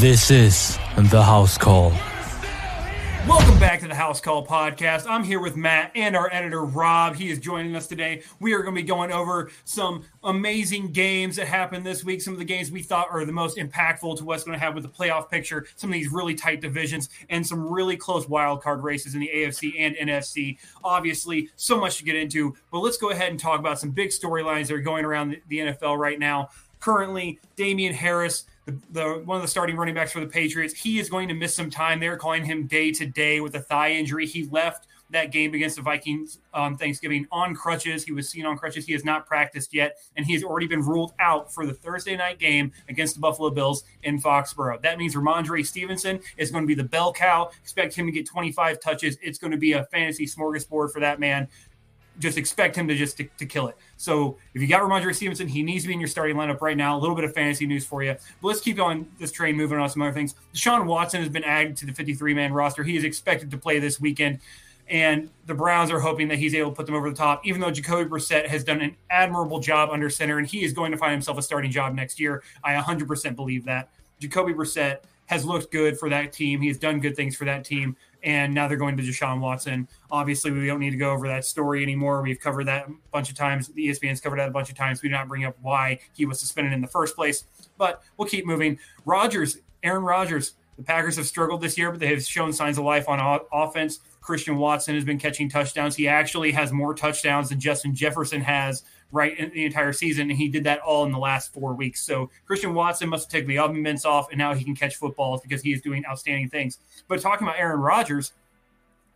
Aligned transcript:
This 0.00 0.30
is 0.30 0.78
The 1.10 1.22
House 1.22 1.58
Call. 1.58 1.92
Welcome 3.28 3.58
back 3.58 3.80
to 3.80 3.86
the 3.86 3.94
House 3.94 4.18
Call 4.18 4.46
podcast. 4.46 5.04
I'm 5.06 5.22
here 5.22 5.40
with 5.40 5.58
Matt 5.58 5.92
and 5.94 6.16
our 6.16 6.32
editor 6.32 6.64
Rob. 6.64 7.16
He 7.16 7.28
is 7.28 7.38
joining 7.38 7.76
us 7.76 7.86
today. 7.86 8.22
We 8.40 8.54
are 8.54 8.62
going 8.62 8.74
to 8.74 8.80
be 8.80 8.88
going 8.88 9.12
over 9.12 9.50
some 9.66 10.06
amazing 10.24 10.92
games 10.92 11.36
that 11.36 11.48
happened 11.48 11.84
this 11.84 12.02
week. 12.02 12.22
Some 12.22 12.32
of 12.32 12.38
the 12.38 12.46
games 12.46 12.70
we 12.70 12.82
thought 12.82 13.08
are 13.10 13.26
the 13.26 13.32
most 13.32 13.58
impactful 13.58 14.16
to 14.16 14.24
what's 14.24 14.42
going 14.42 14.54
to 14.54 14.58
happen 14.58 14.76
with 14.76 14.84
the 14.84 14.88
playoff 14.88 15.30
picture. 15.30 15.66
Some 15.76 15.90
of 15.90 15.94
these 15.94 16.10
really 16.10 16.34
tight 16.34 16.62
divisions 16.62 17.10
and 17.28 17.46
some 17.46 17.70
really 17.70 17.98
close 17.98 18.26
wild 18.26 18.62
card 18.62 18.82
races 18.82 19.12
in 19.14 19.20
the 19.20 19.30
AFC 19.34 19.74
and 19.78 19.94
NFC. 19.96 20.56
Obviously, 20.82 21.50
so 21.56 21.78
much 21.78 21.98
to 21.98 22.04
get 22.04 22.16
into. 22.16 22.56
But 22.72 22.78
let's 22.78 22.96
go 22.96 23.10
ahead 23.10 23.32
and 23.32 23.38
talk 23.38 23.60
about 23.60 23.78
some 23.78 23.90
big 23.90 24.08
storylines 24.08 24.68
that 24.68 24.76
are 24.76 24.80
going 24.80 25.04
around 25.04 25.36
the 25.48 25.58
NFL 25.58 25.98
right 25.98 26.18
now. 26.18 26.48
Currently, 26.80 27.38
Damien 27.56 27.94
Harris 27.94 28.46
the, 28.66 28.78
the, 28.90 29.22
one 29.24 29.36
of 29.36 29.42
the 29.42 29.48
starting 29.48 29.76
running 29.76 29.94
backs 29.94 30.12
for 30.12 30.20
the 30.20 30.26
Patriots. 30.26 30.74
He 30.74 30.98
is 30.98 31.08
going 31.08 31.28
to 31.28 31.34
miss 31.34 31.54
some 31.54 31.70
time. 31.70 32.00
They're 32.00 32.16
calling 32.16 32.44
him 32.44 32.66
day 32.66 32.92
to 32.92 33.06
day 33.06 33.40
with 33.40 33.54
a 33.54 33.60
thigh 33.60 33.92
injury. 33.92 34.26
He 34.26 34.44
left 34.46 34.86
that 35.10 35.32
game 35.32 35.54
against 35.54 35.76
the 35.76 35.82
Vikings 35.82 36.38
on 36.54 36.76
Thanksgiving 36.76 37.26
on 37.32 37.54
crutches. 37.54 38.04
He 38.04 38.12
was 38.12 38.28
seen 38.28 38.46
on 38.46 38.56
crutches. 38.56 38.86
He 38.86 38.92
has 38.92 39.04
not 39.04 39.26
practiced 39.26 39.74
yet, 39.74 39.98
and 40.16 40.24
he 40.24 40.34
has 40.34 40.44
already 40.44 40.68
been 40.68 40.82
ruled 40.82 41.14
out 41.18 41.52
for 41.52 41.66
the 41.66 41.74
Thursday 41.74 42.16
night 42.16 42.38
game 42.38 42.70
against 42.88 43.14
the 43.14 43.20
Buffalo 43.20 43.50
Bills 43.50 43.82
in 44.04 44.20
Foxborough. 44.20 44.80
That 44.82 44.98
means 44.98 45.16
Rhamondre 45.16 45.66
Stevenson 45.66 46.20
is 46.36 46.50
going 46.52 46.62
to 46.62 46.68
be 46.68 46.74
the 46.74 46.84
bell 46.84 47.12
cow. 47.12 47.50
Expect 47.60 47.94
him 47.94 48.06
to 48.06 48.12
get 48.12 48.26
25 48.26 48.80
touches. 48.80 49.18
It's 49.20 49.38
going 49.38 49.50
to 49.50 49.56
be 49.56 49.72
a 49.72 49.84
fantasy 49.86 50.26
smorgasbord 50.26 50.92
for 50.92 51.00
that 51.00 51.18
man 51.18 51.48
just 52.20 52.38
expect 52.38 52.76
him 52.76 52.86
to 52.86 52.94
just 52.94 53.16
to, 53.16 53.24
to, 53.38 53.46
kill 53.46 53.68
it. 53.68 53.76
So 53.96 54.36
if 54.54 54.60
you 54.60 54.68
got 54.68 54.82
Rhamondre 54.82 55.14
Stevenson, 55.14 55.48
he 55.48 55.62
needs 55.62 55.84
to 55.84 55.88
be 55.88 55.94
in 55.94 56.00
your 56.00 56.08
starting 56.08 56.36
lineup 56.36 56.60
right 56.60 56.76
now. 56.76 56.96
A 56.96 57.00
little 57.00 57.16
bit 57.16 57.24
of 57.24 57.34
fantasy 57.34 57.66
news 57.66 57.84
for 57.84 58.02
you. 58.02 58.14
But 58.40 58.48
let's 58.48 58.60
keep 58.60 58.78
on 58.78 59.06
this 59.18 59.32
train 59.32 59.56
moving 59.56 59.78
on 59.78 59.88
some 59.88 60.02
other 60.02 60.12
things. 60.12 60.34
Deshaun 60.54 60.86
Watson 60.86 61.20
has 61.20 61.30
been 61.30 61.44
added 61.44 61.76
to 61.78 61.86
the 61.86 61.92
53 61.92 62.34
man 62.34 62.52
roster. 62.52 62.84
He 62.84 62.96
is 62.96 63.04
expected 63.04 63.50
to 63.50 63.58
play 63.58 63.78
this 63.78 64.00
weekend. 64.00 64.40
And 64.88 65.30
the 65.46 65.54
Browns 65.54 65.90
are 65.90 66.00
hoping 66.00 66.28
that 66.28 66.38
he's 66.38 66.54
able 66.54 66.70
to 66.70 66.76
put 66.76 66.86
them 66.86 66.96
over 66.96 67.08
the 67.10 67.16
top, 67.16 67.46
even 67.46 67.60
though 67.60 67.70
Jacoby 67.70 68.10
Brissett 68.10 68.48
has 68.48 68.64
done 68.64 68.80
an 68.80 68.96
admirable 69.08 69.60
job 69.60 69.88
under 69.90 70.10
center, 70.10 70.38
and 70.38 70.46
he 70.46 70.64
is 70.64 70.72
going 70.72 70.90
to 70.90 70.98
find 70.98 71.12
himself 71.12 71.38
a 71.38 71.42
starting 71.42 71.70
job 71.70 71.94
next 71.94 72.18
year. 72.18 72.42
I 72.64 72.74
100% 72.74 73.36
believe 73.36 73.64
that. 73.66 73.90
Jacoby 74.18 74.52
Brissett 74.52 74.98
has 75.26 75.44
looked 75.44 75.70
good 75.70 75.96
for 75.96 76.08
that 76.10 76.32
team. 76.32 76.60
He 76.60 76.66
has 76.66 76.76
done 76.76 76.98
good 76.98 77.14
things 77.14 77.36
for 77.36 77.44
that 77.44 77.64
team 77.64 77.96
and 78.22 78.54
now 78.54 78.68
they're 78.68 78.76
going 78.76 78.96
to 78.96 79.02
Deshaun 79.02 79.40
Watson. 79.40 79.88
Obviously, 80.10 80.50
we 80.50 80.66
don't 80.66 80.80
need 80.80 80.90
to 80.90 80.96
go 80.96 81.10
over 81.10 81.26
that 81.28 81.44
story 81.44 81.82
anymore. 81.82 82.22
We've 82.22 82.40
covered 82.40 82.64
that 82.64 82.88
a 82.88 82.92
bunch 83.12 83.30
of 83.30 83.36
times. 83.36 83.68
The 83.68 83.88
ESPN's 83.88 84.20
covered 84.20 84.38
that 84.38 84.48
a 84.48 84.52
bunch 84.52 84.70
of 84.70 84.76
times. 84.76 85.02
We 85.02 85.08
do 85.08 85.14
not 85.14 85.28
bring 85.28 85.44
up 85.44 85.56
why 85.62 86.00
he 86.12 86.26
was 86.26 86.38
suspended 86.40 86.72
in 86.72 86.80
the 86.80 86.88
first 86.88 87.16
place, 87.16 87.44
but 87.78 88.02
we'll 88.16 88.28
keep 88.28 88.46
moving. 88.46 88.78
Rodgers, 89.04 89.58
Aaron 89.82 90.02
Rodgers, 90.02 90.54
the 90.76 90.82
Packers 90.82 91.16
have 91.16 91.26
struggled 91.26 91.60
this 91.60 91.76
year, 91.76 91.90
but 91.90 92.00
they 92.00 92.08
have 92.08 92.22
shown 92.22 92.52
signs 92.52 92.78
of 92.78 92.84
life 92.84 93.08
on 93.08 93.40
offense. 93.52 94.00
Christian 94.20 94.56
Watson 94.56 94.94
has 94.94 95.04
been 95.04 95.18
catching 95.18 95.48
touchdowns. 95.48 95.96
He 95.96 96.08
actually 96.08 96.52
has 96.52 96.72
more 96.72 96.94
touchdowns 96.94 97.48
than 97.48 97.60
Justin 97.60 97.94
Jefferson 97.94 98.40
has 98.40 98.84
right 99.12 99.36
in 99.38 99.50
the 99.50 99.64
entire 99.64 99.92
season, 99.92 100.30
and 100.30 100.38
he 100.38 100.48
did 100.48 100.64
that 100.64 100.80
all 100.80 101.04
in 101.04 101.12
the 101.12 101.18
last 101.18 101.52
four 101.52 101.74
weeks. 101.74 102.00
So 102.00 102.30
Christian 102.46 102.74
Watson 102.74 103.08
must 103.08 103.30
have 103.30 103.44
taken 103.44 103.74
the 103.74 103.80
mitts 103.80 104.04
off, 104.04 104.28
and 104.30 104.38
now 104.38 104.54
he 104.54 104.64
can 104.64 104.74
catch 104.74 104.96
footballs 104.96 105.40
because 105.40 105.62
he 105.62 105.72
is 105.72 105.80
doing 105.80 106.04
outstanding 106.06 106.48
things. 106.48 106.78
But 107.08 107.20
talking 107.20 107.46
about 107.46 107.58
Aaron 107.58 107.80
Rodgers, 107.80 108.32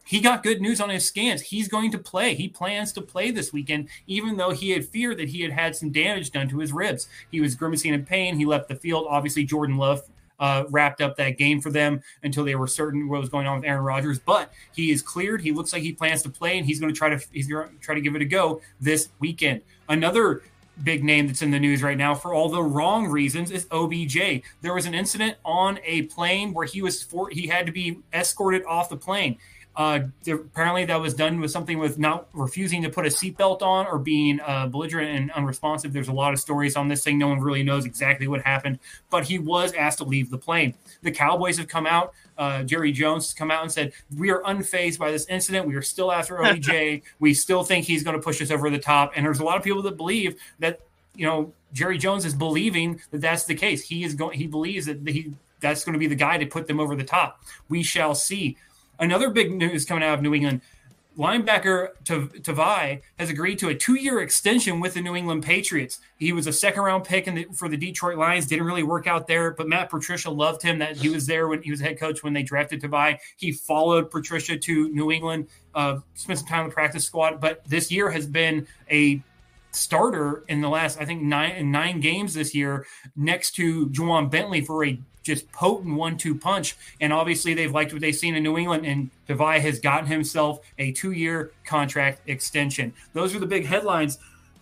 he 0.05 0.21
got 0.21 0.43
good 0.43 0.61
news 0.61 0.81
on 0.81 0.91
his 0.91 1.07
scans. 1.07 1.41
He's 1.41 1.69
going 1.69 1.91
to 1.93 1.99
play. 1.99 2.35
He 2.35 2.49
plans 2.49 2.93
to 2.93 3.01
play 3.01 3.31
this 3.31 3.53
weekend, 3.53 3.89
even 4.07 4.37
though 4.37 4.51
he 4.51 4.71
had 4.71 4.85
feared 4.85 5.19
that 5.19 5.31
he 5.31 5.41
had 5.41 5.53
had 5.53 5.75
some 5.75 5.91
damage 5.91 6.31
done 6.31 6.49
to 6.51 6.59
his 6.59 6.73
ribs. 6.73 7.09
He 7.31 7.41
was 7.41 7.55
grimacing 7.55 7.95
in 7.95 8.05
pain. 8.05 8.37
He 8.37 8.45
left 8.45 8.69
the 8.69 8.75
field. 8.75 9.07
Obviously, 9.09 9.45
Jordan 9.45 9.79
Love 9.79 10.03
uh, 10.45 10.65
wrapped 10.69 11.01
up 11.01 11.17
that 11.17 11.39
game 11.39 11.59
for 11.59 11.71
them 11.71 12.03
until 12.23 12.45
they 12.45 12.55
were 12.55 12.67
certain 12.67 13.09
what 13.09 13.19
was 13.19 13.31
going 13.31 13.47
on 13.47 13.57
with 13.57 13.65
Aaron 13.67 13.83
Rodgers. 13.83 14.19
But 14.19 14.53
he 14.75 14.91
is 14.91 15.01
cleared. 15.01 15.41
He 15.41 15.53
looks 15.53 15.73
like 15.73 15.81
he 15.81 15.93
plans 15.93 16.23
to 16.25 16.29
play, 16.29 16.59
and 16.59 16.67
he's 16.67 16.79
going 16.79 16.93
to 16.93 16.97
try 16.97 17.09
to 17.09 17.19
he's 17.33 17.49
going 17.49 17.67
to 17.67 17.75
try 17.79 17.95
to 17.95 18.01
give 18.03 18.15
it 18.15 18.21
a 18.21 18.27
go 18.27 18.61
this 18.79 19.09
weekend. 19.21 19.63
Another 19.89 20.43
big 20.83 21.03
name 21.03 21.29
that's 21.29 21.41
in 21.41 21.51
the 21.51 21.59
news 21.59 21.83
right 21.83 21.97
now 21.97 22.15
for 22.15 22.35
all 22.35 22.51
the 22.51 22.63
wrong 22.63 23.07
reasons 23.07 23.51
is 23.51 23.67
OBJ. 23.71 24.43
There 24.61 24.75
was 24.75 24.85
an 24.85 24.95
incident 24.95 25.37
on 25.45 25.79
a 25.85 26.03
plane 26.03 26.53
where 26.53 26.67
he 26.67 26.83
was 26.83 27.03
for, 27.03 27.31
he 27.31 27.47
had 27.47 27.65
to 27.67 27.73
be 27.73 28.01
escorted 28.13 28.65
off 28.65 28.89
the 28.89 28.97
plane. 28.97 29.39
Uh, 29.77 30.01
apparently, 30.27 30.85
that 30.85 31.01
was 31.01 31.15
done 31.15 31.41
with 31.41 31.51
something 31.51 31.79
with 31.79 31.99
not 31.99 32.29
refusing 32.33 32.83
to 32.83 32.89
put 32.89 33.07
a 33.07 33.09
seatbelt 33.09 33.61
on 33.61 33.87
or 33.87 33.99
being 33.99 34.41
uh, 34.41 34.67
belligerent 34.69 35.11
and 35.11 35.33
unresponsive. 35.33 35.93
There's 35.93 36.09
a 36.09 36.13
lot 36.13 36.33
of 36.33 36.41
stories 36.41 36.77
on 36.77 36.89
this 36.89 37.03
thing. 37.03 37.19
No 37.19 37.29
one 37.29 37.41
really 37.41 37.63
knows 37.63 37.85
exactly 37.85 38.29
what 38.29 38.43
happened, 38.43 38.79
but 39.11 39.25
he 39.25 39.39
was 39.39 39.73
asked 39.73 39.99
to 39.99 40.05
leave 40.05 40.31
the 40.31 40.39
plane. 40.39 40.75
The 41.03 41.11
Cowboys 41.11 41.59
have 41.59 41.69
come 41.69 41.87
out. 41.87 42.13
Uh, 42.37 42.63
Jerry 42.63 42.93
Jones 42.93 43.27
has 43.27 43.35
come 43.35 43.51
out 43.51 43.63
and 43.63 43.71
said, 43.71 43.93
We 44.17 44.31
are 44.31 44.43
unfazed 44.43 44.99
by 44.99 45.11
this 45.11 45.27
incident. 45.27 45.67
We 45.67 45.75
are 45.75 45.83
still 45.83 46.13
after 46.13 46.45
OBJ. 46.45 47.03
we 47.19 47.35
still 47.35 47.65
think 47.65 47.87
he's 47.87 48.03
going 48.03 48.17
to 48.17 48.23
push 48.23 48.41
us 48.43 48.51
over 48.51 48.71
the 48.71 48.79
top. 48.79 49.13
And 49.17 49.25
there's 49.25 49.41
a 49.41 49.45
lot 49.45 49.57
of 49.57 49.63
people 49.63 49.83
that 49.83 49.97
believe 49.97 50.41
that, 50.61 50.81
you 51.15 51.27
know, 51.27 51.53
Jerry 51.73 51.99
Jones 51.99 52.25
is 52.25 52.35
believing 52.35 53.01
that 53.11 53.21
that's 53.21 53.45
the 53.45 53.55
case. 53.55 53.83
He 53.83 54.05
is 54.05 54.15
going, 54.15 54.39
he 54.39 54.47
believes 54.47 54.87
that 54.87 55.07
he, 55.07 55.33
that's 55.61 55.85
going 55.85 55.95
to 55.95 55.99
be 55.99 56.07
the 56.07 56.15
guy 56.15 56.39
to 56.39 56.47
put 56.47 56.67
them 56.67 56.79
over 56.79 56.95
the 56.95 57.05
top. 57.05 57.43
We 57.69 57.83
shall 57.83 58.15
see. 58.15 58.57
Another 58.99 59.31
big 59.31 59.53
news 59.53 59.85
coming 59.85 60.05
out 60.05 60.15
of 60.15 60.23
New 60.23 60.35
England 60.35 60.61
linebacker 61.17 61.91
Tavai 62.05 63.01
has 63.21 63.31
agreed 63.31 63.61
to 63.61 63.69
a 63.69 63.75
two-year 63.75 64.21
extension 64.21 64.81
with 64.81 64.95
the 64.95 65.01
New 65.01 65.15
England 65.15 65.45
Patriots. 65.45 66.01
He 66.19 66.33
was 66.33 66.49
a 66.49 66.53
second-round 66.53 67.05
pick 67.05 67.27
the, 67.27 67.47
for 67.55 67.69
the 67.69 67.77
Detroit 67.77 68.19
Lions. 68.19 68.47
Didn't 68.47 68.67
really 68.67 68.83
work 68.83 69.07
out 69.07 69.29
there, 69.29 69.53
but 69.53 69.69
Matt 69.69 69.91
Patricia 69.91 70.31
loved 70.31 70.61
him. 70.63 70.79
That 70.81 70.97
he 70.97 71.09
was 71.09 71.27
there 71.27 71.47
when 71.47 71.63
he 71.63 71.71
was 71.71 71.81
head 71.81 72.01
coach 72.01 72.25
when 72.25 72.33
they 72.33 72.43
drafted 72.43 72.83
Tavai. 72.83 73.19
He 73.37 73.53
followed 73.53 74.11
Patricia 74.11 74.59
to 74.59 74.89
New 74.89 75.13
England, 75.13 75.47
uh, 75.77 75.99
spent 76.15 76.41
some 76.41 76.49
time 76.49 76.65
in 76.65 76.71
the 76.71 76.75
practice 76.75 77.05
squad. 77.05 77.41
But 77.41 77.65
this 77.65 77.93
year 77.93 78.11
has 78.11 78.27
been 78.27 78.67
a 78.91 79.23
starter 79.71 80.45
in 80.49 80.61
the 80.61 80.69
last, 80.69 81.01
I 81.01 81.05
think, 81.05 81.23
nine 81.23 81.71
nine 81.71 82.01
games 82.01 82.35
this 82.35 82.57
year, 82.57 82.87
next 83.15 83.53
to 83.53 83.87
Ja'Whaun 83.91 84.31
Bentley 84.31 84.63
for 84.63 84.85
a 84.85 84.99
just 85.25 85.51
potent 85.51 85.97
one-two 85.97 86.37
punch. 86.37 86.77
And 87.01 87.13
obviously, 87.13 87.55
they've 87.55 87.73
liked 87.73 87.93
what 87.93 88.01
they've 88.01 88.15
seen 88.15 88.37
in 88.37 88.45
New 88.45 88.57
England, 88.57 88.87
and 88.87 89.11
Tavai 89.29 89.59
has 89.61 89.81
gotten 89.81 90.07
himself 90.07 90.61
a 90.79 90.93
two-year 90.93 91.51
contract 91.65 92.29
extension. 92.29 92.95
Those 93.13 93.35
are 93.35 93.41
the 93.41 93.47
big 93.47 93.67
headlines. 93.67 94.19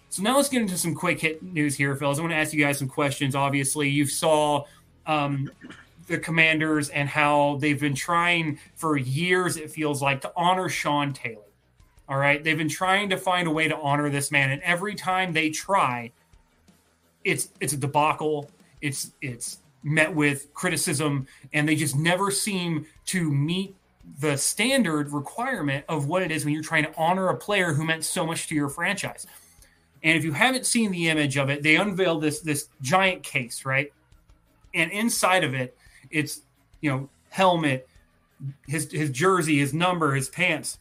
So 0.08 0.22
now 0.22 0.36
let's 0.36 0.48
get 0.48 0.62
into 0.62 0.78
some 0.78 0.94
quick 0.94 1.20
hit 1.20 1.42
news 1.42 1.74
here, 1.74 1.94
fellas. 1.96 2.18
I 2.18 2.22
want 2.22 2.32
to 2.32 2.36
ask 2.36 2.52
you 2.52 2.64
guys 2.64 2.78
some 2.78 2.88
questions. 2.88 3.34
Obviously, 3.34 3.88
you 3.88 4.06
saw 4.06 4.64
um, 5.06 5.50
the 6.06 6.18
Commanders 6.18 6.90
and 6.90 7.08
how 7.08 7.58
they've 7.60 7.80
been 7.80 7.94
trying 7.94 8.58
for 8.74 8.96
years. 8.96 9.56
It 9.56 9.70
feels 9.70 10.02
like 10.02 10.20
to 10.22 10.32
honor 10.36 10.68
Sean 10.68 11.12
Taylor. 11.12 11.42
All 12.08 12.18
right, 12.18 12.44
they've 12.44 12.58
been 12.58 12.68
trying 12.68 13.08
to 13.10 13.16
find 13.16 13.48
a 13.48 13.50
way 13.50 13.68
to 13.68 13.76
honor 13.76 14.10
this 14.10 14.30
man, 14.30 14.50
and 14.50 14.60
every 14.62 14.94
time 14.94 15.32
they 15.32 15.48
try, 15.48 16.10
it's 17.24 17.48
it's 17.60 17.72
a 17.72 17.76
debacle. 17.76 18.50
It's 18.82 19.12
it's 19.22 19.58
met 19.82 20.14
with 20.14 20.52
criticism, 20.54 21.26
and 21.52 21.68
they 21.68 21.74
just 21.74 21.96
never 21.96 22.30
seem 22.30 22.86
to 23.06 23.30
meet 23.30 23.74
the 24.20 24.36
standard 24.36 25.12
requirement 25.12 25.84
of 25.88 26.06
what 26.06 26.22
it 26.22 26.30
is 26.30 26.44
when 26.44 26.54
you're 26.54 26.62
trying 26.62 26.84
to 26.84 26.94
honor 26.96 27.28
a 27.28 27.36
player 27.36 27.72
who 27.72 27.84
meant 27.84 28.04
so 28.04 28.26
much 28.26 28.48
to 28.48 28.54
your 28.54 28.68
franchise. 28.68 29.26
And 30.02 30.18
if 30.18 30.24
you 30.24 30.32
haven't 30.32 30.66
seen 30.66 30.90
the 30.90 31.08
image 31.08 31.36
of 31.36 31.48
it, 31.50 31.62
they 31.62 31.76
unveiled 31.76 32.22
this 32.22 32.40
this 32.40 32.68
giant 32.80 33.22
case, 33.22 33.64
right? 33.64 33.92
And 34.74 34.90
inside 34.90 35.44
of 35.44 35.54
it, 35.54 35.76
it's 36.10 36.40
you 36.80 36.90
know 36.90 37.08
helmet, 37.30 37.88
his 38.66 38.90
his 38.90 39.10
jersey, 39.10 39.58
his 39.58 39.72
number, 39.72 40.14
his 40.14 40.28
pants, 40.28 40.78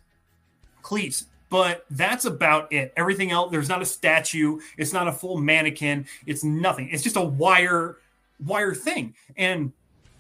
cleats. 0.82 1.26
But 1.50 1.86
that's 1.92 2.26
about 2.26 2.72
it. 2.72 2.94
Everything 2.96 3.32
else, 3.32 3.52
there's 3.52 3.68
not 3.68 3.82
a 3.82 3.86
statue. 3.86 4.62
It's 4.78 4.94
not 4.94 5.10
a 5.10 5.12
full 5.12 5.38
mannequin. 5.38 6.08
It's 6.26 6.46
nothing. 6.46 6.90
It's 6.92 7.04
just 7.04 7.18
a 7.18 7.22
wire 7.22 7.98
wire 8.46 8.74
thing. 8.74 9.16
And 9.38 9.72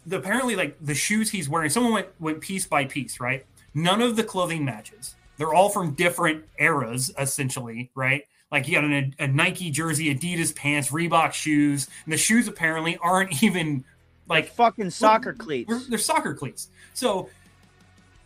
the, 0.06 0.18
apparently, 0.18 0.56
like 0.56 0.78
the 0.82 0.96
shoes 0.96 1.30
he's 1.30 1.50
wearing, 1.50 1.70
someone 1.70 1.94
went 1.94 2.08
went 2.20 2.42
piece 2.42 2.66
by 2.66 2.86
piece, 2.86 3.20
right? 3.20 3.46
None 3.74 4.02
of 4.02 4.16
the 4.16 4.24
clothing 4.24 4.66
matches. 4.66 5.16
They're 5.38 5.54
all 5.54 5.70
from 5.70 5.94
different 5.94 6.46
eras, 6.60 7.12
essentially, 7.18 7.90
right? 7.96 8.24
Like 8.52 8.68
you 8.68 8.76
got 8.76 8.84
an, 8.84 9.16
a 9.18 9.28
Nike 9.28 9.72
jersey, 9.72 10.14
Adidas 10.14 10.56
pants, 10.56 10.92
Reebok 10.92 11.32
shoes, 11.32 11.88
and 12.06 12.14
the 12.14 12.18
shoes 12.18 12.48
apparently 12.48 12.98
aren't 12.98 13.42
even 13.44 13.84
like 14.28 14.46
they're 14.46 14.54
fucking 14.54 14.90
soccer 14.90 15.34
cleats. 15.34 15.70
They're, 15.70 15.90
they're, 15.90 16.00
soccer 16.00 16.34
cleats. 16.34 16.68
So, 16.94 17.30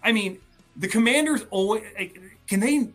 I 0.04 0.12
mean, 0.12 0.40
the 0.76 0.88
Commanders 0.88 1.46
always 1.52 1.84
can 2.48 2.60
they 2.60 2.90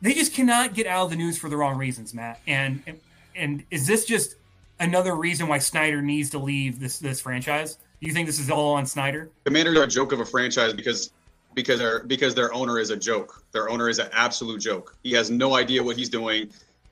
they 0.00 0.14
just 0.14 0.34
cannot 0.34 0.74
get 0.74 0.86
out 0.86 1.04
of 1.04 1.10
the 1.10 1.16
news 1.16 1.38
for 1.38 1.48
the 1.48 1.56
wrong 1.56 1.76
reasons, 1.76 2.14
Matt. 2.14 2.40
And 2.46 2.82
and, 2.86 3.00
and 3.34 3.64
is 3.70 3.86
this 3.86 4.04
just 4.04 4.36
another 4.82 5.14
reason 5.14 5.46
why 5.48 5.58
Snyder 5.58 6.02
needs 6.02 6.30
to 6.30 6.38
leave 6.38 6.78
this 6.78 6.98
this 6.98 7.20
franchise? 7.20 7.76
Do 8.00 8.08
you 8.08 8.12
think 8.12 8.26
this 8.26 8.38
is 8.38 8.50
all 8.50 8.74
on 8.74 8.84
Snyder? 8.84 9.30
Commanders 9.44 9.78
are 9.78 9.84
a 9.84 9.88
joke 9.88 10.12
of 10.12 10.20
a 10.20 10.24
franchise 10.24 10.74
because 10.74 11.12
because 11.54 11.78
their 11.78 12.00
because 12.04 12.34
their 12.34 12.52
owner 12.52 12.78
is 12.78 12.90
a 12.90 12.96
joke. 12.96 13.44
Their 13.52 13.70
owner 13.70 13.88
is 13.88 13.98
an 13.98 14.08
absolute 14.12 14.60
joke. 14.60 14.96
He 15.02 15.12
has 15.12 15.30
no 15.30 15.54
idea 15.54 15.82
what 15.82 15.96
he's 15.96 16.08
doing. 16.08 16.50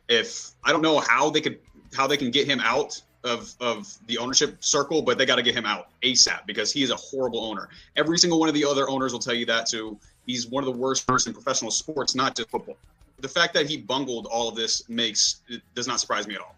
If 0.09 0.53
I 0.65 0.73
don't 0.73 0.83
know 0.83 1.01
how 1.01 1.29
they 1.31 1.41
could 1.41 1.59
how 1.95 2.07
they 2.07 2.17
can 2.17 2.31
get 2.31 2.47
him 2.47 2.61
out 2.61 3.03
of 3.25 3.55
of 3.61 3.93
the 4.07 4.17
ownership 4.19 4.63
circle, 4.65 5.03
but 5.03 5.19
they 5.19 5.27
got 5.27 5.37
to 5.37 5.43
get 5.43 5.55
him 5.55 5.67
out 5.67 5.89
ASAP 6.03 6.47
because 6.47 6.73
he 6.73 6.83
is 6.83 6.91
a 6.91 6.97
horrible 6.97 7.45
owner. 7.45 7.69
Every 7.97 8.19
single 8.19 8.39
one 8.39 8.49
of 8.49 8.55
the 8.55 8.65
other 8.65 8.89
owners 8.89 9.13
will 9.13 9.21
tell 9.21 9.35
you 9.35 9.47
that 9.47 9.67
too. 9.67 9.99
He's 10.27 10.47
one 10.47 10.63
of 10.63 10.73
the 10.73 10.79
worst 10.79 11.05
owners 11.11 11.27
in 11.27 11.33
professional 11.33 11.71
sports, 11.71 12.15
not 12.15 12.37
just 12.37 12.51
football. 12.51 12.77
The 13.19 13.29
fact 13.29 13.53
that 13.55 13.67
he 13.67 13.77
bungled 13.77 14.27
all 14.27 14.49
of 14.49 14.55
this 14.55 14.89
makes 14.89 15.43
does 15.75 15.87
not 15.87 16.01
surprise 16.01 16.27
me 16.27 16.37
at 16.37 16.41
all. 16.41 16.55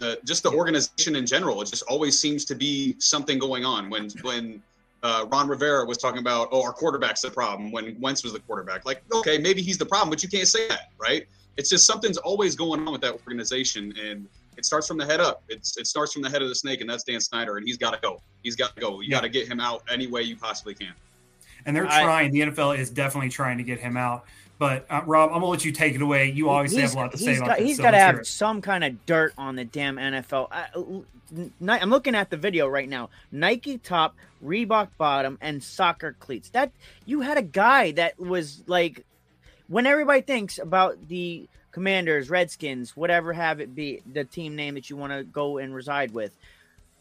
The, 0.00 0.18
just 0.24 0.42
the 0.42 0.50
organization 0.50 1.14
in 1.16 1.26
general, 1.26 1.62
it 1.62 1.66
just 1.66 1.84
always 1.84 2.18
seems 2.18 2.44
to 2.46 2.54
be 2.54 2.96
something 2.98 3.38
going 3.38 3.64
on. 3.64 3.88
When 3.88 4.10
when 4.22 4.62
uh, 5.02 5.26
Ron 5.30 5.48
Rivera 5.48 5.84
was 5.84 5.98
talking 5.98 6.18
about, 6.18 6.48
oh, 6.50 6.62
our 6.62 6.72
quarterback's 6.72 7.20
the 7.22 7.30
problem 7.30 7.70
when 7.70 7.96
Wentz 8.00 8.24
was 8.24 8.32
the 8.32 8.40
quarterback. 8.40 8.84
Like, 8.84 9.02
okay, 9.12 9.38
maybe 9.38 9.62
he's 9.62 9.78
the 9.78 9.86
problem, 9.86 10.10
but 10.10 10.22
you 10.22 10.28
can't 10.28 10.48
say 10.48 10.66
that, 10.68 10.90
right? 10.98 11.26
It's 11.56 11.70
just 11.70 11.86
something's 11.86 12.16
always 12.18 12.56
going 12.56 12.80
on 12.86 12.92
with 12.92 13.00
that 13.02 13.12
organization, 13.12 13.94
and 13.98 14.26
it 14.56 14.64
starts 14.64 14.88
from 14.88 14.98
the 14.98 15.06
head 15.06 15.20
up. 15.20 15.42
It's 15.48 15.76
it 15.76 15.86
starts 15.86 16.12
from 16.12 16.22
the 16.22 16.30
head 16.30 16.42
of 16.42 16.48
the 16.48 16.54
snake, 16.54 16.80
and 16.80 16.90
that's 16.90 17.04
Dan 17.04 17.20
Snyder, 17.20 17.56
and 17.56 17.66
he's 17.66 17.78
got 17.78 17.92
to 17.92 18.00
go. 18.02 18.20
He's 18.42 18.56
got 18.56 18.74
to 18.74 18.80
go. 18.80 19.00
You 19.00 19.08
Yeah. 19.10 19.18
got 19.18 19.22
to 19.22 19.28
get 19.28 19.46
him 19.48 19.60
out 19.60 19.82
any 19.88 20.06
way 20.06 20.22
you 20.22 20.36
possibly 20.36 20.74
can. 20.74 20.92
And 21.66 21.76
they're 21.76 21.86
I- 21.86 22.02
trying. 22.02 22.32
the 22.32 22.40
NFL 22.40 22.78
is 22.78 22.90
definitely 22.90 23.30
trying 23.30 23.58
to 23.58 23.64
get 23.64 23.78
him 23.78 23.96
out. 23.96 24.24
But 24.58 24.86
uh, 24.88 25.02
Rob, 25.04 25.30
I'm 25.30 25.40
gonna 25.40 25.46
let 25.46 25.64
you 25.64 25.72
take 25.72 25.94
it 25.94 26.00
away. 26.00 26.30
You 26.30 26.48
obviously 26.48 26.80
have 26.80 26.94
a 26.94 26.96
lot 26.96 27.12
to 27.12 27.18
say 27.18 27.32
he's 27.32 27.38
about 27.38 27.48
got, 27.48 27.58
this. 27.58 27.66
He's 27.68 27.76
so 27.76 27.82
got 27.82 27.90
to 27.90 27.98
have 27.98 28.16
it. 28.16 28.26
some 28.26 28.62
kind 28.62 28.84
of 28.84 29.04
dirt 29.04 29.34
on 29.36 29.54
the 29.56 29.66
damn 29.66 29.96
NFL. 29.96 30.48
I, 30.50 30.68
I'm 31.68 31.90
looking 31.90 32.14
at 32.14 32.30
the 32.30 32.38
video 32.38 32.66
right 32.66 32.88
now. 32.88 33.10
Nike 33.30 33.76
top, 33.76 34.16
Reebok 34.42 34.88
bottom, 34.96 35.36
and 35.42 35.62
soccer 35.62 36.16
cleats. 36.20 36.48
That 36.50 36.72
you 37.04 37.20
had 37.20 37.36
a 37.36 37.42
guy 37.42 37.90
that 37.92 38.18
was 38.18 38.62
like, 38.66 39.04
when 39.68 39.84
everybody 39.84 40.22
thinks 40.22 40.58
about 40.58 41.06
the 41.08 41.48
Commanders, 41.72 42.30
Redskins, 42.30 42.96
whatever 42.96 43.34
have 43.34 43.60
it 43.60 43.74
be, 43.74 44.00
the 44.10 44.24
team 44.24 44.56
name 44.56 44.74
that 44.76 44.88
you 44.88 44.96
want 44.96 45.12
to 45.12 45.24
go 45.24 45.58
and 45.58 45.74
reside 45.74 46.12
with. 46.12 46.34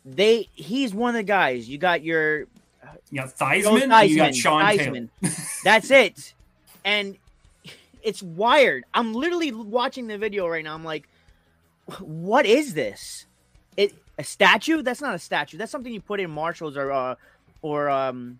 They, 0.03 0.49
he's 0.53 0.93
one 0.93 1.09
of 1.09 1.15
the 1.15 1.23
guys. 1.23 1.69
You 1.69 1.77
got 1.77 2.03
your 2.03 2.47
You 3.11 3.21
got 3.21 3.37
Joe 3.37 3.45
Theismann, 3.45 3.91
and 3.91 4.09
you 4.09 4.15
got 4.17 4.31
Theismann, 4.31 4.35
Sean 4.35 4.77
Taylor. 4.77 4.99
Theismann. 5.23 5.61
That's 5.63 5.91
it. 5.91 6.33
And 6.83 7.17
it's 8.03 8.21
wired. 8.21 8.83
I'm 8.93 9.13
literally 9.13 9.51
watching 9.51 10.07
the 10.07 10.17
video 10.17 10.47
right 10.47 10.63
now. 10.63 10.73
I'm 10.73 10.83
like, 10.83 11.07
what 11.99 12.45
is 12.45 12.73
this? 12.73 13.25
It 13.77 13.93
a 14.17 14.23
statue? 14.23 14.81
That's 14.81 15.01
not 15.01 15.15
a 15.15 15.19
statue. 15.19 15.57
That's 15.57 15.71
something 15.71 15.93
you 15.93 16.01
put 16.01 16.19
in 16.19 16.29
Marshalls 16.31 16.77
or 16.77 16.91
uh 16.91 17.15
or 17.61 17.89
um 17.89 18.39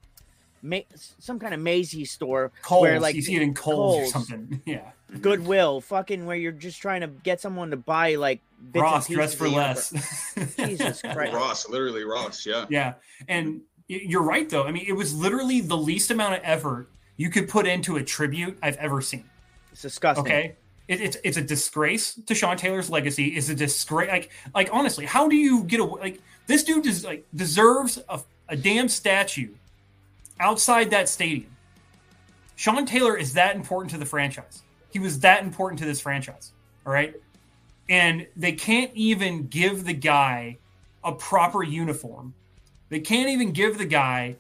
ma- 0.62 0.80
some 1.19 1.39
kind 1.39 1.53
of 1.53 1.59
Macy's 1.59 2.12
store 2.12 2.51
Kohl's, 2.62 2.81
where 2.83 3.00
like 3.00 3.15
you 3.15 3.21
see 3.21 3.36
it 3.36 3.41
in 3.41 3.53
Kohl's, 3.53 4.07
or 4.09 4.12
something. 4.12 4.62
Yeah, 4.65 4.91
Goodwill, 5.21 5.81
fucking 5.81 6.25
where 6.25 6.36
you're 6.38 6.51
just 6.51 6.81
trying 6.81 7.01
to 7.01 7.07
get 7.07 7.41
someone 7.41 7.71
to 7.71 7.77
buy 7.77 8.15
like 8.15 8.39
bits 8.71 8.81
Ross 8.81 9.07
dress 9.07 9.33
for 9.36 9.50
less. 9.50 9.89
Jesus 10.57 11.01
Christ. 11.13 11.33
Ross, 11.33 11.68
literally 11.69 12.03
Ross, 12.03 12.45
yeah. 12.45 12.65
Yeah, 12.69 12.94
and 13.27 13.48
y- 13.56 13.59
you're 13.88 14.24
right 14.24 14.50
though. 14.50 14.64
I 14.64 14.72
mean, 14.72 14.86
it 14.88 14.94
was 14.94 15.14
literally 15.14 15.62
the 15.62 15.78
least 15.78 16.12
amount 16.12 16.36
of 16.36 16.42
effort 16.44 16.88
you 17.18 17.30
could 17.30 17.48
put 17.48 17.68
into 17.68 17.98
a 17.98 18.04
tribute 18.04 18.58
I've 18.62 18.78
ever 18.78 19.02
seen. 19.02 19.26
It's 19.72 19.82
disgusting. 19.82 20.26
Okay, 20.26 20.56
it, 20.88 21.02
it's 21.02 21.18
it's 21.24 21.38
a 21.38 21.42
disgrace 21.42 22.16
to 22.26 22.36
Sean 22.36 22.58
Taylor's 22.58 22.90
legacy. 22.90 23.28
It's 23.28 23.50
a 23.50 23.56
disgrace. 23.56 24.10
Like 24.10 24.32
like 24.54 24.70
honestly, 24.72 25.06
how 25.06 25.28
do 25.28 25.36
you 25.36 25.64
get 25.64 25.80
away? 25.80 26.02
Like 26.02 26.22
this 26.48 26.64
dude 26.64 26.84
des- 26.84 27.06
like 27.06 27.26
deserves 27.36 28.00
a, 28.10 28.22
a 28.50 28.56
damn 28.56 28.90
statue 28.90 29.50
outside 30.40 30.90
that 30.92 31.10
stadium. 31.10 31.52
Sean 32.56 32.86
Taylor 32.86 33.18
is 33.18 33.34
that 33.34 33.56
important 33.56 33.92
to 33.92 33.98
the 33.98 34.06
franchise. 34.06 34.64
He 34.92 35.00
was 35.00 35.20
that 35.20 35.44
important 35.44 35.80
to 35.80 35.86
this 35.86 36.00
franchise. 36.02 36.54
All 36.86 36.94
right, 36.94 37.14
and 37.90 38.28
they 38.36 38.54
can't 38.54 38.92
even 38.94 39.48
give 39.48 39.86
the 39.86 39.94
guy 39.94 40.58
a 41.04 41.12
proper 41.12 41.64
uniform. 41.64 42.34
They 42.90 43.00
can't 43.00 43.30
even 43.30 43.52
give 43.52 43.78
the 43.78 43.86
guy 43.86 44.36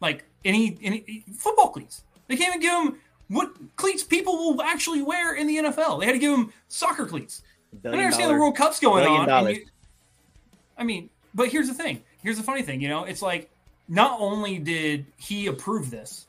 like 0.00 0.24
any 0.44 0.78
any 0.82 1.24
football 1.36 1.70
cleats. 1.70 2.02
They 2.28 2.36
can't 2.36 2.56
even 2.56 2.60
give 2.60 2.72
him 2.94 3.00
what 3.28 3.52
cleats 3.76 4.02
people 4.02 4.36
will 4.36 4.62
actually 4.62 5.02
wear 5.02 5.34
in 5.34 5.46
the 5.46 5.56
NFL. 5.58 6.00
They 6.00 6.06
had 6.06 6.12
to 6.12 6.18
give 6.18 6.32
him 6.36 6.52
soccer 6.68 7.06
cleats. 7.06 7.42
I 7.72 7.76
don't 7.90 7.94
understand 8.06 8.30
the 8.30 8.34
World 8.40 8.56
Cup's 8.56 8.80
going 8.80 9.04
on. 9.20 9.26
you- 9.56 9.66
I 10.78 10.84
mean, 10.84 11.10
but 11.34 11.48
here's 11.48 11.68
the 11.68 11.74
thing. 11.74 12.02
Here's 12.22 12.36
the 12.36 12.42
funny 12.42 12.62
thing. 12.62 12.80
You 12.80 12.88
know, 12.88 13.04
it's 13.04 13.22
like 13.22 13.50
not 13.88 14.20
only 14.20 14.58
did 14.58 15.06
he 15.16 15.46
approve 15.46 15.90
this 15.90 16.26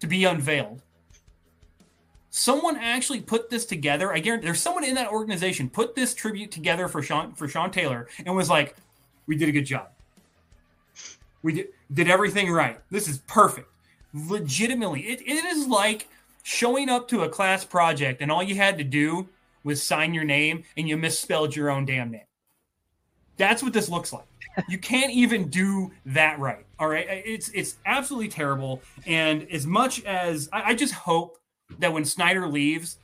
to 0.00 0.06
be 0.06 0.24
unveiled, 0.24 0.82
someone 2.30 2.76
actually 2.76 3.20
put 3.20 3.50
this 3.50 3.64
together. 3.64 4.12
I 4.12 4.18
guarantee 4.18 4.46
there's 4.46 4.60
someone 4.60 4.84
in 4.84 4.94
that 4.94 5.08
organization 5.08 5.68
put 5.68 5.94
this 5.94 6.14
tribute 6.14 6.50
together 6.50 6.88
for 6.88 7.02
Sean 7.02 7.32
for 7.34 7.48
Sean 7.48 7.70
Taylor 7.70 8.08
and 8.24 8.34
was 8.34 8.48
like, 8.50 8.76
"We 9.26 9.36
did 9.36 9.48
a 9.48 9.52
good 9.52 9.66
job. 9.66 9.88
We 11.42 11.52
did 11.54 11.68
did 11.92 12.08
everything 12.08 12.50
right. 12.50 12.80
This 12.90 13.08
is 13.08 13.18
perfect. 13.18 13.68
Legitimately, 14.12 15.02
it, 15.02 15.20
it 15.22 15.44
is 15.44 15.66
like 15.66 16.08
showing 16.42 16.88
up 16.88 17.08
to 17.08 17.22
a 17.22 17.28
class 17.28 17.64
project 17.64 18.22
and 18.22 18.30
all 18.30 18.42
you 18.42 18.54
had 18.54 18.78
to 18.78 18.84
do 18.84 19.28
was 19.62 19.82
sign 19.82 20.14
your 20.14 20.24
name 20.24 20.64
and 20.76 20.88
you 20.88 20.96
misspelled 20.96 21.54
your 21.54 21.70
own 21.70 21.84
damn 21.84 22.10
name. 22.10 22.22
That's 23.36 23.62
what 23.62 23.72
this 23.72 23.88
looks 23.88 24.12
like. 24.12 24.24
You 24.68 24.78
can't 24.78 25.12
even 25.12 25.48
do 25.48 25.92
that 26.06 26.38
right. 26.38 26.66
All 26.78 26.88
right. 26.88 27.06
It's 27.08 27.48
it's 27.50 27.76
absolutely 27.86 28.28
terrible. 28.28 28.82
And 29.06 29.50
as 29.50 29.66
much 29.66 30.04
as 30.04 30.48
I, 30.52 30.70
I 30.70 30.74
just 30.74 30.92
hope 30.92 31.38
that 31.78 31.92
when 31.92 32.04
Snyder 32.04 32.46
leaves, 32.46 32.98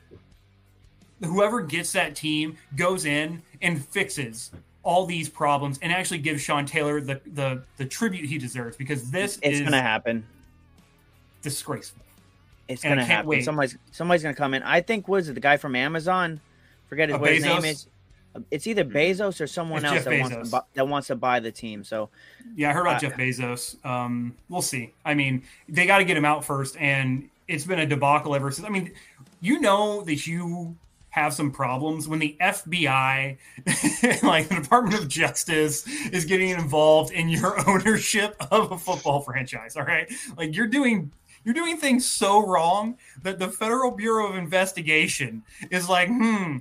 whoever 1.25 1.63
gets 1.63 1.93
that 1.93 2.17
team 2.17 2.57
goes 2.75 3.05
in 3.05 3.43
and 3.63 3.83
fixes 3.85 4.51
all 4.87 5.05
these 5.05 5.29
problems 5.29 5.81
and 5.83 5.93
actually 5.93 6.19
give 6.19 6.41
Sean 6.41 6.65
Taylor 6.65 7.01
the 7.01 7.21
the, 7.27 7.63
the 7.77 7.85
tribute 7.85 8.25
he 8.27 8.39
deserves 8.39 8.77
because 8.77 9.11
this 9.11 9.37
It's 9.43 9.59
is 9.59 9.61
gonna 9.63 9.83
happen. 9.83 10.25
disgraceful. 11.43 12.03
It's 12.69 12.85
And 12.85 12.93
gonna 12.93 13.05
happen. 13.05 13.27
wait. 13.29 13.45
Somebody's 13.45 13.77
somebody's 13.91 14.23
gonna 14.23 14.35
come 14.35 14.55
in. 14.55 14.63
I 14.63 14.81
think 14.81 15.09
was 15.09 15.29
it 15.29 15.35
the 15.35 15.41
guy 15.41 15.57
from 15.57 15.75
Amazon? 15.77 16.41
Forget 16.89 17.09
his, 17.09 17.17
Uh, 17.17 17.19
what 17.19 17.33
his 17.33 17.45
name 17.45 17.65
is. 17.65 17.87
It's 18.51 18.67
either 18.67 18.85
Bezos 18.85 19.41
or 19.41 19.47
someone 19.47 19.83
It's 19.85 19.93
else 19.95 20.05
that 20.05 20.21
wants, 20.21 20.51
to 20.51 20.53
buy, 20.57 20.61
that 20.75 20.87
wants 20.89 21.07
to 21.09 21.17
buy 21.17 21.41
the 21.41 21.51
team. 21.51 21.83
So 21.83 22.11
Yeah, 22.55 22.71
I 22.71 22.73
heard 22.75 22.83
about 22.83 22.97
Uh, 23.03 23.09
Jeff 23.09 23.17
Bezos. 23.19 23.85
Um, 23.85 24.35
we'll 24.49 24.63
see. 24.63 24.93
I 25.05 25.15
mean, 25.15 25.43
they 25.69 25.87
got 25.87 25.99
to 25.99 26.05
get 26.05 26.17
him 26.19 26.25
out 26.27 26.45
first, 26.45 26.77
and 26.77 27.29
it's 27.49 27.65
been 27.65 27.79
a 27.81 27.87
debacle 27.87 28.35
ever 28.37 28.51
since. 28.51 28.67
I 28.67 28.71
mean, 28.71 28.93
you 29.41 29.59
know 29.59 30.03
that 30.03 30.27
you 30.27 30.77
have 31.17 31.33
some 31.33 31.51
problems 31.51 32.07
when 32.07 32.19
the 32.19 32.37
FBI, 32.41 33.39
like 34.23 34.49
the 34.49 34.57
Department 34.57 35.01
of 35.01 35.09
Justice, 35.09 35.87
is 36.13 36.27
getting 36.27 36.51
involved 36.51 37.11
in 37.11 37.31
your 37.31 37.59
ownership 37.69 38.37
of 38.51 38.71
a 38.71 38.79
football 38.79 39.21
franchise. 39.21 39.77
All 39.77 39.85
right, 39.85 40.13
like 40.37 40.55
you're 40.55 40.69
doing. 40.69 41.11
You're 41.45 41.55
doing 41.55 41.77
things 41.77 42.05
so 42.05 42.45
wrong 42.45 42.99
that 43.23 43.39
the 43.39 43.47
Federal 43.47 43.93
Bureau 43.93 44.31
of 44.31 44.35
Investigation 44.35 45.45
is 45.71 45.89
like, 45.89 46.09
hmm, 46.09 46.57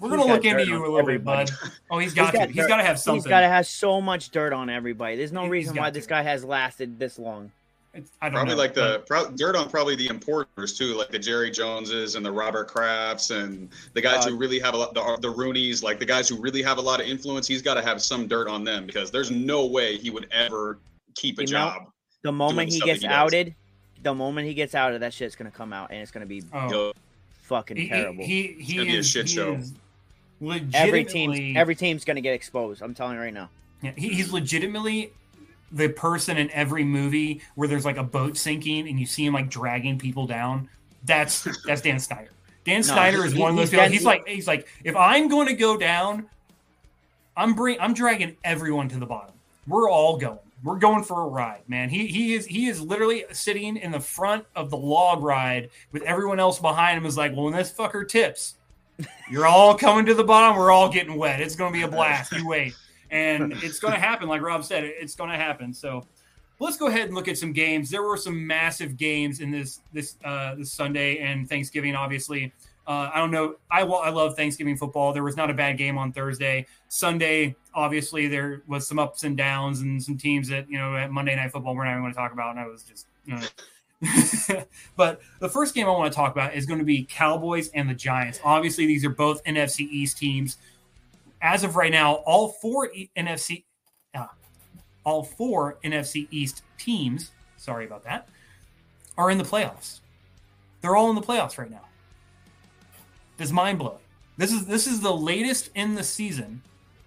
we're 0.00 0.08
He's 0.08 0.16
going 0.16 0.18
to 0.18 0.34
look 0.34 0.44
into 0.44 0.66
you 0.66 0.84
a 0.84 0.90
little 0.90 1.06
bit, 1.06 1.22
bud. 1.22 1.48
Oh, 1.92 2.00
he's 2.00 2.12
got, 2.12 2.32
got 2.32 2.40
to. 2.40 2.46
He's 2.48 2.56
dirt. 2.56 2.68
got 2.68 2.78
to 2.78 2.82
have 2.82 2.98
something. 2.98 3.22
he's 3.22 3.28
got 3.28 3.42
to 3.42 3.48
have 3.48 3.68
so 3.68 4.00
much 4.00 4.30
dirt 4.30 4.52
on 4.52 4.68
everybody. 4.68 5.14
There's 5.14 5.30
no 5.30 5.42
he's 5.42 5.50
reason 5.52 5.76
why 5.76 5.90
to. 5.90 5.94
this 5.94 6.08
guy 6.08 6.22
has 6.22 6.44
lasted 6.44 6.98
this 6.98 7.20
long. 7.20 7.52
It's- 7.92 8.10
I 8.22 8.26
don't 8.28 8.34
Probably 8.34 8.54
know, 8.54 8.58
like 8.60 8.74
the 8.74 9.00
pro- 9.06 9.30
dirt 9.32 9.56
on 9.56 9.68
probably 9.68 9.96
the 9.96 10.06
importers 10.06 10.78
too, 10.78 10.94
like 10.96 11.08
the 11.10 11.18
Jerry 11.18 11.50
Joneses 11.50 12.14
and 12.14 12.24
the 12.24 12.30
Robert 12.30 12.68
Crafts 12.68 13.30
and 13.30 13.68
the 13.94 14.00
guys 14.00 14.24
Uh, 14.26 14.30
who 14.30 14.36
really 14.36 14.60
have 14.60 14.74
a 14.74 14.76
lot, 14.76 14.94
the, 14.94 15.18
the 15.20 15.32
Rooneys, 15.32 15.82
like 15.82 15.98
the 15.98 16.06
guys 16.06 16.28
who 16.28 16.40
really 16.40 16.62
have 16.62 16.78
a 16.78 16.80
lot 16.80 17.00
of 17.00 17.06
influence. 17.06 17.48
He's 17.48 17.62
got 17.62 17.74
to 17.74 17.82
have 17.82 18.00
some 18.00 18.28
dirt 18.28 18.46
on 18.46 18.62
them 18.62 18.86
because 18.86 19.10
there's 19.10 19.32
no 19.32 19.66
way 19.66 19.96
he 19.96 20.08
would 20.10 20.28
ever 20.30 20.78
keep 21.16 21.38
a 21.38 21.42
You 21.42 21.46
know, 21.48 21.58
job. 21.58 21.82
The 22.22 22.30
moment 22.32 22.70
he 22.72 22.78
gets 22.80 23.00
he 23.00 23.08
outed, 23.08 23.54
the 24.04 24.14
moment 24.14 24.46
he 24.46 24.54
gets 24.54 24.74
outed, 24.76 25.02
that 25.02 25.12
shit's 25.12 25.34
gonna 25.34 25.50
come 25.50 25.72
out 25.72 25.90
and 25.90 26.00
it's 26.00 26.10
gonna 26.12 26.26
be 26.26 26.42
Oh. 26.52 26.92
Fucking 27.42 27.76
he, 27.76 27.88
terrible. 27.88 28.24
He, 28.24 28.42
he, 28.42 28.62
he 28.62 28.74
gonna 28.76 28.86
be 28.90 28.96
a 28.96 28.98
is, 29.00 29.08
shit 29.10 29.28
show. 29.28 29.54
is 29.54 29.72
every 30.40 30.60
legitimately, 30.60 31.04
team's 31.38 31.56
every 31.56 31.74
team's 31.74 32.04
gonna 32.04 32.20
get 32.20 32.34
exposed. 32.34 32.82
I'm 32.82 32.94
telling 32.94 33.16
you 33.16 33.20
right 33.20 33.34
now. 33.34 33.50
yeah, 33.82 33.90
he, 33.96 34.10
he's 34.10 34.32
legitimately 34.32 35.10
the 35.72 35.88
person 35.88 36.36
in 36.36 36.50
every 36.50 36.84
movie 36.84 37.40
where 37.54 37.68
there's 37.68 37.84
like 37.84 37.96
a 37.96 38.02
boat 38.02 38.36
sinking 38.36 38.88
and 38.88 38.98
you 38.98 39.06
see 39.06 39.24
him 39.24 39.34
like 39.34 39.48
dragging 39.48 39.98
people 39.98 40.26
down. 40.26 40.68
That's 41.04 41.46
that's 41.64 41.80
Dan 41.80 41.98
Snyder. 41.98 42.30
Dan 42.64 42.82
Snyder 42.82 43.24
is 43.24 43.32
he- 43.32 43.40
one 43.40 43.50
of 43.52 43.56
those 43.56 43.70
he's 43.70 43.70
people. 43.70 43.84
been- 43.84 43.92
He's 43.92 44.04
like 44.04 44.28
he's 44.28 44.46
like 44.46 44.68
if 44.84 44.96
I'm 44.96 45.28
going 45.28 45.46
to 45.46 45.54
go 45.54 45.76
down, 45.76 46.26
I'm 47.36 47.54
bring 47.54 47.80
I'm 47.80 47.94
dragging 47.94 48.36
everyone 48.44 48.88
to 48.90 48.98
the 48.98 49.06
bottom. 49.06 49.34
We're 49.66 49.90
all 49.90 50.16
going. 50.16 50.38
We're 50.62 50.76
going 50.78 51.04
for 51.04 51.22
a 51.22 51.26
ride, 51.26 51.62
man. 51.68 51.88
He 51.88 52.06
he 52.06 52.34
is 52.34 52.44
he 52.44 52.66
is 52.66 52.82
literally 52.82 53.24
sitting 53.32 53.76
in 53.78 53.92
the 53.92 54.00
front 54.00 54.44
of 54.54 54.68
the 54.68 54.76
log 54.76 55.22
ride 55.22 55.70
with 55.92 56.02
everyone 56.02 56.38
else 56.38 56.58
behind 56.58 56.98
him. 56.98 57.06
Is 57.06 57.16
like, 57.16 57.32
well, 57.32 57.44
when 57.44 57.54
this 57.54 57.72
fucker 57.72 58.06
tips, 58.06 58.56
you're 59.30 59.46
all 59.46 59.74
coming 59.74 60.04
to 60.06 60.12
the 60.14 60.24
bottom. 60.24 60.58
We're 60.58 60.70
all 60.70 60.90
getting 60.90 61.14
wet. 61.16 61.40
It's 61.40 61.56
going 61.56 61.72
to 61.72 61.78
be 61.78 61.82
a 61.84 61.88
blast. 61.88 62.32
You 62.32 62.46
wait, 62.46 62.74
and 63.10 63.52
it's 63.62 63.78
going 63.78 63.94
to 63.94 64.00
happen. 64.00 64.28
Like 64.28 64.42
Rob 64.42 64.64
said, 64.64 64.84
it's 64.84 65.14
going 65.14 65.30
to 65.30 65.36
happen. 65.36 65.72
So 65.72 66.06
let's 66.58 66.76
go 66.76 66.86
ahead 66.86 67.06
and 67.06 67.14
look 67.14 67.28
at 67.28 67.38
some 67.38 67.52
games. 67.52 67.90
There 67.90 68.02
were 68.02 68.16
some 68.16 68.46
massive 68.46 68.96
games 68.96 69.40
in 69.40 69.50
this 69.50 69.80
this 69.92 70.16
uh, 70.24 70.54
this 70.54 70.72
Sunday 70.72 71.18
and 71.18 71.48
Thanksgiving, 71.48 71.94
obviously. 71.94 72.52
Uh, 72.86 73.10
I 73.12 73.18
don't 73.18 73.30
know. 73.30 73.56
I 73.70 73.82
I 73.82 74.10
love 74.10 74.36
Thanksgiving 74.36 74.76
football. 74.76 75.12
There 75.12 75.22
was 75.22 75.36
not 75.36 75.50
a 75.50 75.54
bad 75.54 75.78
game 75.78 75.98
on 75.98 76.12
Thursday. 76.12 76.66
Sunday, 76.88 77.54
obviously, 77.74 78.26
there 78.26 78.62
was 78.66 78.86
some 78.86 78.98
ups 78.98 79.22
and 79.22 79.36
downs 79.36 79.80
and 79.80 80.02
some 80.02 80.16
teams 80.16 80.48
that 80.48 80.68
you 80.68 80.78
know 80.78 80.96
at 80.96 81.10
Monday 81.10 81.36
Night 81.36 81.52
Football 81.52 81.74
we're 81.74 81.84
not 81.84 81.92
even 81.92 82.02
going 82.02 82.12
to 82.12 82.18
talk 82.18 82.32
about. 82.32 82.50
And 82.50 82.60
I 82.60 82.66
was 82.66 82.82
just. 82.82 83.06
You 83.26 83.36
know, 83.36 83.42
but 84.96 85.20
the 85.40 85.48
first 85.48 85.74
game 85.74 85.86
I 85.86 85.90
want 85.90 86.10
to 86.10 86.16
talk 86.16 86.32
about 86.32 86.54
is 86.54 86.64
going 86.64 86.78
to 86.78 86.84
be 86.84 87.04
Cowboys 87.04 87.68
and 87.74 87.88
the 87.88 87.94
Giants. 87.94 88.40
Obviously, 88.42 88.86
these 88.86 89.04
are 89.04 89.10
both 89.10 89.44
NFC 89.44 89.80
East 89.80 90.18
teams. 90.18 90.56
As 91.42 91.64
of 91.64 91.76
right 91.76 91.92
now, 91.92 92.14
all 92.26 92.48
four 92.48 92.90
NFC, 93.16 93.64
uh, 94.14 94.26
all 95.04 95.22
four 95.22 95.78
NFC 95.84 96.28
East 96.30 96.62
teams. 96.78 97.30
Sorry 97.56 97.86
about 97.86 98.04
that. 98.04 98.28
Are 99.16 99.30
in 99.30 99.38
the 99.38 99.44
playoffs. 99.44 100.00
They're 100.80 100.96
all 100.96 101.10
in 101.10 101.16
the 101.16 101.22
playoffs 101.22 101.58
right 101.58 101.70
now. 101.70 101.84
This 103.36 103.50
mind 103.50 103.78
blowing. 103.78 103.98
This 104.36 104.52
is 104.52 104.66
this 104.66 104.86
is 104.86 105.00
the 105.00 105.12
latest 105.12 105.70
in 105.74 105.94
the 105.94 106.02
season, 106.02 106.62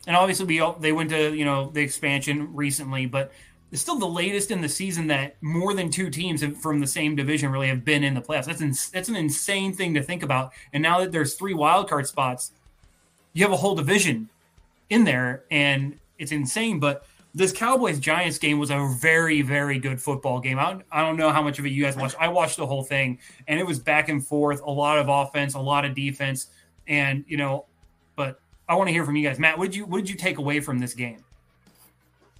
and 0.06 0.16
obviously 0.16 0.46
we 0.46 0.60
all, 0.60 0.74
they 0.74 0.92
went 0.92 1.10
to 1.10 1.34
you 1.36 1.46
know 1.46 1.72
the 1.74 1.82
expansion 1.82 2.54
recently, 2.56 3.06
but 3.06 3.32
it's 3.72 3.82
still 3.82 3.98
the 3.98 4.06
latest 4.06 4.52
in 4.52 4.62
the 4.62 4.70
season 4.70 5.08
that 5.08 5.36
more 5.42 5.74
than 5.74 5.90
two 5.90 6.12
teams 6.12 6.44
from 6.62 6.80
the 6.80 6.86
same 6.86 7.16
division 7.16 7.52
really 7.52 7.68
have 7.70 7.84
been 7.84 8.04
in 8.04 8.14
the 8.14 8.22
playoffs. 8.22 8.46
That's 8.46 8.62
ins- 8.62 8.92
that's 8.92 9.10
an 9.10 9.16
insane 9.16 9.74
thing 9.74 9.96
to 9.96 10.04
think 10.04 10.22
about. 10.22 10.54
And 10.74 10.84
now 10.84 11.00
that 11.00 11.12
there's 11.12 11.34
three 11.34 11.56
wild 11.56 11.90
card 11.90 12.06
spots, 12.06 12.52
you 13.34 13.44
have 13.44 13.52
a 13.52 13.58
whole 13.58 13.76
division 13.76 14.30
in 14.90 15.04
there, 15.04 15.44
and 15.52 15.98
it's 16.18 16.32
insane. 16.32 16.80
But 16.80 17.06
this 17.36 17.52
Cowboys 17.52 18.00
Giants 18.00 18.38
game 18.38 18.60
was 18.60 18.70
a 18.70 18.88
very 19.00 19.42
very 19.42 19.80
good 19.80 20.02
football 20.02 20.40
game. 20.40 20.60
I 20.60 20.72
don't, 20.72 20.84
I 20.92 21.02
don't 21.02 21.18
know 21.18 21.32
how 21.32 21.42
much 21.42 21.60
of 21.60 21.66
it 21.66 21.70
you 21.70 21.84
guys 21.84 21.96
watched. 21.96 22.16
I 22.20 22.28
watched 22.28 22.58
the 22.58 22.68
whole 22.68 22.84
thing, 22.84 23.20
and 23.48 23.60
it 23.60 23.66
was 23.66 23.80
back 23.80 24.10
and 24.10 24.26
forth, 24.26 24.62
a 24.62 24.72
lot 24.72 25.00
of 25.00 25.10
offense, 25.10 25.56
a 25.56 25.60
lot 25.60 25.86
of 25.86 25.96
defense, 25.96 26.48
and 26.88 27.26
you 27.28 27.38
know, 27.38 27.66
but 28.16 28.40
I 28.70 28.76
want 28.76 28.88
to 28.88 28.94
hear 28.94 29.06
from 29.06 29.16
you 29.16 29.28
guys. 29.28 29.40
Matt, 29.40 29.58
what 29.58 29.66
did 29.66 29.76
you 29.76 29.86
what 29.86 29.98
did 29.98 30.10
you 30.10 30.16
take 30.16 30.38
away 30.38 30.60
from 30.60 30.80
this 30.80 30.94
game? 30.94 31.24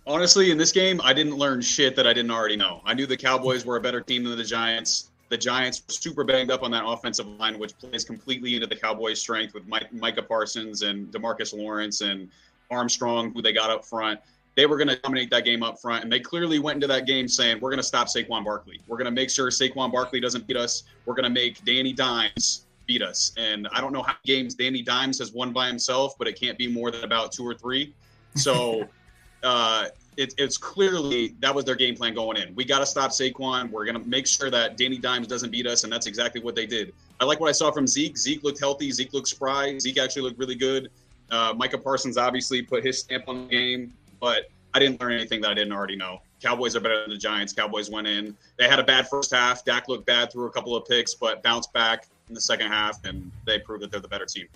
Honestly, 0.06 0.52
in 0.52 0.58
this 0.58 0.74
game, 0.74 1.00
I 1.02 1.14
didn't 1.14 1.38
learn 1.38 1.62
shit 1.62 1.96
that 1.96 2.06
I 2.06 2.12
didn't 2.12 2.32
already 2.32 2.58
know. 2.58 2.82
I 2.84 2.94
knew 2.94 3.06
the 3.06 3.16
Cowboys 3.16 3.66
were 3.66 3.78
a 3.78 3.82
better 3.82 4.02
team 4.02 4.26
than 4.26 4.38
the 4.38 4.44
Giants. 4.44 5.12
The 5.34 5.38
Giants 5.38 5.82
were 5.88 5.92
super 5.92 6.24
banged 6.24 6.52
up 6.52 6.62
on 6.62 6.70
that 6.70 6.84
offensive 6.86 7.26
line, 7.26 7.58
which 7.58 7.76
plays 7.80 8.06
completely 8.06 8.54
into 8.54 8.68
the 8.68 8.76
Cowboys' 8.76 9.20
strength 9.20 9.56
with 9.56 9.68
Mike, 9.68 9.92
Micah 9.92 10.22
Parsons 10.22 10.84
and 10.84 11.12
Demarcus 11.12 11.58
Lawrence 11.58 12.02
and 12.02 12.30
Armstrong, 12.70 13.34
who 13.34 13.42
they 13.42 13.52
got 13.52 13.72
up 13.72 13.84
front. 13.84 14.20
They 14.54 14.68
were 14.68 14.78
going 14.78 14.90
to 14.90 14.96
dominate 14.98 15.32
that 15.32 15.44
game 15.44 15.64
up 15.64 15.82
front, 15.82 16.04
and 16.04 16.14
they 16.14 16.20
clearly 16.20 16.60
went 16.60 16.76
into 16.76 16.86
that 16.86 17.08
game 17.08 17.28
saying, 17.28 17.60
"We're 17.62 17.72
going 17.72 17.80
to 17.80 17.84
stop 17.84 18.10
Saquon 18.10 18.46
Barkley. 18.46 18.80
We're 18.86 18.98
going 18.98 19.06
to 19.06 19.12
make 19.12 19.32
sure 19.32 19.50
Saquon 19.50 19.92
Barkley 19.92 20.20
doesn't 20.20 20.46
beat 20.46 20.56
us. 20.56 20.84
We're 21.08 21.16
going 21.16 21.24
to 21.24 21.32
make 21.32 21.66
Danny 21.66 21.94
Dimes 21.94 22.68
beat 22.86 23.02
us." 23.02 23.32
And 23.36 23.68
I 23.72 23.82
don't 23.82 23.92
know 23.92 24.04
how 24.04 24.14
many 24.14 24.40
games 24.40 24.54
Danny 24.54 24.84
Dimes 24.84 25.18
has 25.18 25.34
won 25.34 25.52
by 25.52 25.66
himself, 25.66 26.14
but 26.20 26.28
it 26.28 26.40
can't 26.40 26.60
be 26.60 26.68
more 26.68 26.92
than 26.92 27.06
about 27.06 27.32
two 27.32 27.44
or 27.44 27.56
three. 27.56 27.96
So. 28.36 28.88
uh, 29.44 29.88
it, 30.18 30.34
it's 30.38 30.58
clearly 30.58 31.36
that 31.40 31.54
was 31.54 31.66
their 31.66 31.76
game 31.76 31.96
plan 31.96 32.14
going 32.14 32.38
in. 32.38 32.54
We 32.56 32.66
got 32.66 32.80
to 32.80 32.86
stop 32.86 33.12
Saquon. 33.12 33.70
We're 33.70 33.86
going 33.86 34.02
to 34.02 34.08
make 34.08 34.28
sure 34.28 34.50
that 34.50 34.78
Danny 34.78 34.98
Dimes 34.98 35.28
doesn't 35.28 35.52
beat 35.52 35.68
us, 35.68 35.84
and 35.84 35.92
that's 35.92 36.08
exactly 36.08 36.42
what 36.42 36.56
they 36.56 36.66
did. 36.66 36.94
I 37.20 37.26
like 37.26 37.40
what 37.40 37.50
I 37.50 37.54
saw 37.54 37.72
from 37.72 37.88
Zeke. 37.88 38.18
Zeke 38.18 38.44
looked 38.44 38.60
healthy. 38.60 38.92
Zeke 38.92 39.14
looked 39.14 39.28
spry. 39.28 39.78
Zeke 39.80 39.98
actually 39.98 40.24
looked 40.24 40.40
really 40.40 40.56
good. 40.56 40.90
Uh, 41.32 41.54
Micah 41.56 41.78
Parsons 41.78 42.18
obviously 42.18 42.62
put 42.62 42.84
his 42.86 43.00
stamp 43.00 43.28
on 43.28 43.48
the 43.48 43.50
game, 43.50 43.94
but 44.20 44.50
I 44.74 44.80
didn't 44.80 45.00
learn 45.02 45.14
anything 45.14 45.42
that 45.42 45.52
I 45.52 45.54
didn't 45.54 45.74
already 45.74 45.96
know. 45.96 46.22
Cowboys 46.42 46.76
are 46.76 46.80
better 46.80 47.00
than 47.02 47.10
the 47.10 47.18
Giants. 47.18 47.54
Cowboys 47.54 47.90
went 47.90 48.08
in. 48.08 48.36
They 48.58 48.68
had 48.68 48.80
a 48.80 48.84
bad 48.84 49.08
first 49.08 49.32
half. 49.32 49.64
Dak 49.64 49.88
looked 49.88 50.06
bad, 50.06 50.32
threw 50.32 50.46
a 50.46 50.52
couple 50.52 50.76
of 50.76 50.86
picks, 50.86 51.14
but 51.14 51.42
bounced 51.42 51.72
back 51.74 52.08
in 52.28 52.36
the 52.36 52.42
second 52.42 52.68
half, 52.68 53.04
and 53.06 53.32
they 53.46 53.60
proved 53.60 53.84
that 53.84 53.92
they're 53.92 54.00
the 54.00 54.08
better 54.08 54.26
team. 54.26 54.48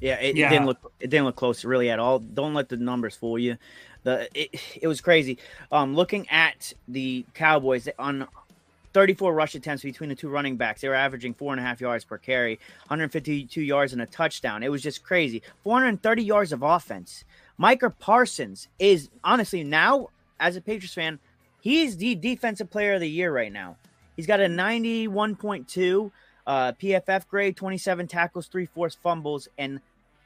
Yeah, 0.00 0.16
it, 0.16 0.36
yeah. 0.36 0.48
it 0.48 0.50
didn't 0.50 0.66
look 0.66 0.92
it 0.98 1.10
didn't 1.10 1.26
look 1.26 1.36
close 1.36 1.64
really 1.64 1.88
at 1.88 2.00
all. 2.00 2.18
Don't 2.18 2.54
let 2.54 2.68
the 2.68 2.76
numbers 2.76 3.14
fool 3.14 3.38
you. 3.38 3.56
The 4.04 4.28
it, 4.34 4.60
it 4.82 4.86
was 4.86 5.00
crazy. 5.00 5.38
Um, 5.70 5.94
looking 5.94 6.28
at 6.28 6.72
the 6.88 7.24
Cowboys 7.34 7.88
on 7.98 8.26
34 8.92 9.32
rush 9.32 9.54
attempts 9.54 9.82
between 9.82 10.10
the 10.10 10.14
two 10.14 10.28
running 10.28 10.56
backs. 10.56 10.80
They 10.80 10.88
were 10.88 10.94
averaging 10.94 11.34
four 11.34 11.52
and 11.52 11.60
a 11.60 11.62
half 11.62 11.80
yards 11.80 12.04
per 12.04 12.18
carry, 12.18 12.58
152 12.88 13.60
yards 13.60 13.92
and 13.92 14.02
a 14.02 14.06
touchdown. 14.06 14.62
It 14.62 14.70
was 14.70 14.82
just 14.82 15.02
crazy. 15.02 15.42
430 15.64 16.22
yards 16.22 16.52
of 16.52 16.62
offense. 16.62 17.24
Micah 17.58 17.90
Parsons 17.90 18.68
is 18.78 19.08
honestly 19.24 19.64
now, 19.64 20.08
as 20.40 20.56
a 20.56 20.60
Patriots 20.60 20.94
fan, 20.94 21.18
he's 21.60 21.96
the 21.96 22.14
defensive 22.14 22.70
player 22.70 22.94
of 22.94 23.00
the 23.00 23.08
year 23.08 23.32
right 23.32 23.52
now. 23.52 23.76
He's 24.16 24.26
got 24.26 24.40
a 24.40 24.46
91.2 24.46 26.10
uh, 26.46 26.72
PFF 26.72 27.28
grade, 27.28 27.56
27 27.56 28.08
tackles, 28.08 28.46
three 28.46 28.66
forced 28.66 28.98
fumbles, 29.00 29.48
and 29.56 29.80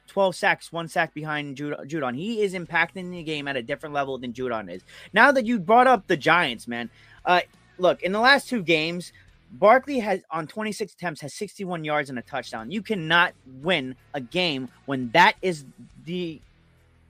12 0.06 0.34
sacks, 0.34 0.72
one 0.72 0.88
sack 0.88 1.14
behind 1.14 1.56
Judon. 1.56 2.14
He 2.14 2.42
is 2.42 2.54
impacting 2.54 3.10
the 3.10 3.22
game 3.22 3.48
at 3.48 3.56
a 3.56 3.62
different 3.62 3.94
level 3.94 4.18
than 4.18 4.32
Judon 4.32 4.72
is. 4.72 4.82
Now 5.12 5.32
that 5.32 5.46
you 5.46 5.58
brought 5.58 5.86
up 5.86 6.06
the 6.06 6.16
Giants, 6.16 6.68
man, 6.68 6.90
uh, 7.24 7.40
look, 7.78 8.02
in 8.02 8.12
the 8.12 8.20
last 8.20 8.48
two 8.48 8.62
games, 8.62 9.12
Barkley 9.52 9.98
has 10.00 10.20
on 10.30 10.46
26 10.46 10.94
attempts 10.94 11.20
has 11.20 11.34
61 11.34 11.84
yards 11.84 12.10
and 12.10 12.18
a 12.18 12.22
touchdown. 12.22 12.70
You 12.70 12.82
cannot 12.82 13.32
win 13.62 13.94
a 14.14 14.20
game 14.20 14.68
when 14.86 15.10
that 15.10 15.34
is 15.42 15.64
the 16.04 16.40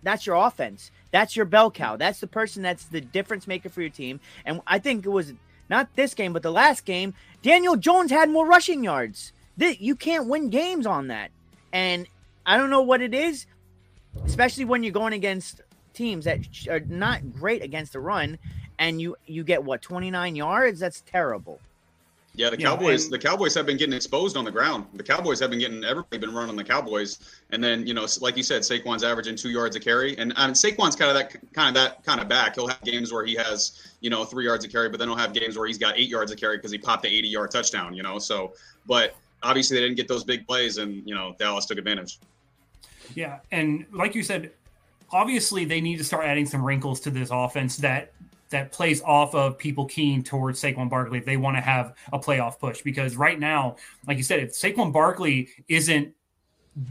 that's 0.03 0.27
your 0.27 0.37
offense. 0.37 0.91
That's 1.11 1.35
your 1.35 1.47
bell 1.47 1.71
cow. 1.71 1.97
That's 1.97 2.21
the 2.21 2.27
person 2.27 2.63
that's 2.63 2.85
the 2.85 3.01
difference 3.01 3.47
maker 3.47 3.69
for 3.69 3.81
your 3.81 3.91
team. 3.91 4.21
And 4.45 4.61
I 4.67 4.79
think 4.79 5.05
it 5.05 5.11
was 5.11 5.33
not 5.69 5.89
this 5.97 6.15
game, 6.15 6.33
but 6.33 6.43
the 6.43 6.53
last 6.53 6.85
game, 6.85 7.15
Daniel 7.43 7.77
Jones 7.77 8.11
had 8.11 8.31
more 8.31 8.47
rushing 8.47 8.85
yards. 8.85 9.33
You 9.59 9.97
can't 9.97 10.29
win 10.29 10.51
games 10.51 10.87
on 10.87 11.09
that. 11.09 11.31
And 11.73 12.07
I 12.47 12.57
don't 12.57 12.71
know 12.71 12.83
what 12.83 13.03
it 13.03 13.13
is, 13.13 13.47
especially 14.25 14.65
when 14.65 14.83
you're 14.83 14.93
going 14.93 15.13
against 15.13 15.61
teams 15.93 16.25
that 16.27 16.41
are 16.71 16.81
not 16.81 17.35
great 17.35 17.63
against 17.63 17.93
the 17.93 18.01
run, 18.01 18.39
and 18.79 19.01
you 19.01 19.17
you 19.27 19.43
get 19.43 19.63
what 19.63 19.83
29 19.83 20.37
yards. 20.37 20.79
That's 20.79 21.01
terrible. 21.01 21.61
Yeah, 22.37 22.51
the 22.51 22.57
Cowboys. 22.59 23.05
and, 23.05 23.15
the 23.15 23.19
Cowboys 23.19 23.55
have 23.55 23.65
been 23.65 23.79
getting 23.79 23.95
exposed 23.95 24.37
on 24.37 24.45
the 24.45 24.51
ground. 24.51 24.85
The 24.93 25.03
Cowboys 25.03 25.41
have 25.41 25.49
been 25.49 25.59
getting 25.59 25.83
everybody 25.83 26.19
been 26.19 26.35
running 26.35 26.55
the 26.55 26.65
Cowboys, 26.65 27.19
and 27.51 27.65
then 27.65 27.87
you 27.87 27.95
know, 27.95 28.07
like 28.21 28.37
you 28.37 28.43
said, 28.43 28.61
Saquon's 28.61 29.03
averaging 29.03 29.37
two 29.37 29.49
yards 29.49 29.75
a 29.75 29.81
carry, 29.81 30.17
and 30.19 30.35
I 30.37 30.47
mean, 30.47 30.55
Saquon's 30.55 30.95
kind 30.95 31.11
of 31.11 31.17
that 31.17 31.53
kind 31.55 31.69
of 31.69 31.83
that 31.83 32.05
kind 32.05 32.21
of 32.21 32.29
back. 32.29 32.57
He'll 32.57 32.69
have 32.69 32.83
games 32.83 33.11
where 33.13 33.25
he 33.25 33.35
has 33.37 33.91
you 34.01 34.11
know 34.11 34.25
three 34.25 34.45
yards 34.45 34.65
a 34.65 34.69
carry, 34.69 34.91
but 34.91 34.99
then 34.99 35.09
he'll 35.09 35.17
have 35.17 35.33
games 35.33 35.57
where 35.59 35.67
he's 35.67 35.79
got 35.79 35.99
eight 35.99 36.11
yards 36.11 36.31
a 36.31 36.37
carry 36.37 36.59
because 36.59 36.71
he 36.71 36.79
popped 36.79 37.03
the 37.03 37.09
80 37.09 37.29
yard 37.29 37.51
touchdown. 37.51 37.95
You 37.95 38.03
know, 38.03 38.19
so 38.19 38.53
but 38.87 39.17
obviously 39.43 39.79
they 39.79 39.83
didn't 39.83 39.97
get 39.97 40.07
those 40.07 40.23
big 40.23 40.47
plays, 40.47 40.77
and 40.77 41.09
you 41.09 41.15
know 41.15 41.35
Dallas 41.39 41.65
took 41.65 41.79
advantage. 41.79 42.19
Yeah, 43.15 43.39
and 43.51 43.87
like 43.93 44.15
you 44.15 44.23
said, 44.23 44.53
obviously 45.11 45.65
they 45.65 45.81
need 45.81 45.99
to 45.99 46.05
start 46.05 46.25
adding 46.25 46.47
some 46.47 46.65
wrinkles 46.65 47.01
to 47.01 47.11
this 47.11 47.31
offense 47.33 47.77
that 47.79 48.13
that 48.51 48.71
plays 48.71 49.03
off 49.03 49.35
of 49.35 49.59
people 49.59 49.85
keen 49.87 50.23
towards 50.23 50.63
Saquon 50.63 50.89
Barkley 50.89 51.19
if 51.19 51.25
they 51.25 51.37
want 51.37 51.57
to 51.57 51.61
have 51.61 51.95
a 52.13 52.19
playoff 52.19 52.59
push. 52.59 52.81
Because 52.83 53.17
right 53.17 53.41
now, 53.41 53.77
like 54.07 54.17
you 54.17 54.23
said, 54.23 54.41
if 54.41 54.53
Saquon 54.53 54.93
Barkley 54.93 55.49
isn't 55.69 56.13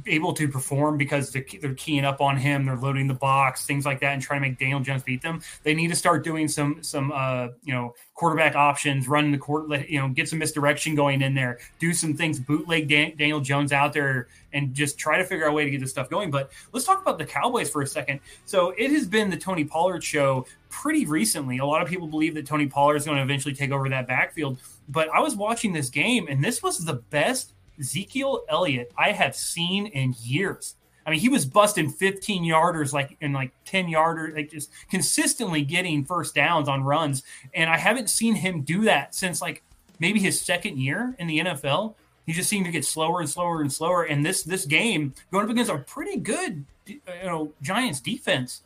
able 0.07 0.33
to 0.33 0.47
perform 0.47 0.97
because 0.97 1.31
they're, 1.31 1.45
they're 1.61 1.75
keying 1.75 2.05
up 2.05 2.19
on 2.19 2.37
him, 2.37 2.65
they're 2.65 2.75
loading 2.75 3.07
the 3.07 3.13
box, 3.13 3.65
things 3.65 3.85
like 3.85 3.99
that, 3.99 4.13
and 4.13 4.21
trying 4.21 4.41
to 4.41 4.47
make 4.47 4.57
Daniel 4.57 4.79
Jones 4.79 5.03
beat 5.03 5.21
them. 5.21 5.41
They 5.63 5.73
need 5.73 5.89
to 5.89 5.95
start 5.95 6.23
doing 6.23 6.47
some 6.47 6.81
some 6.81 7.11
uh, 7.11 7.49
you 7.63 7.73
know 7.73 7.93
quarterback 8.15 8.55
options, 8.55 9.07
running 9.07 9.31
the 9.31 9.37
court, 9.37 9.69
you 9.87 9.99
know, 9.99 10.07
get 10.09 10.27
some 10.27 10.39
misdirection 10.39 10.95
going 10.95 11.21
in 11.21 11.33
there, 11.35 11.59
do 11.79 11.93
some 11.93 12.15
things, 12.15 12.39
bootleg 12.39 12.87
Dan- 12.87 13.13
Daniel 13.17 13.41
Jones 13.41 13.71
out 13.73 13.93
there, 13.93 14.27
and 14.53 14.73
just 14.73 14.97
try 14.97 15.17
to 15.17 15.23
figure 15.23 15.45
out 15.45 15.51
a 15.51 15.53
way 15.53 15.65
to 15.65 15.69
get 15.69 15.81
this 15.81 15.91
stuff 15.91 16.09
going. 16.09 16.31
But 16.31 16.51
let's 16.71 16.85
talk 16.85 17.01
about 17.01 17.17
the 17.17 17.25
Cowboys 17.25 17.69
for 17.69 17.81
a 17.81 17.87
second. 17.87 18.21
So 18.45 18.73
it 18.77 18.91
has 18.91 19.05
been 19.05 19.29
the 19.29 19.37
Tony 19.37 19.65
Pollard 19.65 20.03
show 20.03 20.47
pretty 20.69 21.05
recently. 21.05 21.59
A 21.59 21.65
lot 21.65 21.81
of 21.81 21.87
people 21.87 22.07
believe 22.07 22.33
that 22.35 22.45
Tony 22.45 22.67
Pollard 22.67 22.95
is 22.95 23.05
going 23.05 23.17
to 23.17 23.23
eventually 23.23 23.53
take 23.53 23.71
over 23.71 23.87
that 23.89 24.07
backfield. 24.07 24.57
But 24.89 25.09
I 25.09 25.19
was 25.19 25.35
watching 25.35 25.73
this 25.73 25.89
game, 25.89 26.27
and 26.29 26.43
this 26.43 26.63
was 26.63 26.85
the 26.85 26.93
best 26.93 27.53
Ezekiel 27.79 28.43
Elliott 28.49 28.91
I 28.97 29.11
have 29.11 29.35
seen 29.35 29.87
in 29.87 30.15
years. 30.21 30.75
I 31.05 31.11
mean, 31.11 31.19
he 31.19 31.29
was 31.29 31.45
busting 31.45 31.89
15 31.89 32.43
yarders 32.43 32.91
like 32.91 33.15
in 33.21 33.31
like 33.31 33.51
10 33.65 33.87
yarder, 33.89 34.33
like 34.35 34.49
just 34.49 34.71
consistently 34.89 35.61
getting 35.61 36.03
first 36.03 36.33
downs 36.33 36.67
on 36.67 36.83
runs. 36.83 37.23
And 37.53 37.69
I 37.69 37.77
haven't 37.77 38.09
seen 38.09 38.35
him 38.35 38.61
do 38.61 38.81
that 38.85 39.13
since 39.13 39.41
like 39.41 39.61
maybe 39.99 40.19
his 40.19 40.39
second 40.41 40.79
year 40.79 41.15
in 41.19 41.27
the 41.27 41.39
NFL. 41.39 41.93
He 42.25 42.33
just 42.33 42.49
seemed 42.49 42.65
to 42.65 42.71
get 42.71 42.85
slower 42.85 43.19
and 43.19 43.29
slower 43.29 43.61
and 43.61 43.71
slower. 43.71 44.03
And 44.03 44.25
this 44.25 44.41
this 44.41 44.65
game 44.65 45.13
going 45.31 45.45
up 45.45 45.51
against 45.51 45.71
a 45.71 45.77
pretty 45.77 46.17
good 46.17 46.65
you 46.87 47.01
know 47.23 47.51
Giants 47.61 47.99
defense 47.99 48.61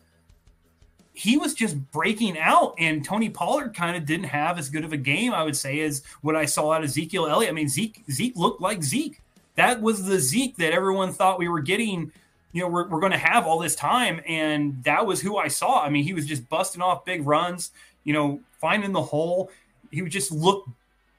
he 1.20 1.38
was 1.38 1.54
just 1.54 1.76
breaking 1.92 2.38
out, 2.40 2.76
and 2.78 3.04
Tony 3.04 3.30
Pollard 3.30 3.76
kind 3.76 3.98
of 3.98 4.06
didn't 4.06 4.28
have 4.28 4.58
as 4.58 4.70
good 4.70 4.86
of 4.86 4.94
a 4.94 4.98
game, 4.98 5.34
I 5.34 5.44
would 5.44 5.58
say, 5.58 5.82
as 5.82 6.02
what 6.22 6.36
I 6.38 6.46
saw 6.46 6.72
out 6.72 6.82
of 6.82 6.90
Ezekiel 6.90 7.28
Elliott. 7.28 7.52
I 7.52 7.54
mean, 7.54 7.68
Zeke 7.68 8.04
Zeke 8.10 8.38
looked 8.38 8.62
like 8.62 8.82
Zeke. 8.82 9.22
That 9.56 9.82
was 9.82 10.06
the 10.06 10.18
Zeke 10.18 10.56
that 10.58 10.72
everyone 10.72 11.12
thought 11.12 11.38
we 11.38 11.50
were 11.50 11.60
getting. 11.60 12.14
You 12.54 12.62
know, 12.62 12.70
we're, 12.70 12.88
we're 12.88 13.02
going 13.02 13.12
to 13.12 13.18
have 13.18 13.46
all 13.46 13.60
this 13.60 13.76
time, 13.76 14.22
and 14.26 14.82
that 14.86 15.06
was 15.06 15.20
who 15.20 15.38
I 15.38 15.50
saw. 15.50 15.84
I 15.84 15.90
mean, 15.90 16.06
he 16.06 16.14
was 16.14 16.26
just 16.26 16.48
busting 16.48 16.82
off 16.82 17.04
big 17.04 17.28
runs. 17.28 17.72
You 18.06 18.14
know, 18.14 18.40
finding 18.62 18.94
the 18.94 19.02
hole. 19.02 19.52
He 19.92 20.02
would 20.02 20.12
just 20.12 20.32
look 20.32 20.70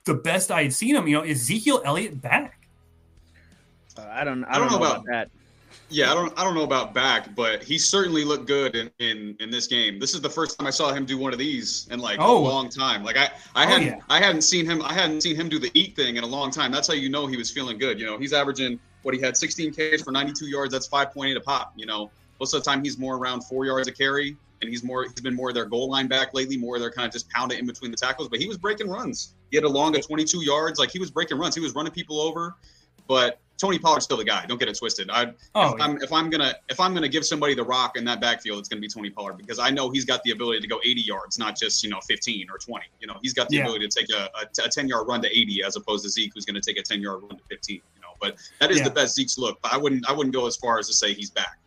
the 0.07 0.15
best 0.15 0.51
I 0.51 0.63
had 0.63 0.73
seen 0.73 0.97
him. 0.97 1.07
You 1.09 1.19
know, 1.19 1.25
Ezekiel 1.25 1.83
Elliott 1.85 2.23
back. 2.23 2.59
Uh, 3.99 4.07
I 4.11 4.25
don't. 4.25 4.45
I, 4.45 4.59
don't, 4.59 4.71
know, 4.71 4.79
about, 4.79 5.05
that. 5.11 5.31
Yeah, 5.91 6.11
I 6.13 6.15
don't. 6.15 6.33
I 6.39 6.45
don't 6.45 6.55
know 6.55 6.63
about 6.65 6.95
back, 6.95 7.35
but 7.35 7.63
he 7.65 7.77
certainly 7.79 8.25
looked 8.25 8.47
good 8.47 8.77
in, 8.77 8.91
in 9.01 9.37
in 9.41 9.51
this 9.51 9.67
game. 9.67 9.99
This 9.99 10.15
is 10.15 10.21
the 10.21 10.31
first 10.31 10.57
time 10.59 10.67
I 10.67 10.71
saw 10.71 10.93
him 10.93 11.05
do 11.05 11.19
one 11.19 11.33
of 11.33 11.39
these 11.39 11.89
in 11.91 11.99
like 11.99 12.19
Oh. 12.21 12.39
a 12.39 12.49
long 12.49 12.69
time. 12.69 13.03
Like 13.05 13.17
I, 13.17 13.31
I 13.55 13.65
Oh, 13.65 13.69
hadn't, 13.69 13.87
yeah. 13.87 14.01
I 14.09 14.19
hadn't 14.21 14.43
seen 14.43 14.65
him. 14.67 14.83
I 14.83 14.93
hadn't 14.95 15.21
seen 15.23 15.35
him 15.37 15.49
do 15.49 15.59
the 15.59 15.71
eat 15.75 15.97
thing 15.97 16.17
in 16.17 16.25
a 16.25 16.27
long 16.27 16.51
time. 16.51 16.71
That's 16.71 16.87
how 16.87 16.95
you 16.95 17.09
know 17.11 17.27
he 17.27 17.37
was 17.37 17.51
feeling 17.51 17.77
good. 17.79 17.99
You 17.99 18.07
know, 18.07 18.19
he's 18.19 18.33
averaging 18.33 18.79
what 19.03 19.15
he 19.15 19.21
had 19.21 19.37
16 19.37 19.73
carries 19.75 20.03
for 20.03 20.13
92 20.13 20.47
yards. 20.47 20.73
That's 20.73 20.87
5.8 20.89 21.37
a 21.37 21.41
pop. 21.41 21.73
You 21.77 21.87
know, 21.87 22.11
most 22.39 22.55
of 22.55 22.63
the 22.63 22.71
time 22.71 22.85
he's 22.85 22.97
more 22.99 23.17
around 23.17 23.43
four 23.43 23.67
yards 23.67 23.89
a 23.89 23.93
carry, 23.93 24.37
and 24.63 24.71
he's 24.71 24.85
more. 24.85 25.05
He's 25.05 25.15
been 25.15 25.35
more 25.35 25.53
their 25.53 25.65
goal 25.65 25.91
line 25.91 26.07
back 26.07 26.35
lately. 26.35 26.57
More 26.57 26.77
of 26.77 26.83
their 26.83 26.91
kind 26.93 27.07
of 27.07 27.13
just 27.13 27.29
pound 27.31 27.51
it 27.51 27.59
in 27.59 27.67
between 27.67 27.91
the 27.91 27.97
tackles. 27.97 28.29
But 28.29 28.39
he 28.39 28.47
was 28.47 28.59
breaking 28.59 28.89
runs. 28.89 29.35
He 29.51 29.57
had 29.57 29.65
a 29.65 29.69
long 29.69 29.97
of 29.97 30.07
22 30.07 30.45
yards. 30.45 30.79
Like 30.79 30.91
he 30.93 30.99
was 31.01 31.11
breaking 31.11 31.39
runs. 31.39 31.55
He 31.57 31.61
was 31.61 31.75
running 31.75 31.93
people 31.93 32.21
over. 32.21 32.55
But 33.09 33.41
Tony 33.61 33.79
Pollard's 33.79 34.05
still 34.07 34.17
the 34.17 34.25
guy. 34.25 34.47
Don't 34.47 34.59
get 34.59 34.69
it 34.69 34.79
twisted. 34.79 35.11
I 35.11 35.33
Oh, 35.55 35.75
if, 35.75 35.81
I'm, 35.83 35.97
if 36.03 36.13
I'm 36.13 36.31
gonna 36.31 36.55
if 36.71 36.81
I'm 36.81 36.95
gonna 36.95 37.09
give 37.09 37.27
somebody 37.27 37.55
the 37.55 37.63
rock 37.63 37.97
in 37.99 38.05
that 38.07 38.21
backfield, 38.21 38.59
it's 38.59 38.69
gonna 38.69 38.81
be 38.81 38.89
Tony 38.89 39.11
Pollard 39.11 39.35
because 39.37 39.59
I 39.59 39.69
know 39.71 39.91
he's 39.91 40.07
got 40.07 40.23
the 40.23 40.31
ability 40.31 40.61
to 40.61 40.67
go 40.67 40.81
80 40.83 41.03
yards, 41.03 41.39
not 41.39 41.59
just 41.59 41.83
you 41.85 41.91
know 41.91 42.01
15 42.09 42.49
or 42.51 42.57
20. 42.57 42.87
You 43.01 43.07
know, 43.07 43.17
he's 43.23 43.35
got 43.35 43.49
the 43.51 43.57
Yeah. 43.57 43.63
ability 43.65 43.87
to 43.89 44.01
take 44.01 44.11
a, 44.11 44.31
a, 44.65 44.69
10 44.69 44.89
yard 44.89 45.07
run 45.07 45.21
to 45.23 45.29
80 45.29 45.63
as 45.63 45.77
opposed 45.77 46.05
to 46.05 46.11
Zeke, 46.11 46.33
who's 46.35 46.47
gonna 46.47 46.61
take 46.61 46.79
a 46.79 46.83
10 46.83 47.03
yard 47.03 47.21
run 47.23 47.37
to 47.37 47.45
15. 47.51 47.77
You 47.77 48.01
know, 48.01 48.09
but 48.21 48.37
that 48.61 48.71
is 48.71 48.79
Yeah. 48.79 48.85
the 48.85 48.91
best 48.93 49.15
Zeke's 49.15 49.37
look. 49.37 49.61
But 49.63 49.75
I 49.75 49.77
wouldn't 49.77 50.09
I 50.09 50.13
wouldn't 50.13 50.35
go 50.35 50.47
as 50.47 50.57
far 50.57 50.79
as 50.79 50.87
to 50.89 50.95
say 50.95 51.13
he's 51.13 51.31
back. 51.31 51.59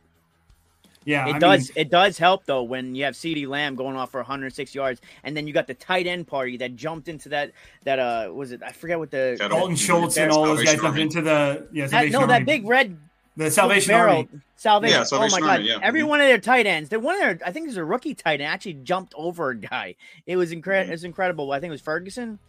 Yeah, 1.05 1.27
It 1.27 1.35
I 1.35 1.39
does. 1.39 1.69
mean, 1.69 1.73
it 1.85 1.89
does 1.89 2.17
help 2.17 2.45
though 2.45 2.63
when 2.63 2.95
you 2.95 3.03
have 3.03 3.13
CeeDee 3.15 3.47
Lamb 3.47 3.75
going 3.75 3.95
off 3.95 4.11
for 4.11 4.19
106 4.19 4.73
yards, 4.75 5.01
and 5.23 5.35
then 5.35 5.47
you 5.47 5.53
got 5.53 5.67
the 5.67 5.73
tight 5.73 6.07
end 6.07 6.27
party 6.27 6.57
that 6.57 6.75
jumped 6.75 7.07
into 7.07 7.29
that. 7.29 7.51
That 7.83 7.99
uh, 7.99 8.29
was 8.33 8.51
it? 8.51 8.61
I 8.63 8.71
forget 8.71 8.99
what 8.99 9.11
the 9.11 9.35
That 9.39 9.51
Dalton 9.51 9.75
Schultz 9.75 10.17
and 10.17 10.31
all 10.31 10.45
those 10.45 10.63
guys 10.63 10.79
jumped 10.79 10.99
into 10.99 11.21
the 11.21 11.67
yeah. 11.71 11.83
that, 11.85 11.89
Salvation 11.91 12.21
no 12.21 12.27
that 12.27 12.45
big 12.45 12.67
red 12.67 12.97
the 13.35 13.49
Salvation 13.49 13.91
barrel 13.91 14.15
Army. 14.17 14.29
Salvation. 14.55 14.97
Yeah, 14.97 15.03
Salvation 15.03 15.39
oh 15.39 15.45
my 15.45 15.57
god! 15.57 15.65
Yeah. 15.65 15.79
Every 15.81 16.03
one 16.03 16.21
of 16.21 16.27
their 16.27 16.37
tight 16.37 16.65
ends, 16.67 16.89
they 16.89 16.97
one 16.97 17.15
of 17.15 17.21
their 17.21 17.39
I 17.47 17.51
think 17.51 17.65
it 17.65 17.69
was 17.69 17.77
a 17.77 17.83
rookie 17.83 18.13
tight 18.13 18.41
end 18.41 18.43
actually 18.43 18.75
jumped 18.75 19.13
over 19.17 19.49
a 19.49 19.55
guy. 19.57 19.95
It 20.25 20.37
was 20.37 20.51
incredible. 20.51 20.85
Mhm. 20.85 20.89
It 20.89 20.93
was 20.93 21.03
incredible. 21.03 21.51
I 21.51 21.59
think 21.59 21.69
it 21.69 21.71
was 21.71 21.81
Ferguson. 21.81 22.39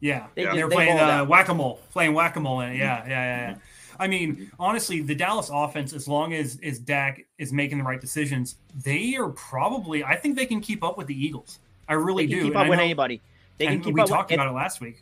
Yeah, 0.00 0.26
They 0.34 0.42
they, 0.42 0.50
just- 0.50 0.62
were 0.64 0.68
they 0.70 0.74
playing 0.74 0.98
uh, 0.98 1.24
whack 1.26 1.48
a 1.48 1.54
mole, 1.54 1.80
playing 1.92 2.14
whack 2.14 2.34
a 2.34 2.40
mole 2.40 2.60
in 2.62 2.70
it. 2.72 2.76
Yeah, 2.78 3.04
yeah, 3.04 3.08
yeah. 3.08 3.50
yeah. 3.50 3.56
I 4.02 4.08
mean, 4.08 4.50
honestly, 4.58 5.00
the 5.00 5.14
Dallas 5.14 5.48
offense, 5.52 5.92
as 5.92 6.08
long 6.08 6.32
as 6.34 6.58
as 6.62 6.80
Dak 6.80 7.24
is 7.38 7.52
making 7.52 7.78
the 7.78 7.84
right 7.84 8.00
decisions, 8.00 8.56
they 8.82 9.14
are 9.14 9.28
probably. 9.28 10.02
I 10.02 10.16
think 10.16 10.36
they 10.36 10.46
can 10.46 10.60
keep 10.60 10.82
up 10.82 10.98
with 10.98 11.06
the 11.06 11.14
Eagles. 11.14 11.60
I 11.88 11.94
really 11.94 12.26
They 12.26 12.32
can 12.32 12.38
do. 12.40 12.48
keep 12.48 12.56
up 12.56 12.68
with 12.68 12.78
know- 12.78 12.84
anybody. 12.84 13.20
They 13.58 13.66
can 13.66 13.80
keep 13.80 13.94
we 13.94 14.00
up. 14.00 14.08
talked 14.08 14.30
with, 14.30 14.40
about 14.40 14.48
it 14.48 14.54
last 14.54 14.80
week. 14.80 15.00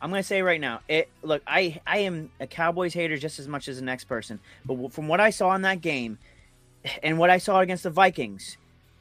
I'm 0.00 0.10
gonna 0.10 0.22
say 0.22 0.42
right 0.42 0.60
now, 0.60 0.80
it 0.86 1.08
look, 1.22 1.42
I 1.44 1.80
I 1.84 1.98
am 1.98 2.30
a 2.38 2.46
Cowboys 2.46 2.94
hater 2.94 3.16
just 3.16 3.40
as 3.40 3.48
much 3.48 3.66
as 3.66 3.78
the 3.80 3.84
next 3.84 4.04
person, 4.04 4.38
but 4.64 4.92
from 4.92 5.08
what 5.08 5.18
I 5.20 5.30
saw 5.30 5.52
in 5.56 5.62
that 5.62 5.80
game, 5.80 6.18
and 7.02 7.18
what 7.18 7.30
I 7.30 7.38
saw 7.38 7.60
against 7.60 7.82
the 7.82 7.90
Vikings, 7.90 8.58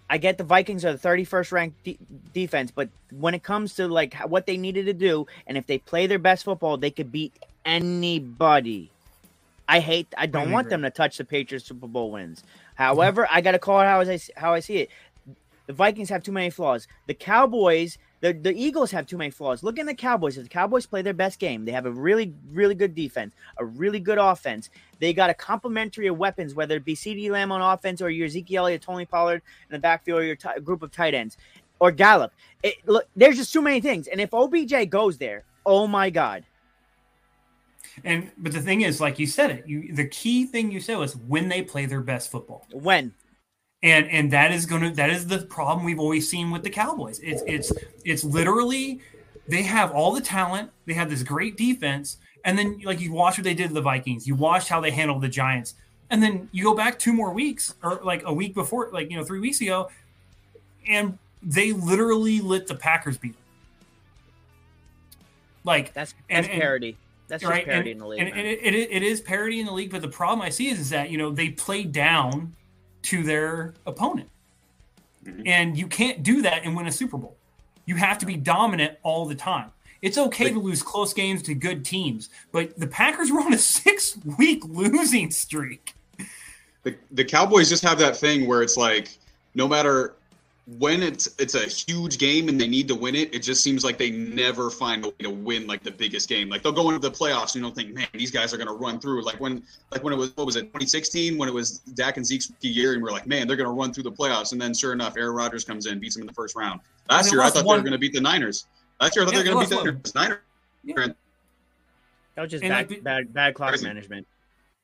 I 0.09 0.17
get 0.17 0.39
the 0.39 0.43
Vikings 0.43 0.83
are 0.85 0.93
the 0.93 0.97
31st 1.07 1.51
ranked 1.51 1.83
de- 1.83 1.99
defense, 2.33 2.71
but 2.71 2.89
when 3.11 3.35
it 3.35 3.43
comes 3.43 3.75
to 3.75 3.87
like 3.87 4.15
what 4.21 4.47
they 4.47 4.57
needed 4.57 4.85
to 4.87 4.93
do, 4.93 5.27
and 5.45 5.55
if 5.55 5.67
they 5.67 5.77
play 5.77 6.07
their 6.07 6.17
best 6.17 6.45
football, 6.45 6.77
they 6.77 6.89
could 6.89 7.11
beat 7.11 7.33
anybody. 7.63 8.89
I 9.67 9.79
hate. 9.79 10.07
I 10.17 10.25
don't 10.25 10.43
Completely 10.43 10.53
want 10.53 10.69
them 10.69 10.81
to 10.83 10.89
touch 10.89 11.17
the 11.17 11.25
Patriots 11.25 11.65
Super 11.65 11.87
Bowl 11.87 12.11
wins. 12.11 12.41
Mm-hmm. 12.41 12.83
However, 12.83 13.27
I 13.31 13.41
got 13.41 13.51
to 13.51 13.59
call 13.59 13.81
it 13.81 13.85
how 13.85 14.01
I 14.01 14.19
how 14.37 14.53
I 14.53 14.59
see 14.59 14.77
it. 14.77 14.89
The 15.67 15.73
Vikings 15.73 16.09
have 16.09 16.21
too 16.21 16.31
many 16.31 16.51
flaws. 16.51 16.87
The 17.07 17.15
Cowboys, 17.15 17.97
the, 18.21 18.33
the 18.33 18.53
Eagles 18.53 18.91
have 18.91 19.07
too 19.07 19.17
many 19.17 19.31
flaws. 19.31 19.63
Look 19.63 19.79
at 19.79 19.85
the 19.87 19.95
Cowboys. 19.95 20.37
If 20.37 20.43
the 20.43 20.49
Cowboys 20.49 20.85
play 20.85 21.01
their 21.01 21.13
best 21.13 21.39
game, 21.39 21.65
they 21.65 21.71
have 21.71 21.87
a 21.87 21.91
really, 21.91 22.35
really 22.51 22.75
good 22.75 22.93
defense, 22.93 23.33
a 23.57 23.65
really 23.65 23.99
good 23.99 24.19
offense. 24.19 24.69
They 24.99 25.11
got 25.11 25.31
a 25.31 25.33
complementary 25.33 26.05
of 26.05 26.19
weapons, 26.19 26.53
whether 26.53 26.75
it 26.75 26.85
be 26.85 26.95
CeeDee 26.95 27.31
Lamb 27.31 27.51
on 27.51 27.61
offense 27.61 27.99
or 27.99 28.11
your 28.11 28.27
Ezekiel 28.27 28.65
Elliott, 28.65 28.83
Tony 28.83 29.05
Pollard 29.05 29.41
in 29.69 29.73
the 29.73 29.79
backfield, 29.79 30.19
or 30.19 30.23
your 30.23 30.35
ti- 30.35 30.59
group 30.63 30.83
of 30.83 30.91
tight 30.91 31.15
ends, 31.15 31.35
or 31.79 31.91
Gallup. 31.91 32.31
It, 32.61 32.75
look, 32.85 33.07
there's 33.15 33.37
just 33.37 33.51
too 33.51 33.61
many 33.63 33.81
things. 33.81 34.07
And 34.07 34.21
if 34.21 34.33
OBJ 34.33 34.89
goes 34.89 35.17
there, 35.17 35.45
oh 35.65 35.87
my 35.87 36.11
God. 36.11 36.45
And 38.03 38.31
but 38.37 38.51
the 38.51 38.61
thing 38.61 38.81
is, 38.81 38.99
like 38.99 39.19
you 39.19 39.27
said 39.27 39.51
it, 39.51 39.67
you 39.67 39.93
the 39.93 40.07
key 40.07 40.45
thing 40.45 40.71
you 40.71 40.79
said 40.79 40.97
was 40.97 41.15
when 41.15 41.47
they 41.49 41.61
play 41.61 41.85
their 41.85 42.01
best 42.01 42.29
football. 42.31 42.65
When? 42.71 43.13
and 43.83 44.09
and 44.09 44.31
that 44.31 44.51
is 44.51 44.65
going 44.65 44.81
to 44.81 44.89
that 44.91 45.09
is 45.09 45.27
the 45.27 45.39
problem 45.45 45.85
we've 45.85 45.99
always 45.99 46.27
seen 46.29 46.49
with 46.51 46.63
the 46.63 46.69
Cowboys. 46.69 47.19
It's 47.19 47.43
it's 47.45 47.71
it's 48.03 48.23
literally 48.23 49.01
they 49.47 49.61
have 49.63 49.91
all 49.91 50.11
the 50.11 50.21
talent, 50.21 50.71
they 50.85 50.93
have 50.93 51.09
this 51.09 51.21
great 51.23 51.55
defense, 51.55 52.17
and 52.45 52.57
then 52.57 52.79
like 52.83 52.99
you 52.99 53.11
watch 53.13 53.37
what 53.37 53.43
they 53.43 53.53
did 53.53 53.67
to 53.69 53.73
the 53.75 53.81
Vikings, 53.81 54.27
you 54.27 54.33
watched 54.35 54.69
how 54.69 54.81
they 54.81 54.91
handled 54.91 55.21
the 55.21 55.27
Giants, 55.29 55.75
and 56.09 56.23
then 56.23 56.49
you 56.51 56.63
go 56.63 56.73
back 56.73 56.97
two 56.97 57.13
more 57.13 57.31
weeks 57.31 57.75
or 57.83 57.99
like 58.03 58.23
a 58.25 58.33
week 58.33 58.55
before, 58.55 58.89
like 58.91 59.11
you 59.11 59.17
know 59.17 59.23
three 59.23 59.39
weeks 59.39 59.61
ago, 59.61 59.89
and 60.87 61.17
they 61.43 61.71
literally 61.71 62.39
lit 62.41 62.65
the 62.67 62.75
Packers 62.75 63.17
beat. 63.19 63.33
them. 63.33 63.41
Like 65.63 65.93
That's 65.93 66.13
And- 66.29 66.43
that's 66.45 66.51
and- 66.53 66.61
parody. 66.61 66.97
That's 67.27 67.41
just 67.41 67.49
right, 67.51 67.65
parody 67.65 67.91
and, 67.91 67.97
in 67.97 67.99
the 67.99 68.07
league. 68.07 68.19
and, 68.19 68.29
and 68.29 68.39
it, 68.47 68.59
it, 68.63 68.91
it 68.91 69.03
is 69.03 69.19
parody 69.21 69.59
in 69.59 69.65
the 69.65 69.71
league, 69.71 69.89
but 69.91 70.01
the 70.01 70.07
problem 70.07 70.41
I 70.41 70.49
see 70.49 70.69
is, 70.69 70.79
is 70.79 70.89
that 70.91 71.09
you 71.09 71.17
know 71.17 71.31
they 71.31 71.49
play 71.49 71.83
down 71.83 72.53
to 73.03 73.23
their 73.23 73.73
opponent, 73.85 74.29
Mhm. 75.25 75.43
and 75.47 75.77
you 75.77 75.87
can't 75.87 76.21
do 76.23 76.41
that 76.43 76.63
and 76.63 76.75
win 76.75 76.85
a 76.87 76.91
Super 76.91 77.17
Bowl. 77.17 77.35
You 77.85 77.95
have 77.95 78.17
to 78.19 78.25
be 78.25 78.35
dominant 78.35 78.97
all 79.03 79.25
the 79.25 79.35
time. 79.35 79.71
It's 80.01 80.17
okay 80.19 80.51
to 80.51 80.59
lose 80.59 80.83
close 80.83 81.13
games 81.13 81.41
to 81.43 81.55
good 81.55 81.83
teams, 81.83 82.29
but 82.51 82.77
the 82.79 82.85
Packers 82.87 83.31
were 83.31 83.39
on 83.39 83.53
a 83.53 83.57
six-week 83.79 84.63
losing 84.65 85.31
streak. 85.31 85.93
The, 86.83 86.95
the 87.11 87.25
Cowboys 87.25 87.69
just 87.69 87.83
have 87.83 87.97
that 87.99 88.15
thing 88.15 88.45
where 88.47 88.61
it's 88.61 88.77
like 88.77 89.17
no 89.55 89.67
matter 89.67 90.13
when 90.67 91.03
it's 91.03 91.27
it's 91.37 91.53
a 91.53 91.59
huge 91.67 92.17
game 92.17 92.49
and 92.49 92.59
they 92.59 92.67
need 92.67 92.87
to 92.87 92.95
win 92.95 93.13
it, 93.13 93.33
it 93.35 93.39
just 93.43 93.61
seems 93.63 93.83
like 93.83 93.99
they 93.99 94.09
never 94.09 94.71
find 94.71 95.05
a 95.05 95.09
way 95.09 95.15
to 95.19 95.29
win 95.29 95.67
like 95.67 95.83
the 95.83 95.91
biggest 95.91 96.27
game. 96.27 96.49
Like 96.49 96.63
they'll 96.63 96.71
go 96.71 96.89
into 96.89 96.99
the 97.07 97.11
playoffs 97.15 97.53
and 97.53 97.55
you 97.57 97.61
don't 97.61 97.75
think, 97.75 97.93
man, 97.93 98.07
these 98.13 98.31
guys 98.31 98.51
are 98.51 98.57
gonna 98.57 98.73
run 98.73 98.99
through. 98.99 99.23
Like 99.23 99.39
when 99.39 99.61
like 99.91 100.03
when 100.03 100.11
it 100.11 100.15
was 100.15 100.35
what 100.35 100.47
was 100.47 100.55
it, 100.55 100.61
2016, 100.63 101.37
when 101.37 101.47
it 101.47 101.53
was 101.53 101.79
Dak 101.93 102.17
and 102.17 102.25
Zeke's 102.25 102.49
rookie 102.49 102.69
year, 102.69 102.93
and 102.93 103.03
we're 103.03 103.11
like, 103.11 103.27
man, 103.27 103.47
they're 103.47 103.57
gonna 103.57 103.71
run 103.71 103.93
through 103.93 104.03
the 104.03 104.11
playoffs. 104.11 104.53
And 104.53 104.61
then 104.61 104.73
sure 104.73 104.91
enough, 104.91 105.15
Aaron 105.17 105.35
Rodgers 105.35 105.63
comes 105.63 105.85
in, 105.85 105.99
beats 105.99 106.15
them 106.15 106.21
in 106.23 106.27
the 106.27 106.33
first 106.33 106.55
round. 106.55 106.81
Last 107.09 107.31
year 107.31 107.41
I 107.41 107.51
thought 107.51 107.63
one- 107.65 107.77
they 107.77 107.81
were 107.81 107.85
gonna 107.89 107.97
beat 107.99 108.13
the 108.13 108.21
Niners. 108.21 108.65
Last 108.99 109.15
year 109.15 109.23
I 109.23 109.25
thought 109.27 109.35
Yeah, 109.35 109.43
they 109.43 109.49
were 109.49 109.55
gonna 109.55 109.69
they 109.69 109.75
beat 109.75 109.83
the 109.83 109.99
lost 109.99 110.15
Niners. 110.15 110.39
Niners. 110.83 111.15
that 112.33 112.41
was 112.41 112.51
just 112.51 112.63
and 112.63 112.71
bad, 112.71 112.89
like- 112.89 113.03
bad, 113.03 113.33
bad 113.33 113.53
clock 113.53 113.69
Crazy. 113.69 113.85
management. 113.85 114.25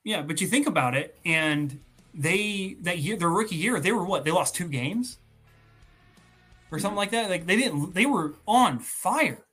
Yeah, 0.04 0.22
but 0.22 0.42
you 0.42 0.48
think 0.48 0.68
about 0.68 0.96
it, 0.96 1.18
and 1.26 1.80
they 2.14 2.76
that 2.82 3.00
year, 3.00 3.16
their 3.18 3.30
rookie 3.30 3.56
year, 3.56 3.80
they 3.80 3.92
were 3.92 4.04
what? 4.04 4.26
They 4.26 4.32
lost 4.32 4.54
two 4.54 4.68
games 4.68 5.18
or 6.72 6.80
something 6.80 6.98
like 6.98 7.12
that. 7.12 7.30
Like 7.30 7.46
they 7.46 7.58
didn't. 7.58 7.94
They 7.94 8.06
were 8.06 8.34
on 8.48 8.80
fire. 8.80 9.46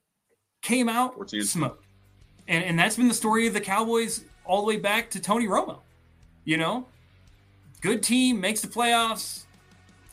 Came 0.62 0.88
out, 0.88 1.14
14. 1.14 1.42
smoked, 1.44 1.84
and 2.46 2.64
and 2.64 2.78
that's 2.78 2.96
been 2.96 3.08
the 3.08 3.14
story 3.14 3.46
of 3.46 3.54
the 3.54 3.60
Cowboys 3.60 4.24
all 4.44 4.60
the 4.60 4.66
way 4.66 4.76
back 4.76 5.10
to 5.10 5.20
Tony 5.20 5.46
Romo. 5.46 5.80
You 6.44 6.56
know, 6.56 6.86
good 7.80 8.02
team 8.02 8.40
makes 8.40 8.60
the 8.60 8.68
playoffs, 8.68 9.44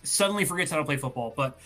suddenly 0.03 0.45
forgets 0.45 0.71
how 0.71 0.77
to 0.77 0.85
play 0.85 0.97
football, 0.97 1.33
but. 1.35 1.59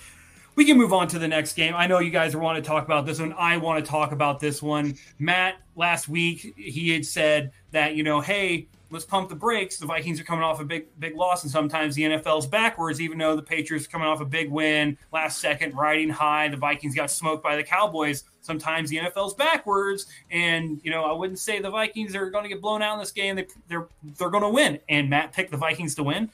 We 0.56 0.66
can 0.66 0.78
move 0.78 0.92
on 0.92 1.08
to 1.10 1.20
the 1.20 1.28
next 1.28 1.54
game. 1.54 1.74
I 1.74 1.88
know 1.88 2.00
you 2.00 2.12
guys 2.12 2.36
want 2.36 2.62
to 2.62 2.62
talk 2.62 2.84
about 2.84 3.06
this 3.06 3.18
one. 3.18 3.34
I 3.38 3.56
want 3.56 3.86
to 3.86 3.90
talk 3.90 4.12
about 4.12 4.42
this 4.42 4.62
one. 4.62 4.96
Matt, 5.18 5.56
last 5.78 6.10
week, 6.10 6.54
he 6.58 6.90
had 6.90 7.06
said 7.06 7.54
that, 7.72 7.96
you 7.96 8.04
know, 8.04 8.20
hey, 8.20 8.68
let's 8.92 9.06
pump 9.06 9.30
the 9.30 9.36
brakes. 9.36 9.78
The 9.78 9.86
Vikings 9.86 10.20
are 10.20 10.24
coming 10.24 10.44
off 10.44 10.60
a 10.60 10.66
big, 10.66 10.88
big 11.00 11.16
loss, 11.16 11.44
and 11.44 11.52
sometimes 11.52 11.96
the 11.96 12.04
NFL's 12.04 12.48
backwards, 12.48 13.00
even 13.00 13.18
though 13.18 13.36
the 13.36 13.42
Patriots 13.42 13.86
are 13.86 13.90
coming 13.90 14.08
off 14.08 14.22
a 14.22 14.26
big 14.26 14.50
win 14.50 14.98
last 15.12 15.40
second, 15.40 15.76
riding 15.76 16.10
high. 16.10 16.48
The 16.48 16.58
Vikings 16.58 16.96
got 16.96 17.12
smoked 17.12 17.44
by 17.44 17.56
the 17.56 17.64
Cowboys. 17.64 18.24
Sometimes 18.42 18.90
the 18.90 18.98
NFL's 18.98 19.34
backwards, 19.34 20.08
and 20.32 20.80
you 20.84 20.92
know 20.92 21.06
I 21.06 21.12
wouldn't 21.12 21.40
say 21.40 21.60
the 21.60 21.70
Vikings 21.70 22.16
are 22.16 22.30
going 22.30 22.44
to 22.44 22.50
get 22.50 22.62
blown 22.62 22.82
out 22.82 22.94
in 22.94 23.00
this 23.00 23.12
game. 23.12 23.36
They, 23.36 23.48
they're 23.68 23.88
they're 24.18 24.30
going 24.30 24.44
to 24.44 24.50
win, 24.50 24.80
and 24.90 25.10
Matt 25.10 25.34
picked 25.34 25.52
the 25.52 25.58
Vikings 25.58 25.96
to 25.96 26.04
win, 26.04 26.30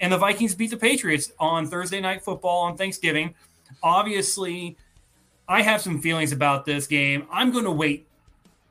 and 0.00 0.12
the 0.12 0.18
Vikings 0.18 0.54
beat 0.54 0.70
the 0.70 0.76
Patriots 0.76 1.32
on 1.38 1.66
Thursday 1.66 2.00
Night 2.00 2.22
Football 2.22 2.62
on 2.64 2.76
Thanksgiving. 2.76 3.34
Obviously, 3.82 4.76
I 5.48 5.62
have 5.62 5.80
some 5.80 6.00
feelings 6.00 6.32
about 6.32 6.64
this 6.64 6.86
game. 6.86 7.26
I'm 7.30 7.52
going 7.52 7.64
to 7.64 7.70
wait. 7.70 8.06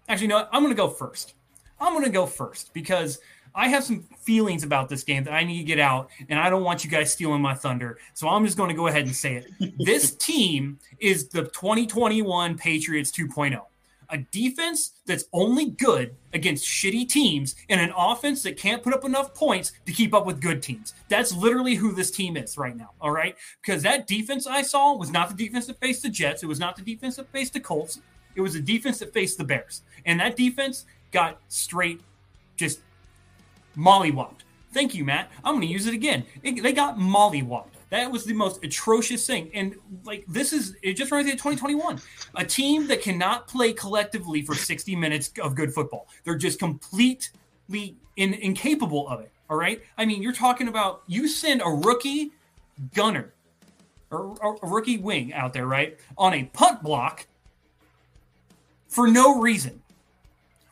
Actually, 0.09 0.27
no, 0.27 0.47
I'm 0.51 0.63
going 0.63 0.75
to 0.75 0.77
go 0.77 0.89
first. 0.89 1.35
I'm 1.79 1.93
going 1.93 2.05
to 2.05 2.11
go 2.11 2.25
first 2.25 2.73
because 2.73 3.19
I 3.55 3.67
have 3.69 3.83
some 3.83 4.03
feelings 4.19 4.63
about 4.63 4.89
this 4.89 5.03
game 5.03 5.23
that 5.23 5.33
I 5.33 5.43
need 5.43 5.57
to 5.57 5.63
get 5.63 5.79
out, 5.79 6.09
and 6.29 6.39
I 6.39 6.49
don't 6.49 6.63
want 6.63 6.83
you 6.83 6.89
guys 6.89 7.11
stealing 7.11 7.41
my 7.41 7.53
thunder. 7.53 7.97
So 8.13 8.27
I'm 8.27 8.45
just 8.45 8.57
going 8.57 8.69
to 8.69 8.75
go 8.75 8.87
ahead 8.87 9.05
and 9.05 9.15
say 9.15 9.35
it. 9.35 9.73
this 9.79 10.11
team 10.11 10.79
is 10.99 11.29
the 11.29 11.43
2021 11.43 12.57
Patriots 12.57 13.11
2.0. 13.11 13.59
A 14.11 14.17
defense 14.17 14.93
that's 15.05 15.25
only 15.33 15.65
good 15.65 16.15
against 16.33 16.65
shitty 16.65 17.07
teams 17.07 17.55
and 17.69 17.79
an 17.79 17.93
offense 17.95 18.41
that 18.41 18.57
can't 18.57 18.81
put 18.81 18.91
up 18.91 19.05
enough 19.05 19.35
points 19.35 19.71
to 19.85 19.91
keep 19.91 20.15
up 20.15 20.25
with 20.25 20.41
good 20.41 20.63
teams. 20.63 20.95
That's 21.09 21.31
literally 21.31 21.75
who 21.75 21.91
this 21.91 22.09
team 22.09 22.35
is 22.35 22.57
right 22.57 22.75
now. 22.75 22.89
All 22.99 23.11
right. 23.11 23.35
Because 23.61 23.83
that 23.83 24.07
defense 24.07 24.47
I 24.47 24.63
saw 24.63 24.95
was 24.95 25.11
not 25.11 25.29
the 25.29 25.35
defense 25.35 25.67
that 25.67 25.79
faced 25.79 26.01
the 26.01 26.09
Jets. 26.09 26.41
It 26.41 26.47
was 26.47 26.59
not 26.59 26.75
the 26.75 26.81
defense 26.81 27.17
that 27.17 27.31
faced 27.31 27.53
the 27.53 27.59
Colts. 27.59 27.99
It 28.33 28.41
was 28.41 28.53
the 28.53 28.61
defense 28.61 28.97
that 28.99 29.13
faced 29.13 29.37
the 29.37 29.43
Bears. 29.43 29.83
And 30.05 30.19
that 30.19 30.35
defense 30.35 30.85
got 31.11 31.39
straight 31.47 32.01
just 32.55 32.79
mollywopped. 33.77 34.41
Thank 34.73 34.93
you, 34.93 35.03
Matt. 35.03 35.31
I'm 35.43 35.55
going 35.55 35.67
to 35.67 35.73
use 35.73 35.87
it 35.87 35.93
again. 35.93 36.25
It, 36.43 36.61
they 36.61 36.73
got 36.73 36.97
mollywopped. 36.97 37.69
That 37.89 38.11
was 38.11 38.23
the 38.23 38.33
most 38.33 38.63
atrocious 38.63 39.25
thing. 39.25 39.49
And 39.53 39.75
like 40.05 40.23
this 40.27 40.53
is 40.53 40.75
it 40.83 40.93
just 40.93 41.11
reminds 41.11 41.25
me 41.25 41.33
of 41.33 41.39
2021. 41.39 41.99
A 42.35 42.45
team 42.45 42.87
that 42.87 43.01
cannot 43.01 43.47
play 43.47 43.73
collectively 43.73 44.43
for 44.43 44.53
60 44.53 44.95
minutes 44.95 45.31
of 45.41 45.55
good 45.55 45.73
football. 45.73 46.07
They're 46.23 46.35
just 46.35 46.59
completely 46.59 47.95
in, 48.15 48.33
incapable 48.35 49.07
of 49.07 49.21
it. 49.21 49.31
All 49.49 49.57
right. 49.57 49.81
I 49.97 50.05
mean, 50.05 50.21
you're 50.21 50.33
talking 50.33 50.67
about 50.67 51.01
you 51.07 51.27
send 51.27 51.61
a 51.65 51.69
rookie 51.69 52.31
gunner 52.93 53.33
or 54.11 54.57
a 54.63 54.67
rookie 54.67 54.97
wing 54.97 55.33
out 55.33 55.53
there, 55.53 55.67
right, 55.67 55.97
on 56.17 56.33
a 56.33 56.43
punt 56.45 56.83
block 56.83 57.25
for 58.87 59.07
no 59.07 59.39
reason. 59.39 59.81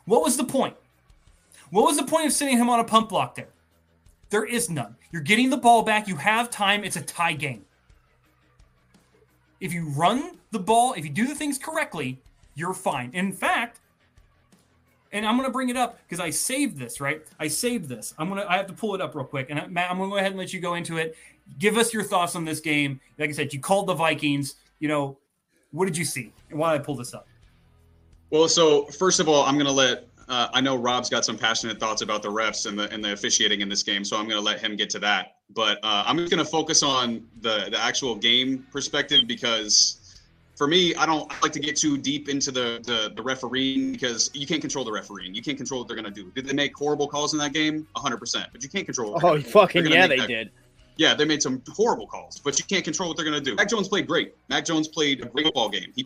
What 0.08 0.24
was 0.24 0.38
the 0.38 0.46
point? 0.46 0.76
What 1.70 1.84
was 1.84 1.98
the 1.98 2.06
point 2.06 2.26
of 2.26 2.32
sending 2.32 2.58
him 2.58 2.70
on 2.70 2.80
a 2.80 2.84
pump 2.84 3.10
block 3.10 3.36
there? 3.36 3.50
There 4.30 4.46
is 4.46 4.70
none. 4.70 4.96
You're 5.12 5.22
getting 5.22 5.50
the 5.50 5.58
ball 5.58 5.84
back. 5.84 6.08
You 6.08 6.15
have 6.15 6.50
time. 6.50 6.84
It's 6.84 6.96
a 6.96 7.02
tie 7.02 7.34
game. 7.34 7.65
If 9.60 9.74
you 9.74 9.89
run 9.89 10.38
the 10.52 10.60
ball, 10.60 10.93
if 10.93 11.04
you 11.04 11.12
do 11.12 11.28
the 11.28 11.36
things 11.36 11.58
correctly, 11.58 12.20
you're 12.56 12.74
fine. 12.74 13.12
In 13.13 13.34
fact, 13.34 13.82
and 15.12 15.26
I'm 15.26 15.36
going 15.36 15.48
to 15.48 15.54
bring 15.54 15.70
it 15.70 15.78
up 15.78 16.00
because 16.08 16.20
I 16.20 16.30
saved 16.30 16.78
this, 16.78 17.02
right? 17.02 17.22
I 17.39 17.48
saved 17.48 17.89
this. 17.89 18.13
I'm 18.17 18.30
going 18.30 18.41
to, 18.41 18.50
I 18.50 18.58
have 18.58 18.67
to 18.67 18.74
pull 18.74 18.96
it 18.96 19.02
up 19.02 19.13
real 19.13 19.26
quick. 19.26 19.50
And 19.50 19.72
Matt, 19.72 19.91
I'm 19.91 19.98
going 19.98 20.10
to 20.10 20.13
go 20.13 20.17
ahead 20.17 20.32
and 20.32 20.39
let 20.39 20.54
you 20.54 20.60
go 20.60 20.76
into 20.76 20.98
it. 20.98 21.15
Give 21.60 21.78
us 21.78 21.93
your 21.93 22.04
thoughts 22.04 22.36
on 22.36 22.46
this 22.46 22.60
game. 22.60 23.00
Like 23.17 23.30
I 23.30 23.34
said, 23.34 23.54
you 23.54 23.60
called 23.60 23.88
the 23.88 23.93
Vikings. 23.93 24.56
You 24.80 24.88
know, 24.88 25.17
what 25.72 25.86
did 25.86 25.98
you 25.98 26.06
see? 26.06 26.32
And 26.50 26.60
why 26.60 26.74
did 26.74 26.82
I 26.82 26.84
pull 26.84 26.96
this 26.96 27.13
up? 27.13 27.28
Well, 28.29 28.47
so 28.47 28.85
first 28.85 29.19
of 29.19 29.29
all, 29.29 29.43
I'm 29.43 29.55
going 29.55 29.67
to 29.67 29.71
let 29.71 30.07
uh, 30.29 30.49
I 30.53 30.61
know 30.61 30.75
Rob's 30.75 31.09
got 31.09 31.23
some 31.23 31.37
passionate 31.37 31.79
thoughts 31.79 32.01
about 32.01 32.21
the 32.21 32.29
refs 32.29 32.65
and 32.65 32.77
the 32.77 32.91
and 32.91 33.03
the 33.03 33.13
officiating 33.13 33.61
in 33.61 33.69
this 33.69 33.83
game, 33.83 34.03
so 34.03 34.17
I'm 34.17 34.25
going 34.25 34.37
to 34.37 34.43
let 34.43 34.59
him 34.59 34.75
get 34.75 34.89
to 34.91 34.99
that. 34.99 35.37
But 35.53 35.77
uh, 35.83 36.03
I'm 36.05 36.17
just 36.17 36.31
going 36.31 36.43
to 36.43 36.49
focus 36.49 36.83
on 36.83 37.25
the 37.41 37.69
the 37.71 37.81
actual 37.81 38.15
game 38.15 38.65
perspective 38.71 39.21
because 39.25 40.19
for 40.57 40.67
me, 40.67 40.93
I 40.95 41.05
don't 41.05 41.31
like 41.41 41.53
to 41.53 41.59
get 41.59 41.77
too 41.77 41.97
deep 41.97 42.27
into 42.27 42.51
the, 42.51 42.81
the 42.83 43.13
the 43.15 43.21
refereeing 43.21 43.93
because 43.93 44.29
you 44.33 44.45
can't 44.45 44.59
control 44.59 44.83
the 44.83 44.91
refereeing. 44.91 45.33
You 45.33 45.41
can't 45.41 45.57
control 45.57 45.81
what 45.81 45.87
they're 45.87 45.95
going 45.95 46.11
to 46.13 46.23
do. 46.23 46.29
Did 46.31 46.45
they 46.45 46.53
make 46.53 46.75
horrible 46.75 47.07
calls 47.07 47.33
in 47.33 47.39
that 47.39 47.53
game? 47.53 47.87
100, 47.93 48.17
percent 48.17 48.49
but 48.51 48.61
you 48.63 48.69
can't 48.69 48.85
control. 48.85 49.17
oh, 49.23 49.39
fucking 49.39 49.85
yeah, 49.85 50.07
they 50.07 50.17
that. 50.17 50.27
did. 50.27 50.51
Yeah, 50.97 51.13
they 51.13 51.25
made 51.25 51.43
some 51.43 51.61
horrible 51.69 52.07
calls, 52.07 52.39
but 52.39 52.57
you 52.57 52.65
can't 52.65 52.83
control 52.83 53.09
what 53.09 53.17
they're 53.17 53.25
going 53.25 53.37
to 53.37 53.43
do. 53.43 53.55
Mac 53.55 53.69
Jones 53.69 53.87
played 53.87 54.07
great. 54.07 54.33
Mac 54.49 54.65
Jones 54.65 54.87
played 54.87 55.23
a 55.23 55.27
great 55.27 55.45
football 55.45 55.69
game. 55.69 55.93
He 55.95 56.03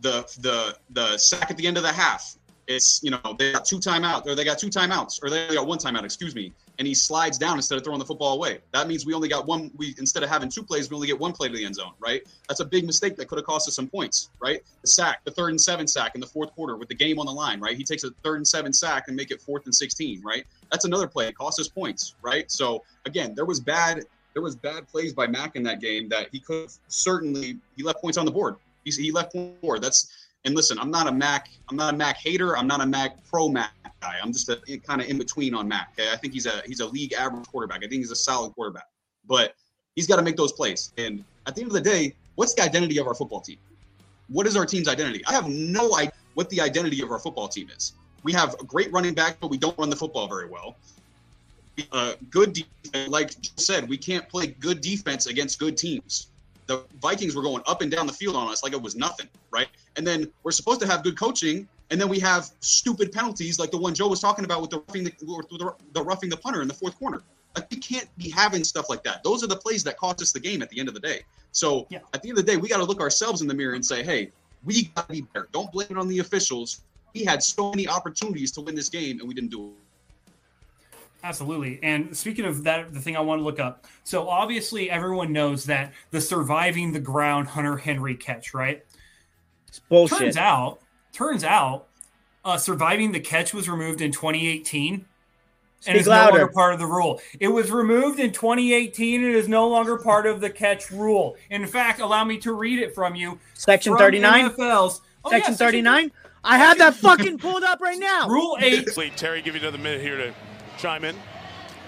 the 0.00 0.22
the 0.40 0.76
the 0.90 1.18
sack 1.18 1.50
at 1.50 1.56
the 1.56 1.66
end 1.66 1.76
of 1.76 1.82
the 1.82 1.92
half 1.92 2.36
it's 2.70 3.00
you 3.02 3.10
know 3.10 3.18
they 3.36 3.52
got 3.52 3.64
two 3.64 3.78
timeouts 3.78 4.26
or 4.26 4.34
they 4.34 4.44
got 4.44 4.58
two 4.58 4.68
timeouts 4.68 5.22
or 5.22 5.28
they 5.28 5.48
got 5.54 5.66
one 5.66 5.78
timeout, 5.78 6.04
excuse 6.04 6.34
me, 6.36 6.52
and 6.78 6.86
he 6.86 6.94
slides 6.94 7.36
down 7.36 7.56
instead 7.56 7.76
of 7.76 7.84
throwing 7.84 7.98
the 7.98 8.04
football 8.04 8.34
away. 8.34 8.60
That 8.72 8.86
means 8.86 9.04
we 9.04 9.12
only 9.12 9.28
got 9.28 9.44
one. 9.44 9.72
We 9.76 9.94
instead 9.98 10.22
of 10.22 10.28
having 10.28 10.48
two 10.48 10.62
plays, 10.62 10.88
we 10.88 10.94
only 10.94 11.08
get 11.08 11.18
one 11.18 11.32
play 11.32 11.48
to 11.48 11.54
the 11.54 11.64
end 11.64 11.74
zone, 11.74 11.92
right? 11.98 12.22
That's 12.48 12.60
a 12.60 12.64
big 12.64 12.86
mistake 12.86 13.16
that 13.16 13.26
could 13.26 13.38
have 13.38 13.44
cost 13.44 13.66
us 13.66 13.74
some 13.74 13.88
points, 13.88 14.30
right? 14.40 14.62
The 14.82 14.88
sack, 14.88 15.20
the 15.24 15.32
third 15.32 15.50
and 15.50 15.60
seven 15.60 15.88
sack 15.88 16.12
in 16.14 16.20
the 16.20 16.28
fourth 16.28 16.54
quarter 16.54 16.76
with 16.76 16.88
the 16.88 16.94
game 16.94 17.18
on 17.18 17.26
the 17.26 17.32
line, 17.32 17.60
right? 17.60 17.76
He 17.76 17.82
takes 17.82 18.04
a 18.04 18.10
third 18.22 18.36
and 18.36 18.46
seven 18.46 18.72
sack 18.72 19.04
and 19.08 19.16
make 19.16 19.32
it 19.32 19.42
fourth 19.42 19.64
and 19.64 19.74
sixteen, 19.74 20.22
right? 20.22 20.44
That's 20.70 20.84
another 20.84 21.08
play. 21.08 21.32
Cost 21.32 21.58
us 21.58 21.68
points, 21.68 22.14
right? 22.22 22.50
So 22.50 22.84
again, 23.04 23.34
there 23.34 23.46
was 23.46 23.58
bad. 23.58 24.04
There 24.32 24.42
was 24.42 24.54
bad 24.54 24.86
plays 24.86 25.12
by 25.12 25.26
Mac 25.26 25.56
in 25.56 25.64
that 25.64 25.80
game 25.80 26.08
that 26.10 26.28
he 26.30 26.38
could 26.38 26.70
certainly 26.86 27.58
he 27.76 27.82
left 27.82 28.00
points 28.00 28.16
on 28.16 28.26
the 28.26 28.30
board. 28.30 28.56
He, 28.84 28.90
he 28.90 29.12
left 29.12 29.34
board. 29.60 29.82
That's 29.82 30.12
and 30.44 30.54
listen, 30.54 30.78
I'm 30.78 30.90
not 30.90 31.06
a 31.06 31.12
Mac. 31.12 31.50
I'm 31.68 31.76
not 31.76 31.94
a 31.94 31.96
Mac 31.96 32.16
hater. 32.16 32.56
I'm 32.56 32.66
not 32.66 32.80
a 32.80 32.86
Mac 32.86 33.22
pro 33.28 33.48
Mac 33.48 33.72
guy. 34.00 34.16
I'm 34.22 34.32
just 34.32 34.48
a 34.48 34.56
kind 34.78 35.00
of 35.00 35.08
in 35.08 35.18
between 35.18 35.54
on 35.54 35.68
Mac. 35.68 35.90
Okay? 35.92 36.10
I 36.10 36.16
think 36.16 36.32
he's 36.32 36.46
a 36.46 36.62
he's 36.66 36.80
a 36.80 36.86
league 36.86 37.12
average 37.12 37.46
quarterback. 37.48 37.78
I 37.78 37.88
think 37.88 38.00
he's 38.00 38.10
a 38.10 38.16
solid 38.16 38.52
quarterback, 38.54 38.86
but 39.26 39.54
he's 39.96 40.06
got 40.06 40.16
to 40.16 40.22
make 40.22 40.36
those 40.36 40.52
plays. 40.52 40.92
And 40.96 41.24
at 41.46 41.54
the 41.54 41.62
end 41.62 41.70
of 41.70 41.74
the 41.74 41.80
day, 41.80 42.14
what's 42.36 42.54
the 42.54 42.62
identity 42.62 42.98
of 42.98 43.06
our 43.06 43.14
football 43.14 43.40
team? 43.40 43.58
What 44.28 44.46
is 44.46 44.56
our 44.56 44.64
team's 44.64 44.88
identity? 44.88 45.24
I 45.26 45.32
have 45.32 45.48
no 45.48 45.96
idea 45.96 46.12
what 46.34 46.48
the 46.50 46.60
identity 46.60 47.02
of 47.02 47.10
our 47.10 47.18
football 47.18 47.48
team 47.48 47.68
is. 47.76 47.92
We 48.22 48.32
have 48.32 48.54
a 48.60 48.64
great 48.64 48.92
running 48.92 49.14
back, 49.14 49.38
but 49.40 49.50
we 49.50 49.58
don't 49.58 49.76
run 49.78 49.90
the 49.90 49.96
football 49.96 50.28
very 50.28 50.46
well. 50.46 50.76
Uh, 51.92 52.12
good 52.30 52.52
defense, 52.52 53.08
like 53.08 53.34
you 53.42 53.50
said, 53.56 53.88
we 53.88 53.96
can't 53.96 54.28
play 54.28 54.48
good 54.48 54.80
defense 54.80 55.26
against 55.26 55.58
good 55.58 55.76
teams 55.76 56.29
the 56.70 56.84
Vikings 57.02 57.34
were 57.34 57.42
going 57.42 57.64
up 57.66 57.82
and 57.82 57.90
down 57.90 58.06
the 58.06 58.12
field 58.12 58.36
on 58.36 58.48
us 58.48 58.62
like 58.62 58.72
it 58.72 58.80
was 58.80 58.94
nothing, 58.94 59.26
right? 59.50 59.66
And 59.96 60.06
then 60.06 60.30
we're 60.44 60.52
supposed 60.52 60.80
to 60.82 60.86
have 60.86 61.02
good 61.02 61.18
coaching, 61.18 61.66
and 61.90 62.00
then 62.00 62.08
we 62.08 62.20
have 62.20 62.48
stupid 62.60 63.10
penalties 63.10 63.58
like 63.58 63.72
the 63.72 63.76
one 63.76 63.92
Joe 63.92 64.06
was 64.06 64.20
talking 64.20 64.44
about 64.44 64.60
with 64.60 64.70
the 64.70 64.78
roughing 64.78 65.02
the, 65.02 65.12
the, 65.18 65.74
the 65.94 66.02
roughing 66.02 66.30
the 66.30 66.36
punter 66.36 66.62
in 66.62 66.68
the 66.68 66.74
fourth 66.74 66.96
corner. 66.96 67.22
Like 67.56 67.68
we 67.72 67.78
can't 67.78 68.08
be 68.18 68.30
having 68.30 68.62
stuff 68.62 68.88
like 68.88 69.02
that. 69.02 69.24
Those 69.24 69.42
are 69.42 69.48
the 69.48 69.56
plays 69.56 69.82
that 69.82 69.96
cost 69.96 70.22
us 70.22 70.30
the 70.30 70.38
game 70.38 70.62
at 70.62 70.70
the 70.70 70.78
end 70.78 70.86
of 70.86 70.94
the 70.94 71.00
day. 71.00 71.22
So 71.50 71.88
yeah. 71.90 71.98
at 72.14 72.22
the 72.22 72.28
end 72.28 72.38
of 72.38 72.46
the 72.46 72.52
day, 72.52 72.56
we 72.56 72.68
got 72.68 72.78
to 72.78 72.84
look 72.84 73.00
ourselves 73.00 73.42
in 73.42 73.48
the 73.48 73.54
mirror 73.54 73.74
and 73.74 73.84
say, 73.84 74.04
hey, 74.04 74.30
we 74.64 74.84
got 74.94 75.08
to 75.08 75.12
be 75.12 75.22
better. 75.22 75.48
Don't 75.50 75.72
blame 75.72 75.88
it 75.90 75.96
on 75.96 76.06
the 76.06 76.20
officials. 76.20 76.82
We 77.14 77.24
had 77.24 77.42
so 77.42 77.70
many 77.70 77.88
opportunities 77.88 78.52
to 78.52 78.60
win 78.60 78.76
this 78.76 78.88
game, 78.88 79.18
and 79.18 79.26
we 79.26 79.34
didn't 79.34 79.50
do 79.50 79.70
it. 79.70 79.72
Absolutely. 81.22 81.78
And 81.82 82.16
speaking 82.16 82.44
of 82.44 82.64
that, 82.64 82.92
the 82.92 83.00
thing 83.00 83.16
I 83.16 83.20
want 83.20 83.40
to 83.40 83.44
look 83.44 83.58
up. 83.58 83.86
So 84.04 84.28
obviously, 84.28 84.90
everyone 84.90 85.32
knows 85.32 85.64
that 85.64 85.92
the 86.10 86.20
surviving 86.20 86.92
the 86.92 87.00
ground 87.00 87.48
Hunter 87.48 87.76
Henry 87.76 88.14
catch, 88.14 88.54
right? 88.54 88.84
It's 89.68 89.78
bullshit. 89.78 90.18
Turns 90.18 90.36
out, 90.36 90.80
turns 91.12 91.44
out, 91.44 91.88
uh, 92.44 92.56
surviving 92.56 93.12
the 93.12 93.20
catch 93.20 93.52
was 93.52 93.68
removed 93.68 94.00
in 94.00 94.12
2018. 94.12 95.04
Speak 95.80 95.88
and 95.88 95.98
it's 95.98 96.08
louder. 96.08 96.32
no 96.32 96.38
longer 96.38 96.52
part 96.52 96.74
of 96.74 96.78
the 96.78 96.86
rule. 96.86 97.22
It 97.38 97.48
was 97.48 97.70
removed 97.70 98.20
in 98.20 98.32
2018 98.32 99.24
and 99.24 99.34
is 99.34 99.48
no 99.48 99.66
longer 99.68 99.96
part 99.96 100.26
of 100.26 100.42
the 100.42 100.50
catch 100.50 100.90
rule. 100.90 101.36
In 101.48 101.66
fact, 101.66 102.00
allow 102.00 102.22
me 102.24 102.36
to 102.38 102.52
read 102.52 102.80
it 102.80 102.94
from 102.94 103.14
you. 103.14 103.38
Section 103.54 103.96
39. 103.96 104.50
NFL's. 104.50 105.00
Oh, 105.24 105.30
section 105.30 105.52
yeah, 105.52 105.56
39. 105.56 106.12
I 106.44 106.58
have 106.58 106.78
that 106.78 106.94
fucking 106.94 107.38
pulled 107.38 107.62
up 107.62 107.80
right 107.80 107.98
now. 107.98 108.28
Rule 108.28 108.58
8. 108.60 108.88
Terry, 109.16 109.40
give 109.40 109.54
you 109.54 109.60
another 109.60 109.78
minute 109.78 110.00
here 110.00 110.16
to 110.18 110.34
chime 110.80 111.04
in? 111.04 111.16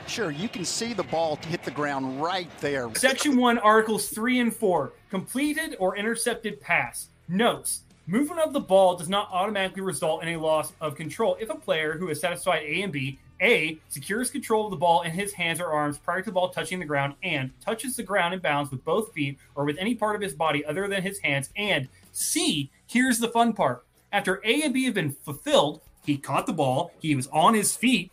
Sure, 0.07 0.31
you 0.31 0.49
can 0.49 0.65
see 0.65 0.93
the 0.93 1.03
ball 1.05 1.37
hit 1.49 1.63
the 1.63 1.71
ground 1.71 2.23
right 2.23 2.51
there. 2.61 2.95
Section 2.95 3.37
1, 3.37 3.59
Articles 3.59 4.09
3 4.09 4.41
and 4.41 4.55
4. 4.55 4.93
Completed 5.11 5.77
or 5.79 5.97
intercepted 5.97 6.61
pass. 6.61 7.09
Notes. 7.29 7.83
Movement 8.07 8.41
of 8.41 8.53
the 8.53 8.61
ball 8.61 8.97
does 8.97 9.09
not 9.09 9.29
automatically 9.33 9.81
result 9.81 10.23
in 10.23 10.31
a 10.31 10.37
loss 10.37 10.73
of 10.81 10.97
control 10.97 11.37
if 11.41 11.49
a 11.49 11.55
player 11.55 11.97
who 11.97 12.09
has 12.09 12.21
satisfied 12.21 12.63
A 12.65 12.83
and 12.83 12.93
B 12.93 13.19
a. 13.41 13.79
Secures 13.89 14.31
control 14.31 14.67
of 14.67 14.71
the 14.71 14.77
ball 14.77 15.03
in 15.03 15.11
his 15.11 15.33
hands 15.33 15.61
or 15.61 15.67
arms 15.67 15.99
prior 15.99 16.21
to 16.21 16.27
the 16.27 16.33
ball 16.33 16.51
touching 16.51 16.79
the 16.79 16.85
ground 16.85 17.15
and 17.23 17.51
touches 17.61 17.97
the 17.97 18.03
ground 18.03 18.35
in 18.35 18.41
bounds 18.41 18.71
with 18.71 18.85
both 18.85 19.13
feet 19.13 19.39
or 19.55 19.65
with 19.65 19.77
any 19.79 19.95
part 19.95 20.15
of 20.15 20.23
his 20.23 20.33
body 20.33 20.65
other 20.65 20.87
than 20.87 21.03
his 21.03 21.19
hands. 21.19 21.51
And 21.57 21.89
C. 22.13 22.71
Here's 22.87 23.19
the 23.19 23.29
fun 23.29 23.53
part. 23.53 23.85
After 24.13 24.41
A 24.45 24.63
and 24.63 24.73
B 24.73 24.85
have 24.85 24.95
been 24.95 25.11
fulfilled, 25.11 25.81
he 26.05 26.17
caught 26.17 26.47
the 26.47 26.53
ball, 26.53 26.93
he 27.01 27.15
was 27.15 27.29
on 27.29 27.55
his 27.55 27.77
feet, 27.77 28.13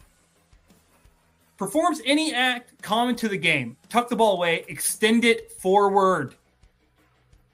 performs 1.60 2.02
any 2.06 2.34
act 2.34 2.82
common 2.82 3.16
to 3.18 3.28
the 3.28 3.38
game, 3.38 3.76
tuck 3.90 4.08
the 4.08 4.16
ball 4.16 4.38
away, 4.38 4.64
extend 4.70 5.26
it 5.26 5.52
forward. 5.52 6.34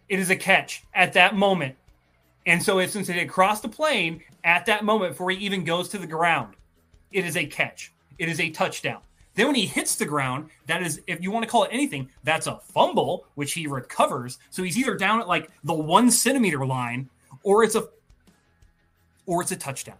It 0.08 0.20
is 0.20 0.30
a 0.30 0.36
catch 0.36 0.84
at 0.94 1.12
that 1.13 1.36
moment. 1.36 1.76
And 2.46 2.62
so 2.62 2.86
since 2.86 3.10
it 3.10 3.15
had 3.15 3.28
crossed 3.28 3.63
the 3.63 3.70
plane 3.70 4.22
at 4.44 4.68
that 4.68 4.86
moment 4.86 5.13
before 5.13 5.32
he 5.32 5.38
even 5.38 5.63
goes 5.63 5.89
to 5.89 5.98
the 5.98 6.06
ground, 6.06 6.54
it 7.12 7.26
is 7.26 7.36
a 7.36 7.48
catch. 7.48 7.91
It 8.20 8.30
is 8.30 8.39
a 8.39 8.52
touchdown. 8.52 9.02
Then 9.34 9.48
when 9.48 9.56
he 9.56 9.65
hits 9.65 9.96
the 9.96 10.06
ground, 10.06 10.50
that 10.68 10.84
is, 10.84 11.02
if 11.08 11.22
you 11.22 11.32
want 11.32 11.44
to 11.44 11.50
call 11.50 11.63
it 11.63 11.72
anything, 11.74 12.08
that's 12.24 12.46
a 12.46 12.58
fumble, 12.58 13.26
which 13.34 13.54
he 13.54 13.65
recovers. 13.65 14.38
So 14.52 14.62
he's 14.62 14.78
either 14.78 14.96
down 14.96 15.20
at 15.20 15.28
like 15.28 15.50
the 15.63 15.74
one 15.74 16.12
centimeter 16.12 16.63
line, 16.63 17.10
or 17.41 17.63
it's 17.63 17.76
a, 17.76 17.88
or 19.26 19.41
it's 19.41 19.52
a 19.52 19.58
touchdown 19.58 19.98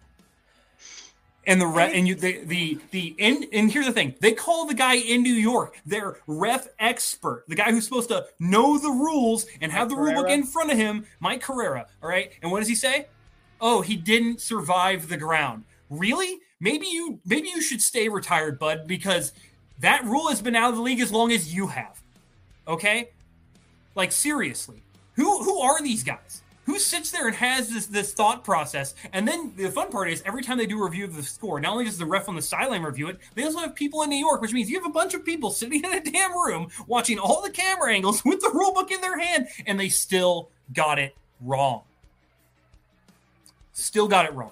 and 1.48 1.62
the 1.62 1.68
ref 1.68 1.92
and 1.94 2.08
you 2.08 2.16
the 2.16 2.44
the 2.46 2.80
the 2.92 3.16
and, 3.20 3.46
and 3.54 3.72
here's 3.72 3.86
the 3.86 3.92
thing. 3.92 4.16
They 4.20 4.32
call 4.32 4.66
the 4.66 4.74
guy 4.74 4.96
in 4.96 5.24
new 5.24 5.34
york 5.34 5.80
their 5.86 6.18
ref 6.28 6.68
expert 6.80 7.46
the 7.48 7.56
guy 7.56 7.72
who's 7.72 7.86
supposed 7.86 8.10
to 8.10 8.26
know 8.40 8.78
the 8.78 8.90
rules 8.90 9.46
and 9.62 9.72
have 9.72 9.90
mike 9.90 9.98
the 9.98 10.04
rule 10.04 10.14
book 10.14 10.30
in 10.30 10.44
front 10.44 10.72
of 10.72 10.78
him 10.78 11.06
Mike 11.20 11.42
Pereira 11.42 11.86
all 12.02 12.10
right? 12.10 12.32
And 12.42 12.52
what 12.52 12.60
does 12.60 12.68
he 12.68 12.76
say? 12.76 13.08
Oh 13.62 13.82
he 13.82 13.96
didn't 13.96 14.42
survive 14.42 15.08
the 15.08 15.18
ground. 15.18 15.64
Really? 15.90 16.40
Maybe 16.60 16.88
you 16.88 17.20
maybe 17.26 17.50
you 17.50 17.62
should 17.62 17.82
stay 17.82 18.10
retired 18.10 18.60
bud 18.60 18.88
because 18.88 19.34
that 19.80 20.04
rule 20.06 20.30
has 20.30 20.42
been 20.42 20.56
out 20.56 20.70
of 20.70 20.78
the 20.78 20.82
league 20.82 21.02
as 21.02 21.12
long 21.12 21.32
as 21.32 21.54
you 21.54 21.68
have 21.68 22.02
okay? 22.68 23.10
Like 23.96 24.12
seriously. 24.12 24.82
Who 25.16 25.44
who 25.44 25.60
are 25.62 25.82
these 25.82 26.04
guys 26.04 26.42
who 26.66 26.80
sits 26.80 27.12
there 27.12 27.28
and 27.28 27.36
has 27.36 27.70
this 27.70 27.86
this 27.86 28.14
thought 28.14 28.44
process? 28.44 28.96
And 29.14 29.28
then 29.28 29.54
the 29.56 29.70
fun 29.70 29.90
part 29.90 30.10
is 30.10 30.22
every 30.26 30.42
time 30.42 30.58
they 30.58 30.66
do 30.66 30.82
a 30.82 30.86
review 30.86 31.06
of 31.06 31.16
the 31.16 31.24
score, 31.24 31.60
not 31.60 31.72
only 31.74 31.86
does 31.86 31.98
the 31.98 32.06
ref 32.06 32.28
on 32.28 32.36
the 32.36 32.42
sideline 32.42 32.82
review 32.82 33.08
it, 33.08 33.20
they 33.36 33.44
also 33.44 33.60
have 33.60 33.76
people 33.76 34.02
in 34.02 34.10
New 34.10 34.18
York, 34.18 34.42
which 34.42 34.54
means 34.54 34.70
you 34.70 34.78
have 34.80 34.90
a 34.90 34.94
bunch 34.94 35.14
of 35.14 35.24
people 35.24 35.52
sitting 35.52 35.84
in 35.84 35.94
a 35.94 36.02
damn 36.02 36.34
room 36.34 36.68
watching 36.88 37.20
all 37.20 37.42
the 37.42 37.50
camera 37.50 37.94
angles 37.94 38.22
with 38.26 38.42
the 38.42 38.50
rule 38.54 38.74
book 38.74 38.92
in 38.92 39.02
their 39.02 39.18
hand, 39.18 39.48
and 39.66 39.80
they 39.80 39.90
still 39.90 40.50
got 40.74 41.00
it 41.00 41.16
wrong. 41.42 41.82
Still 43.74 44.08
got 44.08 44.26
it 44.26 44.34
wrong. 44.34 44.52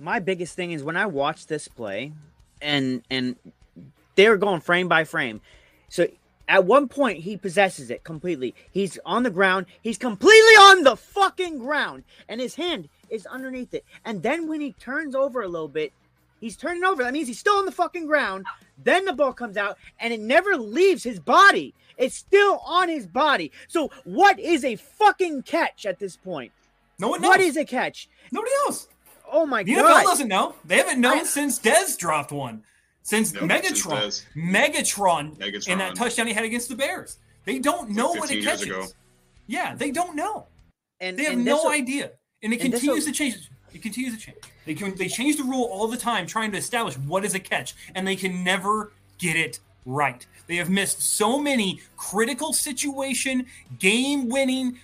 my 0.00 0.18
biggest 0.18 0.56
thing 0.56 0.72
is 0.72 0.82
when 0.82 0.96
I 0.96 1.06
watched 1.06 1.48
this 1.48 1.68
play, 1.68 2.12
and 2.60 3.02
and 3.10 3.36
they 4.16 4.28
were 4.28 4.36
going 4.36 4.60
frame 4.60 4.88
by 4.88 5.04
frame. 5.04 5.40
So 5.88 6.08
at 6.48 6.64
one 6.64 6.88
point 6.88 7.18
he 7.18 7.36
possesses 7.36 7.90
it 7.90 8.04
completely. 8.04 8.54
He's 8.70 8.98
on 9.04 9.22
the 9.22 9.30
ground. 9.30 9.66
He's 9.82 9.98
completely 9.98 10.54
on 10.54 10.82
the 10.84 10.96
fucking 10.96 11.58
ground, 11.58 12.04
and 12.28 12.40
his 12.40 12.54
hand 12.54 12.88
is 13.10 13.26
underneath 13.26 13.74
it. 13.74 13.84
And 14.04 14.22
then 14.22 14.48
when 14.48 14.60
he 14.60 14.72
turns 14.72 15.14
over 15.14 15.42
a 15.42 15.48
little 15.48 15.68
bit, 15.68 15.92
he's 16.40 16.56
turning 16.56 16.84
over. 16.84 17.02
That 17.02 17.12
means 17.12 17.28
he's 17.28 17.38
still 17.38 17.56
on 17.56 17.66
the 17.66 17.72
fucking 17.72 18.06
ground. 18.06 18.46
Then 18.82 19.04
the 19.04 19.12
ball 19.12 19.32
comes 19.32 19.56
out, 19.56 19.78
and 19.98 20.12
it 20.12 20.20
never 20.20 20.56
leaves 20.56 21.02
his 21.02 21.18
body. 21.18 21.74
It's 21.96 22.16
still 22.16 22.60
on 22.64 22.88
his 22.88 23.06
body. 23.06 23.52
So 23.68 23.90
what 24.04 24.38
is 24.38 24.64
a 24.64 24.76
fucking 24.76 25.42
catch 25.42 25.86
at 25.86 25.98
this 25.98 26.16
point? 26.16 26.52
No 26.98 27.08
one 27.08 27.20
knows. 27.20 27.28
What 27.28 27.40
is 27.40 27.56
a 27.56 27.64
catch? 27.64 28.08
Nobody 28.30 28.52
knows. 28.64 28.88
Oh 29.30 29.46
my 29.46 29.62
The 29.62 29.74
god! 29.74 30.02
NFL 30.02 30.04
doesn't 30.04 30.28
know. 30.28 30.54
They 30.64 30.76
haven't 30.76 31.00
known 31.00 31.24
since 31.24 31.58
Dez 31.58 31.98
dropped 31.98 32.32
one. 32.32 32.62
Since 33.06 33.34
Nope, 33.34 33.44
Megatron, 33.44 34.02
Dez. 34.02 34.24
Megatron, 34.34 35.36
Megatron. 35.38 35.68
in 35.68 35.78
that 35.78 35.94
touchdown 35.94 36.26
he 36.26 36.32
had 36.32 36.42
against 36.44 36.68
the 36.68 36.74
Bears. 36.74 37.18
They 37.44 37.60
don't 37.60 37.90
know 37.90 38.08
what 38.08 38.28
15 38.30 38.38
it 38.38 38.42
years 38.42 38.50
catches. 38.58 38.66
ago. 38.66 38.86
Yeah, 39.46 39.76
they 39.76 39.92
don't 39.92 40.16
know. 40.16 40.48
and 40.98 41.16
They 41.16 41.22
have 41.24 41.34
and 41.34 41.44
no 41.44 41.56
this'll- 41.58 41.70
idea, 41.70 42.10
and 42.42 42.52
it 42.52 42.60
and 42.60 42.72
this'll- 42.72 42.80
continues 42.94 43.04
to 43.04 43.12
change. 43.12 43.48
It 43.72 43.80
continues 43.82 44.14
to 44.16 44.20
change. 44.20 44.38
They 44.64 44.74
can 44.74 44.96
they 44.96 45.06
change 45.06 45.36
the 45.36 45.44
rule 45.44 45.66
all 45.70 45.86
the 45.86 45.96
time, 45.96 46.26
trying 46.26 46.50
to 46.50 46.58
establish 46.58 46.96
what 46.98 47.24
is 47.24 47.34
a 47.34 47.38
catch, 47.38 47.74
and 47.94 48.04
they 48.08 48.16
can 48.16 48.42
never 48.42 48.92
get 49.18 49.36
it 49.36 49.60
right. 49.84 50.26
They 50.48 50.56
have 50.56 50.68
missed 50.68 51.00
so 51.00 51.38
many 51.38 51.80
critical 51.96 52.52
situation, 52.52 53.46
game-winning 53.78 54.80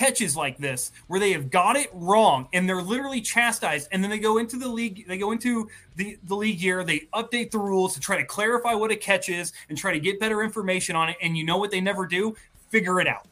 catches 0.00 0.34
like 0.34 0.56
this 0.56 0.92
where 1.08 1.20
they 1.20 1.30
have 1.30 1.50
got 1.50 1.76
it 1.76 1.90
wrong 1.92 2.48
and 2.54 2.66
they're 2.66 2.80
literally 2.80 3.20
chastised 3.20 3.86
and 3.92 4.02
then 4.02 4.10
they 4.10 4.18
go 4.18 4.38
into 4.38 4.56
the 4.56 4.66
league 4.66 5.06
they 5.06 5.18
go 5.18 5.30
into 5.30 5.68
the, 5.96 6.16
the 6.24 6.34
league 6.34 6.58
year 6.58 6.82
they 6.82 7.00
update 7.12 7.50
the 7.50 7.58
rules 7.58 7.92
to 7.92 8.00
try 8.00 8.16
to 8.16 8.24
clarify 8.24 8.72
what 8.72 8.90
a 8.90 8.96
catch 8.96 9.28
is 9.28 9.52
and 9.68 9.76
try 9.76 9.92
to 9.92 10.00
get 10.00 10.18
better 10.18 10.42
information 10.42 10.96
on 10.96 11.10
it 11.10 11.16
and 11.20 11.36
you 11.36 11.44
know 11.44 11.58
what 11.58 11.70
they 11.70 11.82
never 11.82 12.06
do? 12.06 12.34
Figure 12.70 12.98
it 12.98 13.06
out. 13.06 13.26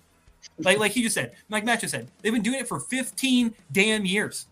Like 0.59 0.78
like 0.78 0.92
he 0.92 1.02
just 1.02 1.14
said 1.14 1.33
like 1.48 1.64
matt 1.64 1.81
just 1.81 1.92
said 1.92 2.11
they've 2.20 2.35
been 2.35 2.42
doing 2.42 2.61
it 2.61 2.68
for 2.68 2.81
15 2.81 3.54
damn 3.72 4.04
years 4.04 4.46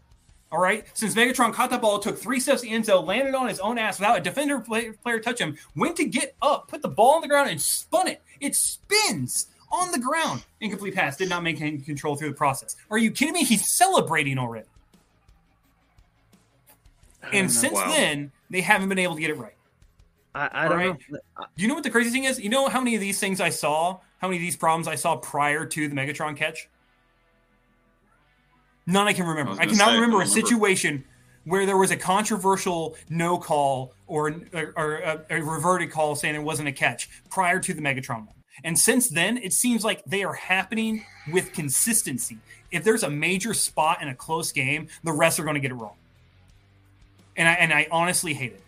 all 0.50 0.59
right? 0.59 0.87
Since 0.94 1.14
megatron 1.14 1.52
caught 1.52 1.68
that 1.68 1.83
ball 1.83 1.98
took 1.98 2.16
three 2.16 2.40
steps 2.40 2.62
to 2.62 2.83
zone 2.83 3.05
landed 3.05 3.35
on 3.35 3.46
his 3.46 3.61
own 3.61 3.76
ass 3.76 3.98
without 3.98 4.16
a 4.16 4.22
defender 4.22 4.59
play, 4.59 4.92
player 4.92 5.20
touch 5.20 5.38
him 5.38 5.59
went 5.74 5.96
to 5.96 6.07
get 6.07 6.35
up 6.40 6.68
put 6.68 6.81
the 6.81 6.88
ball 6.88 7.16
on 7.16 7.20
the 7.20 7.29
ground 7.29 7.50
and 7.50 7.61
spun 7.61 8.09
it. 8.09 8.22
It 8.40 8.57
spins 8.57 9.48
on 9.70 9.90
the 9.92 9.98
ground. 9.98 10.44
Incomplete 10.61 10.94
pass. 10.94 11.16
Did 11.16 11.29
not 11.29 11.42
maintain 11.42 11.81
control 11.81 12.16
through 12.16 12.29
the 12.31 12.35
process. 12.35 12.76
Are 12.90 12.98
you 12.98 13.11
kidding 13.11 13.35
me? 13.35 13.44
He's 13.44 13.72
celebrating 13.72 14.38
already. 14.38 14.66
And 17.33 17.50
since 17.50 17.74
Wow. 17.74 17.88
then, 17.88 18.33
they 18.50 18.61
haven't 18.61 18.88
been 18.88 18.98
able 18.98 19.14
to 19.16 19.20
get 19.20 19.31
it 19.31 19.37
right. 19.38 19.55
I, 20.35 20.50
I 20.52 20.68
don't 20.68 20.79
right. 20.79 20.96
know. 21.11 21.18
Do 21.57 21.62
you 21.62 21.68
know 21.68 21.74
what 21.74 21.83
the 21.83 21.90
crazy 21.90 22.11
thing 22.11 22.24
is? 22.24 22.38
You 22.38 22.50
know 22.50 22.68
how 22.68 22.81
many 22.81 22.94
of 22.94 23.00
these 23.00 23.18
things 23.18 23.40
I 23.40 23.48
saw? 23.48 23.98
How 24.18 24.29
many 24.29 24.37
of 24.37 24.42
these 24.42 24.57
problems 24.57 24.87
I 24.87 24.94
saw 24.94 25.16
prior 25.16 25.64
to 25.66 25.88
the 25.88 25.94
Megatron 25.94 26.37
catch? 26.37 26.68
None 28.87 29.09
I 29.09 29.12
can 29.12 29.26
remember. 29.26 29.52
I 29.52 29.64
I, 29.64 29.66
cannot 29.66 29.88
say, 29.88 29.94
remember 29.94 30.18
a 30.20 30.24
don't 30.24 30.31
remember. 30.31 30.46
situation 30.48 31.05
where 31.44 31.66
there 31.66 31.76
was 31.76 31.90
a 31.90 31.96
controversial 31.96 32.96
no 33.09 33.38
call 33.38 33.92
or, 34.07 34.35
or, 34.52 34.72
or 34.76 34.94
a, 34.98 35.24
a 35.31 35.40
reverted 35.42 35.90
call 35.90 36.14
saying 36.14 36.35
it 36.35 36.42
wasn't 36.42 36.68
a 36.68 36.72
catch 36.72 37.09
prior 37.31 37.59
to 37.61 37.72
the 37.74 37.81
Megatron 37.81 38.26
one. 38.26 38.35
And 38.64 38.79
since 38.79 39.09
then, 39.09 39.37
it 39.38 39.53
seems 39.53 39.85
like 39.85 40.05
they 40.05 40.25
are 40.25 40.35
happening 40.35 41.05
with 41.33 41.53
consistency. 41.53 42.38
If 42.71 42.85
there's 42.85 43.03
a 43.03 43.11
major 43.11 43.55
spot 43.55 44.03
in 44.03 44.09
a 44.09 44.14
close 44.14 44.53
game, 44.53 44.88
the 45.05 45.12
rest 45.12 45.38
are 45.38 45.45
going 45.45 45.55
to 45.55 45.61
get 45.61 45.71
it 45.71 45.75
wrong. 45.75 45.97
And 47.37 47.49
I 47.49 47.53
and 47.53 47.73
I 47.73 47.87
honestly 47.90 48.35
hate 48.35 48.53
it. 48.53 48.62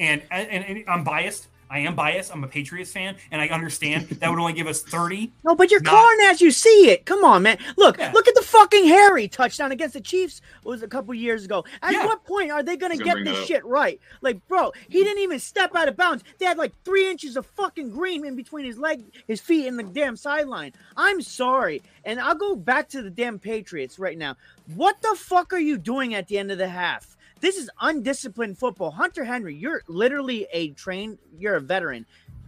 And 0.00 0.22
and, 0.30 0.64
and 0.64 0.84
I'm 0.88 1.04
biased. 1.04 1.46
I 1.70 1.80
am 1.80 1.94
biased. 1.94 2.32
I'm 2.32 2.44
a 2.44 2.48
Patriots 2.48 2.92
fan, 2.92 3.16
and 3.30 3.40
I 3.40 3.48
understand 3.48 4.08
that 4.20 4.30
would 4.30 4.38
only 4.38 4.52
give 4.52 4.66
us 4.66 4.82
30. 4.82 5.32
No, 5.44 5.54
but 5.54 5.70
you're 5.70 5.80
Not- 5.80 5.90
calling 5.90 6.18
as 6.30 6.40
you 6.40 6.50
see 6.50 6.90
it. 6.90 7.04
Come 7.06 7.24
on, 7.24 7.42
man. 7.42 7.58
Look, 7.76 7.98
Yeah. 7.98 8.12
look 8.14 8.28
at 8.28 8.34
the 8.34 8.42
fucking 8.42 8.86
Harry 8.86 9.28
touchdown 9.28 9.72
against 9.72 9.94
the 9.94 10.00
Chiefs. 10.00 10.40
It 10.64 10.68
was 10.68 10.82
a 10.82 10.88
couple 10.88 11.12
years 11.14 11.44
ago. 11.44 11.64
At 11.82 11.92
Yeah. 11.92 12.06
what 12.06 12.24
point 12.24 12.50
are 12.50 12.62
they 12.62 12.76
gonna 12.76 12.96
gonna 12.96 13.04
get 13.04 13.24
this 13.24 13.46
shit 13.46 13.64
right? 13.64 13.98
Like, 14.20 14.46
bro, 14.46 14.72
he 14.88 15.02
didn't 15.02 15.22
even 15.22 15.38
step 15.38 15.74
out 15.74 15.88
of 15.88 15.96
bounds. 15.96 16.22
They 16.38 16.46
had 16.46 16.58
like 16.58 16.72
three 16.84 17.10
inches 17.10 17.36
of 17.36 17.46
fucking 17.46 17.90
green 17.90 18.24
in 18.24 18.36
between 18.36 18.64
his 18.64 18.78
leg, 18.78 19.02
his 19.26 19.40
feet, 19.40 19.66
and 19.66 19.78
the 19.78 19.82
damn 19.82 20.16
sideline. 20.16 20.72
I'm 20.96 21.20
sorry, 21.22 21.82
and 22.04 22.20
I'll 22.20 22.34
go 22.34 22.54
back 22.56 22.88
to 22.90 23.02
the 23.02 23.10
damn 23.10 23.38
Patriots 23.38 23.98
right 23.98 24.16
now. 24.18 24.36
What 24.74 25.00
the 25.02 25.16
fuck 25.16 25.52
are 25.52 25.58
you 25.58 25.76
doing 25.78 26.14
at 26.14 26.28
the 26.28 26.38
end 26.38 26.50
of 26.52 26.58
the 26.58 26.68
half? 26.68 27.16
This 27.44 27.58
is 27.58 27.68
undisciplined 27.78 28.56
football. 28.56 28.90
Hunter 28.90 29.22
Henry, 29.22 29.54
you're 29.54 29.82
literally 29.86 30.46
a 30.50 30.70
trained, 30.70 31.18
you're 31.38 31.56
a 31.56 31.60
veteran. 31.60 32.06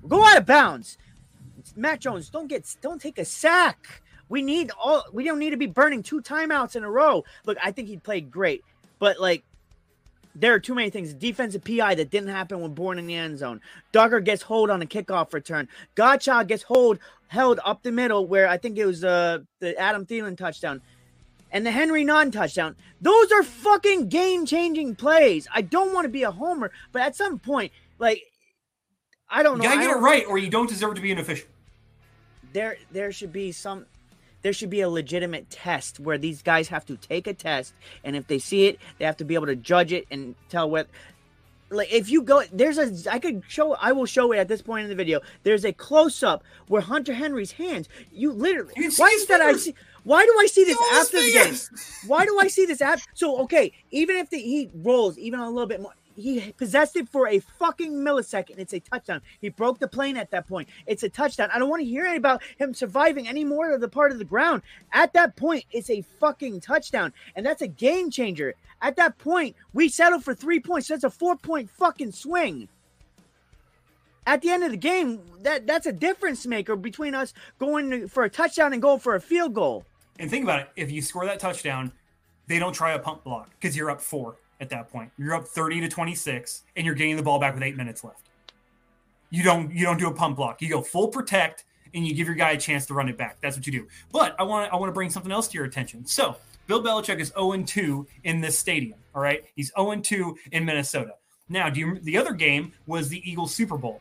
Go 0.09 0.25
out 0.25 0.39
of 0.39 0.47
bounds. 0.47 0.97
Matt 1.77 2.01
Jones, 2.01 2.31
don't 2.31 2.47
get 2.47 2.75
don't 2.81 2.99
take 2.99 3.19
a 3.19 3.25
sack. 3.27 4.01
We 4.31 4.41
need 4.41 4.71
all 4.83 5.05
we 5.13 5.23
don't 5.23 5.39
need 5.39 5.51
to 5.51 5.59
be 5.59 5.67
burning 5.67 6.03
two 6.03 6.23
timeouts 6.23 6.77
in 6.77 6.83
a 6.83 6.91
row. 6.91 7.25
Look, 7.45 7.59
I 7.63 7.73
think 7.73 7.89
he 7.89 7.99
played 7.99 8.31
great, 8.31 8.65
but 8.99 9.21
like 9.21 9.45
there 10.35 10.55
are 10.55 10.59
too 10.59 10.75
many 10.75 10.89
things. 10.89 11.13
Defensive 11.13 11.63
PI 11.63 11.97
that 11.97 12.09
didn't 12.09 12.31
happen 12.31 12.63
when 12.63 12.73
born 12.73 12.99
in 12.99 13.07
the 13.07 13.17
end 13.17 13.37
zone. 13.37 13.61
Dugger 13.93 14.25
gets 14.25 14.41
hold 14.41 14.71
on 14.71 14.81
a 14.81 14.87
kickoff 14.87 15.35
return. 15.35 15.69
Godchaux 15.95 16.47
gets 16.47 16.63
hold 16.63 17.01
held 17.29 17.61
up 17.67 17.83
the 17.83 17.93
middle 17.93 18.27
where 18.27 18.49
I 18.49 18.57
think 18.57 18.79
it 18.79 18.87
was 18.87 19.05
uh, 19.05 19.41
the 19.61 19.77
Adam 19.79 20.07
Thielen 20.07 20.39
touchdown. 20.39 20.81
And 21.57 21.64
the 21.64 21.71
Henry 21.71 22.05
non 22.05 22.31
touchdown. 22.31 22.77
Those 23.01 23.33
are 23.33 23.42
fucking 23.42 24.11
game 24.11 24.45
changing 24.45 24.95
plays. 24.95 25.49
I 25.55 25.62
don't 25.62 25.95
want 25.95 26.05
to 26.05 26.11
be 26.11 26.23
a 26.23 26.31
homer, 26.31 26.71
but 26.92 27.01
at 27.01 27.16
some 27.16 27.38
point, 27.38 27.73
like 27.99 28.25
I 29.31 29.42
don't 29.42 29.57
know. 29.57 29.64
You 29.64 29.71
gotta 29.71 29.81
get 29.81 29.97
it 29.97 30.01
right, 30.01 30.27
or 30.27 30.37
you 30.37 30.51
don't 30.51 30.69
deserve 30.69 30.97
to 30.97 31.01
be 31.01 31.12
an 31.12 31.19
official. 31.19 31.49
there 32.53 32.77
there 32.92 33.11
should 33.11 33.33
be 33.33 33.53
some 33.53 33.87
there 34.42 34.53
should 34.53 34.69
be 34.69 34.83
a 34.83 34.88
legitimate 34.90 35.49
test 35.49 35.99
where 35.99 36.19
these 36.19 36.42
guys 36.42 36.69
have 36.69 36.85
to 36.87 36.97
take 36.99 37.27
a 37.27 37.33
test 37.33 37.73
and 38.05 38.14
if 38.14 38.27
they 38.27 38.38
see 38.38 38.66
it 38.66 38.79
they 38.99 39.07
have 39.07 39.16
to 39.16 39.25
be 39.25 39.35
able 39.35 39.47
to 39.47 39.57
judge 39.57 39.95
it 39.95 40.07
and 40.11 40.35
tell 40.51 40.69
what 40.69 40.88
like 41.71 41.92
if 41.92 42.09
you 42.11 42.23
go 42.23 42.42
there's 42.53 42.79
a 42.79 43.12
i 43.12 43.19
could 43.19 43.42
show 43.49 43.75
i 43.77 43.90
will 43.92 44.07
show 44.07 44.31
it 44.33 44.38
at 44.38 44.47
this 44.47 44.62
point 44.62 44.85
in 44.85 44.88
the 44.88 44.95
video 44.95 45.21
there's 45.42 45.64
a 45.64 45.73
close-up 45.73 46.45
where 46.69 46.83
hunter 46.83 47.14
henry's 47.14 47.53
hands 47.53 47.88
you 48.12 48.31
literally 48.33 48.73
You 48.77 48.90
why 48.97 49.09
is 49.09 49.27
that 49.27 49.40
i 49.40 49.53
see 49.55 49.75
why 50.07 50.25
do 50.25 50.35
i 50.38 50.47
see 50.47 50.64
this 50.64 50.79
his 50.79 50.99
after 51.01 51.19
the 51.19 51.33
game 51.33 51.55
why 52.07 52.25
do 52.25 52.38
I 52.38 52.49
see 52.49 52.66
this 52.66 52.81
app? 52.81 53.01
So 53.14 53.38
okay, 53.42 53.73
even 53.90 54.16
if 54.16 54.31
the, 54.31 54.38
he 54.38 54.71
rolls 54.75 55.19
even 55.19 55.40
a 55.40 55.49
little 55.49 55.66
bit 55.66 55.81
more, 55.81 55.95
he 56.14 56.53
possessed 56.57 56.97
it 56.97 57.09
for 57.09 57.29
a 57.29 57.40
fucking 57.40 57.92
millisecond. 57.92 58.59
It's 58.59 58.73
a 58.73 58.81
touchdown. 58.81 59.21
He 59.40 59.51
broke 59.51 59.79
the 59.79 59.88
plane 59.88 60.16
at 60.16 60.31
that 60.31 60.49
point. 60.49 60.69
It's 60.87 61.03
a 61.03 61.09
touchdown. 61.09 61.51
I 61.53 61.59
don't 61.59 61.69
want 61.69 61.81
to 61.81 61.88
hear 61.88 62.07
any 62.07 62.16
about 62.16 62.42
him 62.59 62.73
surviving 62.73 63.29
any 63.29 63.45
more 63.45 63.73
of 63.73 63.81
the 63.81 63.88
part 63.88 64.12
of 64.12 64.19
the 64.19 64.25
ground. 64.25 64.62
At 64.92 65.12
that 65.12 65.37
point, 65.37 65.64
it's 65.73 65.90
a 65.90 66.03
fucking 66.21 66.61
touchdown, 66.61 67.12
and 67.35 67.45
that's 67.45 67.62
a 67.62 67.69
game 67.69 68.11
changer. 68.11 68.55
At 68.81 68.97
that 68.97 69.19
point, 69.19 69.57
we 69.73 69.88
settle 69.88 70.21
for 70.21 70.35
three 70.35 70.61
points. 70.61 70.88
That's 70.88 71.05
a 71.05 71.11
four 71.11 71.37
point 71.37 71.71
fucking 71.71 72.12
swing. 72.12 72.69
At 74.29 74.42
the 74.42 74.51
end 74.51 74.64
of 74.64 74.73
the 74.73 74.77
game, 74.77 75.21
that 75.42 75.66
that's 75.66 75.87
a 75.87 75.92
difference 75.92 76.47
maker 76.47 76.75
between 76.75 77.14
us 77.14 77.33
going 77.59 78.09
for 78.09 78.25
a 78.25 78.31
touchdown 78.31 78.73
and 78.73 78.83
going 78.83 78.99
for 78.99 79.14
a 79.14 79.21
field 79.21 79.55
goal. 79.55 79.85
And 80.18 80.31
think 80.31 80.44
about 80.44 80.61
it: 80.61 80.68
if 80.76 80.90
you 80.90 81.02
score 81.02 81.24
that 81.26 81.38
touchdown, 81.38 81.92
they 82.46 82.59
don't 82.59 82.72
try 82.72 82.92
a 82.92 82.98
pump 82.98 83.24
block 83.24 83.50
because 83.59 83.76
you're 83.76 83.90
up 83.90 84.00
four 84.00 84.37
at 84.61 84.68
that 84.70 84.90
point. 84.90 85.11
You're 85.18 85.35
up 85.35 85.46
thirty 85.46 85.81
to 85.81 85.88
twenty 85.88 86.14
six, 86.14 86.62
and 86.76 86.87
you're 86.87 86.94
getting 86.94 87.16
the 87.16 87.22
ball 87.22 87.38
back 87.38 87.55
with 87.55 87.62
eight 87.62 87.76
minutes 87.76 88.05
left. 88.05 88.29
You 89.31 89.42
don't 89.42 89.72
you 89.72 89.85
don't 89.85 89.98
do 89.98 90.09
a 90.09 90.14
pump 90.14 90.37
block. 90.37 90.62
You 90.62 90.68
go 90.68 90.81
full 90.83 91.09
protect, 91.09 91.64
and 91.94 92.07
you 92.07 92.14
give 92.14 92.26
your 92.26 92.37
guy 92.37 92.52
a 92.52 92.59
chance 92.59 92.87
to 92.87 92.94
run 92.94 93.09
it 93.09 93.16
back. 93.18 93.38
That's 93.40 93.57
what 93.57 93.66
you 93.66 93.72
do. 93.72 93.87
But 94.12 94.35
I 94.38 94.44
want 94.44 94.72
I 94.72 94.76
want 94.76 94.88
to 94.88 94.94
bring 94.94 95.11
something 95.11 95.33
else 95.33 95.48
to 95.48 95.55
your 95.55 95.64
attention. 95.66 96.07
So 96.07 96.37
Bill 96.66 96.83
Belichick 96.83 97.20
is 97.20 97.31
0-2 97.33 98.07
in 98.24 98.40
this 98.40 98.59
stadium. 98.59 98.98
All 99.14 99.22
right, 99.22 99.44
he's 99.55 99.70
0-2 99.72 100.35
in 100.50 100.64
Minnesota. 100.64 101.12
Now, 101.48 101.70
do 101.70 101.79
you 101.81 101.98
the 102.00 102.16
other 102.18 102.33
game 102.33 102.72
was 102.87 103.09
the 103.09 103.29
Eagles 103.29 103.55
Super 103.55 103.76
Bowl? 103.76 104.00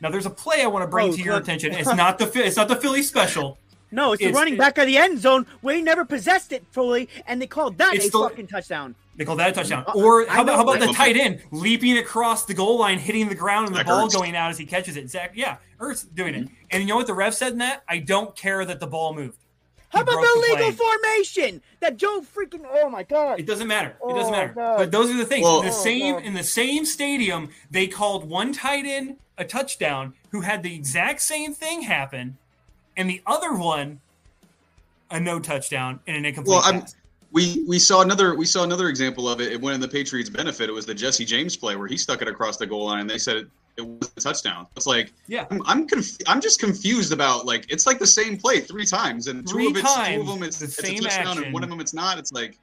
Now, 0.00 0.10
there's 0.10 0.26
a 0.26 0.30
play 0.30 0.62
I 0.62 0.66
want 0.66 0.82
to 0.82 0.88
bring 0.88 1.08
Oh, 1.08 1.12
to 1.16 1.22
your 1.22 1.36
attention. 1.38 1.72
It's 1.72 1.94
not 1.94 2.18
the 2.18 2.30
it's 2.34 2.56
not 2.56 2.68
the 2.68 2.76
Philly 2.76 3.02
special. 3.02 3.58
No, 3.90 4.12
it's 4.12 4.20
the 4.20 4.26
It's- 4.28 4.36
running 4.38 4.54
it- 4.54 4.58
back 4.58 4.78
of 4.78 4.86
the 4.86 4.98
end 4.98 5.20
zone 5.20 5.46
where 5.60 5.74
he 5.76 5.82
never 5.82 6.04
possessed 6.04 6.52
it 6.52 6.64
fully, 6.72 7.08
and 7.26 7.40
they 7.40 7.46
called 7.46 7.78
that 7.78 7.94
a 7.94 7.98
the- 7.98 8.10
fucking 8.10 8.48
touchdown. 8.48 8.94
They 9.16 9.24
call 9.24 9.36
that 9.36 9.50
a 9.50 9.52
touchdown. 9.52 9.84
Uh, 9.86 9.92
Or 9.94 10.26
how 10.26 10.42
about, 10.42 10.46
know, 10.46 10.56
how 10.56 10.62
about 10.62 10.80
the 10.80 10.86
but- 10.86 10.94
tight 10.96 11.16
end 11.16 11.40
leaping 11.50 11.96
across 11.96 12.44
the 12.44 12.52
goal 12.52 12.78
line, 12.78 12.98
hitting 12.98 13.28
the 13.28 13.34
ground, 13.34 13.66
and 13.68 13.74
the 13.74 13.78
Zach 13.80 13.86
ball 13.86 14.08
Ertz. 14.08 14.12
going 14.14 14.36
out 14.36 14.50
as 14.50 14.58
he 14.58 14.66
catches 14.66 14.96
it? 14.96 15.08
Zach, 15.08 15.32
yeah, 15.34 15.56
Ertz 15.80 16.04
doing 16.14 16.34
it. 16.34 16.44
Mm-hmm. 16.44 16.54
And 16.70 16.82
you 16.82 16.88
know 16.88 16.96
what 16.96 17.06
the 17.06 17.14
ref 17.14 17.32
said 17.34 17.52
in 17.52 17.58
that? 17.58 17.82
I 17.88 17.98
don't 17.98 18.36
care 18.36 18.64
that 18.64 18.78
the 18.80 18.86
ball 18.86 19.14
moved. 19.14 19.38
How 19.88 20.02
about 20.02 20.16
the 20.16 20.20
the 20.34 20.40
legal 20.40 20.56
plane. 20.56 20.72
formation 20.72 21.62
that 21.80 21.96
Joe 21.96 22.20
freaking? 22.20 22.66
Oh 22.70 22.90
my 22.90 23.04
god! 23.04 23.38
It 23.40 23.46
doesn't 23.46 23.68
matter. 23.68 23.90
It 23.90 23.96
Oh, 24.02 24.14
doesn't 24.14 24.32
matter. 24.32 24.52
God. 24.54 24.76
But 24.78 24.90
those 24.90 25.08
are 25.10 25.16
the 25.16 25.24
things. 25.24 25.44
Well- 25.44 25.60
in 25.60 25.66
the 25.66 25.72
Oh, 25.72 25.82
same 25.82 26.14
God. 26.16 26.24
in 26.24 26.34
the 26.34 26.42
same 26.42 26.84
stadium, 26.84 27.48
they 27.70 27.86
called 27.86 28.28
one 28.28 28.52
tight 28.52 28.84
end 28.84 29.16
a 29.38 29.44
touchdown 29.44 30.12
who 30.32 30.42
had 30.42 30.62
the 30.62 30.74
exact 30.74 31.22
same 31.22 31.54
thing 31.54 31.82
happen, 31.82 32.36
and 32.96 33.08
the 33.08 33.22
other 33.26 33.54
one 33.54 34.00
a 35.10 35.20
no 35.20 35.38
touchdown 35.38 36.00
and 36.06 36.16
an 36.16 36.24
incomplete 36.24 36.54
Well, 36.54 36.64
I'm- 36.64 36.84
We 37.32 37.64
we 37.68 37.78
saw 37.78 38.00
another 38.02 38.34
we 38.34 38.46
saw 38.46 38.62
another 38.64 38.88
example 38.88 39.28
of 39.28 39.40
it. 39.40 39.52
It 39.52 39.60
went 39.60 39.74
in 39.74 39.80
the 39.80 39.88
Patriots' 39.88 40.30
benefit. 40.30 40.70
It 40.70 40.72
was 40.72 40.86
the 40.86 40.94
Jesse 40.94 41.24
James 41.24 41.56
play 41.56 41.76
where 41.76 41.88
he 41.88 41.96
stuck 41.96 42.22
it 42.22 42.28
across 42.28 42.56
the 42.56 42.66
goal 42.66 42.86
line, 42.86 43.00
and 43.00 43.10
they 43.10 43.18
said 43.18 43.36
it, 43.36 43.48
it 43.76 43.82
was 43.82 44.10
a 44.16 44.20
touchdown. 44.20 44.66
It's 44.76 44.86
like 44.86 45.12
Yeah. 45.26 45.44
I'm 45.50 45.60
I'm, 45.66 45.86
conf- 45.88 46.16
I'm 46.26 46.40
just 46.40 46.60
confused 46.60 47.12
about 47.12 47.44
like 47.44 47.66
it's 47.70 47.84
like 47.86 47.98
the 47.98 48.06
same 48.06 48.38
play 48.38 48.60
three 48.60 48.86
times, 48.86 49.26
and 49.26 49.46
Three 49.46 49.64
two 49.64 49.70
of 49.72 49.76
it's 49.76 49.94
two 49.94 50.20
of 50.20 50.26
them 50.28 50.42
it's, 50.44 50.58
the 50.60 50.64
it's 50.66 50.76
same 50.76 50.98
a 50.98 51.02
touchdown, 51.02 51.26
action. 51.28 51.44
and 51.44 51.52
one 51.52 51.62
of 51.62 51.68
them 51.68 51.80
it's 51.80 51.92
not. 51.92 52.16
It's 52.18 52.32
like 52.32 52.58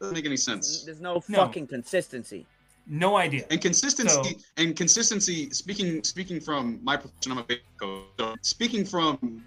doesn't 0.00 0.14
make 0.14 0.26
any 0.26 0.36
sense. 0.36 0.82
There's 0.82 1.00
no 1.00 1.22
No. 1.28 1.38
fucking 1.38 1.68
consistency. 1.68 2.44
No 2.86 3.16
idea. 3.16 3.46
And 3.50 3.60
consistency 3.60 4.12
So- 4.14 4.30
and 4.56 4.76
consistency. 4.76 5.50
Speaking 5.50 6.02
speaking 6.04 6.40
from 6.40 6.80
my 6.82 6.96
profession, 6.96 7.32
I'm 7.32 7.38
a 7.38 7.44
coach. 7.78 8.04
So 8.18 8.34
speaking 8.42 8.84
from 8.84 9.44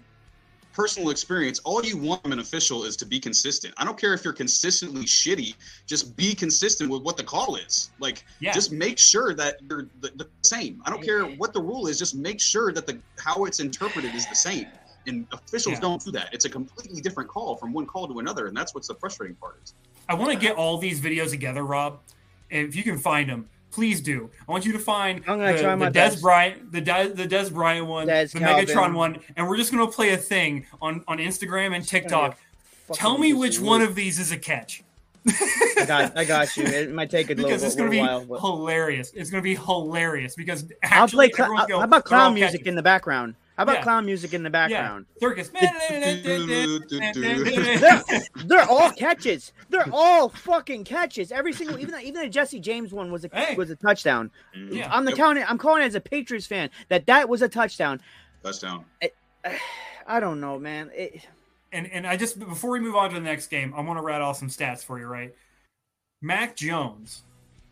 personal 0.72 1.08
experience, 1.10 1.58
all 1.60 1.82
you 1.84 1.96
want 1.96 2.22
from 2.22 2.32
an 2.32 2.38
official 2.38 2.84
is 2.84 2.96
to 2.98 3.06
be 3.06 3.18
consistent. 3.18 3.72
I 3.78 3.84
don't 3.84 3.98
care 3.98 4.12
if 4.12 4.22
you're 4.24 4.34
consistently 4.34 5.04
shitty. 5.04 5.54
Just 5.86 6.14
be 6.16 6.34
consistent 6.34 6.90
with 6.90 7.02
what 7.02 7.16
the 7.16 7.24
call 7.24 7.56
is. 7.56 7.90
Like, 7.98 8.24
Yeah. 8.40 8.52
just 8.52 8.72
make 8.72 8.98
sure 8.98 9.32
that 9.34 9.56
you're 9.70 9.86
the, 10.02 10.10
the 10.16 10.28
same. 10.42 10.82
I 10.84 10.90
don't 10.90 11.02
care 11.02 11.24
what 11.24 11.54
the 11.54 11.62
rule 11.62 11.86
is. 11.86 11.98
Just 11.98 12.14
make 12.14 12.40
sure 12.40 12.72
that 12.72 12.86
the 12.86 13.00
how 13.18 13.44
it's 13.46 13.60
interpreted 13.60 14.14
is 14.14 14.26
the 14.26 14.34
same. 14.34 14.66
And 15.06 15.26
officials 15.32 15.74
Yeah. 15.74 15.80
don't 15.80 16.04
do 16.04 16.10
that. 16.12 16.34
It's 16.34 16.44
a 16.44 16.50
completely 16.50 17.00
different 17.00 17.30
call 17.30 17.56
from 17.56 17.72
one 17.72 17.86
call 17.86 18.06
to 18.08 18.18
another, 18.18 18.46
and 18.48 18.56
that's 18.56 18.74
what's 18.74 18.88
the 18.88 18.94
frustrating 18.96 19.36
part. 19.36 19.60
Is 19.64 19.72
I 20.08 20.14
want 20.14 20.32
to 20.32 20.38
get 20.38 20.56
all 20.56 20.76
these 20.78 21.00
videos 21.00 21.30
together, 21.30 21.62
Rob. 21.64 22.00
And 22.50 22.68
if 22.68 22.76
you 22.76 22.82
can 22.82 22.98
find 22.98 23.28
them, 23.28 23.48
please 23.70 24.00
do. 24.00 24.30
I 24.48 24.52
want 24.52 24.64
you 24.64 24.72
to 24.72 24.78
find 24.78 25.18
I'm 25.26 25.38
gonna 25.38 25.52
the, 25.52 25.62
try 25.62 25.74
my 25.74 25.90
the 25.90 25.98
Dez 25.98 26.10
best. 26.12 26.22
Bryant, 26.22 26.72
the 26.72 26.82
Dez, 26.82 27.14
the 27.16 27.26
Dez 27.26 27.52
Bryant 27.52 27.86
one, 27.86 28.06
Dez 28.06 28.32
the 28.32 28.40
Calvin. 28.40 28.66
Megatron 28.66 28.94
one, 28.94 29.18
and 29.36 29.48
we're 29.48 29.56
just 29.56 29.70
gonna 29.72 29.86
play 29.90 30.10
a 30.10 30.16
thing 30.16 30.66
on 30.80 31.04
on 31.08 31.18
Instagram 31.18 31.74
and 31.74 31.86
TikTok. 31.86 32.38
Tell 32.92 33.18
me 33.18 33.32
which 33.32 33.58
one 33.58 33.82
of 33.82 33.94
these 33.94 34.18
is 34.18 34.32
a 34.32 34.38
catch. 34.38 34.82
I 35.28 35.84
got, 35.86 36.16
I 36.16 36.24
got 36.24 36.56
you. 36.56 36.62
It 36.64 36.92
might 36.92 37.10
take 37.10 37.26
a 37.26 37.34
little, 37.34 37.46
because 37.50 37.64
it's 37.64 37.74
little 37.74 37.90
going 37.90 37.98
to 37.98 38.04
be 38.04 38.08
while. 38.08 38.24
but- 38.26 38.40
hilarious. 38.40 39.10
It's 39.12 39.28
going 39.28 39.42
to 39.42 39.44
be 39.44 39.56
hilarious 39.56 40.36
because 40.36 40.70
I'll 40.84 41.08
play. 41.08 41.30
Cl- 41.32 41.46
everyone's 41.46 41.64
uh, 41.64 41.66
go, 41.66 41.78
how 41.78 41.84
about 41.84 42.04
clown 42.04 42.34
music 42.34 42.60
catches." 42.60 42.66
in 42.68 42.74
the 42.76 42.82
background? 42.82 43.34
How 43.56 43.62
about 43.62 43.76
Yeah. 43.76 43.82
clown 43.84 44.04
music 44.04 44.34
in 44.34 44.42
the 44.42 44.50
background? 44.50 45.06
Yeah, 45.20 45.28
circus. 45.28 45.48
They're, 47.20 48.02
they're 48.44 48.68
all 48.68 48.90
catches. 48.92 49.52
They're 49.70 49.88
all 49.92 50.28
fucking 50.28 50.84
catches. 50.84 51.32
Every 51.32 51.52
single, 51.52 51.78
even 51.78 51.92
the, 51.92 52.00
even 52.00 52.22
the 52.22 52.28
Jesse 52.28 52.60
James 52.60 52.92
one 52.92 53.10
was 53.10 53.24
a 53.24 53.30
Hey. 53.32 53.54
was 53.54 53.70
a 53.70 53.76
touchdown. 53.76 54.30
Mm-hmm. 54.56 54.74
Yeah. 54.76 54.92
I'm 54.92 55.04
the 55.04 55.12
Yep. 55.12 55.18
counting. 55.18 55.44
I'm 55.48 55.58
calling 55.58 55.82
it 55.82 55.86
as 55.86 55.94
a 55.94 56.00
Patriots 56.00 56.46
fan 56.46 56.70
that 56.88 57.06
that 57.06 57.28
was 57.28 57.42
a 57.42 57.48
touchdown. 57.48 58.00
touchdown. 58.42 58.84
I 60.06 60.20
don't 60.20 60.40
know, 60.40 60.58
man. 60.58 60.90
It, 60.94 61.26
and 61.72 61.90
and 61.90 62.06
I 62.06 62.16
just 62.16 62.38
before 62.38 62.70
we 62.70 62.80
move 62.80 62.94
on 62.94 63.08
to 63.10 63.14
the 63.14 63.20
next 63.20 63.46
game, 63.48 63.72
I 63.76 63.80
want 63.80 63.98
to 63.98 64.02
rattle 64.04 64.28
off 64.28 64.36
some 64.38 64.48
stats 64.48 64.84
for 64.84 64.98
you. 64.98 65.06
Right, 65.06 65.34
Mac 66.22 66.56
Jones 66.56 67.22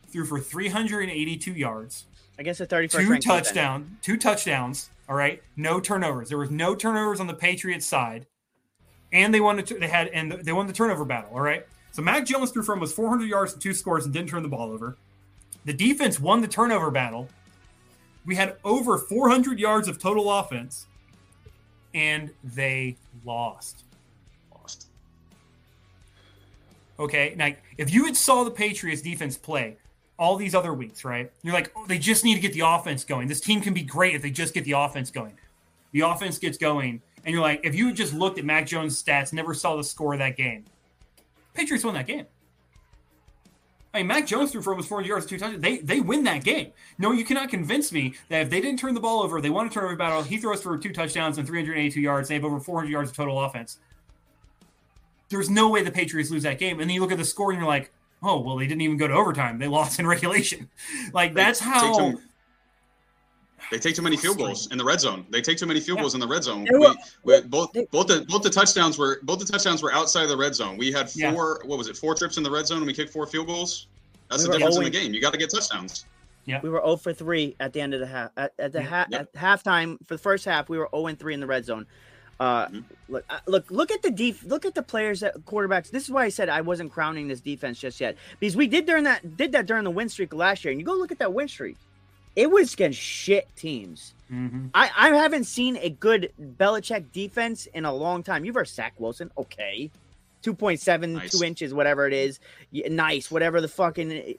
threw 0.08 0.24
for 0.24 0.40
382 0.40 1.52
yards, 1.52 2.04
against 2.38 2.58
the 2.58 2.66
31st 2.66 2.90
two 3.06 3.18
touchdown, 3.18 3.98
two 4.02 4.16
touchdowns. 4.16 4.90
All 5.08 5.16
right, 5.16 5.42
no 5.56 5.80
turnovers. 5.80 6.28
There 6.28 6.38
was 6.38 6.50
no 6.50 6.74
turnovers 6.74 7.20
on 7.20 7.26
the 7.26 7.34
Patriots 7.34 7.86
side, 7.86 8.26
and 9.12 9.34
they 9.34 9.40
won. 9.40 9.56
The, 9.56 9.62
they 9.62 9.88
had 9.88 10.08
and 10.08 10.32
they 10.32 10.52
won 10.52 10.66
the 10.66 10.72
turnover 10.72 11.04
battle. 11.04 11.30
All 11.34 11.40
right, 11.40 11.66
so 11.92 12.00
Mac 12.00 12.24
Jones 12.24 12.50
threw 12.50 12.62
for 12.62 12.72
almost 12.72 12.96
400 12.96 13.28
yards 13.28 13.52
and 13.52 13.60
two 13.60 13.74
scores 13.74 14.04
and 14.04 14.14
didn't 14.14 14.30
turn 14.30 14.42
the 14.42 14.48
ball 14.48 14.70
over. 14.70 14.96
The 15.66 15.74
defense 15.74 16.18
won 16.18 16.40
the 16.40 16.48
turnover 16.48 16.90
battle. 16.90 17.28
We 18.24 18.34
had 18.34 18.56
over 18.64 18.96
400 18.96 19.58
yards 19.58 19.88
of 19.88 19.98
total 19.98 20.30
offense, 20.30 20.86
and 21.92 22.30
they 22.42 22.96
lost. 23.26 23.84
Lost. 24.50 24.86
Okay, 26.98 27.34
now 27.36 27.50
if 27.76 27.92
you 27.92 28.06
had 28.06 28.16
saw 28.16 28.42
the 28.44 28.50
Patriots 28.50 29.02
defense 29.02 29.36
play 29.36 29.76
all 30.18 30.36
these 30.36 30.54
other 30.54 30.72
weeks, 30.72 31.04
right? 31.04 31.30
You're 31.42 31.54
like, 31.54 31.72
oh, 31.76 31.86
they 31.86 31.98
just 31.98 32.24
need 32.24 32.34
to 32.34 32.40
get 32.40 32.52
the 32.52 32.60
offense 32.60 33.04
going. 33.04 33.28
This 33.28 33.40
team 33.40 33.60
can 33.60 33.74
be 33.74 33.82
great 33.82 34.14
if 34.14 34.22
they 34.22 34.30
just 34.30 34.54
get 34.54 34.64
the 34.64 34.72
offense 34.72 35.10
going. 35.10 35.34
The 35.92 36.00
offense 36.00 36.38
gets 36.38 36.58
going, 36.58 37.02
and 37.24 37.32
you're 37.32 37.42
like, 37.42 37.60
if 37.64 37.74
you 37.74 37.92
just 37.92 38.12
looked 38.14 38.38
at 38.38 38.44
Mac 38.44 38.66
Jones' 38.66 39.00
stats, 39.02 39.32
never 39.32 39.54
saw 39.54 39.76
the 39.76 39.84
score 39.84 40.12
of 40.12 40.18
that 40.18 40.36
game, 40.36 40.64
Patriots 41.54 41.84
won 41.84 41.94
that 41.94 42.06
game. 42.06 42.26
I 43.94 43.98
mean, 43.98 44.08
Mac 44.08 44.26
Jones 44.26 44.50
threw 44.50 44.60
for 44.60 44.70
almost 44.72 44.88
400 44.88 45.08
yards, 45.08 45.24
two 45.24 45.38
touchdowns. 45.38 45.62
They 45.62 45.78
they 45.78 46.00
win 46.00 46.24
that 46.24 46.42
game. 46.42 46.72
No, 46.98 47.12
you 47.12 47.24
cannot 47.24 47.48
convince 47.48 47.92
me 47.92 48.14
that 48.28 48.42
if 48.42 48.50
they 48.50 48.60
didn't 48.60 48.80
turn 48.80 48.92
the 48.92 49.00
ball 49.00 49.22
over, 49.22 49.40
they 49.40 49.50
want 49.50 49.66
won 49.66 49.66
a 49.68 49.70
turnover 49.70 49.94
battle. 49.94 50.22
He 50.24 50.36
throws 50.36 50.62
for 50.62 50.76
two 50.76 50.92
touchdowns 50.92 51.38
and 51.38 51.46
382 51.46 52.00
yards. 52.00 52.28
They 52.28 52.34
have 52.34 52.44
over 52.44 52.58
400 52.58 52.90
yards 52.90 53.10
of 53.10 53.16
total 53.16 53.40
offense. 53.40 53.78
There's 55.28 55.48
no 55.48 55.68
way 55.68 55.84
the 55.84 55.92
Patriots 55.92 56.30
lose 56.32 56.42
that 56.42 56.58
game. 56.58 56.80
And 56.80 56.90
then 56.90 56.94
you 56.94 57.00
look 57.00 57.12
at 57.12 57.18
the 57.18 57.24
score 57.24 57.52
and 57.52 57.60
you're 57.60 57.68
like, 57.68 57.92
oh, 58.24 58.40
well, 58.40 58.56
they 58.56 58.66
didn't 58.66 58.80
even 58.82 58.96
go 58.96 59.06
to 59.06 59.14
overtime. 59.14 59.58
They 59.58 59.68
lost 59.68 59.98
in 60.00 60.06
regulation. 60.06 60.68
Like 61.12 61.34
that's 61.34 61.60
how. 61.60 61.98
take 61.98 62.16
too- 62.16 62.22
They 63.70 63.78
take 63.78 63.94
too 63.94 64.02
many 64.02 64.16
field 64.16 64.38
goals 64.38 64.70
in 64.72 64.78
the 64.78 64.84
red 64.84 65.00
zone. 65.00 65.26
They 65.30 65.40
take 65.40 65.58
too 65.58 65.66
many 65.66 65.80
field 65.80 65.98
Yeah. 65.98 66.02
goals 66.02 66.14
in 66.14 66.20
the 66.20 66.26
red 66.28 66.44
zone. 66.44 66.66
We, 66.70 66.78
we, 67.24 67.40
both 67.42 67.72
both 67.90 68.06
the 68.08 68.26
both 68.28 68.42
the 68.42 68.50
touchdowns 68.50 68.98
were 68.98 69.20
both 69.22 69.38
the 69.38 69.44
touchdowns 69.44 69.82
were 69.82 69.92
outside 69.92 70.24
of 70.24 70.28
the 70.28 70.36
red 70.36 70.54
zone. 70.54 70.76
We 70.76 70.92
had 70.92 71.10
Yeah. 71.14 71.32
four. 71.32 71.60
What 71.64 71.78
was 71.78 71.88
it? 71.88 71.96
Four 71.96 72.14
trips 72.14 72.36
in 72.36 72.42
the 72.42 72.50
red 72.50 72.66
zone, 72.66 72.78
and 72.78 72.86
we 72.86 72.92
kicked 72.94 73.12
four 73.12 73.26
field 73.26 73.46
goals. 73.46 73.86
That's 74.30 74.42
We 74.42 74.46
the 74.46 74.52
were 74.52 74.58
difference 74.58 74.76
in 74.78 74.84
the 74.84 74.90
game. 74.90 75.14
You 75.14 75.20
got 75.20 75.32
to 75.32 75.38
get 75.38 75.50
touchdowns. 75.50 76.06
yeah. 76.46 76.60
We 76.62 76.68
were 76.70 76.80
0 76.84 76.96
for 76.96 77.12
3 77.12 77.56
at 77.60 77.72
the 77.72 77.80
end 77.80 77.94
of 77.94 78.00
the 78.00 78.06
half. 78.06 78.30
At, 78.36 78.52
at 78.58 78.72
the 78.72 78.80
Yeah. 78.80 78.84
ha- 78.86 79.06
Yep. 79.10 79.20
at 79.20 79.32
halftime 79.34 79.98
for 80.06 80.14
the 80.14 80.18
first 80.22 80.44
half, 80.44 80.68
we 80.68 80.78
were 80.78 80.88
0 80.94 81.06
and 81.08 81.18
3 81.18 81.34
in 81.34 81.40
the 81.40 81.46
red 81.46 81.64
zone. 81.64 81.86
Uh, 82.40 82.66
Mhm. 82.68 82.84
look, 83.08 83.24
uh, 83.30 83.38
look, 83.46 83.70
look 83.70 83.90
at 83.92 84.02
the 84.02 84.10
def- 84.10 84.44
Look 84.44 84.64
at 84.66 84.74
the 84.74 84.82
players 84.82 85.20
that 85.20 85.34
quarterbacks. 85.46 85.90
This 85.90 86.02
is 86.04 86.10
why 86.10 86.24
I 86.24 86.28
said 86.30 86.48
I 86.48 86.60
wasn't 86.62 86.92
crowning 86.92 87.28
this 87.28 87.40
defense 87.40 87.78
just 87.80 88.00
yet 88.00 88.16
because 88.40 88.56
we 88.56 88.66
did 88.66 88.86
during 88.86 89.04
that 89.04 89.36
did 89.36 89.52
that 89.52 89.66
during 89.66 89.84
the 89.84 89.90
win 89.90 90.08
streak 90.08 90.34
last 90.34 90.64
year. 90.64 90.72
And 90.72 90.80
you 90.80 90.86
go 90.86 90.94
look 90.94 91.12
at 91.12 91.18
that 91.20 91.32
win 91.32 91.46
streak, 91.48 91.76
it 92.34 92.50
was 92.50 92.74
against 92.74 92.98
shit 92.98 93.46
teams. 93.56 94.14
Mhm. 94.32 94.70
I, 94.74 94.90
I 94.96 95.08
haven't 95.10 95.44
seen 95.44 95.76
a 95.76 95.90
good 95.90 96.32
Belichick 96.58 97.12
defense 97.12 97.66
in 97.66 97.84
a 97.84 97.94
long 97.94 98.22
time. 98.24 98.44
You've 98.44 98.56
heard 98.56 98.66
Zach 98.68 98.94
Wilson, 98.98 99.30
okay. 99.38 99.90
2.7, 100.42 101.12
Nice. 101.14 101.30
2 101.38 101.44
inches, 101.44 101.72
whatever 101.72 102.06
it 102.06 102.12
is. 102.12 102.40
Nice, 102.72 103.30
whatever 103.30 103.60
the 103.60 103.68
fucking 103.68 104.34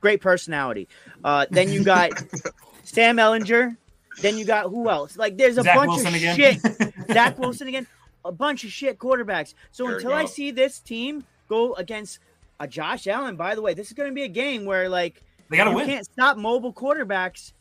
great 0.00 0.20
personality. 0.20 0.88
Uh, 1.24 1.46
then 1.50 1.70
you 1.70 1.84
got 1.84 2.10
Sam 2.84 3.16
Ehlinger. 3.16 3.76
Then 4.20 4.36
you 4.36 4.44
got 4.44 4.64
who 4.68 4.88
else? 4.90 5.16
Like, 5.16 5.36
there's 5.38 5.56
a 5.58 5.62
Zach 5.62 5.76
bunch 5.76 5.88
Wilson 5.90 6.08
of 6.08 6.14
again. 6.16 6.36
shit. 6.36 6.94
Zach 7.12 7.38
Wilson 7.38 7.68
again. 7.68 7.86
A 8.24 8.32
bunch 8.32 8.64
of 8.64 8.70
shit 8.70 8.98
quarterbacks. 8.98 9.54
So 9.70 9.84
Jared 9.86 10.02
until 10.02 10.12
I 10.16 10.24
see 10.26 10.50
this 10.50 10.80
team 10.80 11.24
go 11.48 11.74
against 11.74 12.18
a 12.60 12.66
Josh 12.66 13.06
Allen, 13.06 13.36
by 13.36 13.54
the 13.54 13.62
way, 13.62 13.72
this 13.74 13.86
is 13.86 13.92
going 13.92 14.08
to 14.08 14.14
be 14.14 14.24
a 14.24 14.28
game 14.28 14.64
where, 14.64 14.88
like, 14.88 15.22
They 15.48 15.56
got 15.56 15.64
to 15.64 15.70
you 15.70 15.76
win. 15.76 15.86
can't 15.86 16.04
stop 16.04 16.36
mobile 16.36 16.72
quarterbacks. 16.72 17.52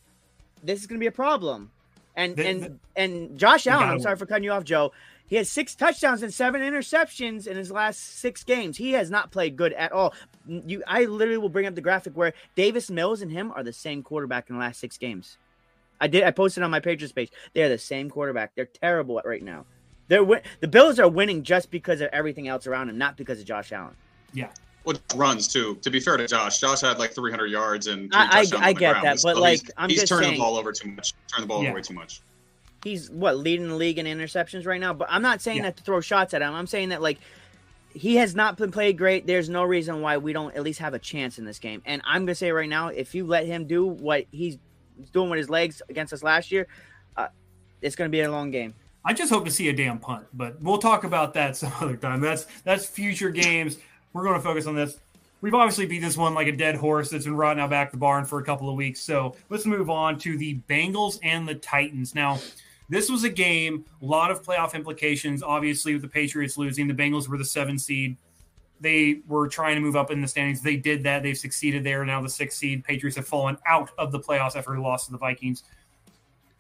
This 0.63 0.81
is 0.81 0.88
going 0.88 0.97
to 0.99 1.03
be 1.03 1.07
a 1.07 1.12
problem. 1.12 1.71
And 2.15 2.36
They- 2.36 2.47
and 2.49 2.79
and 2.95 3.38
Josh 3.39 3.67
Allen, 3.67 3.88
I'm 3.88 3.99
sorry 3.99 4.13
win. 4.15 4.19
for 4.19 4.25
cutting 4.25 4.43
you 4.43 4.51
off, 4.51 4.63
Joe. 4.63 4.91
He 5.27 5.36
has 5.36 5.49
six 5.49 5.75
touchdowns 5.75 6.23
and 6.23 6.33
seven 6.33 6.62
interceptions 6.62 7.47
in 7.47 7.55
his 7.57 7.69
last 7.71 7.99
six 7.99 8.43
games. 8.43 8.77
He 8.77 8.93
has 8.93 9.12
not 9.12 9.29
played 9.29 9.55
good 9.57 9.73
at 9.73 9.91
all. 9.91 10.13
You, 10.47 10.81
I 10.88 11.03
literally 11.05 11.38
will 11.38 11.49
bring 11.49 11.67
up 11.67 11.75
the 11.75 11.81
graphic 11.81 12.13
where 12.17 12.33
Davis 12.55 12.89
Mills 12.89 13.21
and 13.21 13.29
him 13.31 13.51
are 13.51 13.62
the 13.63 13.73
same 13.73 14.01
quarterback 14.03 14.49
in 14.49 14.55
the 14.55 14.60
last 14.62 14.79
six 14.79 14.97
games. 14.97 15.38
I 15.99 16.07
did. 16.07 16.23
I 16.23 16.31
posted 16.31 16.63
on 16.63 16.71
my 16.71 16.79
Patriots 16.79 17.12
page. 17.13 17.31
They're 17.53 17.69
the 17.69 17.77
same 17.77 18.10
quarterback. 18.10 18.53
They're 18.55 18.65
terrible 18.65 19.19
at 19.19 19.25
right 19.25 19.43
now. 19.43 19.65
They're 20.07 20.23
win- 20.23 20.41
the 20.62 20.67
Bills 20.67 20.99
are 20.99 21.10
winning 21.10 21.43
just 21.43 21.69
because 21.71 22.01
of 22.01 22.10
everything 22.13 22.47
else 22.47 22.67
around 22.67 22.88
them, 22.88 22.97
not 22.97 23.17
because 23.17 23.39
of 23.39 23.45
Josh 23.45 23.71
Allen. 23.71 23.95
Yeah. 24.33 24.49
Well, 24.86 24.95
runs 25.15 25.47
too. 25.49 25.75
To 25.81 25.89
be 25.89 25.99
fair 25.99 26.15
to 26.15 26.27
Josh, 26.27 26.60
Josh 26.60 26.79
had 26.81 26.97
like 26.97 27.13
300 27.13 27.47
yards 27.47 27.88
and 27.88 28.10
three 28.12 28.17
I- 28.19 28.23
I- 28.39 28.43
touchdowns 28.43 28.63
I 28.63 28.73
get 28.73 28.79
ground. 28.93 29.05
that, 29.05 29.19
but, 29.23 29.36
So 29.36 29.41
like, 29.41 29.62
he's, 29.62 29.71
I'm 29.77 29.89
he's 29.89 29.99
just 29.99 30.10
turning 30.10 30.23
saying- 30.29 30.33
the 30.36 30.43
ball 30.43 30.55
over 30.57 30.71
too 30.71 30.89
much. 30.91 31.13
Turn 31.27 31.41
the 31.41 31.47
ball 31.47 31.62
Yeah. 31.62 31.69
over 31.69 31.75
way 31.77 31.81
too 31.81 31.93
much. 31.93 32.22
he's 32.84 33.09
what 33.09 33.36
leading 33.38 33.67
the 33.67 33.76
league 33.76 33.97
in 33.97 34.05
interceptions 34.05 34.65
right 34.65 34.80
now. 34.80 34.93
But 34.93 35.07
I'm 35.11 35.22
not 35.24 35.41
saying 35.41 35.57
Yeah. 35.57 35.63
that 35.63 35.78
to 35.78 35.84
throw 35.84 35.99
shots 35.99 36.34
at 36.34 36.41
him. 36.41 36.53
I'm 36.53 36.67
saying 36.67 36.89
that 36.89 37.01
like 37.01 37.17
he 37.93 38.15
has 38.17 38.34
not 38.36 38.55
been 38.55 38.72
played 38.72 38.97
great. 38.97 39.26
There's 39.28 39.49
no 39.49 39.63
reason 39.63 40.01
why 40.01 40.17
we 40.17 40.32
don't 40.32 40.55
at 40.55 40.61
least 40.63 40.80
have 40.80 40.93
a 40.93 40.99
chance 40.99 41.38
in 41.39 41.43
this 41.43 41.57
game. 41.59 41.82
And 41.86 42.01
I'm 42.05 42.22
gonna 42.26 42.36
say 42.36 42.51
right 42.51 42.69
now, 42.69 42.88
if 42.89 43.13
you 43.15 43.26
let 43.26 43.45
him 43.45 43.65
do 43.65 43.86
what 43.86 44.26
he's 44.32 44.57
doing 45.12 45.30
with 45.30 45.38
his 45.38 45.50
legs 45.50 45.82
against 45.89 46.14
us 46.14 46.24
last 46.24 46.52
year, 46.52 46.68
uh, 47.16 47.28
it's 47.82 47.95
gonna 47.95 48.10
be 48.10 48.22
a 48.22 48.32
long 48.32 48.52
game. 48.52 48.74
I 49.08 49.14
just 49.14 49.32
hope 49.32 49.45
to 49.45 49.52
see 49.52 49.70
a 49.70 49.74
damn 49.74 50.00
punt, 50.00 50.26
but 50.34 50.62
we'll 50.62 50.80
talk 50.80 51.06
about 51.06 51.34
that 51.36 51.56
some 51.58 51.72
other 51.80 51.95
time. 51.95 52.20
That's 52.20 52.45
that's 52.64 52.86
future 52.86 53.30
games. 53.30 53.78
We're 54.12 54.24
going 54.24 54.36
to 54.36 54.41
focus 54.41 54.66
on 54.66 54.76
this. 54.76 54.98
We've 55.41 55.54
obviously 55.54 55.86
beat 55.86 56.00
this 56.00 56.18
one 56.18 56.34
like 56.34 56.48
a 56.48 56.52
dead 56.52 56.76
horse 56.76 57.10
that's 57.10 57.26
been 57.26 57.36
rotting 57.36 57.62
out 57.62 57.70
back 57.70 57.91
the 57.91 57.98
barn 57.98 58.26
for 58.26 58.39
a 58.39 58.43
couple 58.43 58.68
of 58.68 58.76
weeks. 58.76 59.00
So 59.00 59.36
let's 59.50 59.66
move 59.66 59.89
on 59.89 60.18
to 60.20 60.38
the 60.38 60.60
Bengals 60.68 61.20
and 61.22 61.48
the 61.48 61.54
Titans. 61.54 62.16
Now, 62.16 62.39
this 62.89 63.10
was 63.10 63.24
a 63.24 63.30
game, 63.30 63.86
a 64.02 64.06
lot 64.06 64.32
of 64.32 64.43
playoff 64.43 64.74
implications. 64.74 65.43
Obviously, 65.43 65.93
with 65.93 66.02
the 66.02 66.08
Patriots 66.08 66.58
losing, 66.58 66.88
the 66.88 66.93
Bengals 66.93 67.28
were 67.28 67.38
the 67.38 67.45
seven 67.45 67.78
seed. 67.78 68.18
They 68.80 69.21
were 69.28 69.47
trying 69.47 69.75
to 69.75 69.82
move 69.82 69.95
up 69.95 70.11
in 70.11 70.21
the 70.21 70.28
standings. 70.28 70.61
They 70.61 70.75
did 70.75 71.03
that. 71.03 71.23
They've 71.23 71.38
succeeded 71.38 71.84
there. 71.84 72.05
Now 72.05 72.21
the 72.21 72.30
sixth 72.30 72.57
seed. 72.59 72.84
Patriots 72.84 73.15
have 73.17 73.28
fallen 73.28 73.57
out 73.65 73.91
of 73.97 74.11
the 74.11 74.19
playoffs 74.19 74.55
after 74.55 74.73
a 74.73 74.82
loss 74.82 75.05
to 75.05 75.11
the 75.11 75.17
Vikings. 75.17 75.63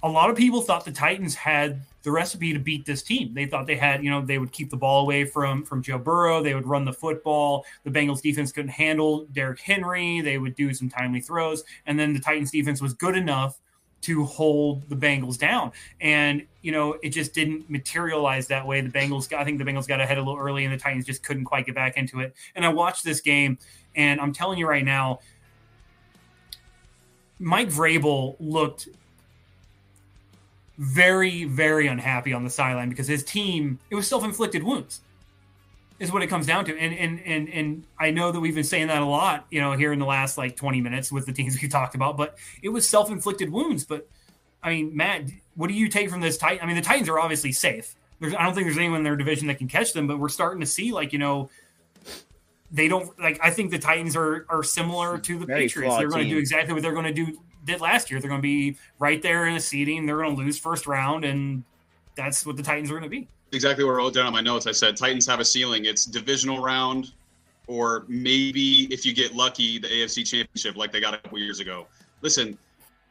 a 0.03 0.09
lot 0.09 0.29
of 0.29 0.35
people 0.35 0.61
thought 0.61 0.85
the 0.85 0.91
Titans 0.91 1.35
had 1.35 1.81
the 2.03 2.11
recipe 2.11 2.53
to 2.53 2.59
beat 2.59 2.85
this 2.85 3.03
team. 3.03 3.33
They 3.33 3.45
thought 3.45 3.67
they 3.67 3.75
had, 3.75 4.03
you 4.03 4.09
know, 4.09 4.21
they 4.21 4.37
would 4.37 4.51
keep 4.51 4.69
the 4.69 4.77
ball 4.77 5.01
away 5.01 5.25
from 5.25 5.63
from 5.63 5.81
Joe 5.81 5.97
Burrow. 5.97 6.41
They 6.41 6.53
would 6.53 6.67
run 6.67 6.85
the 6.85 6.93
football. 6.93 7.65
The 7.83 7.91
Bengals 7.91 8.21
defense 8.21 8.51
couldn't 8.51 8.69
handle 8.71 9.25
Derrick 9.33 9.59
Henry. 9.59 10.21
They 10.21 10.37
would 10.37 10.55
do 10.55 10.73
some 10.73 10.89
timely 10.89 11.19
throws, 11.21 11.63
and 11.85 11.99
then 11.99 12.13
the 12.13 12.19
Titans 12.19 12.51
defense 12.51 12.81
was 12.81 12.93
good 12.93 13.17
enough 13.17 13.59
to 14.01 14.23
hold 14.25 14.87
the 14.89 14.95
Bengals 14.95 15.37
down. 15.37 15.71
And 16.01 16.45
you 16.61 16.71
know, 16.71 16.97
it 17.01 17.09
just 17.09 17.33
didn't 17.33 17.69
materialize 17.69 18.47
that 18.47 18.65
way. 18.65 18.81
The 18.81 18.89
Bengals, 18.89 19.31
I 19.33 19.43
think 19.43 19.57
the 19.57 19.63
Bengals 19.65 19.87
got 19.87 20.01
ahead 20.01 20.17
a 20.17 20.21
little 20.21 20.37
early, 20.37 20.65
and 20.65 20.73
the 20.73 20.77
Titans 20.77 21.05
just 21.05 21.23
couldn't 21.23 21.45
quite 21.45 21.65
get 21.65 21.75
back 21.75 21.97
into 21.97 22.19
it. 22.19 22.35
And 22.55 22.65
I 22.65 22.69
watched 22.69 23.03
this 23.03 23.21
game, 23.21 23.57
and 23.95 24.19
I'm 24.19 24.33
telling 24.33 24.59
you 24.59 24.67
right 24.67 24.85
now, 24.85 25.19
Mike 27.39 27.69
Vrabel 27.69 28.35
looked 28.39 28.89
very, 30.77 31.45
very 31.45 31.87
unhappy 31.87 32.33
on 32.33 32.43
the 32.43 32.49
sideline 32.49 32.89
because 32.89 33.07
his 33.07 33.23
team 33.23 33.79
it 33.89 33.95
was 33.95 34.07
self 34.07 34.23
inflicted 34.23 34.63
wounds, 34.63 35.01
is 35.99 36.11
what 36.11 36.21
it 36.21 36.27
comes 36.27 36.45
down 36.45 36.65
to. 36.65 36.77
And 36.77 36.93
and 36.93 37.19
and 37.25 37.49
and 37.49 37.83
I 37.99 38.11
know 38.11 38.31
that 38.31 38.39
we've 38.39 38.55
been 38.55 38.63
saying 38.63 38.87
that 38.87 39.01
a 39.01 39.05
lot, 39.05 39.45
you 39.49 39.61
know, 39.61 39.73
here 39.73 39.93
in 39.93 39.99
the 39.99 40.05
last 40.05 40.37
like 40.37 40.55
20 40.55 40.81
minutes 40.81 41.11
with 41.11 41.25
the 41.25 41.33
teams 41.33 41.61
we 41.61 41.67
talked 41.67 41.95
about, 41.95 42.17
but 42.17 42.37
it 42.61 42.69
was 42.69 42.87
self 42.87 43.09
inflicted 43.09 43.51
wounds. 43.51 43.85
But 43.85 44.07
I 44.61 44.69
mean, 44.69 44.95
Matt, 44.95 45.23
what 45.55 45.67
do 45.67 45.73
you 45.73 45.89
take 45.89 46.09
from 46.09 46.21
this 46.21 46.37
Titan? 46.37 46.63
I 46.63 46.67
mean, 46.67 46.75
the 46.75 46.81
Titans 46.81 47.09
are 47.09 47.19
obviously 47.19 47.51
safe. 47.51 47.95
There's, 48.19 48.33
I 48.33 48.43
don't 48.43 48.53
think 48.53 48.65
there's 48.65 48.77
anyone 48.77 48.97
in 48.97 49.03
their 49.03 49.15
division 49.15 49.47
that 49.47 49.57
can 49.59 49.67
catch 49.67 49.93
them, 49.93 50.07
but 50.07 50.17
we're 50.17 50.29
starting 50.29 50.59
to 50.61 50.65
see 50.65 50.91
like 50.91 51.13
you 51.13 51.19
know 51.19 51.49
they 52.71 52.87
don't 52.87 53.17
like. 53.19 53.39
I 53.41 53.51
think 53.51 53.71
the 53.71 53.79
Titans 53.79 54.15
are 54.15 54.45
are 54.49 54.63
similar 54.63 55.17
to 55.17 55.39
the 55.39 55.45
Very 55.45 55.61
Patriots. 55.63 55.97
They're 55.97 56.09
going 56.09 56.23
to 56.23 56.29
do 56.29 56.37
exactly 56.37 56.73
what 56.73 56.83
they're 56.83 56.93
going 56.93 57.05
to 57.05 57.13
do 57.13 57.37
did 57.63 57.81
last 57.81 58.09
year. 58.09 58.19
They're 58.19 58.29
going 58.29 58.41
to 58.41 58.47
be 58.47 58.77
right 58.97 59.21
there 59.21 59.45
in 59.45 59.53
the 59.53 59.59
seeding. 59.59 60.05
They're 60.05 60.17
going 60.17 60.35
to 60.35 60.41
lose 60.41 60.57
first 60.57 60.87
round, 60.87 61.25
and 61.25 61.63
that's 62.15 62.45
what 62.45 62.57
the 62.57 62.63
Titans 62.63 62.89
are 62.89 62.93
going 62.99 63.03
to 63.03 63.09
be. 63.09 63.27
Exactly 63.51 63.83
what 63.83 63.91
I 63.91 63.95
wrote 63.95 64.13
down 64.13 64.25
on 64.25 64.33
my 64.33 64.41
notes. 64.41 64.67
I 64.67 64.71
said 64.71 64.97
Titans 64.97 65.25
have 65.27 65.39
a 65.39 65.45
ceiling. 65.45 65.85
It's 65.85 66.05
divisional 66.05 66.61
round, 66.61 67.13
or 67.67 68.05
maybe 68.07 68.91
if 68.93 69.05
you 69.05 69.13
get 69.13 69.35
lucky, 69.35 69.79
the 69.79 69.87
AFC 69.87 70.25
Championship 70.25 70.75
like 70.75 70.91
they 70.91 70.99
got 70.99 71.13
a 71.13 71.17
couple 71.17 71.39
years 71.39 71.59
ago. 71.59 71.87
Listen, 72.21 72.57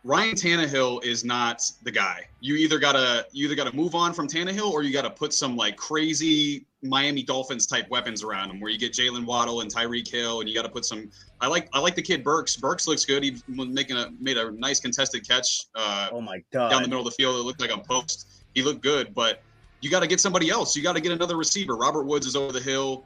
Ryan 0.05 0.35
Tannehill 0.35 1.05
is 1.05 1.25
not 1.25 1.69
the 1.83 1.91
guy. 1.91 2.29
You 2.41 2.55
either 2.57 2.79
gotta 2.79 3.27
you 3.33 3.47
either 3.47 3.55
gotta 3.55 3.75
move 3.75 3.95
on 3.95 4.13
from 4.13 4.29
Tannehill 4.29 4.71
or 4.71 4.83
you 4.83 4.93
gotta 4.93 5.11
put 5.11 5.33
some 5.33 5.57
like 5.57 5.77
crazy 5.77 6.67
Miami 6.83 7.23
Dolphins 7.23 7.67
type 7.67 7.89
weapons 7.91 8.23
around 8.23 8.51
him, 8.51 8.61
where 8.61 8.71
you 8.71 8.79
get 8.79 8.93
Jaylen 8.93 9.25
Waddle 9.25 9.61
and 9.61 9.73
Tyreek 9.73 10.09
Hill, 10.09 10.41
and 10.41 10.49
you 10.49 10.55
got 10.55 10.63
to 10.63 10.69
put 10.69 10.85
some. 10.85 11.11
I 11.41 11.49
like 11.49 11.69
I 11.73 11.81
like 11.81 11.95
the 11.95 12.03
kid 12.03 12.23
Burks. 12.25 12.57
Burks 12.57 12.87
looks 12.87 13.05
good. 13.05 13.23
He 13.23 13.33
was 13.57 13.69
making 13.69 13.97
a 13.97 14.11
made 14.21 14.37
a 14.37 14.51
nice 14.53 14.81
contested 14.81 15.27
catch. 15.27 15.67
Uh, 15.75 16.09
Oh 16.13 16.21
my 16.21 16.43
god! 16.53 16.71
down 16.71 16.83
the 16.83 16.89
middle 16.89 17.07
of 17.07 17.13
the 17.13 17.17
field. 17.17 17.37
It 17.37 17.43
looked 17.43 17.61
like 17.61 17.71
a 17.71 17.79
post. 17.79 18.45
He 18.55 18.63
looked 18.63 18.83
good, 18.83 19.15
but 19.15 19.43
you 19.81 19.91
got 19.91 20.01
to 20.01 20.07
get 20.07 20.21
somebody 20.21 20.51
else. 20.51 20.77
You 20.77 20.83
got 20.83 20.95
to 20.95 21.01
get 21.01 21.13
another 21.13 21.37
receiver. 21.37 21.77
Robert 21.77 22.05
Woods 22.05 22.27
is 22.27 22.37
over 22.37 22.53
the 22.53 22.61
hill, 22.61 23.05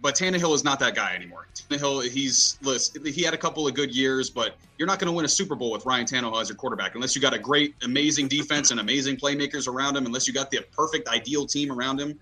but 0.00 0.14
Tannehill 0.14 0.54
is 0.54 0.64
not 0.64 0.78
that 0.80 0.94
guy 0.94 1.14
anymore. 1.14 1.46
Tannehill, 1.54 2.08
he's 2.08 2.58
listen, 2.62 3.04
he 3.04 3.22
had 3.22 3.34
a 3.34 3.38
couple 3.38 3.66
of 3.66 3.74
good 3.74 3.94
years, 3.94 4.30
but 4.30 4.56
you're 4.78 4.86
not 4.86 4.98
going 4.98 5.06
to 5.06 5.16
win 5.16 5.24
a 5.24 5.28
Super 5.28 5.54
Bowl 5.54 5.70
with 5.70 5.86
Ryan 5.86 6.06
Tannehill 6.06 6.40
as 6.40 6.48
your 6.48 6.56
quarterback 6.56 6.94
unless 6.94 7.16
you 7.16 7.22
got 7.22 7.34
a 7.34 7.38
great, 7.38 7.74
amazing 7.82 8.28
defense 8.28 8.70
and 8.70 8.80
amazing 8.80 9.16
playmakers 9.16 9.66
around 9.66 9.96
him. 9.96 10.06
Unless 10.06 10.28
you 10.28 10.34
got 10.34 10.50
the 10.50 10.60
perfect, 10.72 11.08
ideal 11.08 11.46
team 11.46 11.72
around 11.72 12.00
him, 12.00 12.18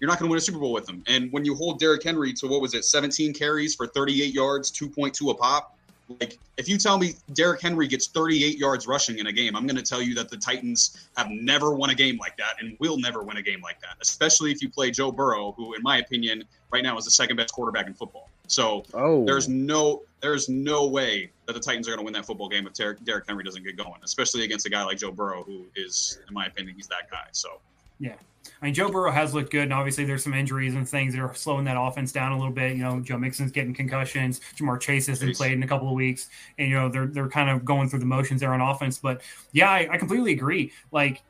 you're 0.00 0.08
not 0.08 0.18
going 0.18 0.28
to 0.28 0.30
win 0.30 0.38
a 0.38 0.40
Super 0.40 0.58
Bowl 0.58 0.72
with 0.72 0.88
him. 0.88 1.02
And 1.06 1.32
when 1.32 1.44
you 1.44 1.54
hold 1.54 1.78
Derrick 1.78 2.02
Henry 2.02 2.32
to 2.34 2.46
what 2.46 2.60
was 2.60 2.74
it, 2.74 2.84
17 2.84 3.32
carries 3.32 3.74
for 3.74 3.86
38 3.86 4.32
yards, 4.32 4.70
2.2 4.70 5.30
a 5.30 5.34
pop. 5.34 5.73
Like, 6.08 6.38
if 6.58 6.68
you 6.68 6.76
tell 6.76 6.98
me 6.98 7.14
Derrick 7.32 7.62
Henry 7.62 7.88
gets 7.88 8.08
38 8.08 8.58
yards 8.58 8.86
rushing 8.86 9.18
in 9.18 9.28
a 9.28 9.32
game, 9.32 9.56
I'm 9.56 9.66
going 9.66 9.76
to 9.76 9.82
tell 9.82 10.02
you 10.02 10.14
that 10.16 10.28
the 10.28 10.36
Titans 10.36 11.08
have 11.16 11.28
never 11.30 11.74
won 11.74 11.90
a 11.90 11.94
game 11.94 12.18
like 12.18 12.36
that 12.36 12.56
and 12.60 12.76
will 12.78 12.98
never 12.98 13.22
win 13.22 13.38
a 13.38 13.42
game 13.42 13.62
like 13.62 13.80
that, 13.80 13.96
especially 14.00 14.52
if 14.52 14.60
you 14.60 14.68
play 14.68 14.90
Joe 14.90 15.10
Burrow, 15.10 15.52
who, 15.52 15.74
in 15.74 15.82
my 15.82 15.98
opinion, 15.98 16.44
right 16.70 16.82
now 16.82 16.96
is 16.98 17.04
the 17.04 17.10
second 17.10 17.36
best 17.36 17.54
quarterback 17.54 17.86
in 17.86 17.94
football. 17.94 18.28
So 18.46 18.84
Oh, 18.92 19.24
there's 19.24 19.48
no 19.48 20.02
there's 20.20 20.48
no 20.48 20.86
way 20.86 21.30
that 21.46 21.52
the 21.52 21.60
Titans 21.60 21.86
are 21.88 21.92
going 21.92 22.00
to 22.00 22.04
win 22.04 22.14
that 22.14 22.26
football 22.26 22.48
game 22.48 22.66
if 22.66 22.72
Derrick, 22.74 23.02
Derrick 23.04 23.24
Henry 23.26 23.44
doesn't 23.44 23.62
get 23.62 23.76
going, 23.76 24.00
especially 24.02 24.44
against 24.44 24.66
a 24.66 24.70
guy 24.70 24.82
like 24.84 24.98
Joe 24.98 25.10
Burrow, 25.12 25.42
who 25.42 25.66
is, 25.76 26.18
in 26.26 26.34
my 26.34 26.46
opinion, 26.46 26.74
he's 26.76 26.86
that 26.86 27.10
guy. 27.10 27.26
So 27.32 27.60
I 28.60 28.66
mean, 28.66 28.74
Joe 28.74 28.90
Burrow 28.90 29.10
has 29.10 29.34
looked 29.34 29.50
good, 29.50 29.64
and 29.64 29.72
obviously 29.72 30.04
there's 30.04 30.22
some 30.22 30.34
injuries 30.34 30.74
and 30.74 30.88
things 30.88 31.14
that 31.14 31.20
are 31.20 31.34
slowing 31.34 31.64
that 31.64 31.76
offense 31.78 32.12
down 32.12 32.32
a 32.32 32.36
little 32.36 32.52
bit. 32.52 32.76
You 32.76 32.82
know, 32.82 33.00
Joe 33.00 33.16
Mixon's 33.16 33.52
getting 33.52 33.74
concussions. 33.74 34.40
Ja'Marr 34.56 34.80
Chase 34.80 35.06
hasn't 35.06 35.30
Chase. 35.30 35.36
played 35.38 35.52
in 35.52 35.62
a 35.62 35.66
couple 35.66 35.88
of 35.88 35.94
weeks, 35.94 36.28
and 36.58 36.68
you 36.68 36.74
know 36.74 36.88
they're 36.88 37.06
they're 37.06 37.28
kind 37.28 37.50
of 37.50 37.64
going 37.64 37.88
through 37.88 38.00
the 38.00 38.06
motions 38.06 38.40
there 38.40 38.52
on 38.52 38.60
offense. 38.60 38.98
But 38.98 39.22
yeah, 39.52 39.70
I, 39.70 39.88
I 39.92 39.98
completely 39.98 40.32
agree. 40.32 40.72
Like 40.92 41.22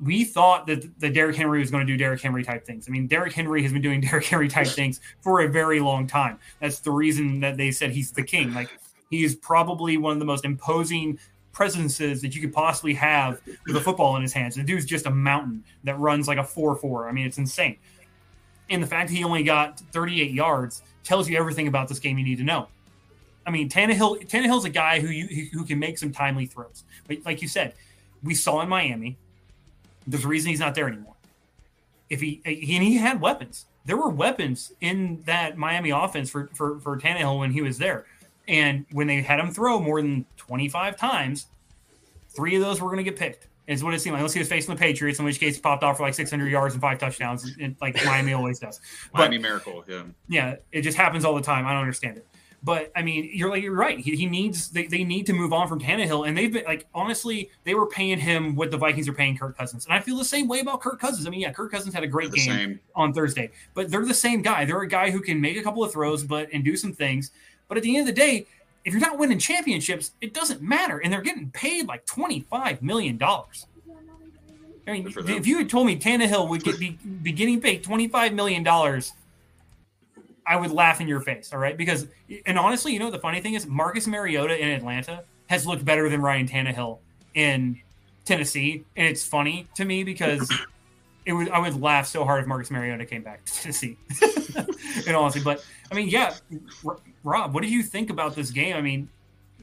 we 0.00 0.24
thought 0.24 0.66
that 0.66 0.98
the 1.00 1.08
Derrick 1.08 1.36
Henry 1.36 1.60
was 1.60 1.70
going 1.70 1.86
to 1.86 1.92
do 1.92 1.96
Derrick 1.96 2.20
Henry 2.20 2.44
type 2.44 2.66
things. 2.66 2.86
I 2.88 2.90
mean, 2.90 3.06
Derrick 3.06 3.32
Henry 3.32 3.62
has 3.62 3.72
been 3.72 3.82
doing 3.82 4.00
Derrick 4.02 4.26
Henry 4.26 4.48
type 4.48 4.66
things 4.66 5.00
for 5.20 5.40
a 5.40 5.48
very 5.48 5.80
long 5.80 6.06
time. 6.06 6.38
That's 6.60 6.80
the 6.80 6.90
reason 6.90 7.40
that 7.40 7.56
they 7.56 7.70
said 7.70 7.90
he's 7.90 8.12
the 8.12 8.22
king. 8.22 8.52
Like 8.52 8.70
he 9.10 9.24
is 9.24 9.36
probably 9.36 9.96
one 9.96 10.12
of 10.12 10.18
the 10.18 10.24
most 10.24 10.44
imposing 10.44 11.18
presences 11.56 12.20
that 12.20 12.34
you 12.34 12.40
could 12.42 12.52
possibly 12.52 12.92
have 12.92 13.40
with 13.66 13.76
a 13.76 13.80
football 13.80 14.14
in 14.16 14.20
his 14.20 14.34
hands. 14.34 14.56
The 14.56 14.62
dude's 14.62 14.84
just 14.84 15.06
a 15.06 15.10
mountain 15.10 15.64
that 15.84 15.98
runs 15.98 16.28
like 16.28 16.36
a 16.36 16.44
4 16.44 16.76
4. 16.76 17.08
I 17.08 17.12
mean, 17.12 17.26
it's 17.26 17.38
insane. 17.38 17.78
And 18.68 18.82
the 18.82 18.86
fact 18.86 19.08
that 19.08 19.16
he 19.16 19.24
only 19.24 19.42
got 19.42 19.80
38 19.80 20.32
yards 20.32 20.82
tells 21.02 21.30
you 21.30 21.38
everything 21.38 21.66
about 21.66 21.88
this 21.88 21.98
game 21.98 22.18
you 22.18 22.24
need 22.24 22.36
to 22.36 22.44
know. 22.44 22.68
I 23.46 23.50
mean, 23.50 23.70
Tannehill, 23.70 24.28
Tannehill's 24.28 24.66
a 24.66 24.70
guy 24.70 25.00
who 25.00 25.08
you 25.08 25.48
who 25.50 25.64
can 25.64 25.78
make 25.78 25.96
some 25.96 26.12
timely 26.12 26.44
throws. 26.44 26.84
But 27.08 27.18
like 27.24 27.40
you 27.40 27.48
said, 27.48 27.72
we 28.22 28.34
saw 28.34 28.60
in 28.60 28.68
Miami. 28.68 29.16
There's 30.06 30.26
a 30.26 30.28
reason 30.28 30.50
he's 30.50 30.60
not 30.60 30.74
there 30.74 30.88
anymore. 30.88 31.14
If 32.10 32.20
he 32.20 32.42
and 32.44 32.84
he 32.84 32.96
had 32.96 33.18
weapons, 33.18 33.64
there 33.86 33.96
were 33.96 34.10
weapons 34.10 34.72
in 34.82 35.22
that 35.24 35.56
Miami 35.56 35.88
offense 35.88 36.28
for 36.28 36.50
for 36.52 36.80
for 36.80 36.98
Tannehill 36.98 37.38
when 37.38 37.52
he 37.52 37.62
was 37.62 37.78
there. 37.78 38.04
And 38.48 38.86
when 38.92 39.06
they 39.06 39.22
had 39.22 39.40
him 39.40 39.50
throw 39.50 39.80
more 39.80 40.00
than 40.00 40.24
25 40.36 40.96
times, 40.96 41.46
three 42.28 42.54
of 42.56 42.62
those 42.62 42.80
were 42.80 42.88
going 42.88 43.04
to 43.04 43.10
get 43.10 43.16
picked. 43.18 43.48
Is 43.66 43.82
what 43.82 43.94
it 43.94 44.00
seemed 44.00 44.12
like. 44.12 44.20
Unless 44.20 44.34
he 44.34 44.38
was 44.38 44.48
facing 44.48 44.72
the 44.72 44.78
Patriots, 44.78 45.18
in 45.18 45.24
which 45.24 45.40
case 45.40 45.56
he 45.56 45.60
popped 45.60 45.82
off 45.82 45.96
for 45.96 46.04
like 46.04 46.14
600 46.14 46.46
yards 46.48 46.74
and 46.74 46.80
five 46.80 46.98
touchdowns, 46.98 47.56
and, 47.60 47.74
like 47.80 47.96
Miami 48.04 48.32
always 48.32 48.60
does. 48.60 48.80
But 49.12 49.18
Miami 49.18 49.38
Miracle, 49.38 49.84
yeah. 49.88 50.04
yeah, 50.28 50.56
it 50.70 50.82
just 50.82 50.96
happens 50.96 51.24
all 51.24 51.34
the 51.34 51.42
time. 51.42 51.66
I 51.66 51.72
don't 51.72 51.80
understand 51.80 52.18
it. 52.18 52.26
But 52.66 52.90
I 52.96 53.02
mean, 53.02 53.30
you're 53.32 53.50
like 53.50 53.62
you're 53.62 53.74
right. 53.74 53.98
He, 53.98 54.16
he 54.16 54.26
needs 54.26 54.70
they, 54.70 54.86
they 54.86 55.04
need 55.04 55.26
to 55.26 55.32
move 55.32 55.52
on 55.52 55.68
from 55.68 55.80
Tannehill, 55.80 56.26
and 56.26 56.36
they've 56.36 56.52
been 56.52 56.64
like 56.64 56.86
honestly, 56.94 57.50
they 57.62 57.74
were 57.74 57.86
paying 57.86 58.18
him 58.18 58.56
what 58.56 58.70
the 58.70 58.76
Vikings 58.76 59.08
are 59.08 59.12
paying 59.12 59.36
Kirk 59.36 59.56
Cousins, 59.56 59.84
and 59.84 59.94
I 59.94 60.00
feel 60.00 60.16
the 60.16 60.24
same 60.24 60.48
way 60.48 60.60
about 60.60 60.80
Kirk 60.80 61.00
Cousins. 61.00 61.26
I 61.26 61.30
mean, 61.30 61.40
yeah, 61.40 61.52
Kirk 61.52 61.70
Cousins 61.70 61.94
had 61.94 62.02
a 62.02 62.08
great 62.08 62.32
game 62.32 62.44
same. 62.44 62.80
on 62.94 63.12
Thursday, 63.12 63.50
but 63.74 63.90
they're 63.90 64.04
the 64.04 64.14
same 64.14 64.42
guy. 64.42 64.64
They're 64.64 64.80
a 64.80 64.88
guy 64.88 65.10
who 65.10 65.20
can 65.20 65.40
make 65.40 65.56
a 65.56 65.62
couple 65.62 65.84
of 65.84 65.92
throws, 65.92 66.24
but 66.24 66.48
and 66.52 66.64
do 66.64 66.76
some 66.76 66.92
things. 66.92 67.30
But 67.68 67.76
at 67.76 67.82
the 67.82 67.96
end 67.96 68.08
of 68.08 68.14
the 68.14 68.20
day, 68.20 68.46
if 68.84 68.92
you're 68.92 69.00
not 69.00 69.18
winning 69.18 69.38
championships, 69.38 70.12
it 70.20 70.32
doesn't 70.32 70.62
matter, 70.62 70.98
and 70.98 71.12
they're 71.12 71.22
getting 71.22 71.50
paid 71.50 71.88
like 71.88 72.06
twenty 72.06 72.40
five 72.40 72.82
million 72.82 73.16
dollars. 73.16 73.66
I 74.88 74.92
mean, 74.92 75.02
Good 75.04 75.14
for 75.14 75.22
them. 75.22 75.34
if 75.34 75.46
you 75.46 75.58
had 75.58 75.68
told 75.68 75.86
me 75.86 75.98
Tannehill 75.98 76.48
would 76.48 76.62
get 76.62 76.78
be, 76.78 76.90
be 77.22 77.32
getting 77.32 77.60
paid 77.60 77.82
twenty 77.82 78.06
five 78.06 78.32
million 78.32 78.62
dollars 78.62 79.12
I 80.46 80.56
would 80.56 80.70
laugh 80.70 81.00
in 81.00 81.08
your 81.08 81.20
face. 81.20 81.52
All 81.52 81.58
right. 81.58 81.76
Because, 81.76 82.06
and 82.46 82.58
honestly, 82.58 82.92
you 82.92 82.98
know, 82.98 83.10
the 83.10 83.18
funny 83.18 83.40
thing 83.40 83.54
is 83.54 83.66
Marcus 83.66 84.06
Mariota 84.06 84.56
in 84.56 84.68
Atlanta 84.68 85.24
has 85.48 85.66
looked 85.66 85.84
better 85.84 86.08
than 86.08 86.22
Ryan 86.22 86.46
Tannehill 86.46 86.98
in 87.34 87.80
Tennessee. 88.24 88.84
And 88.96 89.06
it's 89.06 89.24
funny 89.24 89.68
to 89.74 89.84
me 89.84 90.04
because 90.04 90.52
it 91.24 91.32
would, 91.32 91.48
I 91.48 91.58
would 91.58 91.80
laugh 91.80 92.06
so 92.06 92.24
hard 92.24 92.42
if 92.42 92.46
Marcus 92.46 92.70
Mariota 92.70 93.04
came 93.04 93.22
back 93.22 93.44
to 93.44 93.54
Tennessee. 93.54 93.96
and 95.06 95.16
honestly, 95.16 95.42
but 95.42 95.64
I 95.90 95.94
mean, 95.94 96.08
yeah, 96.08 96.34
Rob, 97.26 97.52
what 97.54 97.62
do 97.62 97.68
you 97.68 97.82
think 97.82 98.08
about 98.08 98.36
this 98.36 98.50
game? 98.50 98.76
I 98.76 98.80
mean, 98.80 99.08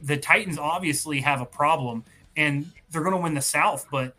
the 0.02 0.18
Titans 0.18 0.58
obviously 0.58 1.20
have 1.22 1.40
a 1.40 1.46
problem 1.46 2.04
and 2.36 2.70
they're 2.90 3.02
going 3.02 3.16
to 3.16 3.20
win 3.22 3.32
the 3.32 3.40
South, 3.40 3.86
but 3.90 4.14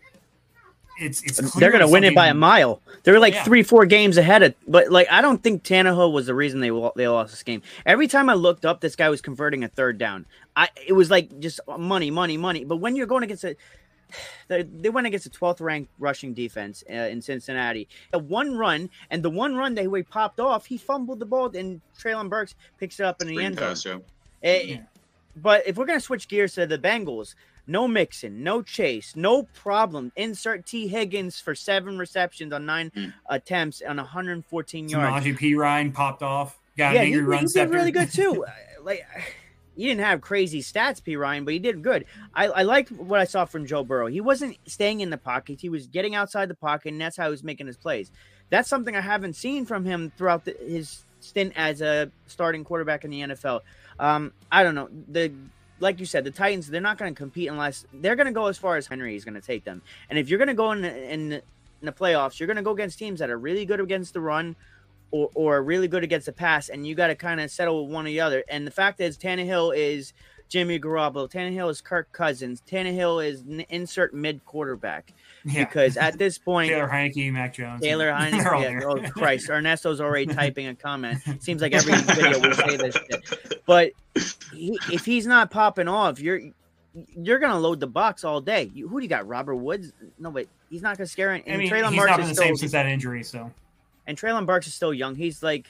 it's, 0.99 1.21
it's, 1.23 1.53
they're 1.53 1.71
gonna 1.71 1.89
win 1.89 2.05
it 2.05 2.15
by 2.15 2.27
a 2.27 2.33
mile. 2.33 2.81
They're 3.03 3.19
like 3.19 3.33
Yeah. 3.33 3.43
three, 3.43 3.63
four 3.63 3.85
games 3.85 4.15
ahead 4.17 4.43
of. 4.43 4.55
But 4.65 4.91
like, 4.91 5.07
I 5.11 5.21
don't 5.21 5.43
think 5.43 5.63
Tannehill 5.63 6.13
was 6.13 6.27
the 6.27 6.33
reason 6.33 6.61
they 6.61 6.69
they 6.95 7.07
lost 7.07 7.31
this 7.31 7.43
game. 7.43 7.61
Every 7.85 8.07
time 8.07 8.29
I 8.29 8.33
looked 8.33 8.65
up, 8.65 8.79
this 8.79 8.95
guy 8.95 9.09
was 9.09 9.19
converting 9.21 9.65
a 9.65 9.67
third 9.67 9.97
down. 9.97 10.25
I 10.55 10.69
it 10.87 10.93
was 10.93 11.11
like 11.11 11.37
just 11.41 11.59
money, 11.77 12.11
money, 12.11 12.37
money. 12.37 12.63
But 12.63 12.77
when 12.77 12.95
you're 12.95 13.07
going 13.07 13.23
against 13.23 13.43
a 13.43 13.57
they, 14.47 14.63
they 14.63 14.89
went 14.89 15.07
against 15.07 15.25
a 15.25 15.29
12th 15.29 15.61
ranked 15.61 15.91
rushing 15.99 16.33
defense 16.33 16.83
uh, 16.89 16.93
in 16.93 17.21
Cincinnati. 17.21 17.87
A 18.13 18.19
one 18.19 18.55
run, 18.57 18.89
and 19.09 19.23
the 19.23 19.29
one 19.29 19.55
run 19.55 19.75
that 19.75 19.83
he 19.93 20.03
popped 20.03 20.39
off, 20.39 20.65
he 20.65 20.77
fumbled 20.77 21.19
the 21.19 21.25
ball, 21.25 21.55
and 21.55 21.81
Treylon 21.99 22.29
Burks 22.29 22.55
picks 22.79 22.99
it 22.99 23.05
up 23.05 23.21
in 23.21 23.27
the 23.27 23.33
Screen 23.35 23.45
end 23.47 23.59
zone. 23.59 23.67
pass, 23.69 23.85
yeah. 23.85 23.97
Eh, 24.49 24.61
Yeah. 24.65 24.81
But 25.37 25.67
if 25.67 25.75
we're 25.75 25.85
gonna 25.85 25.99
switch 25.99 26.27
gears 26.29 26.53
to 26.53 26.65
the 26.65 26.77
Bengals, 26.77 27.35
no 27.67 27.87
Mixon, 27.89 28.41
no 28.43 28.61
Chase, 28.61 29.15
no 29.17 29.43
problem. 29.53 30.11
Insert 30.15 30.65
Tee 30.65 30.87
Higgins 30.87 31.39
for 31.41 31.53
seven 31.55 31.97
receptions 31.97 32.53
on 32.53 32.65
nine 32.65 32.91
Hmm. 32.95 33.07
attempts 33.29 33.81
on 33.81 33.97
114 33.97 34.87
yards. 34.87 35.25
Samaje 35.25 35.37
Perine 35.37 35.93
popped 35.93 36.23
off. 36.23 36.57
Got 36.77 36.93
yeah, 36.93 37.01
an 37.01 37.07
he, 37.07 37.13
angry 37.15 37.21
he 37.21 37.41
run 37.41 37.45
did 37.51 37.69
really 37.69 37.91
good 37.91 38.11
too. 38.13 38.45
Like 38.83 39.03
he 39.75 39.85
didn't 39.85 40.03
have 40.03 40.21
crazy 40.21 40.61
stats, 40.61 41.01
Perine, 41.01 41.45
but 41.45 41.53
he 41.53 41.59
did 41.59 41.81
good. 41.81 42.05
I, 42.33 42.47
I 42.47 42.63
liked 42.63 42.91
what 42.91 43.19
I 43.19 43.25
saw 43.25 43.45
from 43.45 43.65
Joe 43.65 43.83
Burrow. 43.83 44.07
He 44.07 44.21
wasn't 44.21 44.57
staying 44.65 45.01
in 45.01 45.09
the 45.09 45.17
pocket; 45.17 45.59
he 45.59 45.69
was 45.69 45.87
getting 45.87 46.15
outside 46.15 46.49
the 46.49 46.55
pocket, 46.55 46.93
and 46.93 47.01
that's 47.01 47.17
how 47.17 47.25
he 47.25 47.31
was 47.31 47.43
making 47.43 47.67
his 47.67 47.77
plays. 47.77 48.11
That's 48.49 48.69
something 48.69 48.95
I 48.95 49.01
haven't 49.01 49.35
seen 49.35 49.65
from 49.65 49.85
him 49.85 50.11
throughout 50.17 50.45
the, 50.45 50.55
his 50.65 51.03
stint 51.19 51.53
as 51.55 51.81
a 51.81 52.11
starting 52.27 52.63
quarterback 52.63 53.03
in 53.03 53.11
the 53.11 53.21
NFL. 53.21 53.61
Um, 53.99 54.33
I 54.51 54.63
don't 54.63 54.75
know 54.75 54.89
the 55.09 55.31
like 55.79 55.99
you 55.99 56.05
said, 56.05 56.23
the 56.23 56.31
Titans 56.31 56.67
they're 56.67 56.81
not 56.81 56.97
going 56.97 57.13
to 57.13 57.17
compete 57.17 57.49
unless 57.49 57.85
they're 57.93 58.15
going 58.15 58.27
to 58.27 58.33
go 58.33 58.47
as 58.47 58.57
far 58.57 58.77
as 58.77 58.87
Henry 58.87 59.15
is 59.15 59.25
going 59.25 59.33
to 59.33 59.41
take 59.41 59.63
them. 59.63 59.81
And 60.09 60.17
if 60.17 60.29
you're 60.29 60.37
going 60.37 60.47
to 60.47 60.53
go 60.53 60.71
in 60.71 60.85
in, 60.85 61.33
in 61.33 61.41
the 61.81 61.91
playoffs, 61.91 62.39
you're 62.39 62.47
going 62.47 62.57
to 62.57 62.63
go 62.63 62.71
against 62.71 62.97
teams 62.97 63.19
that 63.19 63.29
are 63.29 63.37
really 63.37 63.65
good 63.65 63.79
against 63.79 64.13
the 64.13 64.21
run 64.21 64.55
or, 65.11 65.29
or 65.33 65.63
really 65.63 65.87
good 65.87 66.03
against 66.03 66.25
the 66.25 66.31
pass, 66.31 66.69
and 66.69 66.85
you 66.85 66.95
got 66.95 67.07
to 67.07 67.15
kind 67.15 67.39
of 67.39 67.51
settle 67.51 67.83
with 67.85 67.93
one 67.93 68.05
or 68.05 68.09
the 68.09 68.21
other. 68.21 68.43
And 68.49 68.65
the 68.65 68.71
fact 68.71 68.99
is, 68.99 69.17
Tannehill 69.17 69.75
is 69.75 70.13
Jimmy 70.49 70.79
Garoppolo, 70.79 71.29
Tannehill 71.29 71.69
is 71.69 71.81
Kirk 71.81 72.11
Cousins, 72.11 72.61
Tannehill 72.69 73.25
is 73.25 73.43
n- 73.49 73.65
insert 73.69 74.13
mid 74.13 74.43
quarterback. 74.45 75.13
Yeah. 75.43 75.65
Because 75.65 75.97
at 75.97 76.17
this 76.17 76.37
point, 76.45 76.69
Taylor 76.69 76.87
Heinicke, 76.87 77.31
Mac 77.31 77.53
Jones, 77.53 77.81
Taylor 77.81 78.11
Heinicke, 78.11 78.61
yeah, 78.61 78.81
oh 78.85 79.09
Christ, 79.09 79.49
Ernesto's 79.49 80.01
already 80.01 80.27
typing 80.33 80.67
a 80.67 80.75
comment. 80.75 81.19
Seems 81.39 81.61
like 81.61 81.73
every 81.73 81.93
video 81.93 82.39
we 82.39 82.53
say 82.53 82.77
this 82.77 82.95
shit. 82.95 83.61
But 83.65 83.91
he, 84.53 84.79
if 84.91 85.05
he's 85.05 85.25
not 85.25 85.49
popping 85.51 85.87
off, 85.87 86.19
you're 86.19 86.41
you're 87.17 87.39
gonna 87.39 87.59
load 87.59 87.79
the 87.79 87.87
box 87.87 88.23
all 88.23 88.39
day. 88.39 88.71
You, 88.73 88.87
who 88.87 88.99
do 88.99 89.03
you 89.03 89.09
got? 89.09 89.27
Robert 89.27 89.55
Woods? 89.55 89.91
No, 90.17 90.31
but 90.31 90.47
he's 90.69 90.81
not 90.81 90.97
gonna 90.97 91.07
scare. 91.07 91.31
And 91.31 91.43
I 91.47 91.57
mean, 91.57 91.69
Treylon 91.69 91.89
he's 91.89 91.99
Burks 91.99 92.09
not 92.11 92.19
been 92.19 92.27
the 92.27 92.33
still, 92.33 92.45
same 92.45 92.55
since 92.55 92.71
that 92.71 92.85
injury. 92.85 93.23
So 93.23 93.51
and 94.07 94.17
Treylon 94.17 94.45
Burks 94.45 94.67
is 94.67 94.73
still 94.73 94.93
young. 94.93 95.15
He's 95.15 95.41
like 95.43 95.67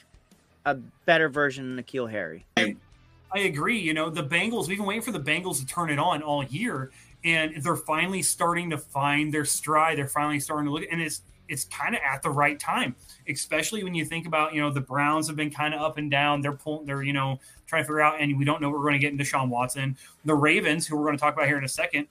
a 0.65 0.75
better 1.05 1.29
version 1.29 1.77
of 1.77 1.86
N'Keal 1.86 2.09
Harry. 2.09 2.45
I 2.57 3.39
agree. 3.39 3.79
You 3.79 3.93
know, 3.93 4.09
the 4.09 4.23
Bengals, 4.23 4.67
we've 4.67 4.77
been 4.77 4.86
waiting 4.86 5.01
for 5.01 5.11
the 5.11 5.19
Bengals 5.19 5.59
to 5.59 5.65
turn 5.65 5.89
it 5.89 5.99
on 5.99 6.23
all 6.23 6.43
year, 6.45 6.91
and 7.23 7.61
they're 7.61 7.75
finally 7.75 8.21
starting 8.21 8.69
to 8.69 8.77
find 8.77 9.33
their 9.33 9.45
stride. 9.45 9.97
They're 9.97 10.07
finally 10.07 10.39
starting 10.39 10.65
to 10.67 10.71
look, 10.71 10.83
and 10.91 11.01
it's 11.01 11.21
it's 11.47 11.65
kind 11.65 11.93
of 11.93 12.01
at 12.01 12.23
the 12.23 12.29
right 12.29 12.59
time, 12.59 12.95
especially 13.29 13.83
when 13.83 13.93
you 13.93 14.03
think 14.03 14.25
about, 14.25 14.55
you 14.55 14.61
know, 14.61 14.71
the 14.71 14.81
Browns 14.81 15.27
have 15.27 15.36
been 15.36 15.51
kind 15.51 15.75
of 15.75 15.81
up 15.81 15.99
and 15.99 16.09
down. 16.09 16.41
They're 16.41 16.53
pulling, 16.53 16.88
they're, 16.88 17.03
you 17.03 17.13
know, 17.13 17.39
trying 17.67 17.83
to 17.83 17.86
figure 17.86 18.01
out, 18.01 18.19
and 18.19 18.36
we 18.36 18.45
don't 18.45 18.61
know 18.61 18.69
what 18.69 18.79
we're 18.79 18.86
going 18.86 18.93
to 18.93 18.99
get 18.99 19.11
into 19.11 19.23
Sean 19.25 19.51
Watson. 19.51 19.95
The 20.23 20.33
Ravens, 20.33 20.88
who 20.88 20.97
we're 20.97 21.05
going 21.05 21.17
to 21.17 21.21
talk 21.21 21.36
about 21.36 21.45
here 21.45 21.59
in 21.59 21.63
a 21.63 21.69
second, 21.69 22.07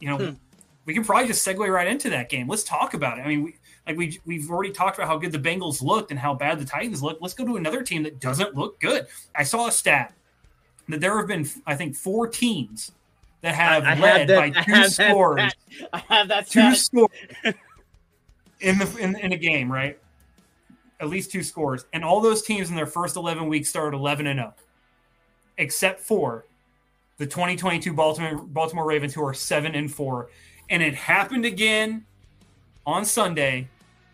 you 0.00 0.08
know, 0.08 0.16
Hmm. 0.16 0.34
we 0.86 0.94
can 0.94 1.04
probably 1.04 1.26
just 1.26 1.46
segue 1.46 1.68
right 1.68 1.86
into 1.86 2.08
that 2.08 2.30
game. 2.30 2.48
Let's 2.48 2.64
talk 2.64 2.94
about 2.94 3.18
it. 3.18 3.22
I 3.22 3.28
mean, 3.28 3.42
we, 3.42 3.56
like 3.88 3.96
we 3.96 4.20
we've 4.26 4.50
already 4.50 4.70
talked 4.70 4.98
about 4.98 5.08
how 5.08 5.16
good 5.16 5.32
the 5.32 5.38
Bengals 5.38 5.82
looked 5.82 6.10
and 6.10 6.20
how 6.20 6.34
bad 6.34 6.60
the 6.60 6.64
Titans 6.64 7.02
look. 7.02 7.18
Let's 7.20 7.34
go 7.34 7.44
to 7.46 7.56
another 7.56 7.82
team 7.82 8.02
that 8.02 8.20
doesn't 8.20 8.54
look 8.54 8.78
good. 8.80 9.06
I 9.34 9.42
saw 9.42 9.66
a 9.66 9.72
stat 9.72 10.12
that 10.88 11.00
there 11.00 11.16
have 11.16 11.26
been, 11.26 11.48
I 11.66 11.74
think, 11.74 11.96
four 11.96 12.28
teams 12.28 12.92
that 13.40 13.54
have 13.54 13.84
I 13.84 13.90
have 13.94 14.00
led 14.00 14.28
that- 14.28 14.36
by 14.36 14.44
I 14.60 14.64
two 14.64 14.72
have 14.72 14.96
that 14.96 15.10
scores, 15.10 15.40
stat. 15.40 15.88
I 15.94 15.98
have 16.14 16.28
that 16.28 16.46
two 16.48 16.74
scores 16.74 17.10
in 18.60 18.78
the 18.78 18.96
in, 18.98 19.16
in 19.18 19.32
a 19.32 19.36
game, 19.38 19.72
right? 19.72 19.98
At 21.00 21.08
least 21.08 21.30
two 21.32 21.42
scores, 21.42 21.86
and 21.92 22.04
all 22.04 22.20
those 22.20 22.42
teams 22.42 22.68
in 22.70 22.76
their 22.76 22.86
first 22.86 23.16
eleven 23.16 23.48
weeks 23.48 23.68
started 23.70 23.96
eleven 23.96 24.26
and 24.26 24.38
zero, 24.38 24.54
except 25.56 26.00
for 26.00 26.44
the 27.16 27.26
2022 27.26 27.92
Baltimore 27.94 28.36
Baltimore 28.36 28.84
Ravens, 28.84 29.14
who 29.14 29.24
are 29.24 29.32
seven 29.32 29.74
and 29.74 29.90
four, 29.92 30.28
and 30.68 30.82
it 30.82 30.94
happened 30.94 31.44
again 31.46 32.04
on 32.84 33.04
Sunday. 33.06 33.68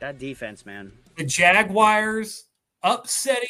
That 0.05 0.19
defense, 0.19 0.67
man. 0.67 0.93
The 1.17 1.25
Jaguars 1.25 2.45
upsetting 2.83 3.49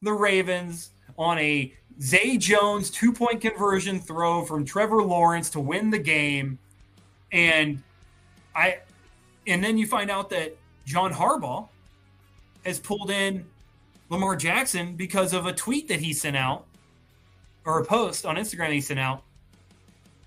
the 0.00 0.12
Ravens 0.12 0.90
on 1.16 1.38
a 1.38 1.72
Zay 2.00 2.38
Jones 2.38 2.90
two 2.90 3.12
point 3.12 3.40
conversion 3.40 4.00
throw 4.00 4.44
from 4.44 4.64
Trevor 4.64 5.04
Lawrence 5.04 5.48
to 5.50 5.60
win 5.60 5.90
the 5.90 6.00
game, 6.00 6.58
and 7.30 7.80
I, 8.56 8.78
and 9.46 9.62
then 9.62 9.78
you 9.78 9.86
find 9.86 10.10
out 10.10 10.28
that 10.30 10.56
John 10.84 11.12
Harbaugh 11.12 11.68
has 12.66 12.80
pulled 12.80 13.12
in 13.12 13.46
Lamar 14.10 14.34
Jackson 14.34 14.96
because 14.96 15.32
of 15.32 15.46
a 15.46 15.52
tweet 15.52 15.86
that 15.86 16.00
he 16.00 16.12
sent 16.12 16.36
out 16.36 16.66
or 17.64 17.78
a 17.78 17.84
post 17.84 18.26
on 18.26 18.34
Instagram 18.34 18.72
he 18.72 18.80
sent 18.80 18.98
out. 18.98 19.22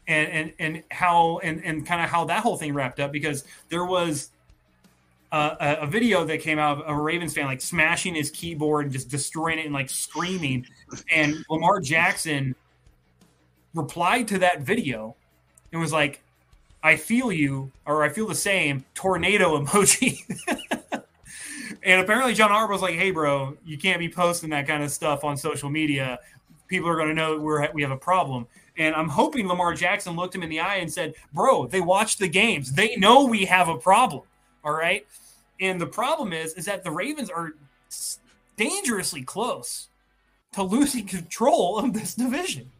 And, 0.07 0.30
and 0.30 0.53
and 0.59 0.84
how 0.89 1.39
and, 1.39 1.61
and 1.65 1.86
kind 1.86 2.01
of 2.01 2.09
how 2.09 2.23
that 2.26 2.43
whole 2.43 2.55
thing 2.55 2.73
wrapped 2.73 3.01
up 3.01 3.11
because 3.11 3.43
there 3.67 3.84
was 3.84 4.30
a, 5.36 5.77
a 5.81 5.88
video 5.88 6.23
that 6.25 6.39
came 6.39 6.59
out 6.59 6.81
of 6.81 6.83
a 6.88 6.99
Ravens 6.99 7.33
fan 7.33 7.45
like 7.45 7.61
smashing 7.61 8.15
his 8.15 8.31
keyboard 8.31 8.86
and 8.86 8.93
just 8.93 9.09
destroying 9.09 9.59
it 9.59 9.65
and 9.65 9.73
like 9.73 9.89
screaming. 9.89 10.65
And 11.11 11.43
Lamar 11.49 11.81
Jackson 11.81 12.55
replied 13.73 14.27
to 14.29 14.39
that 14.39 14.61
video 14.61 15.15
and 15.71 15.81
was 15.81 15.91
like, 15.91 16.21
I 16.81 16.95
feel 16.95 17.31
you, 17.31 17.71
or 17.86 18.03
I 18.03 18.09
feel 18.09 18.27
the 18.27 18.36
same 18.36 18.86
tornado 18.93 19.59
emoji. 19.63 20.19
and 21.83 22.01
apparently, 22.01 22.33
John 22.33 22.51
Harbaugh 22.51 22.69
was 22.69 22.81
like, 22.81 22.95
hey, 22.95 23.11
bro, 23.11 23.57
you 23.65 23.77
can't 23.77 23.99
be 23.99 24.07
posting 24.07 24.51
that 24.51 24.67
kind 24.67 24.83
of 24.83 24.91
stuff 24.91 25.23
on 25.23 25.36
social 25.36 25.69
media. 25.69 26.19
People 26.67 26.88
are 26.88 26.95
going 26.95 27.09
to 27.09 27.13
know 27.13 27.38
we're, 27.39 27.69
we 27.73 27.81
have 27.81 27.91
a 27.91 27.97
problem. 27.97 28.47
And 28.77 28.95
I'm 28.95 29.09
hoping 29.09 29.47
Lamar 29.47 29.73
Jackson 29.73 30.15
looked 30.15 30.36
him 30.36 30.43
in 30.43 30.49
the 30.49 30.59
eye 30.59 30.77
and 30.77 30.91
said, 30.91 31.15
bro, 31.33 31.65
they 31.67 31.81
watch 31.81 32.17
the 32.17 32.27
games. 32.27 32.73
They 32.73 32.95
know 32.97 33.25
we 33.25 33.45
have 33.45 33.67
a 33.67 33.77
problem. 33.77 34.23
All 34.63 34.73
right. 34.73 35.05
And 35.59 35.79
the 35.79 35.87
problem 35.87 36.33
is, 36.33 36.53
is 36.53 36.65
that 36.65 36.83
the 36.83 36.91
Ravens 36.91 37.29
are 37.29 37.53
dangerously 38.57 39.21
close 39.23 39.87
to 40.53 40.63
losing 40.63 41.05
control 41.17 41.77
of 41.77 41.93
this 41.93 42.15
division. 42.15 42.71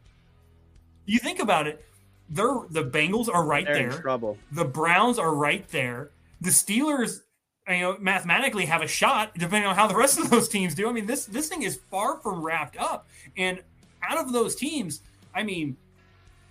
You 1.06 1.20
think 1.20 1.40
about 1.40 1.68
it, 1.68 1.86
they're 2.30 2.56
the 2.70 2.84
Bengals 2.84 3.30
are 3.32 3.46
right 3.46 3.66
They're 3.66 3.90
there. 3.90 4.02
trouble. 4.02 4.38
The 4.52 4.66
Browns 4.66 5.20
are 5.20 5.34
right 5.34 5.68
there. 5.70 6.10
The 6.42 6.50
Steelers, 6.50 7.22
you 7.70 7.80
know, 7.80 7.98
mathematically 8.00 8.66
have 8.66 8.82
a 8.82 8.88
shot, 8.88 9.32
depending 9.38 9.68
on 9.68 9.76
how 9.76 9.86
the 9.88 9.96
rest 9.96 10.20
of 10.20 10.30
those 10.32 10.50
teams 10.50 10.74
do. 10.74 10.90
I 10.90 10.92
mean, 10.92 11.06
this 11.06 11.26
this 11.26 11.50
thing 11.50 11.62
is 11.62 11.80
far 11.92 12.18
from 12.18 12.42
wrapped 12.42 12.78
up. 12.78 13.08
And 13.38 13.62
out 14.02 14.18
of 14.18 14.34
those 14.34 14.56
teams, 14.56 15.02
I 15.36 15.44
mean, 15.44 15.78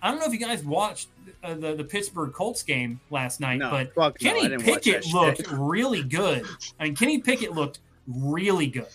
I 0.05 0.11
don't 0.11 0.19
know 0.19 0.27
if 0.27 0.33
you 0.33 0.39
guys 0.39 0.63
watched 0.63 1.07
uh, 1.43 1.55
the 1.55 1.73
the 1.73 1.83
Pittsburgh 1.83 2.31
Colts 2.31 2.61
game 2.61 2.99
last 3.09 3.39
night, 3.39 3.57
No, 3.57 3.71
but 3.71 3.95
fuck 3.95 4.21
no, 4.21 4.29
Kenny 4.29 4.47
didn't 4.47 4.61
Pickett 4.61 5.03
looked 5.07 5.49
really 5.51 6.03
good. 6.03 6.45
I 6.79 6.83
mean, 6.83 6.95
Kenny 6.95 7.17
Pickett 7.19 7.53
looked 7.53 7.79
really 8.07 8.67
good. 8.67 8.87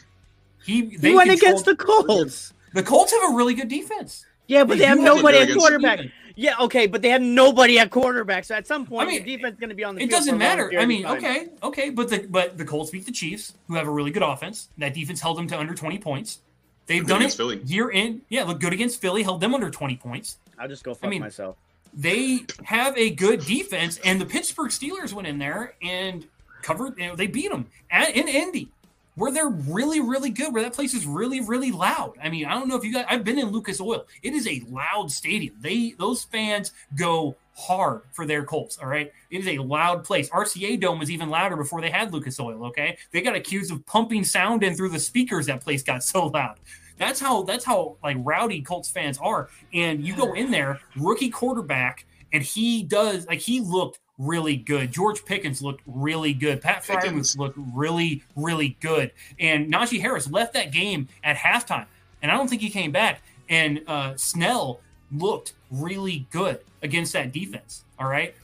He 0.64 0.84
He 0.86 0.96
they 0.98 1.12
went 1.12 1.32
against 1.32 1.64
the 1.64 1.74
Colts. 1.74 2.52
the 2.74 2.84
Colts 2.84 3.12
have 3.12 3.32
a 3.32 3.36
really 3.36 3.54
good 3.54 3.66
defense. 3.66 4.24
Yeah, 4.46 4.62
but 4.62 4.78
they, 4.78 4.84
have 4.84 4.98
nobody 5.00 5.38
at 5.38 5.52
quarterback. 5.52 5.96
defense. 5.98 6.14
Yeah, 6.36 6.54
okay, 6.60 6.86
but 6.86 7.02
they 7.02 7.08
have 7.08 7.22
nobody 7.22 7.80
at 7.80 7.90
quarterback. 7.90 8.44
So 8.44 8.54
at 8.54 8.68
some 8.68 8.86
point, 8.86 9.08
I 9.08 9.10
mean, 9.10 9.24
the 9.24 9.36
defense 9.36 9.54
is 9.54 9.60
going 9.60 9.70
to 9.70 9.74
be 9.74 9.82
on 9.82 9.96
the 9.96 10.02
It 10.02 10.08
field 10.10 10.10
doesn't 10.12 10.38
for 10.38 10.44
a 10.44 10.48
long 10.48 10.56
matter. 10.56 10.78
I 10.80 10.86
mean, 10.86 11.06
okay, 11.06 11.48
okay, 11.64 11.90
but 11.90 12.08
the 12.08 12.26
but 12.30 12.56
the 12.56 12.64
Colts 12.64 12.90
beat 12.90 13.04
the 13.06 13.12
Chiefs, 13.12 13.54
who 13.66 13.74
have 13.74 13.88
a 13.88 13.90
really 13.90 14.12
good 14.12 14.22
offense. 14.22 14.68
That 14.78 14.94
defense 14.94 15.20
held 15.20 15.38
them 15.38 15.48
to 15.48 15.58
under 15.58 15.74
twenty 15.74 15.98
points. 15.98 16.38
They've 16.86 17.02
Good 17.02 17.08
done 17.08 17.22
it 17.22 17.32
Philly. 17.32 17.60
year 17.64 17.90
in. 17.90 18.22
Yeah, 18.28 18.44
look 18.44 18.58
good 18.60 18.72
against 18.72 19.00
Philly, 19.00 19.22
held 19.24 19.40
them 19.40 19.54
under 19.54 19.70
twenty 19.70 19.96
points. 19.96 20.38
I'll 20.60 20.68
just 20.68 20.84
go 20.84 20.94
fuck 20.94 21.08
mean, 21.08 21.22
myself. 21.22 21.56
They 21.94 22.44
have 22.64 22.96
a 22.96 23.10
good 23.10 23.44
defense, 23.44 23.98
and 24.04 24.20
the 24.20 24.26
Pittsburgh 24.26 24.70
Steelers 24.70 25.12
went 25.12 25.26
in 25.26 25.38
there 25.38 25.74
and 25.82 26.26
covered. 26.62 26.98
You 26.98 27.08
know, 27.08 27.16
they 27.16 27.26
beat 27.26 27.50
them 27.50 27.66
at, 27.90 28.14
in 28.14 28.28
Indy, 28.28 28.68
where 29.16 29.32
they're 29.32 29.48
really, 29.48 30.00
really 30.00 30.30
good. 30.30 30.52
Where 30.52 30.62
that 30.62 30.74
place 30.74 30.94
is 30.94 31.06
really, 31.06 31.40
really 31.40 31.72
loud. 31.72 32.12
I 32.22 32.28
mean, 32.28 32.44
I 32.44 32.54
don't 32.54 32.68
know 32.68 32.76
if 32.76 32.84
you 32.84 32.92
guys. 32.92 33.06
I've 33.08 33.24
been 33.24 33.38
in 33.38 33.48
Lucas 33.48 33.80
Oil. 33.80 34.06
It 34.22 34.34
is 34.34 34.46
a 34.46 34.62
loud 34.68 35.10
stadium. 35.10 35.56
They 35.60 35.92
those 35.98 36.24
fans 36.24 36.72
go 36.94 37.34
hard 37.56 38.02
for 38.12 38.26
their 38.26 38.44
Colts. 38.44 38.78
All 38.78 38.88
right, 38.88 39.12
it 39.30 39.38
is 39.38 39.48
a 39.48 39.58
loud 39.58 40.04
place. 40.04 40.28
RCA 40.28 40.78
Dome 40.78 40.98
was 40.98 41.10
even 41.10 41.30
louder 41.30 41.56
before 41.56 41.80
they 41.80 41.90
had 41.90 42.12
Lucas 42.12 42.38
Oil. 42.38 42.66
Okay, 42.66 42.98
they 43.10 43.22
got 43.22 43.34
accused 43.34 43.72
of 43.72 43.84
pumping 43.86 44.24
sound 44.24 44.62
in 44.62 44.76
through 44.76 44.90
the 44.90 45.00
speakers. 45.00 45.46
That 45.46 45.62
place 45.62 45.82
got 45.82 46.04
so 46.04 46.26
loud. 46.26 46.58
That's 47.00 47.18
how 47.18 47.42
that's 47.44 47.64
how 47.64 47.96
like 48.04 48.18
rowdy 48.20 48.60
Colts 48.60 48.90
fans 48.90 49.18
are. 49.18 49.48
And 49.72 50.06
you 50.06 50.14
go 50.14 50.34
in 50.34 50.50
there, 50.50 50.78
rookie 50.96 51.30
quarterback, 51.30 52.04
and 52.32 52.42
he 52.42 52.82
does 52.82 53.26
like 53.26 53.40
he 53.40 53.60
looked 53.62 54.00
really 54.18 54.54
good. 54.56 54.92
George 54.92 55.24
Pickens 55.24 55.62
looked 55.62 55.80
really 55.86 56.34
good. 56.34 56.60
Pat 56.60 56.84
Freiermuth 56.84 57.38
looked 57.38 57.58
really 57.74 58.22
really 58.36 58.76
good. 58.80 59.12
And 59.38 59.72
Najee 59.72 59.98
Harris 59.98 60.30
left 60.30 60.52
that 60.52 60.72
game 60.72 61.08
at 61.24 61.36
halftime, 61.36 61.86
and 62.20 62.30
I 62.30 62.36
don't 62.36 62.48
think 62.48 62.60
he 62.60 62.68
came 62.68 62.92
back. 62.92 63.22
And 63.48 63.82
uh, 63.88 64.14
Snell 64.16 64.80
looked 65.10 65.54
really 65.70 66.26
good 66.30 66.60
against 66.82 67.14
that 67.14 67.32
defense. 67.32 67.82
All 67.98 68.08
right. 68.08 68.34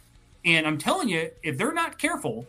And 0.47 0.67
I'm 0.67 0.79
telling 0.79 1.09
you, 1.09 1.31
if 1.43 1.59
they're 1.59 1.75
not 1.75 1.99
careful, 1.99 2.47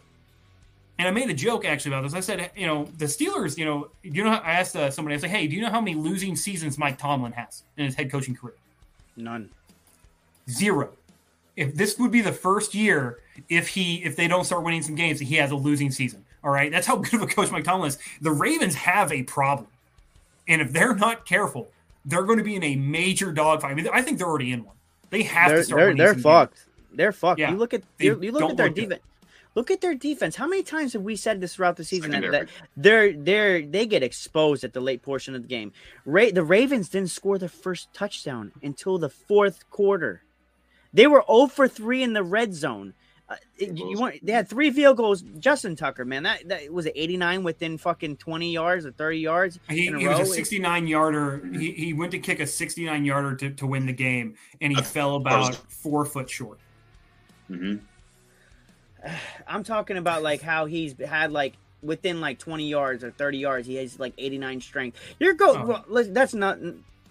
and 0.99 1.07
I 1.07 1.11
made 1.11 1.29
a 1.29 1.33
joke 1.33 1.63
actually 1.65 1.93
about 1.93 2.03
this. 2.03 2.13
I 2.13 2.21
said, 2.21 2.51
you 2.55 2.65
know, 2.65 2.85
the 2.97 3.05
Steelers, 3.05 3.57
you 3.57 3.65
know, 3.65 3.89
you 4.01 4.23
know? 4.23 4.31
How, 4.31 4.39
I 4.39 4.53
asked 4.53 4.75
uh, 4.75 4.89
somebody, 4.89 5.15
I 5.15 5.19
said, 5.19 5.29
hey, 5.29 5.47
do 5.47 5.55
you 5.55 5.61
know 5.61 5.69
how 5.69 5.79
many 5.79 5.95
losing 5.95 6.35
seasons 6.35 6.77
Mike 6.77 6.97
Tomlin 6.97 7.31
has 7.33 7.63
in 7.77 7.85
his 7.85 7.95
head 7.95 8.11
coaching 8.11 8.35
career? 8.35 8.55
None. 9.15 9.49
Zero. 10.49 10.89
If 11.55 11.75
this 11.75 11.97
would 11.99 12.11
be 12.11 12.21
the 12.21 12.31
first 12.31 12.73
year, 12.73 13.19
if 13.49 13.67
he 13.67 14.03
if 14.03 14.15
they 14.15 14.27
don't 14.27 14.43
start 14.43 14.63
winning 14.63 14.81
some 14.81 14.95
games, 14.95 15.19
he 15.19 15.35
has 15.35 15.51
a 15.51 15.55
losing 15.55 15.91
season. 15.91 16.23
All 16.43 16.51
right, 16.51 16.71
that's 16.71 16.87
how 16.87 16.95
good 16.97 17.15
of 17.15 17.21
a 17.23 17.27
coach 17.27 17.51
Mike 17.51 17.63
Tomlin 17.63 17.89
is. 17.89 17.97
The 18.21 18.31
Ravens 18.31 18.75
have 18.75 19.11
a 19.11 19.23
problem, 19.23 19.67
and 20.47 20.61
if 20.61 20.71
they're 20.71 20.95
not 20.95 21.25
careful, 21.25 21.69
they're 22.05 22.23
going 22.23 22.37
to 22.37 22.43
be 22.43 22.55
in 22.55 22.63
a 22.63 22.75
major 22.75 23.31
dogfight. 23.31 23.71
I 23.71 23.73
mean, 23.75 23.87
I 23.91 24.01
think 24.01 24.17
they're 24.17 24.27
already 24.27 24.51
in 24.51 24.63
one. 24.63 24.75
They 25.09 25.23
have 25.23 25.49
they're, 25.49 25.57
to 25.57 25.63
start. 25.63 25.77
They're, 25.77 25.87
winning 25.87 25.97
they're 25.97 26.15
fucked. 26.15 26.55
games. 26.55 26.65
They're 26.93 27.11
fucked. 27.11 27.39
Yeah. 27.39 27.51
You 27.51 27.57
look 27.57 27.73
at 27.73 27.83
you, 27.99 28.19
you 28.21 28.31
look 28.31 28.51
at 28.51 28.57
their 28.57 28.69
good. 28.69 28.99
Defense. 29.57 29.69
Look 29.69 29.71
at 29.71 29.81
their 29.81 29.95
defense. 29.95 30.35
How 30.35 30.47
many 30.47 30.63
times 30.63 30.93
have 30.93 31.01
we 31.01 31.15
said 31.15 31.41
this 31.41 31.55
throughout 31.55 31.75
the 31.77 31.83
season 31.83 32.11
that, 32.11 32.31
that 32.31 32.49
they're 32.75 33.13
they're 33.13 33.61
they 33.65 33.85
get 33.85 34.03
exposed 34.03 34.63
at 34.63 34.73
the 34.73 34.81
late 34.81 35.01
portion 35.01 35.35
of 35.35 35.41
the 35.41 35.47
game? 35.47 35.71
Ra- 36.05 36.31
the 36.33 36.43
Ravens 36.43 36.89
didn't 36.89 37.09
score 37.11 37.37
their 37.37 37.49
first 37.49 37.93
touchdown 37.93 38.51
until 38.63 38.97
the 38.97 39.09
fourth 39.09 39.69
quarter. 39.69 40.21
They 40.93 41.07
were 41.07 41.23
0 41.29 41.47
for 41.47 41.67
3 41.67 42.03
in 42.03 42.13
the 42.13 42.23
red 42.23 42.53
zone. 42.55 42.93
Uh, 43.29 43.35
you 43.59 43.99
want 43.99 44.25
they 44.25 44.31
had 44.31 44.47
three 44.47 44.71
field 44.71 44.95
goals. 44.95 45.21
Justin 45.39 45.75
Tucker, 45.75 46.05
man, 46.05 46.23
that 46.23 46.47
that 46.47 46.71
was 46.71 46.85
it 46.85 46.93
89 46.95 47.43
within 47.43 47.77
fucking 47.77 48.15
20 48.15 48.53
yards 48.53 48.85
or 48.85 48.91
30 48.93 49.17
yards 49.17 49.59
He, 49.69 49.87
in 49.87 49.95
a 49.95 49.99
he 49.99 50.07
row. 50.07 50.19
was 50.19 50.29
a 50.29 50.33
69 50.33 50.87
yarder. 50.87 51.45
He, 51.51 51.71
he 51.73 51.91
went 51.93 52.11
to 52.13 52.19
kick 52.19 52.39
a 52.39 52.47
69 52.47 53.03
yarder 53.03 53.35
to, 53.35 53.49
to 53.51 53.67
win 53.67 53.85
the 53.85 53.91
game, 53.91 54.35
and 54.61 54.71
he 54.71 54.79
I- 54.79 54.81
fell 54.81 55.17
about 55.17 55.49
was- 55.49 55.57
four 55.67 56.05
foot 56.05 56.29
short. 56.29 56.57
Mhm. 57.51 57.81
I'm 59.47 59.63
talking 59.63 59.97
about 59.97 60.23
like 60.23 60.41
how 60.41 60.65
he's 60.65 60.95
had 60.99 61.31
like 61.31 61.55
within 61.81 62.21
like 62.21 62.39
20 62.39 62.67
yards 62.67 63.03
or 63.03 63.11
30 63.11 63.37
yards, 63.37 63.67
he 63.67 63.75
has 63.75 63.99
like 63.99 64.13
89 64.17 64.61
strength. 64.61 64.97
You're 65.19 65.33
go. 65.33 65.55
Oh. 65.55 65.83
Well, 65.87 66.05
that's 66.09 66.33
not 66.33 66.59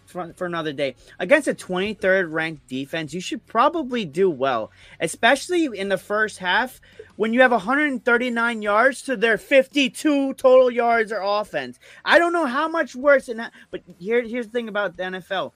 for, 0.06 0.32
for 0.34 0.46
another 0.46 0.72
day 0.72 0.94
against 1.18 1.48
a 1.48 1.54
23rd 1.54 2.32
ranked 2.32 2.68
defense. 2.68 3.12
You 3.12 3.20
should 3.20 3.46
probably 3.46 4.04
do 4.04 4.30
well, 4.30 4.70
especially 5.00 5.66
in 5.78 5.88
the 5.88 5.98
first 5.98 6.38
half 6.38 6.80
when 7.16 7.32
you 7.32 7.40
have 7.40 7.50
139 7.50 8.62
yards 8.62 9.02
to 9.02 9.16
their 9.16 9.38
52 9.38 10.34
total 10.34 10.70
yards 10.70 11.12
or 11.12 11.20
offense. 11.22 11.78
I 12.04 12.18
don't 12.18 12.32
know 12.32 12.46
how 12.46 12.68
much 12.68 12.94
worse 12.94 13.26
than 13.26 13.38
that, 13.38 13.52
but 13.70 13.82
here, 13.98 14.22
here's 14.22 14.46
the 14.46 14.52
thing 14.52 14.68
about 14.68 14.96
the 14.96 15.04
NFL. 15.04 15.52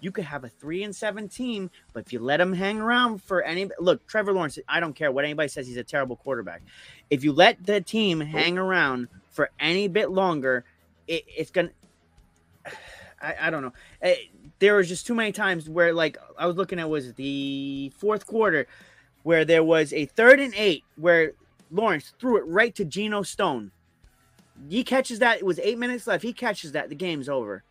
You 0.00 0.12
could 0.12 0.24
have 0.24 0.44
a 0.44 0.48
three 0.48 0.82
and 0.82 0.94
seven 0.94 1.28
team, 1.28 1.70
but 1.92 2.04
if 2.06 2.12
you 2.12 2.18
let 2.18 2.38
them 2.38 2.52
hang 2.52 2.78
around 2.80 3.22
for 3.22 3.42
any 3.42 3.70
look, 3.78 4.06
Trevor 4.06 4.32
Lawrence, 4.32 4.58
I 4.68 4.80
don't 4.80 4.94
care 4.94 5.10
what 5.10 5.24
anybody 5.24 5.48
says, 5.48 5.66
he's 5.66 5.76
a 5.76 5.84
terrible 5.84 6.16
quarterback. 6.16 6.62
If 7.10 7.24
you 7.24 7.32
let 7.32 7.64
the 7.64 7.80
team 7.80 8.20
hang 8.20 8.58
around 8.58 9.08
for 9.30 9.50
any 9.58 9.88
bit 9.88 10.10
longer, 10.10 10.64
it, 11.06 11.24
it's 11.26 11.50
gonna. 11.50 11.70
I, 13.22 13.34
I 13.42 13.50
don't 13.50 13.62
know. 13.62 13.72
Eh, 14.02 14.16
there 14.58 14.76
was 14.76 14.88
just 14.88 15.06
too 15.06 15.14
many 15.14 15.32
times 15.32 15.68
where, 15.68 15.92
like, 15.92 16.16
I 16.38 16.46
was 16.46 16.56
looking 16.56 16.78
at 16.78 16.88
was 16.88 17.12
the 17.14 17.92
fourth 17.96 18.26
quarter, 18.26 18.66
where 19.24 19.44
there 19.44 19.64
was 19.64 19.92
a 19.92 20.06
third 20.06 20.40
and 20.40 20.54
eight 20.54 20.84
where 20.96 21.32
Lawrence 21.70 22.14
threw 22.18 22.36
it 22.38 22.46
right 22.46 22.74
to 22.76 22.84
Geno 22.84 23.22
Stone. 23.22 23.72
He 24.68 24.84
catches 24.84 25.18
that. 25.18 25.38
It 25.38 25.44
was 25.44 25.58
eight 25.58 25.78
minutes 25.78 26.06
left. 26.06 26.22
He 26.22 26.32
catches 26.32 26.72
that. 26.72 26.88
The 26.88 26.94
game's 26.94 27.28
over. 27.28 27.62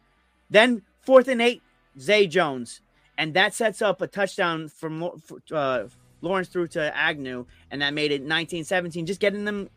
Then 0.50 0.84
fourth 1.02 1.28
and 1.28 1.42
eight, 1.42 1.63
Zay 2.00 2.28
Jones, 2.28 2.82
and 3.18 3.34
that 3.34 3.54
sets 3.54 3.82
up 3.82 4.02
a 4.02 4.08
touchdown 4.08 4.70
from 4.70 5.12
uh, 5.52 5.84
Lawrence 6.22 6.48
through 6.50 6.70
to 6.70 6.96
Agnew, 6.96 7.46
and 7.72 7.82
that 7.82 7.94
made 7.94 8.12
it 8.12 8.26
19-17. 8.26 9.06
Just 9.06 9.20
getting 9.20 9.46
them 9.46 9.70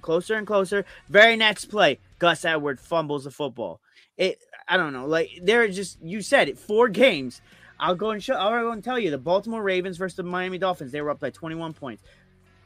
closer 0.00 0.34
and 0.34 0.46
closer. 0.46 0.84
Very 1.08 1.36
next 1.36 1.66
play, 1.66 1.98
Gus 2.18 2.44
Edward 2.44 2.80
fumbles 2.80 3.24
the 3.24 3.30
football. 3.30 3.80
It, 4.16 4.42
I 4.66 4.76
don't 4.76 4.92
know, 4.92 5.06
like 5.06 5.30
they're 5.42 5.68
just 5.68 6.02
you 6.02 6.22
said 6.22 6.48
it. 6.48 6.58
Four 6.58 6.88
games. 6.88 7.40
I'll 7.80 7.94
go 7.94 8.10
and 8.10 8.22
show. 8.22 8.34
I'll 8.34 8.50
go 8.62 8.72
and 8.72 8.82
tell 8.82 8.98
you 8.98 9.10
the 9.10 9.18
Baltimore 9.18 9.62
Ravens 9.62 9.96
versus 9.96 10.16
the 10.16 10.24
Miami 10.24 10.58
Dolphins. 10.58 10.90
They 10.90 11.00
were 11.00 11.10
up 11.10 11.20
by 11.20 11.30
21 11.30 11.74
points 11.74 12.02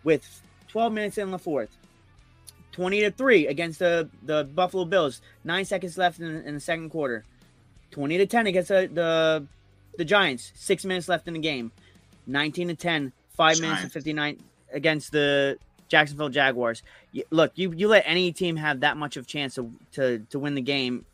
with 0.04 0.42
12 0.68 0.92
minutes 0.92 1.18
in 1.18 1.30
the 1.30 1.38
fourth. 1.38 1.76
20 2.72 3.00
to 3.00 3.10
3 3.10 3.46
against 3.48 3.78
the, 3.78 4.08
the 4.22 4.44
Buffalo 4.44 4.86
Bills. 4.86 5.20
Nine 5.44 5.66
seconds 5.66 5.98
left 5.98 6.18
in, 6.18 6.42
in 6.44 6.54
the 6.54 6.60
second 6.60 6.88
quarter. 6.88 7.24
20 7.92 8.18
to 8.18 8.26
10 8.26 8.46
against 8.46 8.68
the, 8.68 8.90
the 8.92 9.46
the 9.98 10.04
Giants. 10.04 10.52
Six 10.54 10.84
minutes 10.84 11.08
left 11.08 11.28
in 11.28 11.34
the 11.34 11.40
game. 11.40 11.70
19 12.26 12.68
to 12.68 12.74
10. 12.74 13.12
Five 13.34 13.60
minutes 13.60 13.82
and 13.82 13.92
59 13.92 14.38
against 14.72 15.12
the 15.12 15.56
Jacksonville 15.88 16.28
Jaguars. 16.28 16.82
You, 17.12 17.24
look, 17.30 17.52
you 17.54 17.72
you 17.72 17.88
let 17.88 18.04
any 18.06 18.30
team 18.32 18.56
have 18.56 18.80
that 18.80 18.96
much 18.96 19.16
of 19.16 19.26
chance 19.26 19.54
to, 19.54 19.72
to 19.92 20.18
to 20.30 20.38
win 20.38 20.54
the 20.54 20.62
game. 20.62 21.06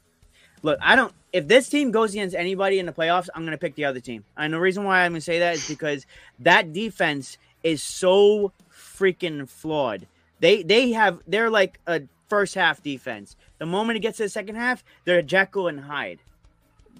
Look, 0.62 0.78
I 0.82 0.96
don't. 0.96 1.12
If 1.32 1.46
this 1.46 1.68
team 1.68 1.90
goes 1.90 2.12
against 2.12 2.34
anybody 2.34 2.78
in 2.78 2.86
the 2.86 2.92
playoffs, 2.92 3.28
I'm 3.34 3.42
going 3.42 3.52
to 3.52 3.58
pick 3.58 3.76
the 3.76 3.84
other 3.84 4.00
team. 4.00 4.24
And 4.36 4.52
the 4.52 4.58
reason 4.60 4.84
why 4.84 5.04
I'm 5.04 5.12
going 5.12 5.20
to 5.20 5.24
say 5.24 5.38
that 5.38 5.54
is 5.54 5.68
because 5.68 6.06
that 6.40 6.72
defense 6.72 7.38
is 7.62 7.82
so 7.82 8.52
freaking 8.72 9.48
flawed. 9.48 10.06
They 10.40 10.62
they 10.62 10.92
have 10.92 11.20
they're 11.26 11.50
like 11.50 11.80
a 11.86 12.02
first 12.28 12.54
half 12.54 12.82
defense. 12.82 13.36
The 13.58 13.66
moment 13.66 13.96
it 13.96 14.00
gets 14.00 14.18
to 14.18 14.24
the 14.24 14.28
second 14.28 14.56
half, 14.56 14.84
they're 15.04 15.22
Jekyll 15.22 15.68
and 15.68 15.80
Hyde. 15.80 16.20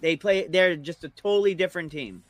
They 0.00 0.16
play. 0.16 0.46
They're 0.46 0.76
just 0.76 1.04
a 1.04 1.08
totally 1.10 1.54
different 1.54 1.92
team. 1.92 2.22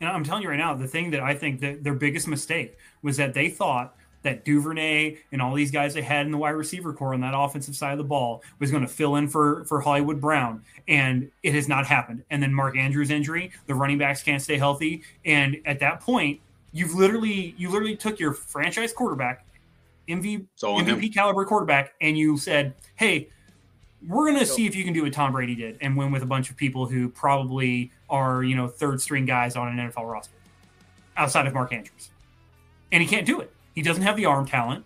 And 0.00 0.10
I'm 0.10 0.24
telling 0.24 0.42
you 0.42 0.48
right 0.48 0.58
now, 0.58 0.74
the 0.74 0.88
thing 0.88 1.10
that 1.12 1.20
I 1.20 1.34
think 1.34 1.60
that 1.60 1.84
their 1.84 1.94
biggest 1.94 2.26
mistake 2.26 2.76
was 3.02 3.16
that 3.18 3.34
they 3.34 3.48
thought 3.48 3.94
that 4.22 4.44
Duvernay 4.44 5.16
and 5.32 5.42
all 5.42 5.54
these 5.54 5.70
guys 5.70 5.94
they 5.94 6.02
had 6.02 6.26
in 6.26 6.32
the 6.32 6.38
wide 6.38 6.50
receiver 6.50 6.92
corps 6.92 7.14
on 7.14 7.20
that 7.20 7.34
offensive 7.36 7.76
side 7.76 7.92
of 7.92 7.98
the 7.98 8.04
ball 8.04 8.42
was 8.58 8.70
going 8.70 8.82
to 8.82 8.88
fill 8.88 9.16
in 9.16 9.28
for 9.28 9.64
for 9.64 9.80
Hollywood 9.80 10.20
Brown, 10.20 10.62
and 10.88 11.30
it 11.42 11.54
has 11.54 11.68
not 11.68 11.86
happened. 11.86 12.24
And 12.30 12.42
then 12.42 12.52
Mark 12.54 12.76
Andrews' 12.76 13.10
injury, 13.10 13.52
the 13.66 13.74
running 13.74 13.98
backs 13.98 14.22
can't 14.22 14.42
stay 14.42 14.58
healthy, 14.58 15.02
and 15.24 15.58
at 15.66 15.78
that 15.80 16.00
point, 16.00 16.40
you've 16.72 16.94
literally 16.94 17.54
you 17.58 17.68
literally 17.70 17.96
took 17.96 18.18
your 18.18 18.32
franchise 18.32 18.92
quarterback, 18.92 19.44
MV, 20.08 20.46
It's 20.54 20.62
all 20.62 20.76
on 20.76 20.84
him. 20.84 21.00
MVP 21.00 21.14
caliber 21.14 21.44
quarterback, 21.44 21.94
and 22.00 22.16
you 22.16 22.36
said, 22.38 22.74
"Hey, 22.96 23.28
we're 24.06 24.26
going 24.26 24.38
to 24.38 24.46
see 24.46 24.66
if 24.66 24.74
you 24.74 24.84
can 24.84 24.92
do 24.92 25.02
what 25.02 25.12
Tom 25.12 25.32
Brady 25.32 25.54
did 25.54 25.78
and 25.80 25.96
win 25.96 26.10
with 26.10 26.22
a 26.22 26.26
bunch 26.26 26.50
of 26.50 26.56
people 26.56 26.86
who 26.86 27.08
probably 27.08 27.90
are, 28.10 28.42
you 28.42 28.56
know, 28.56 28.66
third 28.66 29.00
string 29.00 29.26
guys 29.26 29.56
on 29.56 29.68
an 29.68 29.90
NFL 29.90 30.10
roster 30.10 30.34
outside 31.16 31.46
of 31.46 31.54
Mark 31.54 31.72
Andrews. 31.72 32.10
And 32.90 33.02
he 33.02 33.08
can't 33.08 33.26
do 33.26 33.40
it. 33.40 33.52
He 33.74 33.82
doesn't 33.82 34.02
have 34.02 34.16
the 34.16 34.26
arm 34.26 34.46
talent 34.46 34.84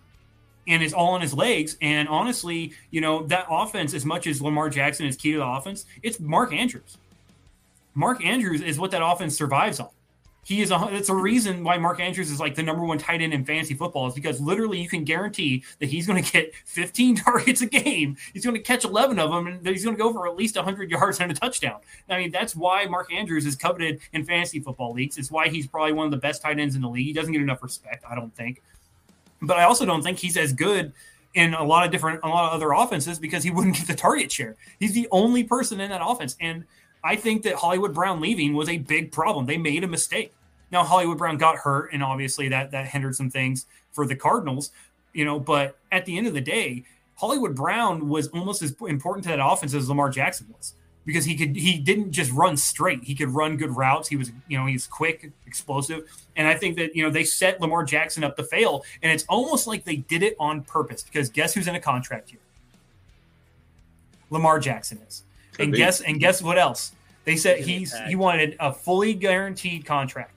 and 0.67 0.83
it's 0.83 0.93
all 0.93 1.13
on 1.13 1.21
his 1.21 1.33
legs. 1.33 1.77
And 1.81 2.07
honestly, 2.09 2.73
you 2.91 3.01
know, 3.01 3.25
that 3.27 3.47
offense, 3.49 3.93
as 3.93 4.05
much 4.05 4.27
as 4.27 4.41
Lamar 4.41 4.69
Jackson 4.69 5.05
is 5.05 5.15
key 5.15 5.31
to 5.31 5.39
the 5.39 5.45
offense, 5.45 5.85
it's 6.03 6.19
Mark 6.19 6.53
Andrews. 6.53 6.97
Mark 7.95 8.23
Andrews 8.23 8.61
is 8.61 8.77
what 8.77 8.91
that 8.91 9.03
offense 9.03 9.35
survives 9.35 9.79
on. 9.79 9.89
He 10.47 10.61
is 10.61 10.71
a 10.71 10.87
that's 10.89 11.09
a 11.09 11.13
reason 11.13 11.61
why 11.61 11.77
Mark 11.77 11.99
Andrews 11.99 12.31
is 12.31 12.39
like 12.39 12.55
the 12.55 12.63
number 12.63 12.85
one 12.85 12.97
tight 12.97 13.21
end 13.21 13.33
in 13.33 13.43
fantasy 13.43 13.73
football 13.73 14.07
is 14.07 14.13
because 14.13 14.39
literally 14.39 14.79
you 14.79 14.87
can 14.87 15.03
guarantee 15.03 15.65
that 15.79 15.87
he's 15.87 16.07
going 16.07 16.23
to 16.23 16.31
get 16.31 16.55
15 16.63 17.15
targets 17.17 17.59
a 17.59 17.65
game. 17.65 18.15
He's 18.31 18.45
going 18.45 18.55
to 18.55 18.61
catch 18.61 18.85
11 18.85 19.19
of 19.19 19.29
them 19.29 19.47
and 19.47 19.67
he's 19.67 19.83
going 19.83 19.97
to 19.97 20.01
go 20.01 20.13
for 20.13 20.25
at 20.25 20.37
least 20.37 20.55
100 20.55 20.89
yards 20.89 21.19
and 21.19 21.29
a 21.29 21.35
touchdown. 21.35 21.81
I 22.07 22.19
mean, 22.19 22.31
that's 22.31 22.55
why 22.55 22.85
Mark 22.85 23.11
Andrews 23.11 23.45
is 23.45 23.57
coveted 23.57 23.99
in 24.13 24.23
fantasy 24.23 24.61
football 24.61 24.93
leagues. 24.93 25.17
It's 25.17 25.29
why 25.29 25.49
he's 25.49 25.67
probably 25.67 25.91
one 25.91 26.05
of 26.05 26.11
the 26.11 26.17
best 26.17 26.41
tight 26.41 26.59
ends 26.59 26.75
in 26.75 26.81
the 26.81 26.87
league. 26.87 27.05
He 27.05 27.11
doesn't 27.11 27.33
get 27.33 27.41
enough 27.41 27.61
respect, 27.61 28.05
I 28.09 28.15
don't 28.15 28.33
think. 28.33 28.61
But 29.41 29.57
I 29.57 29.63
also 29.63 29.85
don't 29.85 30.01
think 30.01 30.17
he's 30.17 30.37
as 30.37 30.53
good 30.53 30.93
in 31.33 31.55
a 31.55 31.63
lot 31.63 31.85
of 31.85 31.91
different 31.91 32.21
a 32.23 32.29
lot 32.29 32.45
of 32.45 32.53
other 32.53 32.71
offenses 32.71 33.19
because 33.19 33.43
he 33.43 33.51
wouldn't 33.51 33.75
get 33.75 33.87
the 33.87 33.95
target 33.95 34.31
share. 34.31 34.55
He's 34.79 34.93
the 34.93 35.09
only 35.11 35.43
person 35.43 35.81
in 35.81 35.89
that 35.89 36.01
offense 36.01 36.37
and 36.39 36.63
I 37.03 37.15
think 37.15 37.43
that 37.43 37.55
Hollywood 37.55 37.93
Brown 37.93 38.19
leaving 38.19 38.53
was 38.53 38.69
a 38.69 38.77
big 38.77 39.11
problem. 39.11 39.45
They 39.45 39.57
made 39.57 39.83
a 39.83 39.87
mistake. 39.87 40.33
Now 40.71 40.83
Hollywood 40.83 41.17
Brown 41.17 41.37
got 41.37 41.55
hurt, 41.55 41.93
and 41.93 42.03
obviously 42.03 42.49
that 42.49 42.71
that 42.71 42.87
hindered 42.87 43.15
some 43.15 43.29
things 43.29 43.65
for 43.91 44.05
the 44.05 44.15
Cardinals, 44.15 44.71
you 45.13 45.25
know. 45.25 45.39
But 45.39 45.77
at 45.91 46.05
the 46.05 46.17
end 46.17 46.27
of 46.27 46.33
the 46.33 46.41
day, 46.41 46.83
Hollywood 47.15 47.55
Brown 47.55 48.09
was 48.09 48.27
almost 48.29 48.61
as 48.61 48.75
important 48.81 49.23
to 49.23 49.29
that 49.29 49.45
offense 49.45 49.73
as 49.73 49.89
Lamar 49.89 50.09
Jackson 50.09 50.47
was 50.55 50.73
because 51.07 51.23
he 51.23 51.35
could 51.35 51.55
he 51.55 51.79
didn't 51.79 52.11
just 52.11 52.31
run 52.33 52.57
straight. 52.57 53.03
He 53.03 53.15
could 53.15 53.29
run 53.29 53.55
good 53.55 53.75
routes. 53.75 54.09
He 54.09 54.17
was 54.17 54.31
you 54.47 54.57
know 54.57 54.65
he's 54.67 54.85
quick, 54.85 55.31
explosive, 55.47 56.03
and 56.35 56.47
I 56.47 56.53
think 56.53 56.75
that 56.75 56.95
you 56.95 57.01
know 57.01 57.09
they 57.09 57.23
set 57.23 57.59
Lamar 57.61 57.83
Jackson 57.83 58.23
up 58.23 58.35
to 58.35 58.43
fail, 58.43 58.83
and 59.01 59.11
it's 59.11 59.23
almost 59.29 59.65
like 59.65 59.85
they 59.85 59.95
did 59.95 60.21
it 60.21 60.35
on 60.37 60.63
purpose 60.63 61.03
because 61.03 61.29
guess 61.29 61.53
who's 61.53 61.67
in 61.67 61.75
a 61.75 61.79
contract 61.79 62.29
here? 62.29 62.39
Lamar 64.29 64.59
Jackson 64.59 64.99
is, 65.07 65.23
Could 65.53 65.63
and 65.63 65.71
be. 65.71 65.77
guess 65.77 66.01
and 66.01 66.19
guess 66.19 66.41
what 66.41 66.57
else? 66.59 66.91
They 67.23 67.37
said 67.37 67.59
Give 67.59 67.67
me 67.67 67.73
a 67.73 67.77
he's 67.79 67.97
he 67.99 68.15
wanted 68.15 68.57
a 68.59 68.73
fully 68.73 69.13
guaranteed 69.13 69.85
contract, 69.85 70.36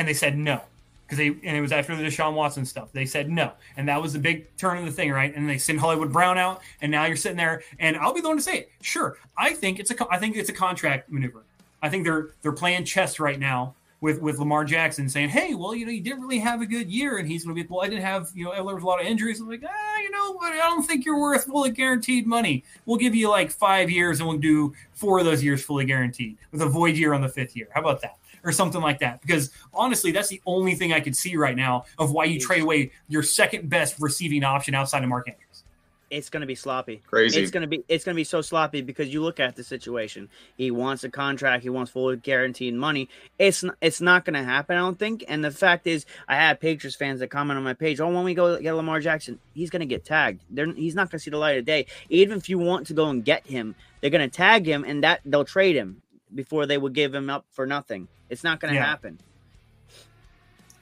and 0.00 0.08
they 0.08 0.14
said 0.14 0.38
no 0.38 0.62
because 1.04 1.18
they 1.18 1.26
and 1.26 1.56
it 1.56 1.60
was 1.60 1.72
after 1.72 1.94
the 1.94 2.02
Deshaun 2.02 2.32
Watson 2.32 2.64
stuff. 2.64 2.88
They 2.92 3.04
said 3.04 3.30
no, 3.30 3.52
and 3.76 3.86
that 3.86 4.00
was 4.00 4.14
the 4.14 4.18
big 4.18 4.56
turn 4.56 4.78
of 4.78 4.86
the 4.86 4.90
thing, 4.90 5.12
right? 5.12 5.34
And 5.36 5.46
they 5.46 5.58
sent 5.58 5.78
Hollywood 5.78 6.10
Brown 6.10 6.38
out, 6.38 6.62
and 6.80 6.90
now 6.90 7.04
you're 7.04 7.16
sitting 7.16 7.36
there, 7.36 7.62
and 7.78 7.98
I'll 7.98 8.14
be 8.14 8.22
the 8.22 8.28
one 8.28 8.38
to 8.38 8.42
say 8.42 8.60
it. 8.60 8.70
Sure, 8.80 9.18
I 9.36 9.52
think 9.52 9.78
it's 9.78 9.90
a 9.90 10.06
I 10.10 10.18
think 10.18 10.36
it's 10.36 10.48
a 10.48 10.54
contract 10.54 11.10
maneuver. 11.12 11.42
I 11.82 11.90
think 11.90 12.04
they're 12.04 12.30
they're 12.40 12.52
playing 12.52 12.86
chess 12.86 13.20
right 13.20 13.38
now 13.38 13.74
with 14.00 14.22
with 14.22 14.38
Lamar 14.38 14.64
Jackson 14.64 15.06
saying, 15.10 15.28
"Hey, 15.28 15.52
well, 15.54 15.74
you 15.74 15.84
know, 15.84 15.92
you 15.92 16.00
didn't 16.00 16.22
really 16.22 16.38
have 16.38 16.62
a 16.62 16.66
good 16.66 16.90
year," 16.90 17.18
and 17.18 17.28
he's 17.28 17.44
going 17.44 17.54
to 17.54 17.62
be, 17.62 17.68
"Well, 17.68 17.84
I 17.84 17.88
didn't 17.88 18.04
have, 18.04 18.30
you 18.34 18.46
know, 18.46 18.54
there 18.54 18.74
was 18.74 18.82
a 18.82 18.86
lot 18.86 19.02
of 19.02 19.06
injuries." 19.06 19.38
I'm 19.40 19.50
like, 19.50 19.62
ah, 19.66 19.98
you 19.98 20.10
know? 20.10 20.38
I 20.42 20.56
don't 20.56 20.82
think 20.82 21.04
you're 21.04 21.20
worth 21.20 21.44
fully 21.44 21.70
guaranteed 21.70 22.26
money. 22.26 22.64
We'll 22.86 22.96
give 22.96 23.14
you 23.14 23.28
like 23.28 23.50
five 23.50 23.90
years, 23.90 24.20
and 24.20 24.28
we'll 24.28 24.38
do 24.38 24.72
four 24.94 25.18
of 25.18 25.26
those 25.26 25.44
years 25.44 25.62
fully 25.62 25.84
guaranteed 25.84 26.38
with 26.50 26.62
a 26.62 26.66
void 26.66 26.96
year 26.96 27.12
on 27.12 27.20
the 27.20 27.28
fifth 27.28 27.54
year. 27.54 27.68
How 27.74 27.82
about 27.82 28.00
that? 28.00 28.16
Or 28.42 28.52
something 28.52 28.80
like 28.80 29.00
that. 29.00 29.20
Because 29.20 29.50
honestly, 29.74 30.12
that's 30.12 30.28
the 30.28 30.40
only 30.46 30.74
thing 30.74 30.92
I 30.92 31.00
could 31.00 31.14
see 31.14 31.36
right 31.36 31.56
now 31.56 31.84
of 31.98 32.12
why 32.12 32.24
you 32.24 32.40
trade 32.40 32.62
away 32.62 32.90
your 33.08 33.22
second 33.22 33.68
best 33.68 33.96
receiving 34.00 34.44
option 34.44 34.74
outside 34.74 35.02
of 35.02 35.08
Mark 35.10 35.28
Andrews. 35.28 35.64
it's 36.10 36.28
going 36.30 36.40
to 36.40 36.46
be 36.46 36.56
sloppy. 36.56 37.02
Crazy. 37.06 37.40
It's 37.40 37.52
going 37.52 37.60
to 37.60 37.68
be 37.68 37.84
it's 37.86 38.04
going 38.04 38.14
to 38.14 38.20
be 38.20 38.24
so 38.24 38.40
sloppy 38.40 38.80
because 38.82 39.12
you 39.12 39.22
look 39.22 39.38
at 39.38 39.54
the 39.56 39.62
situation. 39.62 40.28
He 40.56 40.70
wants 40.72 41.04
a 41.04 41.10
contract. 41.10 41.62
He 41.62 41.68
wants 41.70 41.92
full 41.92 42.16
guaranteed 42.16 42.74
money. 42.74 43.08
It's 43.38 43.62
n- 43.62 43.72
it's 43.80 44.00
not 44.00 44.24
going 44.24 44.34
to 44.34 44.42
happen. 44.42 44.76
I 44.76 44.80
don't 44.80 44.98
think. 44.98 45.22
And 45.28 45.44
the 45.44 45.50
fact 45.52 45.86
is, 45.86 46.06
I 46.26 46.34
had 46.34 46.58
Patriots 46.60 46.96
fans 46.96 47.20
that 47.20 47.28
comment 47.28 47.58
on 47.58 47.62
my 47.62 47.74
page. 47.74 48.00
Oh, 48.00 48.08
when 48.08 48.24
we 48.24 48.34
go 48.34 48.58
get 48.60 48.72
Lamar 48.72 49.00
Jackson, 49.00 49.38
he's 49.54 49.70
going 49.70 49.80
to 49.80 49.86
get 49.86 50.04
tagged. 50.04 50.42
They're, 50.50 50.72
he's 50.72 50.94
not 50.96 51.10
going 51.10 51.18
to 51.18 51.22
see 51.22 51.30
the 51.30 51.36
light 51.38 51.58
of 51.58 51.64
day. 51.64 51.86
Even 52.08 52.38
if 52.38 52.48
you 52.48 52.58
want 52.58 52.86
to 52.88 52.94
go 52.94 53.08
and 53.10 53.24
get 53.24 53.46
him, 53.46 53.76
they're 54.00 54.10
going 54.10 54.28
to 54.28 54.36
tag 54.36 54.66
him, 54.66 54.84
and 54.84 55.04
that 55.04 55.20
they'll 55.24 55.44
trade 55.44 55.76
him 55.76 56.02
before 56.34 56.66
they 56.66 56.78
would 56.78 56.94
give 56.94 57.14
him 57.14 57.28
up 57.30 57.44
for 57.50 57.66
nothing. 57.66 58.08
It's 58.30 58.42
not 58.44 58.60
going 58.60 58.72
to 58.72 58.78
Yeah. 58.80 58.86
happen. 58.86 59.18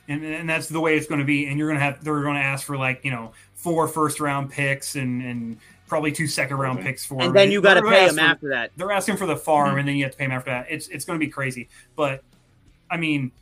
and, 0.09 0.25
and 0.25 0.49
that's 0.49 0.69
the 0.69 0.81
way 0.81 0.97
it's 0.97 1.07
going 1.07 1.21
to 1.21 1.25
be. 1.27 1.47
And 1.47 1.59
you're 1.59 1.69
going 1.69 1.79
to 1.79 1.85
have 1.85 2.03
they're 2.03 2.23
going 2.23 2.37
to 2.37 2.43
ask 2.43 2.67
for 2.67 2.77
like 2.77 3.05
you 3.05 3.11
know 3.11 3.33
four 3.55 3.89
first 3.89 4.21
round 4.21 4.51
picks 4.51 4.95
and 4.97 5.23
and 5.23 5.59
probably 5.87 6.13
two 6.13 6.27
second 6.27 6.59
round 6.59 6.81
picks 6.81 7.05
for 7.05 7.15
him. 7.17 7.29
And 7.29 7.35
then 7.37 7.51
you 7.51 7.61
got 7.63 7.75
to 7.75 7.83
pay 7.83 8.07
them 8.07 8.11
him 8.11 8.15
for- 8.17 8.21
after 8.21 8.49
that. 8.51 8.71
They're 8.77 8.93
asking 8.93 9.17
for 9.17 9.27
the 9.27 9.37
farm, 9.37 9.71
Mm-hmm. 9.71 9.79
and 9.81 9.89
then 9.89 9.97
you 9.97 10.05
have 10.05 10.13
to 10.13 10.19
pay 10.19 10.25
them 10.25 10.33
after 10.33 10.51
that. 10.51 10.67
It's 10.71 10.89
it's 10.89 11.05
going 11.05 11.19
to 11.19 11.25
be 11.25 11.31
crazy. 11.31 11.69
But 11.97 12.23
I 12.91 12.97
mean, 12.97 13.33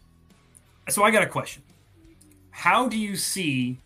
so 0.89 1.03
I 1.05 1.11
got 1.11 1.23
a 1.23 1.27
question: 1.27 1.63
How 2.51 2.89
do 2.89 2.97
you 2.99 3.17
see 3.17 3.79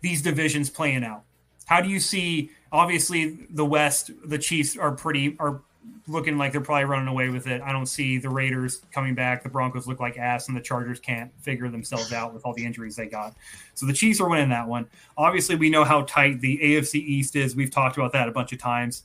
these 0.00 0.22
divisions 0.22 0.70
playing 0.70 1.04
out? 1.04 1.22
How 1.66 1.80
do 1.80 1.88
you 1.88 2.00
see? 2.00 2.50
Obviously, 2.72 3.38
the 3.50 3.64
West, 3.64 4.10
the 4.24 4.38
Chiefs 4.38 4.76
are 4.76 4.90
pretty 4.92 5.36
are 5.38 5.60
looking 6.08 6.38
like 6.38 6.52
they're 6.52 6.60
probably 6.60 6.84
running 6.84 7.08
away 7.08 7.28
with 7.28 7.46
it. 7.46 7.60
I 7.62 7.72
don't 7.72 7.86
see 7.86 8.18
the 8.18 8.28
Raiders 8.28 8.82
coming 8.92 9.14
back. 9.14 9.42
The 9.42 9.48
Broncos 9.48 9.86
look 9.86 10.00
like 10.00 10.18
ass, 10.18 10.48
and 10.48 10.56
the 10.56 10.60
Chargers 10.60 11.00
can't 11.00 11.30
figure 11.40 11.68
themselves 11.68 12.12
out 12.12 12.32
with 12.32 12.44
all 12.44 12.54
the 12.54 12.64
injuries 12.64 12.96
they 12.96 13.06
got. 13.06 13.34
So 13.74 13.86
the 13.86 13.92
Chiefs 13.92 14.20
are 14.20 14.28
winning 14.28 14.48
that 14.50 14.66
one. 14.66 14.86
Obviously, 15.16 15.56
we 15.56 15.68
know 15.70 15.84
how 15.84 16.02
tight 16.02 16.40
the 16.40 16.58
AFC 16.58 16.94
East 16.96 17.36
is. 17.36 17.56
We've 17.56 17.70
talked 17.70 17.96
about 17.96 18.12
that 18.12 18.28
a 18.28 18.32
bunch 18.32 18.52
of 18.52 18.58
times. 18.58 19.04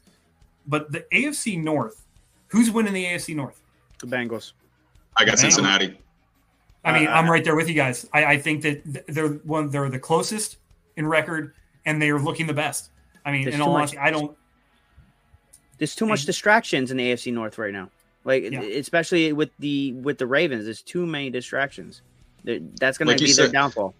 But 0.68 0.92
the 0.92 1.06
AFC 1.12 1.62
North, 1.62 2.06
who's 2.48 2.70
winning 2.70 2.94
the 2.94 3.06
AFC 3.06 3.36
North? 3.36 3.62
The 4.00 4.08
Bengals. 4.08 4.54
I 5.18 5.26
got 5.26 5.40
Cincinnati. 5.40 5.98
I 6.84 6.98
mean, 6.98 7.08
Uh, 7.08 7.12
I'm 7.12 7.30
right 7.30 7.44
there 7.44 7.56
with 7.56 7.68
you 7.68 7.76
guys. 7.76 8.08
I, 8.14 8.26
I 8.26 8.38
think 8.38 8.62
that 8.64 9.08
they're 9.08 9.28
one. 9.28 9.70
They're 9.70 9.90
the 9.90 10.00
closest 10.00 10.58
in 10.98 11.06
record, 11.06 11.54
and 11.86 12.02
they 12.02 12.10
are 12.10 12.20
looking 12.20 12.48
the 12.48 12.54
best. 12.54 12.90
I 13.26 13.32
mean, 13.32 13.48
in 13.48 13.62
all 13.62 13.76
honesty, 13.76 13.98
I 13.98 14.10
don't. 14.10 14.36
There's 15.82 15.96
too 15.96 16.06
much 16.06 16.26
distractions 16.26 16.92
in 16.92 16.98
the 16.98 17.12
AFC 17.12 17.34
North 17.34 17.58
right 17.58 17.74
now. 17.74 17.90
Like 18.24 18.44
Yeah. 18.52 18.62
especially 18.62 19.34
with 19.34 19.50
the 19.58 19.94
with 19.94 20.20
the 20.20 20.28
Ravens, 20.28 20.66
there's 20.66 20.84
too 20.84 21.08
many 21.08 21.32
distractions. 21.32 22.02
That's 22.46 23.00
going 23.00 23.08
Like 23.08 23.18
to 23.18 23.24
you 23.24 23.30
be 23.30 23.34
their 23.34 23.48
downfall. 23.48 23.96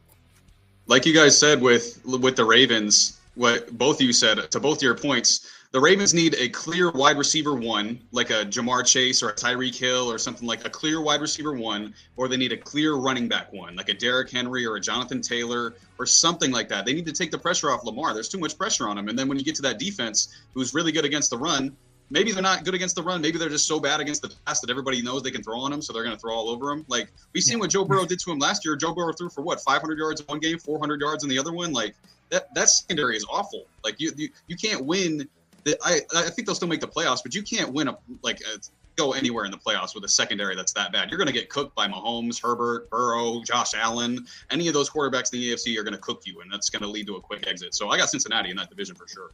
like 0.86 1.08
you 1.08 1.14
guys 1.16 1.36
said 1.36 1.60
with 1.60 2.00
with 2.06 2.36
the 2.36 2.46
Ravens, 2.46 3.20
what 3.34 3.76
both 3.80 3.96
of 3.96 4.02
you 4.04 4.14
said 4.14 4.52
to 4.52 4.60
both 4.60 4.84
your 4.84 4.94
points, 4.94 5.50
the 5.72 5.80
Ravens 5.80 6.14
need 6.14 6.36
a 6.38 6.50
clear 6.50 6.92
wide 6.92 7.18
receiver 7.18 7.54
one, 7.56 8.02
like 8.12 8.30
a 8.30 8.44
Ja'Marr 8.46 8.86
Chase 8.86 9.24
or 9.24 9.30
a 9.30 9.34
Tyreek 9.34 9.78
Hill 9.78 10.12
or 10.12 10.18
something 10.18 10.46
like 10.46 10.66
a 10.66 10.70
clear 10.70 11.02
wide 11.02 11.22
receiver 11.22 11.54
one, 11.54 11.94
or 12.18 12.28
they 12.28 12.36
need 12.36 12.52
a 12.52 12.58
clear 12.58 12.96
running 12.96 13.30
back 13.30 13.54
one, 13.54 13.76
like 13.78 13.88
a 13.88 13.94
Derrick 13.94 14.30
Henry 14.30 14.66
or 14.66 14.76
a 14.76 14.82
Jonathan 14.82 15.22
Taylor 15.22 15.76
or 15.98 16.06
something 16.06 16.52
like 16.52 16.68
that. 16.70 16.86
They 16.86 16.94
need 16.94 17.06
to 17.06 17.14
take 17.14 17.32
the 17.32 17.38
pressure 17.38 17.72
off 17.72 17.86
Lamar. 17.86 18.14
There's 18.14 18.28
too 18.28 18.38
much 18.38 18.58
pressure 18.58 18.90
on 18.90 18.98
him. 18.98 19.08
And 19.08 19.18
then 19.18 19.30
when 19.30 19.40
you 19.40 19.46
get 19.46 19.56
to 19.56 19.62
that 19.62 19.80
defense, 19.80 20.42
who's 20.54 20.74
really 20.74 20.92
good 20.92 21.06
against 21.06 21.30
the 21.30 21.38
run, 21.38 21.76
maybe 22.10 22.34
they're 22.34 22.44
not 22.44 22.66
good 22.66 22.74
against 22.74 22.96
the 22.96 23.04
run. 23.04 23.22
Maybe 23.22 23.38
they're 23.38 23.48
just 23.48 23.66
so 23.66 23.80
bad 23.80 24.02
against 24.02 24.22
the 24.22 24.34
pass 24.46 24.60
that 24.60 24.70
everybody 24.70 25.02
knows 25.02 25.24
they 25.24 25.32
can 25.32 25.42
throw 25.42 25.62
on 25.62 25.72
them, 25.72 25.82
so 25.82 25.94
they're 25.94 26.04
going 26.04 26.16
to 26.16 26.20
throw 26.20 26.36
all 26.36 26.50
over 26.50 26.70
him. 26.70 26.86
Like 26.90 27.10
we've 27.34 27.44
seen 27.44 27.60
what 27.60 27.70
Joe 27.70 27.86
Burrow 27.86 28.06
did 28.06 28.20
to 28.20 28.32
him 28.32 28.40
last 28.40 28.66
year. 28.66 28.76
Joe 28.76 28.94
Burrow 28.94 29.14
threw 29.14 29.30
for 29.30 29.42
what 29.42 29.62
500 29.62 29.98
yards 29.98 30.20
in 30.20 30.28
one 30.28 30.40
game, 30.40 30.60
400 30.60 31.00
yards 31.00 31.24
in 31.24 31.30
the 31.30 31.40
other 31.40 31.54
one. 31.54 31.72
Like 31.72 31.96
that 32.30 32.54
that 32.56 32.70
secondary 32.70 33.16
is 33.16 33.26
awful. 33.32 33.66
Like 33.86 34.00
you 34.00 34.12
you, 34.18 34.30
you 34.48 34.58
can't 34.58 34.86
win. 34.86 35.28
The, 35.64 35.78
I 35.84 36.00
I 36.16 36.30
think 36.30 36.48
they'll 36.48 36.56
still 36.56 36.68
make 36.68 36.82
the 36.82 36.88
playoffs, 36.88 37.22
but 37.24 37.36
you 37.36 37.44
can't 37.44 37.72
win 37.72 37.88
a 37.88 37.98
like 38.24 38.40
uh 38.52 38.58
go 38.98 39.14
anywhere 39.14 39.46
in 39.46 39.52
the 39.52 39.58
playoffs 39.58 39.96
with 39.96 40.04
a 40.04 40.10
secondary 40.10 40.56
that's 40.56 40.74
that 40.74 40.92
bad. 40.92 41.10
You're 41.10 41.18
going 41.18 41.28
to 41.28 41.34
get 41.34 41.50
cooked 41.50 41.76
by 41.76 41.88
Mahomes, 41.88 42.42
Herbert, 42.42 42.90
Burrow, 42.90 43.42
Josh 43.42 43.74
Allen. 43.74 44.26
Any 44.50 44.68
of 44.68 44.74
those 44.74 44.90
quarterbacks 44.90 45.34
in 45.34 45.40
the 45.40 45.54
AFC 45.54 45.78
are 45.78 45.84
going 45.84 45.94
to 45.94 46.00
cook 46.00 46.24
you, 46.26 46.42
and 46.42 46.52
that's 46.52 46.70
going 46.70 46.82
to 46.82 46.90
lead 46.90 47.08
to 47.08 47.16
a 47.16 47.22
quick 47.22 47.48
exit. 47.48 47.74
So 47.74 47.90
I 47.90 47.98
got 47.98 48.10
Cincinnati 48.10 48.50
in 48.50 48.58
that 48.58 48.70
division 48.70 48.96
for 48.96 49.08
sure. 49.08 49.32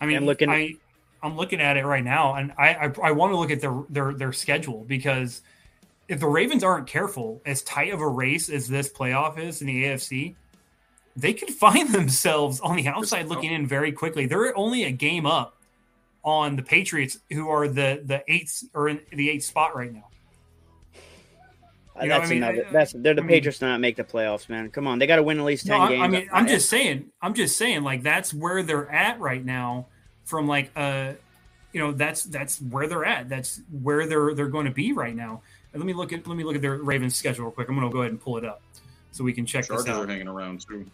I 0.00 0.06
mean, 0.06 0.18
And 0.18 0.26
looking- 0.26 0.50
I 0.50 0.74
I'm 1.20 1.36
looking 1.36 1.60
at 1.60 1.76
it 1.76 1.84
right 1.84 2.04
now, 2.04 2.34
and 2.34 2.52
I 2.58 2.74
I, 2.74 2.92
I 3.04 3.10
want 3.12 3.32
to 3.32 3.36
look 3.36 3.50
at 3.50 3.60
their 3.60 3.82
their 3.88 4.12
their 4.14 4.32
schedule 4.32 4.84
because 4.84 5.42
if 6.08 6.20
the 6.20 6.26
Ravens 6.26 6.64
aren't 6.64 6.86
careful, 6.86 7.42
as 7.44 7.62
tight 7.62 7.92
of 7.92 8.00
a 8.00 8.08
race 8.08 8.48
as 8.48 8.68
this 8.68 8.88
playoff 8.88 9.38
is 9.38 9.60
in 9.60 9.66
the 9.66 9.84
AFC, 9.84 10.34
they 11.16 11.34
could 11.34 11.50
find 11.66 11.92
themselves 11.92 12.60
on 12.60 12.76
the 12.76 12.86
outside 12.88 13.26
looking 13.28 13.52
in 13.52 13.66
very 13.66 13.92
quickly. 13.92 14.26
They're 14.26 14.56
only 14.56 14.84
a 14.84 14.92
game 14.92 15.26
up 15.26 15.57
on 16.24 16.56
the 16.56 16.62
Patriots, 16.62 17.18
who 17.30 17.48
are 17.48 17.68
the 17.68 18.02
the 18.04 18.22
eighth 18.28 18.64
or 18.74 18.88
in 18.88 19.00
the 19.12 19.30
eighth 19.30 19.44
spot 19.44 19.74
right 19.76 19.92
now. 19.92 20.04
Uh, 21.98 22.04
You 22.04 22.08
that's 22.10 22.26
I 22.26 22.30
mean? 22.34 22.42
another. 22.42 22.66
That's 22.72 22.92
they're 22.92 23.14
the 23.14 23.20
I 23.22 23.24
mean- 23.24 23.28
Patriots 23.28 23.58
to 23.58 23.66
not 23.66 23.80
make 23.80 23.96
the 23.96 24.04
playoffs, 24.04 24.48
man. 24.48 24.70
Come 24.70 24.86
on, 24.86 24.98
they 24.98 25.06
got 25.06 25.16
to 25.16 25.22
win 25.22 25.38
at 25.38 25.44
least 25.44 25.66
No, 25.66 25.74
ten 25.74 25.82
I, 25.82 25.88
games. 25.88 26.02
I 26.02 26.08
mean, 26.08 26.28
I'm 26.32 26.46
just 26.48 26.68
saying, 26.68 27.06
I'm 27.20 27.34
just 27.34 27.56
saying, 27.58 27.82
like 27.82 28.02
that's 28.02 28.32
where 28.32 28.62
they're 28.62 28.90
at 28.90 29.20
right 29.20 29.44
now. 29.44 29.86
From 30.24 30.46
like, 30.46 30.70
uh, 30.76 31.12
you 31.72 31.80
know, 31.80 31.92
that's 31.92 32.24
that's 32.24 32.60
where 32.60 32.86
they're 32.86 33.04
at. 33.04 33.28
That's 33.28 33.60
where 33.82 34.06
they're 34.06 34.34
they're 34.34 34.48
going 34.48 34.66
to 34.66 34.72
be 34.72 34.92
right 34.92 35.14
now. 35.16 35.40
And 35.72 35.80
let 35.82 35.86
me 35.86 35.94
look 35.94 36.12
at 36.12 36.26
let 36.26 36.36
me 36.36 36.44
look 36.44 36.54
at 36.56 36.62
their 36.62 36.76
Ravens 36.76 37.16
schedule 37.16 37.44
real 37.46 37.52
quick. 37.52 37.68
I'm 37.68 37.74
going 37.74 37.88
to 37.88 37.92
go 37.92 38.00
ahead 38.00 38.12
and 38.12 38.20
pull 38.20 38.36
it 38.36 38.44
up 38.44 38.60
so 39.10 39.24
we 39.24 39.32
can 39.32 39.46
check 39.46 39.66
Chargers 39.66 39.86
this 39.86 39.94
are 39.96 40.06
hanging 40.06 40.28
around 40.28 40.60
too. 40.66 40.84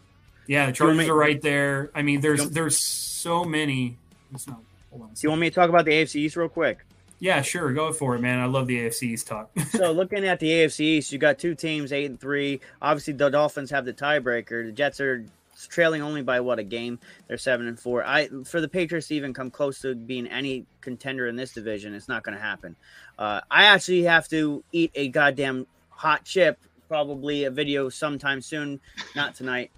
Yeah, 0.47 0.67
the 0.67 0.73
Do 0.73 0.85
you 0.85 0.89
want 0.89 0.99
Chargers 0.99 1.09
are 1.09 1.15
right 1.17 1.43
there. 1.43 1.91
I 1.95 2.03
mean, 2.03 2.21
there's 2.21 2.49
there's 2.51 2.77
so 2.79 3.45
many. 3.45 3.97
It's 4.33 4.47
not, 4.47 4.61
a 4.95 5.09
you 5.23 5.29
want 5.29 5.41
me 5.41 5.51
to 5.51 5.55
talk 5.55 5.69
about 5.69 5.85
the 5.85 5.93
AFC 5.93 6.17
East 6.17 6.37
real 6.37 6.49
quick? 6.49 6.85
Yeah, 7.21 7.41
sure, 7.43 7.73
go 7.73 7.93
for 7.93 8.15
it, 8.17 8.21
man. 8.21 8.41
I 8.41 8.47
love 8.47 8.67
the 8.67 8.79
AFC 8.79 9.05
East 9.05 9.27
talk. 9.27 9.51
so 9.71 9.93
looking 9.93 10.25
at 10.25 10.41
the 10.41 10.51
AFC 10.51 10.81
East, 10.81 11.13
you 11.13 11.19
got 11.19 11.39
two 11.39 11.55
teams, 11.55 11.93
eight 11.93 12.07
and 12.07 12.21
three. 12.21 12.61
Obviously, 12.83 13.15
the 13.15 13.31
Dolphins 13.31 13.71
have 13.71 13.85
the 13.85 13.93
tiebreaker. 13.93 14.67
The 14.67 14.73
Jets 14.73 15.01
are 15.01 15.25
trailing 15.69 16.03
only 16.03 16.23
by 16.23 16.41
what 16.41 16.59
a 16.59 16.63
game. 16.63 16.99
They're 17.29 17.39
seven 17.39 17.69
and 17.69 17.79
four. 17.79 18.05
I 18.05 18.29
for 18.45 18.61
the 18.61 18.69
Patriots 18.69 19.09
to 19.09 19.15
even 19.15 19.33
come 19.33 19.51
close 19.51 19.81
to 19.83 19.95
being 19.95 20.27
any 20.27 20.67
contender 20.81 21.29
in 21.29 21.37
this 21.37 21.53
division, 21.53 21.95
it's 21.95 22.09
not 22.09 22.25
going 22.25 22.37
to 22.37 22.43
happen. 22.43 22.77
Uh, 23.19 23.41
I 23.51 23.65
actually 23.65 24.03
have 24.03 24.29
to 24.29 24.65
eat 24.73 24.91
a 24.95 25.09
goddamn 25.09 25.67
hot 25.91 26.25
chip. 26.25 26.59
Probably 26.89 27.45
a 27.45 27.51
video 27.51 27.89
sometime 27.89 28.41
soon, 28.43 28.81
not 29.17 29.35
tonight. 29.35 29.71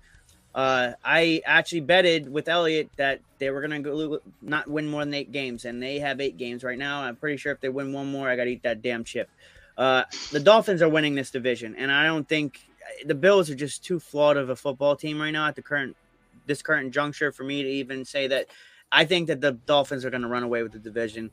Uh, 0.57 0.95
I 1.05 1.43
actually 1.45 1.83
betted 1.83 2.33
with 2.33 2.49
Elliot 2.49 2.89
that 2.97 3.21
they 3.39 3.51
were 3.51 3.61
gonna 3.61 3.81
go 3.81 4.21
not 4.41 4.67
win 4.67 4.89
more 4.89 5.05
than 5.05 5.13
eight 5.13 5.31
games, 5.31 5.67
and 5.67 5.83
they 5.83 5.99
have 5.99 6.19
eight 6.19 6.39
games 6.39 6.65
right 6.65 6.79
now. 6.79 7.03
I'm 7.03 7.15
pretty 7.15 7.37
sure 7.37 7.53
if 7.53 7.61
they 7.61 7.69
win 7.69 7.93
one 7.93 8.11
more, 8.11 8.31
I 8.31 8.37
gotta 8.37 8.49
eat 8.49 8.63
that 8.63 8.81
damn 8.81 9.05
chip. 9.05 9.29
Uh, 9.77 10.05
the 10.33 10.41
Dolphins 10.41 10.81
are 10.81 10.89
winning 10.89 11.15
this 11.15 11.31
division, 11.31 11.75
and 11.77 11.93
I 11.93 12.07
don't 12.07 12.27
think 12.27 12.61
the 13.05 13.15
Bills 13.15 13.51
are 13.51 13.55
just 13.55 13.85
too 13.85 14.01
flawed 14.01 14.39
of 14.39 14.49
a 14.49 14.57
football 14.57 14.97
team 14.97 15.21
right 15.21 15.31
now 15.31 15.47
at 15.47 15.57
the 15.57 15.63
current 15.63 15.95
this 16.47 16.63
current 16.63 16.95
juncture 16.95 17.33
for 17.33 17.45
me 17.45 17.63
to 17.63 17.69
even 17.69 18.07
say 18.07 18.27
that. 18.29 18.47
I 18.91 19.05
think 19.05 19.27
that 19.27 19.41
the 19.41 19.53
Dolphins 19.53 20.05
are 20.05 20.11
going 20.11 20.23
to 20.23 20.29
run 20.29 20.45
away 20.45 20.63
with 20.63 20.73
the 20.73 20.79
division. 20.79 21.33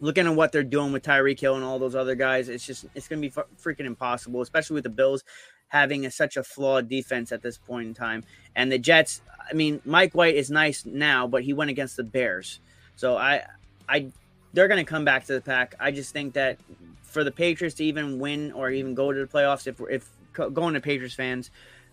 Looking 0.00 0.28
at 0.28 0.34
what 0.36 0.52
they're 0.52 0.62
doing 0.62 0.92
with 0.92 1.02
Tyreek 1.02 1.40
Hill 1.40 1.56
and 1.56 1.64
all 1.64 1.80
those 1.80 1.96
other 1.96 2.14
guys, 2.14 2.48
it's 2.48 2.64
just 2.64 2.86
it's 2.94 3.08
going 3.08 3.20
to 3.20 3.28
be 3.28 3.34
freaking 3.60 3.84
impossible, 3.84 4.40
especially 4.40 4.74
with 4.74 4.84
the 4.84 4.90
Bills 4.90 5.24
having 5.68 6.06
a, 6.06 6.10
such 6.10 6.36
a 6.36 6.42
flawed 6.42 6.88
defense 6.88 7.32
at 7.32 7.42
this 7.42 7.58
point 7.58 7.88
in 7.88 7.94
time. 7.94 8.24
And 8.56 8.72
the 8.72 8.78
Jets, 8.78 9.22
I 9.50 9.54
mean, 9.54 9.80
Mike 9.84 10.14
White 10.14 10.34
is 10.34 10.50
nice 10.50 10.84
now, 10.84 11.26
but 11.26 11.42
he 11.42 11.52
went 11.52 11.70
against 11.70 11.96
the 11.96 12.04
Bears, 12.04 12.60
so 12.96 13.16
I, 13.16 13.44
I, 13.88 14.08
they're 14.52 14.68
going 14.68 14.84
to 14.84 14.90
come 14.90 15.04
back 15.04 15.24
to 15.26 15.34
the 15.34 15.40
pack. 15.40 15.74
I 15.78 15.90
just 15.90 16.12
think 16.12 16.34
that 16.34 16.58
for 17.02 17.22
the 17.22 17.30
Patriots 17.30 17.76
to 17.76 17.84
even 17.84 18.18
win 18.18 18.52
or 18.52 18.70
even 18.70 18.94
go 18.94 19.12
to 19.12 19.20
the 19.20 19.26
playoffs, 19.26 19.66
if 19.66 19.80
if 19.90 20.10
going 20.32 20.74
to 20.74 20.80
Patriots 20.80 21.14
fans, 21.14 21.50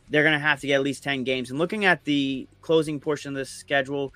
they're 0.09 0.23
going 0.23 0.33
to 0.33 0.39
have 0.39 0.59
to 0.61 0.67
get 0.67 0.75
at 0.75 0.83
least 0.83 1.03
ten 1.03 1.23
games. 1.23 1.49
And 1.49 1.59
looking 1.59 1.85
at 1.85 2.03
the 2.03 2.47
closing 2.61 2.99
portion 2.99 3.33
of 3.33 3.37
the 3.37 3.45
schedule, 3.45 4.13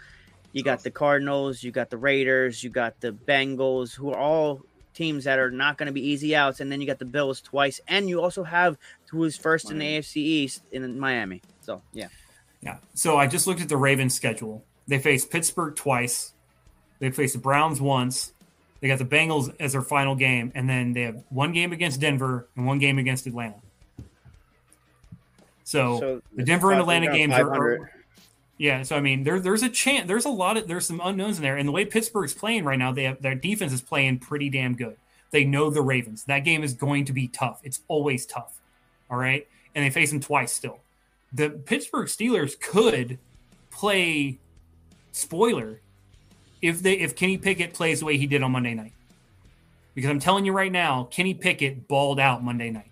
you 0.51 0.64
got 0.64 0.84
the 0.84 0.91
Cardinals, 0.91 1.64
you 1.64 1.72
got 1.72 1.89
the 1.89 1.97
Raiders, 1.97 2.64
you 2.64 2.70
got 2.70 2.99
the 3.01 3.12
Bengals, 3.12 3.93
who 3.93 4.12
are 4.12 4.18
all 4.18 4.62
teams 5.00 5.24
that 5.24 5.39
are 5.39 5.50
not 5.50 5.78
going 5.78 5.88
to 5.88 5.93
be 5.93 6.06
easy 6.06 6.36
outs, 6.36 6.60
and 6.60 6.70
then 6.70 6.82
you 6.82 6.86
got 6.86 7.00
the 7.00 7.06
Bills 7.06 7.39
twice, 7.39 7.80
and 7.88 8.10
you 8.10 8.22
also 8.22 8.43
have 8.43 8.78
who 9.10 9.24
is 9.24 9.38
first 9.38 9.72
in 9.72 9.80
the 9.80 9.86
AFC 9.86 10.18
East 10.18 10.62
in 10.74 11.00
Miami. 11.00 11.41
So 11.62 11.82
yeah, 11.93 12.10
Yeah. 12.62 12.78
So 12.93 13.18
I 13.18 13.26
just 13.26 13.47
looked 13.47 13.62
at 13.62 13.70
the 13.70 13.78
Ravens 13.78 14.14
schedule. 14.14 14.62
They 14.88 15.00
faced 15.00 15.32
Pittsburgh 15.32 15.74
twice. 15.76 16.34
They 17.00 17.12
faced 17.12 17.34
the 17.34 17.39
Browns 17.39 17.80
once. 17.80 18.34
They 18.82 18.89
got 18.89 19.00
the 19.00 19.06
Bengals 19.06 19.56
as 19.60 19.72
their 19.72 19.82
final 19.82 20.16
game, 20.16 20.52
and 20.54 20.70
then 20.70 20.91
they 20.91 21.04
have 21.04 21.24
one 21.30 21.54
game 21.54 21.72
against 21.72 22.02
Denver 22.02 22.47
and 22.58 22.66
one 22.66 22.80
game 22.80 23.00
against 23.00 23.26
Atlanta. 23.26 23.56
So, 25.64 26.00
So 26.00 26.22
the 26.36 26.43
Denver 26.43 26.72
and 26.72 26.82
Atlanta 26.82 27.08
games 27.12 27.34
are 27.34 27.89
yeah. 28.60 28.84
So 28.84 28.95
I 28.95 28.99
mean, 28.99 29.24
there, 29.24 29.39
there's 29.39 29.64
a 29.64 29.70
chance. 29.70 30.07
There's 30.07 30.26
a 30.26 30.30
lot 30.30 30.57
of 30.57 30.68
there's 30.68 30.86
some 30.86 31.01
unknowns 31.03 31.38
in 31.38 31.43
there, 31.43 31.57
and 31.57 31.68
the 31.68 31.72
way 31.72 31.86
Pittsburgh's 31.86 32.34
playing 32.34 32.66
right 32.66 32.78
now, 32.78 32.91
they 32.91 33.05
have 33.05 33.22
their 33.22 33.34
defense 33.34 33.74
is 33.74 33.82
playing 33.82 34.20
pretty 34.20 34.49
damn 34.49 34.76
good. 34.76 34.97
They 35.32 35.45
know 35.45 35.70
the 35.70 35.82
Ravens. 35.82 36.26
That 36.26 36.39
game 36.39 36.64
is 36.64 36.74
going 36.74 37.05
to 37.05 37.14
be 37.14 37.30
tough. 37.30 37.62
It's 37.64 37.80
always 37.88 38.26
tough. 38.26 38.60
All 39.10 39.18
right, 39.18 39.47
and 39.74 39.84
they 39.84 39.89
face 39.89 40.12
them 40.12 40.20
twice 40.20 40.51
still. 40.51 40.82
The 41.34 41.49
Pittsburgh 41.49 42.07
Steelers 42.07 42.60
could 42.60 43.18
play 43.72 44.39
spoiler, 45.14 45.80
if 46.62 46.82
they 46.82 46.93
if 46.93 47.16
Kenny 47.16 47.38
Pickett 47.38 47.74
plays 47.74 47.99
the 48.01 48.05
way 48.05 48.18
he 48.18 48.28
did 48.28 48.43
on 48.43 48.51
Monday 48.51 48.74
night. 48.74 48.93
Because 49.95 50.10
I'm 50.10 50.20
telling 50.20 50.45
you 50.45 50.51
right 50.51 50.72
now, 50.72 51.07
Kenny 51.12 51.34
Pickett 51.34 51.88
balled 51.88 52.20
out 52.20 52.43
Monday 52.43 52.72
night. 52.72 52.91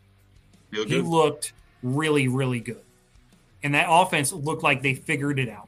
He 0.72 0.86
good. 0.86 1.06
looked 1.06 1.54
really, 1.84 2.28
really 2.28 2.60
good. 2.60 2.82
And 3.64 3.74
that 3.74 3.88
offense 3.90 4.32
looked 4.32 4.64
like 4.64 4.82
they 4.82 4.94
figured 4.94 5.40
it 5.40 5.50
out. 5.50 5.68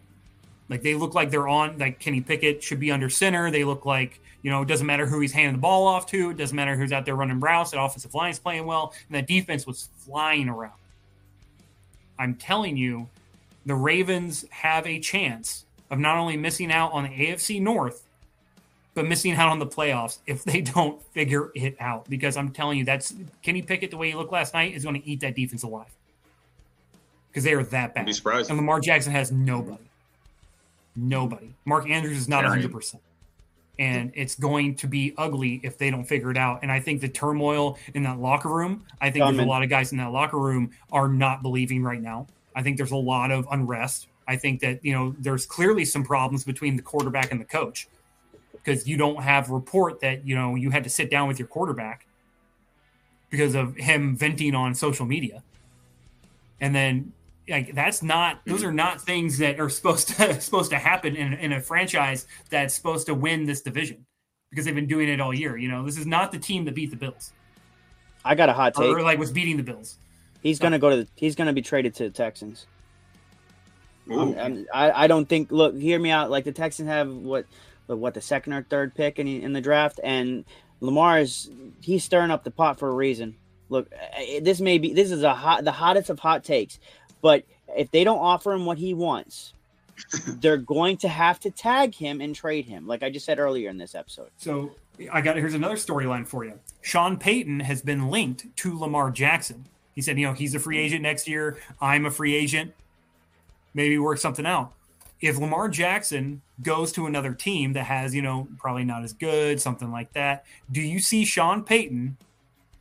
Like 0.70 0.84
they 0.84 0.94
look 0.94 1.16
like 1.16 1.32
they're 1.32 1.48
on 1.48 1.78
like 1.80 2.00
Kenny 2.00 2.22
Pickett 2.22 2.64
should 2.64 2.80
be 2.80 2.92
under 2.92 3.10
center. 3.10 3.50
They 3.50 3.64
look 3.64 3.86
like, 3.86 4.22
you 4.44 4.52
know, 4.52 4.62
it 4.62 4.68
doesn't 4.68 4.86
matter 4.86 5.08
who 5.08 5.20
he's 5.20 5.32
handing 5.32 5.54
the 5.54 5.62
ball 5.62 5.88
off 5.88 6.06
to, 6.08 6.30
it 6.30 6.38
doesn't 6.38 6.56
matter 6.56 6.76
who's 6.76 6.92
out 6.92 7.06
there 7.06 7.16
running 7.16 7.40
routes, 7.40 7.72
that 7.72 7.82
offensive 7.82 8.14
line 8.14 8.32
is 8.32 8.40
playing 8.40 8.66
well, 8.66 8.94
and 9.10 9.16
that 9.16 9.28
defense 9.28 9.66
was 9.66 9.90
flying 9.98 10.48
around. 10.48 10.74
I'm 12.18 12.36
telling 12.36 12.78
you, 12.78 13.10
the 13.66 13.76
Ravens 13.76 14.46
have 14.52 14.86
a 14.86 15.00
chance 15.00 15.66
of 15.90 16.00
not 16.00 16.18
only 16.18 16.38
missing 16.38 16.72
out 16.72 16.92
on 16.94 17.04
the 17.04 17.10
AFC 17.10 17.62
North, 17.62 18.06
but 18.94 19.08
missing 19.08 19.34
out 19.34 19.50
on 19.50 19.60
the 19.60 19.66
playoffs 19.66 20.20
if 20.28 20.44
they 20.44 20.62
don't 20.76 21.02
figure 21.14 21.52
it 21.56 21.76
out. 21.80 22.10
Because 22.10 22.38
I'm 22.38 22.52
telling 22.52 22.78
you, 22.78 22.86
that's 22.86 23.14
Kenny 23.42 23.62
Pickett, 23.62 23.92
the 23.92 23.98
way 23.98 24.10
he 24.10 24.16
looked 24.16 24.32
last 24.32 24.54
night, 24.54 24.74
is 24.74 24.84
going 24.84 25.02
to 25.02 25.08
eat 25.08 25.22
that 25.22 25.36
defense 25.36 25.64
alive. 25.64 25.88
Because 27.40 27.46
they 27.46 27.54
are 27.54 27.64
that 27.64 27.96
bad. 27.96 28.06
Be 28.06 28.12
surprised. 28.12 28.50
And 28.50 28.58
Lamar 28.60 28.82
Jackson 28.82 29.14
has 29.14 29.32
nobody. 29.32 29.90
Nobody. 30.94 31.54
Mark 31.64 31.90
Andrews 31.90 32.18
is 32.18 32.28
not 32.28 32.44
100%. 32.44 33.00
And 33.78 34.12
it's 34.14 34.36
going 34.36 34.76
to 34.76 34.88
be 34.88 35.14
ugly 35.18 35.62
if 35.64 35.78
they 35.78 35.90
don't 35.90 36.04
figure 36.04 36.32
it 36.32 36.38
out. 36.38 36.60
And 36.64 36.70
I 36.70 36.82
think 36.82 37.00
the 37.00 37.08
turmoil 37.08 37.78
in 37.94 38.04
that 38.04 38.20
locker 38.20 38.50
room, 38.50 38.84
I 39.00 39.06
think 39.10 39.24
there's 39.24 39.38
Coming. 39.38 39.46
a 39.46 39.50
lot 39.50 39.64
of 39.64 39.70
guys 39.70 39.94
in 39.94 40.00
that 40.00 40.12
locker 40.12 40.38
room 40.38 40.72
are 40.92 41.08
not 41.08 41.42
believing 41.42 41.82
right 41.82 42.02
now. 42.02 42.28
I 42.58 42.62
think 42.62 42.76
there's 42.76 42.92
a 42.92 42.98
lot 42.98 43.32
of 43.32 43.48
unrest. 43.50 44.08
I 44.28 44.36
think 44.36 44.60
that, 44.60 44.84
you 44.84 44.92
know, 44.92 45.16
there's 45.18 45.46
clearly 45.46 45.86
some 45.86 46.04
problems 46.04 46.44
between 46.44 46.76
the 46.76 46.82
quarterback 46.82 47.32
and 47.32 47.40
the 47.40 47.46
coach 47.46 47.88
because 48.52 48.86
you 48.86 48.98
don't 48.98 49.24
have 49.24 49.50
report 49.50 50.02
that, 50.02 50.28
you 50.28 50.36
know, 50.36 50.56
you 50.56 50.72
had 50.72 50.84
to 50.84 50.90
sit 50.90 51.10
down 51.10 51.30
with 51.30 51.40
your 51.40 51.48
quarterback 51.48 52.06
because 53.30 53.56
of 53.56 53.78
him 53.78 54.18
venting 54.18 54.56
on 54.56 54.76
social 54.76 55.06
media. 55.06 55.42
And 56.60 56.76
then 56.76 57.14
like 57.50 57.74
that's 57.74 58.02
not 58.04 58.39
those 58.45 58.64
are 58.64 58.72
not 58.72 59.02
things 59.02 59.38
that 59.39 59.60
are 59.60 59.70
supposed 59.70 60.10
to 60.10 60.39
supposed 60.41 60.72
to 60.72 60.78
happen 60.78 61.16
in, 61.16 61.34
in 61.34 61.52
a 61.54 61.60
franchise 61.62 62.28
that's 62.50 62.74
supposed 62.74 63.08
to 63.08 63.16
win 63.16 63.45
this 63.45 63.62
division 63.62 64.06
because 64.50 64.66
they've 64.66 64.76
been 64.76 64.88
doing 64.88 65.10
it 65.10 65.20
all 65.20 65.34
year. 65.34 65.58
You 65.58 65.68
know, 65.70 65.86
this 65.86 65.97
is 65.97 66.06
not 66.06 66.32
the 66.32 66.39
team 66.39 66.66
that 66.66 66.76
beat 66.76 66.89
the 66.91 66.95
Bills 66.97 67.34
I 68.26 68.36
got 68.36 68.50
a 68.50 68.54
hot 68.54 68.74
take. 68.76 68.86
or 68.95 69.02
like 69.02 69.18
was 69.20 69.32
beating 69.32 69.58
the 69.58 69.64
Bills. 69.64 69.97
He's 70.43 70.60
gonna 70.60 70.80
go 70.80 70.89
to 70.89 70.95
the. 70.97 71.08
He's 71.16 71.36
gonna 71.36 71.54
be 71.54 71.62
traded 71.62 71.95
to 71.95 72.04
the 72.04 72.10
Texans. 72.12 72.66
I'm- 74.10 74.36
I'm- 74.38 74.66
I, 74.74 75.04
I 75.04 75.08
don't 75.08 75.28
think. 75.28 75.52
Look, 75.52 75.78
hear 75.78 76.00
me 76.00 76.10
out. 76.12 76.32
Like 76.32 76.43
the 76.43 76.52
Texans 76.52 76.88
have 76.89 77.10
what, 77.10 77.45
what 77.88 78.14
the 78.14 78.22
second 78.22 78.54
or 78.54 78.64
third 78.64 78.95
pick 78.95 79.20
in 79.20 79.28
in 79.28 79.54
the 79.54 79.62
draft, 79.62 80.00
and 80.04 80.45
Lamar 80.82 81.20
is 81.20 81.50
he's 81.82 82.04
stirring 82.04 82.32
up 82.32 82.43
the 82.43 82.52
pot 82.52 82.80
for 82.80 82.89
a 82.89 82.93
reason. 82.93 83.36
Look, 83.70 83.91
this 84.41 84.60
may 84.62 84.78
be 84.80 84.93
this 84.93 85.12
is 85.12 85.24
a 85.24 85.34
hot 85.36 85.64
the 85.64 85.72
hottest 85.72 86.10
of 86.10 86.20
hot 86.20 86.43
takes, 86.43 86.80
but 87.22 87.43
if 87.76 87.91
they 87.91 88.03
don't 88.03 88.20
offer 88.20 88.53
him 88.53 88.65
what 88.65 88.78
he 88.78 88.93
wants, 88.93 89.53
they're 90.39 90.57
going 90.57 90.97
to 90.97 91.07
have 91.07 91.39
to 91.41 91.51
tag 91.51 91.95
him 91.95 92.22
and 92.22 92.36
trade 92.36 92.65
him. 92.65 92.88
Like 92.88 93.03
I 93.03 93.09
just 93.09 93.26
said 93.26 93.39
earlier 93.39 93.70
in 93.70 93.78
this 93.78 93.95
episode. 93.95 94.30
So 94.38 94.72
I 95.11 95.22
got 95.22 95.36
here's 95.38 95.53
another 95.53 95.76
storyline 95.76 96.28
for 96.28 96.43
you. 96.45 96.59
Sean 96.82 97.17
Payton 97.17 97.61
has 97.61 97.82
been 97.82 98.09
linked 98.09 98.55
to 98.57 98.78
Lamar 98.78 99.11
Jackson. 99.11 99.65
He 99.95 100.01
said, 100.01 100.17
you 100.17 100.26
know, 100.26 100.34
he's 100.34 100.55
a 100.55 100.59
free 100.59 100.78
agent 100.78 101.01
next 101.01 101.28
year. 101.28 101.57
I'm 101.82 102.05
a 102.05 102.11
free 102.11 102.36
agent. 102.36 102.74
Maybe 103.74 103.97
work 103.97 104.17
something 104.17 104.45
out. 104.45 104.74
If 105.22 105.38
Lamar 105.38 105.67
Jackson 105.67 106.41
goes 106.61 106.93
to 106.93 107.05
another 107.05 107.34
team 107.34 107.74
that 107.74 107.84
has, 107.84 108.15
you 108.15 108.22
know, 108.22 108.47
probably 108.57 108.86
not 108.86 109.03
as 109.03 109.11
good, 109.11 109.59
something 109.59 109.91
like 109.91 110.13
that, 110.13 110.45
do 110.72 110.82
you 110.82 110.99
see 110.99 111.26
Sean 111.26 111.63
Payton 111.63 112.15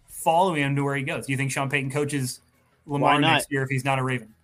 following 0.07 0.63
him 0.63 0.77
to 0.77 0.85
where 0.85 0.95
he 0.95 1.03
goes? 1.03 1.27
Do 1.27 1.33
you 1.33 1.37
think 1.37 1.51
Sean 1.51 1.69
Payton 1.69 1.91
coaches 1.91 2.41
Lamar 2.89 3.15
Why 3.15 3.21
not? 3.21 3.33
next 3.35 3.53
year 3.53 3.63
if 3.63 3.69
he's 3.69 3.85
not 3.85 3.99
a 3.99 4.03
Raven? 4.03 4.35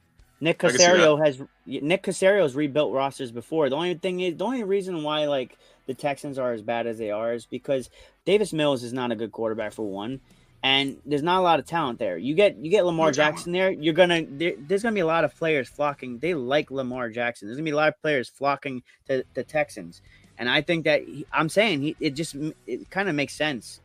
Nick 0.40 0.62
I 0.62 0.68
can 0.68 0.78
see 0.78 0.84
Caserio 0.84 1.24
has 1.24 1.40
Nick 1.66 2.02
Caserio's 2.02 2.54
rebuilt 2.54 2.92
rosters 2.92 3.32
before. 3.32 3.70
The 3.70 3.76
only 3.76 3.94
thing 3.94 4.20
is 4.20 4.36
the 4.36 4.44
only 4.44 4.62
reason 4.62 5.02
why 5.02 5.26
like 5.26 5.56
the 5.86 5.94
Texans 5.94 6.38
are 6.38 6.52
as 6.52 6.62
bad 6.62 6.86
as 6.86 6.98
they 6.98 7.10
are 7.10 7.32
is 7.32 7.46
because 7.46 7.88
Davis 8.24 8.52
Mills 8.52 8.82
is 8.82 8.92
not 8.92 9.10
a 9.10 9.16
good 9.16 9.32
quarterback 9.32 9.72
for 9.72 9.86
one, 9.86 10.20
and 10.62 10.98
there's 11.06 11.22
not 11.22 11.38
a 11.38 11.42
lot 11.42 11.60
of 11.60 11.66
talent 11.66 11.98
there. 11.98 12.18
You 12.18 12.34
get 12.34 12.56
you 12.58 12.70
get 12.70 12.84
Lamar 12.84 13.06
No. 13.06 13.12
Jackson 13.12 13.52
there, 13.52 13.70
you're 13.70 13.94
gonna 13.94 14.24
there, 14.28 14.54
there's 14.58 14.82
gonna 14.82 14.94
be 14.94 15.00
a 15.00 15.06
lot 15.06 15.24
of 15.24 15.34
players 15.34 15.68
flocking. 15.68 16.18
They 16.18 16.34
like 16.34 16.70
Lamar 16.70 17.08
Jackson. 17.10 17.48
There's 17.48 17.56
gonna 17.56 17.64
be 17.64 17.70
a 17.70 17.76
lot 17.76 17.88
of 17.88 18.00
players 18.02 18.28
flocking 18.28 18.82
to 19.06 19.24
the 19.34 19.44
Texans, 19.44 20.02
and 20.36 20.50
I 20.50 20.60
think 20.60 20.84
that 20.84 21.04
he, 21.04 21.26
I'm 21.32 21.48
saying 21.48 21.82
he, 21.82 21.96
it 22.00 22.10
just 22.10 22.36
it 22.66 22.90
kind 22.90 23.08
of 23.08 23.14
makes 23.14 23.34
sense. 23.34 23.80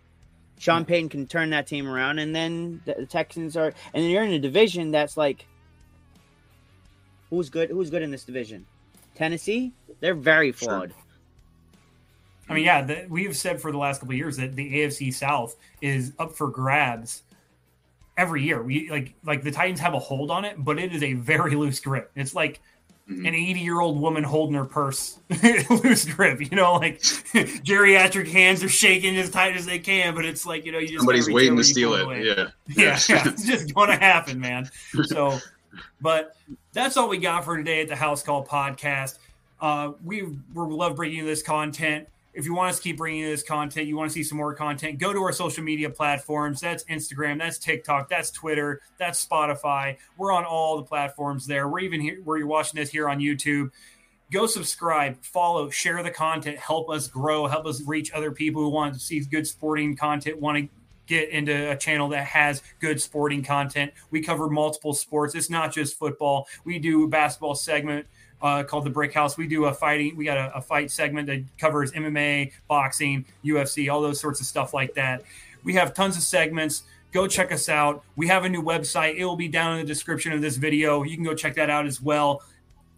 Sean 0.60 0.86
Payton 0.86 1.10
can 1.10 1.26
turn 1.26 1.50
that 1.50 1.66
team 1.66 1.88
around, 1.88 2.20
and 2.20 2.36
then 2.36 2.82
the, 2.86 2.94
the 3.00 3.06
Texans 3.06 3.58
are, 3.58 3.68
and 3.94 4.04
then 4.04 4.12
you're 4.12 4.24
in 4.24 4.34
a 4.34 4.40
division 4.40 4.92
that's 4.92 5.18
like 5.18 5.48
Who's 7.30 7.50
good? 7.50 7.70
Who's 7.70 7.90
good 7.90 8.02
in 8.02 8.12
this 8.12 8.24
division? 8.24 8.66
Tennessee. 9.16 9.72
They're 10.00 10.16
very 10.16 10.52
Sure. 10.52 10.70
flawed. 10.70 10.94
I 12.48 12.54
mean, 12.56 12.66
yeah, 12.66 12.82
the, 12.82 13.06
we 13.08 13.26
have 13.26 13.38
said 13.38 13.62
for 13.62 13.72
the 13.72 13.78
last 13.78 14.00
couple 14.00 14.14
of 14.14 14.18
years 14.18 14.38
that 14.38 14.56
the 14.56 14.74
AFC 14.74 15.14
South 15.14 15.56
is 15.82 16.14
up 16.18 16.34
for 16.34 16.48
grabs 16.48 17.22
every 18.18 18.44
year. 18.44 18.64
We 18.64 18.90
like 18.90 19.14
like 19.24 19.44
the 19.44 19.52
Titans 19.52 19.80
have 19.80 19.94
a 19.94 20.00
hold 20.00 20.32
on 20.32 20.46
it, 20.46 20.56
but 20.58 20.80
it 20.80 20.92
is 20.92 21.04
a 21.04 21.14
very 21.14 21.56
loose 21.56 21.80
grip. 21.80 22.12
It's 22.16 22.34
like 22.34 22.60
Mhm. 23.10 23.28
an 23.28 23.34
80 23.34 23.60
year 23.62 23.80
old 23.80 24.00
woman 24.00 24.24
holding 24.24 24.56
her 24.56 24.66
purse, 24.66 25.18
loose 25.70 26.06
grip. 26.06 26.40
You 26.42 26.56
know, 26.56 26.76
like 26.76 27.00
geriatric 27.64 28.28
hands 28.28 28.64
are 28.64 28.70
shaking 28.70 29.18
as 29.18 29.30
tight 29.32 29.56
as 29.56 29.66
they 29.66 29.80
can, 29.80 30.14
but 30.14 30.26
it's 30.26 30.46
like 30.46 30.64
you 30.66 30.72
know 30.72 30.78
you 30.78 30.88
just 30.90 31.00
Somebody's 31.00 31.28
waiting 31.30 31.58
to 31.58 31.64
steal 31.64 31.96
it. 31.96 32.04
away. 32.04 32.24
Yeah. 32.24 32.50
yeah, 32.68 33.00
yeah, 33.10 33.28
it's 33.28 33.46
just 33.46 33.74
going 33.74 33.90
to 33.90 33.96
happen, 33.98 34.40
man. 34.40 34.70
So, 35.06 35.40
but 36.02 36.36
that's 36.74 36.98
all 36.98 37.10
we 37.10 37.18
got 37.18 37.46
for 37.46 37.58
today 37.58 37.82
at 37.82 37.88
the 37.88 37.96
House 37.96 38.22
Call 38.22 38.46
podcast. 38.46 39.18
Uh, 39.60 39.94
we 40.06 40.22
we 40.24 40.36
love 40.56 40.96
bringing 40.96 41.18
you 41.18 41.26
this 41.26 41.42
content. 41.42 42.08
If 42.34 42.46
you 42.46 42.54
want 42.54 42.70
us 42.70 42.78
to 42.78 42.84
keep 42.84 42.98
bringing 42.98 43.24
this 43.24 43.44
content, 43.44 43.88
you 43.88 43.98
want 43.98 44.12
to 44.12 44.14
see 44.14 44.24
some 44.24 44.38
more 44.38 44.54
content, 44.54 45.00
go 45.00 45.12
to 45.12 45.20
our 45.20 45.34
social 45.34 45.64
media 45.64 45.90
platforms. 45.90 46.62
That's 46.62 46.84
Instagram, 46.86 47.40
that's 47.40 47.58
TikTok, 47.58 48.08
that's 48.08 48.32
Twitter, 48.32 48.82
that's 48.98 49.26
Spotify. 49.26 49.98
We're 50.18 50.32
on 50.32 50.46
all 50.46 50.78
the 50.78 50.84
platforms 50.84 51.48
there. 51.48 51.68
We're 51.68 51.80
even 51.80 52.02
here 52.02 52.22
where 52.24 52.38
you're 52.38 52.48
watching 52.48 52.80
this 52.80 52.92
here 52.92 53.10
on 53.10 53.20
YouTube. 53.20 53.72
Go 54.32 54.46
subscribe, 54.46 55.24
follow, 55.24 55.72
share 55.72 56.04
the 56.04 56.12
content, 56.12 56.60
help 56.60 56.90
us 56.90 57.08
grow, 57.08 57.48
help 57.48 57.66
us 57.66 57.82
reach 57.82 58.12
other 58.12 58.32
people 58.32 58.62
who 58.62 58.70
want 58.70 58.94
to 58.94 59.00
see 59.00 59.20
good 59.22 59.48
sporting 59.48 59.96
content, 59.96 60.40
want 60.40 60.58
to 60.60 60.70
get 61.08 61.30
into 61.30 61.72
a 61.72 61.76
channel 61.76 62.10
that 62.10 62.24
has 62.26 62.62
good 62.80 63.02
sporting 63.02 63.44
content. 63.44 63.92
We 64.12 64.22
cover 64.22 64.48
multiple 64.48 64.94
sports. 64.94 65.34
It's 65.34 65.50
not 65.50 65.74
just 65.74 65.98
football. 65.98 66.48
We 66.64 66.78
do 66.78 67.08
basketball 67.08 67.56
segment 67.56 68.06
uh, 68.42 68.64
called 68.64 68.86
the 68.86 68.90
Brick 68.90 69.14
House. 69.14 69.38
We 69.38 69.48
do 69.48 69.66
a 69.66 69.74
fighting. 69.74 70.16
We 70.16 70.26
got 70.26 70.38
a, 70.38 70.58
a 70.58 70.62
fight 70.62 70.92
segment 70.92 71.28
that 71.28 71.44
covers 71.58 71.92
MMA, 71.92 72.52
boxing, 72.68 73.26
UFC, 73.44 73.92
all 73.92 74.02
those 74.02 74.20
sorts 74.20 74.40
of 74.40 74.46
stuff 74.46 74.74
like 74.74 74.94
that. 74.96 75.24
We 75.64 75.74
have 75.74 75.94
tons 75.94 76.18
of 76.18 76.24
segments. 76.24 76.84
Go 77.12 77.28
check 77.28 77.52
us 77.52 77.70
out. 77.70 78.04
We 78.16 78.28
have 78.28 78.46
a 78.46 78.50
new 78.50 78.62
website. 78.62 79.16
It 79.18 79.26
will 79.26 79.36
be 79.36 79.48
down 79.48 79.74
in 79.74 79.80
the 79.80 79.86
description 79.86 80.32
of 80.32 80.42
this 80.42 80.58
video. 80.58 81.04
You 81.04 81.16
can 81.16 81.26
go 81.26 81.34
check 81.34 81.56
that 81.56 81.70
out 81.70 81.86
as 81.86 82.02
well. 82.02 82.44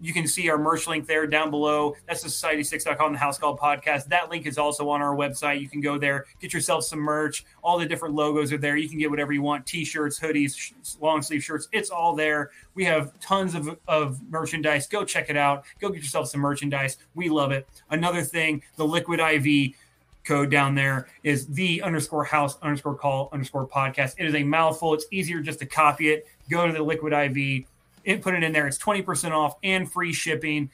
You 0.01 0.13
can 0.13 0.27
see 0.27 0.49
our 0.49 0.57
merch 0.57 0.87
link 0.87 1.05
there 1.05 1.27
down 1.27 1.51
below. 1.51 1.95
That's 2.07 2.23
the 2.23 2.29
Society6.com, 2.29 3.13
the 3.13 3.19
House 3.19 3.37
Call 3.37 3.57
Podcast. 3.57 4.07
That 4.07 4.31
link 4.31 4.47
is 4.47 4.57
also 4.57 4.89
on 4.89 5.01
our 5.01 5.15
website. 5.15 5.61
You 5.61 5.69
can 5.69 5.79
go 5.79 5.97
there, 5.97 6.25
get 6.39 6.53
yourself 6.53 6.83
some 6.83 6.99
merch. 6.99 7.45
All 7.63 7.77
the 7.77 7.85
different 7.85 8.15
logos 8.15 8.51
are 8.51 8.57
there. 8.57 8.77
You 8.77 8.89
can 8.89 8.97
get 8.97 9.09
whatever 9.09 9.31
you 9.31 9.43
want 9.43 9.65
t 9.65 9.85
shirts, 9.85 10.19
hoodies, 10.19 10.57
sh- 10.57 10.73
long 10.99 11.21
sleeve 11.21 11.43
shirts. 11.43 11.67
It's 11.71 11.91
all 11.91 12.15
there. 12.15 12.49
We 12.73 12.83
have 12.85 13.17
tons 13.19 13.53
of, 13.53 13.77
of 13.87 14.19
merchandise. 14.29 14.87
Go 14.87 15.05
check 15.05 15.29
it 15.29 15.37
out. 15.37 15.65
Go 15.79 15.89
get 15.89 16.01
yourself 16.01 16.29
some 16.29 16.41
merchandise. 16.41 16.97
We 17.13 17.29
love 17.29 17.51
it. 17.51 17.67
Another 17.91 18.23
thing, 18.23 18.63
the 18.77 18.85
Liquid 18.85 19.19
IV 19.19 19.75
code 20.23 20.51
down 20.51 20.75
there 20.75 21.07
is 21.23 21.47
the 21.47 21.81
underscore 21.81 22.23
house 22.23 22.57
underscore 22.61 22.95
call 22.95 23.29
underscore 23.31 23.67
podcast. 23.67 24.15
It 24.17 24.25
is 24.25 24.35
a 24.35 24.43
mouthful. 24.43 24.93
It's 24.93 25.05
easier 25.11 25.41
just 25.41 25.59
to 25.59 25.65
copy 25.65 26.09
it. 26.09 26.27
Go 26.49 26.67
to 26.67 26.73
the 26.73 26.83
Liquid 26.83 27.13
IV, 27.13 27.65
and 28.05 28.21
put 28.21 28.33
it 28.33 28.43
in 28.43 28.51
there. 28.51 28.67
It's 28.67 28.77
20% 28.77 29.31
off 29.31 29.55
and 29.63 29.91
free 29.91 30.13
shipping. 30.13 30.69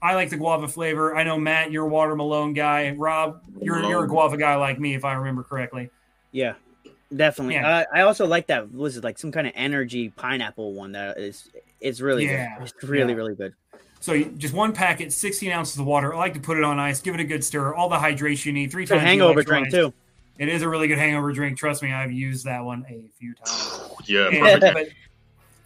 I 0.00 0.14
like 0.14 0.30
the 0.30 0.36
guava 0.36 0.68
flavor. 0.68 1.16
I 1.16 1.24
know 1.24 1.38
Matt, 1.38 1.72
you're 1.72 1.84
a 1.86 1.88
water 1.88 2.14
Malone 2.14 2.52
guy. 2.52 2.92
Rob, 2.92 3.42
you're 3.60 3.82
you're 3.82 4.04
a 4.04 4.08
guava 4.08 4.36
guy 4.36 4.54
like 4.54 4.78
me, 4.78 4.94
if 4.94 5.04
I 5.04 5.14
remember 5.14 5.42
correctly. 5.42 5.90
Yeah, 6.30 6.54
definitely. 7.14 7.54
Yeah. 7.54 7.78
Uh, 7.78 7.84
I 7.92 8.00
also 8.02 8.26
like 8.26 8.46
that. 8.46 8.72
Was 8.72 8.96
it 8.96 9.02
like 9.02 9.18
some 9.18 9.32
kind 9.32 9.46
of 9.46 9.52
energy 9.56 10.10
pineapple 10.10 10.74
one 10.74 10.92
that 10.92 11.18
is? 11.18 11.50
It's 11.80 12.00
really 12.00 12.26
Yeah, 12.26 12.58
good. 12.58 12.68
It's 12.68 12.84
really 12.84 13.12
yeah. 13.12 13.16
really 13.16 13.34
good. 13.34 13.54
So 14.00 14.22
just 14.22 14.54
one 14.54 14.72
packet, 14.72 15.12
16 15.12 15.50
ounces 15.50 15.78
of 15.78 15.86
water. 15.86 16.14
I 16.14 16.18
like 16.18 16.34
to 16.34 16.40
put 16.40 16.56
it 16.56 16.62
on 16.64 16.78
ice, 16.78 17.00
give 17.00 17.14
it 17.14 17.20
a 17.20 17.24
good 17.24 17.42
stir, 17.42 17.74
all 17.74 17.88
the 17.88 17.96
hydration 17.96 18.46
you 18.46 18.52
need. 18.52 18.70
Three 18.70 18.84
It's 18.84 18.92
a 18.92 18.94
times 18.94 19.02
the 19.02 19.08
hangover 19.08 19.42
drink 19.42 19.70
too. 19.70 19.92
It 20.38 20.48
is 20.48 20.62
a 20.62 20.68
really 20.68 20.86
good 20.86 20.98
hangover 20.98 21.32
drink. 21.32 21.58
Trust 21.58 21.82
me, 21.82 21.92
I've 21.92 22.12
used 22.12 22.44
that 22.44 22.64
one 22.64 22.86
a 22.88 23.10
few 23.18 23.34
times. 23.34 23.90
Yeah. 24.06 24.28
And- 24.28 24.60
but 24.60 24.88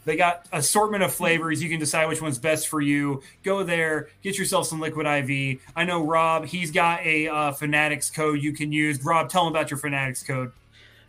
They 0.04 0.16
got 0.16 0.46
assortment 0.52 1.02
of 1.02 1.12
flavors. 1.12 1.62
You 1.62 1.68
can 1.68 1.78
decide 1.78 2.06
which 2.06 2.20
one's 2.20 2.38
best 2.38 2.68
for 2.68 2.80
you. 2.80 3.22
Go 3.42 3.62
there, 3.62 4.08
get 4.22 4.38
yourself 4.38 4.66
some 4.66 4.80
Liquid 4.80 5.06
IV. 5.06 5.60
I 5.76 5.84
know 5.84 6.04
Rob, 6.04 6.46
he's 6.46 6.70
got 6.70 7.04
a 7.04 7.28
uh, 7.28 7.52
Fanatics 7.52 8.10
code 8.10 8.42
you 8.42 8.52
can 8.52 8.72
use. 8.72 9.04
Rob, 9.04 9.28
tell 9.28 9.46
him 9.46 9.52
about 9.52 9.70
your 9.70 9.78
Fanatics 9.78 10.22
code. 10.22 10.52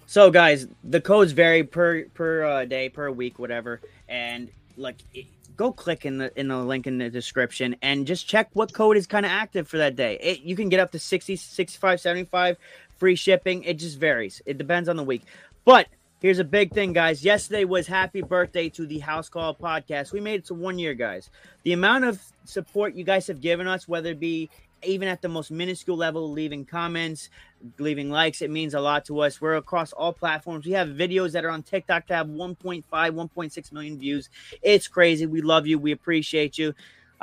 So, 0.06 0.30
guys, 0.30 0.68
the 0.84 1.02
codes 1.02 1.32
vary 1.32 1.64
per 1.64 2.04
per 2.14 2.44
uh, 2.44 2.66
day, 2.66 2.90
per 2.90 3.10
week, 3.10 3.40
whatever. 3.40 3.82
And 4.08 4.50
like, 4.78 4.98
it, 5.14 5.26
go 5.56 5.72
click 5.72 6.06
in 6.06 6.18
the 6.18 6.38
in 6.40 6.48
the 6.48 6.58
link 6.58 6.88
in 6.88 6.98
the 6.98 7.10
description 7.10 7.76
and 7.82 8.06
just 8.06 8.28
check 8.28 8.50
what 8.54 8.74
code 8.74 8.98
is 8.98 9.08
kind 9.08 9.26
of 9.26 9.32
active 9.32 9.68
for 9.68 9.78
that 9.78 9.96
day. 9.96 10.18
It, 10.22 10.42
you 10.42 10.56
can 10.56 10.70
get 10.70 10.80
up 10.80 10.92
to 10.92 11.00
60, 11.00 11.36
65, 11.36 12.02
75 12.02 12.58
free 12.98 13.16
shipping. 13.16 13.64
It 13.64 13.76
just 13.76 13.98
varies. 13.98 14.42
It 14.46 14.58
depends 14.58 14.90
on 14.90 14.96
the 14.96 15.04
week. 15.04 15.24
But 15.66 15.88
here's 16.24 16.40
a 16.40 16.44
big 16.44 16.74
thing, 16.74 16.94
guys. 16.94 17.24
Yesterday 17.24 17.66
was 17.66 17.86
happy 17.86 18.22
birthday 18.22 18.70
to 18.70 18.88
the 18.88 19.00
House 19.00 19.28
Call 19.30 19.54
podcast. 19.54 20.14
We 20.14 20.22
made 20.22 20.40
it 20.40 20.46
to 20.46 20.54
one 20.54 20.80
year, 20.80 20.94
guys. 20.94 21.30
The 21.64 21.74
amount 21.74 22.06
of 22.06 22.20
support 22.46 22.96
you 22.96 23.04
guys 23.04 23.28
have 23.28 23.42
given 23.42 23.68
us, 23.68 23.88
whether 23.88 24.12
it 24.12 24.20
be 24.22 24.50
even 24.86 25.08
at 25.08 25.22
the 25.22 25.28
most 25.28 25.52
minuscule 25.52 25.98
level, 25.98 26.32
leaving 26.32 26.66
comments, 26.66 27.30
leaving 27.78 28.10
likes. 28.10 28.42
It 28.42 28.50
means 28.50 28.74
a 28.74 28.80
lot 28.80 29.06
to 29.06 29.20
us. 29.20 29.42
We're 29.42 29.56
across 29.56 29.92
all 29.92 30.14
platforms. 30.14 30.66
We 30.66 30.72
have 30.72 30.88
videos 30.90 31.34
that 31.34 31.46
are 31.46 31.50
on 31.50 31.62
TikTok 31.62 32.08
to 32.08 32.16
have 32.16 32.28
1.5, 32.28 32.84
1.6 32.90 33.72
million 33.72 34.00
views. 34.00 34.30
It's 34.62 34.88
crazy. 34.88 35.26
We 35.26 35.42
love 35.42 35.68
you. 35.68 35.78
We 35.78 35.92
appreciate 35.92 36.58
you. 36.58 36.74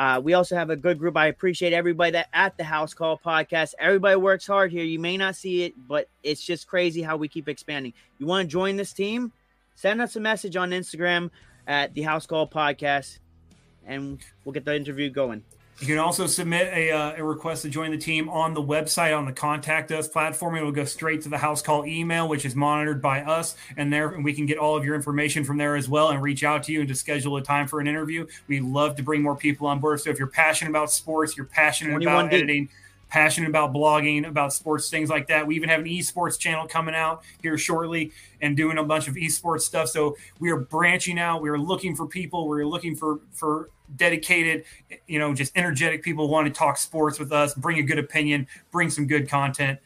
Uh, 0.00 0.18
we 0.18 0.32
also 0.32 0.56
have 0.56 0.70
a 0.70 0.76
good 0.76 0.98
group. 0.98 1.14
I 1.14 1.26
appreciate 1.26 1.74
everybody 1.74 2.12
that 2.12 2.28
at 2.32 2.56
the 2.56 2.64
House 2.64 2.94
Call 2.94 3.20
podcast. 3.22 3.74
Everybody 3.78 4.16
works 4.16 4.46
hard 4.46 4.72
here. 4.72 4.82
You 4.82 4.98
may 4.98 5.18
not 5.18 5.36
see 5.36 5.64
it, 5.64 5.74
but 5.86 6.08
it's 6.22 6.42
just 6.42 6.66
crazy 6.66 7.02
how 7.02 7.18
we 7.18 7.28
keep 7.28 7.50
expanding. 7.50 7.92
You 8.18 8.24
want 8.24 8.48
to 8.48 8.50
join 8.50 8.76
this 8.76 8.94
team? 8.94 9.30
Send 9.74 10.00
us 10.00 10.16
a 10.16 10.20
message 10.20 10.56
on 10.56 10.70
Instagram 10.70 11.28
at 11.66 11.92
the 11.92 12.00
House 12.00 12.24
Call 12.24 12.48
podcast, 12.48 13.18
and 13.86 14.18
we'll 14.42 14.54
get 14.54 14.64
the 14.64 14.74
interview 14.74 15.10
going. 15.10 15.44
You 15.80 15.86
can 15.86 15.98
also 15.98 16.26
submit 16.26 16.68
a, 16.74 16.90
uh, 16.90 17.14
a, 17.16 17.24
request 17.24 17.62
to 17.62 17.70
join 17.70 17.90
the 17.90 17.96
team 17.96 18.28
on 18.28 18.52
the 18.52 18.62
website 18.62 19.16
on 19.16 19.24
the 19.24 19.32
contact 19.32 19.90
us 19.90 20.06
platform. 20.06 20.54
It 20.56 20.62
will 20.62 20.72
go 20.72 20.84
straight 20.84 21.22
to 21.22 21.30
the 21.30 21.38
house 21.38 21.62
call 21.62 21.86
email, 21.86 22.28
which 22.28 22.44
is 22.44 22.54
monitored 22.54 23.00
by 23.00 23.22
us, 23.22 23.56
and 23.78 23.90
there 23.90 24.20
we 24.20 24.34
can 24.34 24.44
get 24.44 24.58
all 24.58 24.76
of 24.76 24.84
your 24.84 24.94
information 24.94 25.42
from 25.42 25.56
there 25.56 25.76
as 25.76 25.88
well 25.88 26.10
and 26.10 26.20
reach 26.20 26.44
out 26.44 26.64
to 26.64 26.72
you 26.72 26.80
and 26.80 26.88
to 26.90 26.94
schedule 26.94 27.38
a 27.38 27.42
time 27.42 27.66
for 27.66 27.80
an 27.80 27.86
interview. 27.86 28.26
We 28.46 28.60
love 28.60 28.94
to 28.96 29.02
bring 29.02 29.22
more 29.22 29.36
people 29.36 29.66
on 29.68 29.80
board. 29.80 30.00
So 30.00 30.10
if 30.10 30.18
you're 30.18 30.28
passionate 30.28 30.68
about 30.70 30.90
sports, 30.90 31.34
you're 31.34 31.46
passionate 31.46 32.02
about 32.02 32.30
editing, 32.30 32.68
passionate 33.08 33.48
about 33.48 33.72
blogging, 33.72 34.28
about 34.28 34.52
sports, 34.52 34.90
things 34.90 35.08
like 35.08 35.28
that. 35.28 35.46
We 35.46 35.56
even 35.56 35.70
have 35.70 35.80
an 35.80 35.86
esports 35.86 36.38
channel 36.38 36.68
coming 36.68 36.94
out 36.94 37.22
here 37.40 37.56
shortly 37.56 38.12
and 38.42 38.54
doing 38.54 38.76
a 38.76 38.84
bunch 38.84 39.08
of 39.08 39.14
esports 39.14 39.62
stuff. 39.62 39.88
So 39.88 40.18
we 40.40 40.50
are 40.50 40.58
branching 40.58 41.18
out. 41.18 41.40
We 41.40 41.48
are 41.48 41.58
looking 41.58 41.96
for 41.96 42.06
people. 42.06 42.48
We're 42.48 42.66
looking 42.66 42.94
for 42.94 43.20
for 43.32 43.70
dedicated, 43.96 44.64
you 45.06 45.18
know, 45.18 45.34
just 45.34 45.56
energetic 45.56 46.02
people 46.02 46.28
want 46.28 46.46
to 46.46 46.52
talk 46.52 46.76
sports 46.76 47.18
with 47.18 47.32
us, 47.32 47.54
bring 47.54 47.78
a 47.78 47.82
good 47.82 47.98
opinion, 47.98 48.46
bring 48.70 48.90
some 48.90 49.06
good 49.06 49.28
content. 49.28 49.78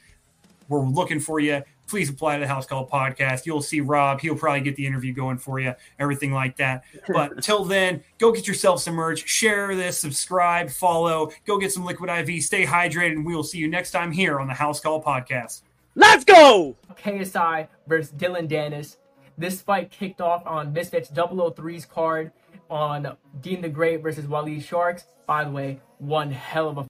We're 0.69 0.85
looking 0.85 1.21
for 1.21 1.41
you. 1.41 1.63
Please 1.87 2.09
apply 2.09 2.37
to 2.37 2.41
the 2.41 2.49
House 2.49 2.67
Call 2.67 2.89
podcast. 2.89 3.45
You'll 3.45 3.61
see 3.61 3.81
Rob. 3.81 4.21
He'll 4.21 4.37
probably 4.37 4.63
get 4.63 4.75
the 4.77 4.87
interview 4.87 5.13
going 5.13 5.37
for 5.37 5.61
you, 5.61 5.75
everything 5.99 6.33
like 6.33 6.57
that. 6.57 6.85
But 7.09 7.43
till 7.43 7.65
then, 7.65 8.03
go 8.19 8.33
get 8.33 8.49
yourself 8.49 8.81
some 8.81 8.95
merch, 8.95 9.29
share 9.29 9.77
this, 9.77 9.99
subscribe, 9.99 10.71
follow, 10.71 11.31
go 11.47 11.59
get 11.59 11.73
some 11.73 11.85
Liquid 11.85 12.09
IV, 12.09 12.43
stay 12.43 12.65
hydrated, 12.65 13.13
and 13.13 13.27
we 13.27 13.37
will 13.37 13.43
see 13.43 13.59
you 13.59 13.69
next 13.69 13.91
time 13.91 14.13
here 14.13 14.41
on 14.41 14.47
the 14.47 14.55
House 14.55 14.81
Call 14.81 15.03
podcast. 15.03 15.63
Let's 15.95 16.25
go! 16.25 16.75
KSI 16.97 17.69
versus 17.87 18.11
Dillon 18.13 18.49
Danis. 18.49 18.97
This 19.37 19.61
fight 19.61 19.91
kicked 19.91 20.21
off 20.21 20.47
on 20.47 20.73
Misfits 20.73 21.11
003's 21.11 21.85
card 21.85 22.33
on 22.69 23.17
Deen 23.41 23.61
the 23.61 23.69
Great 23.69 24.03
versus 24.03 24.27
Walid 24.27 24.63
Sharks. 24.63 25.05
By 25.27 25.45
the 25.45 25.51
way, 25.51 25.81
one 25.99 26.31
hell 26.31 26.69
of 26.69 26.77
a 26.77 26.83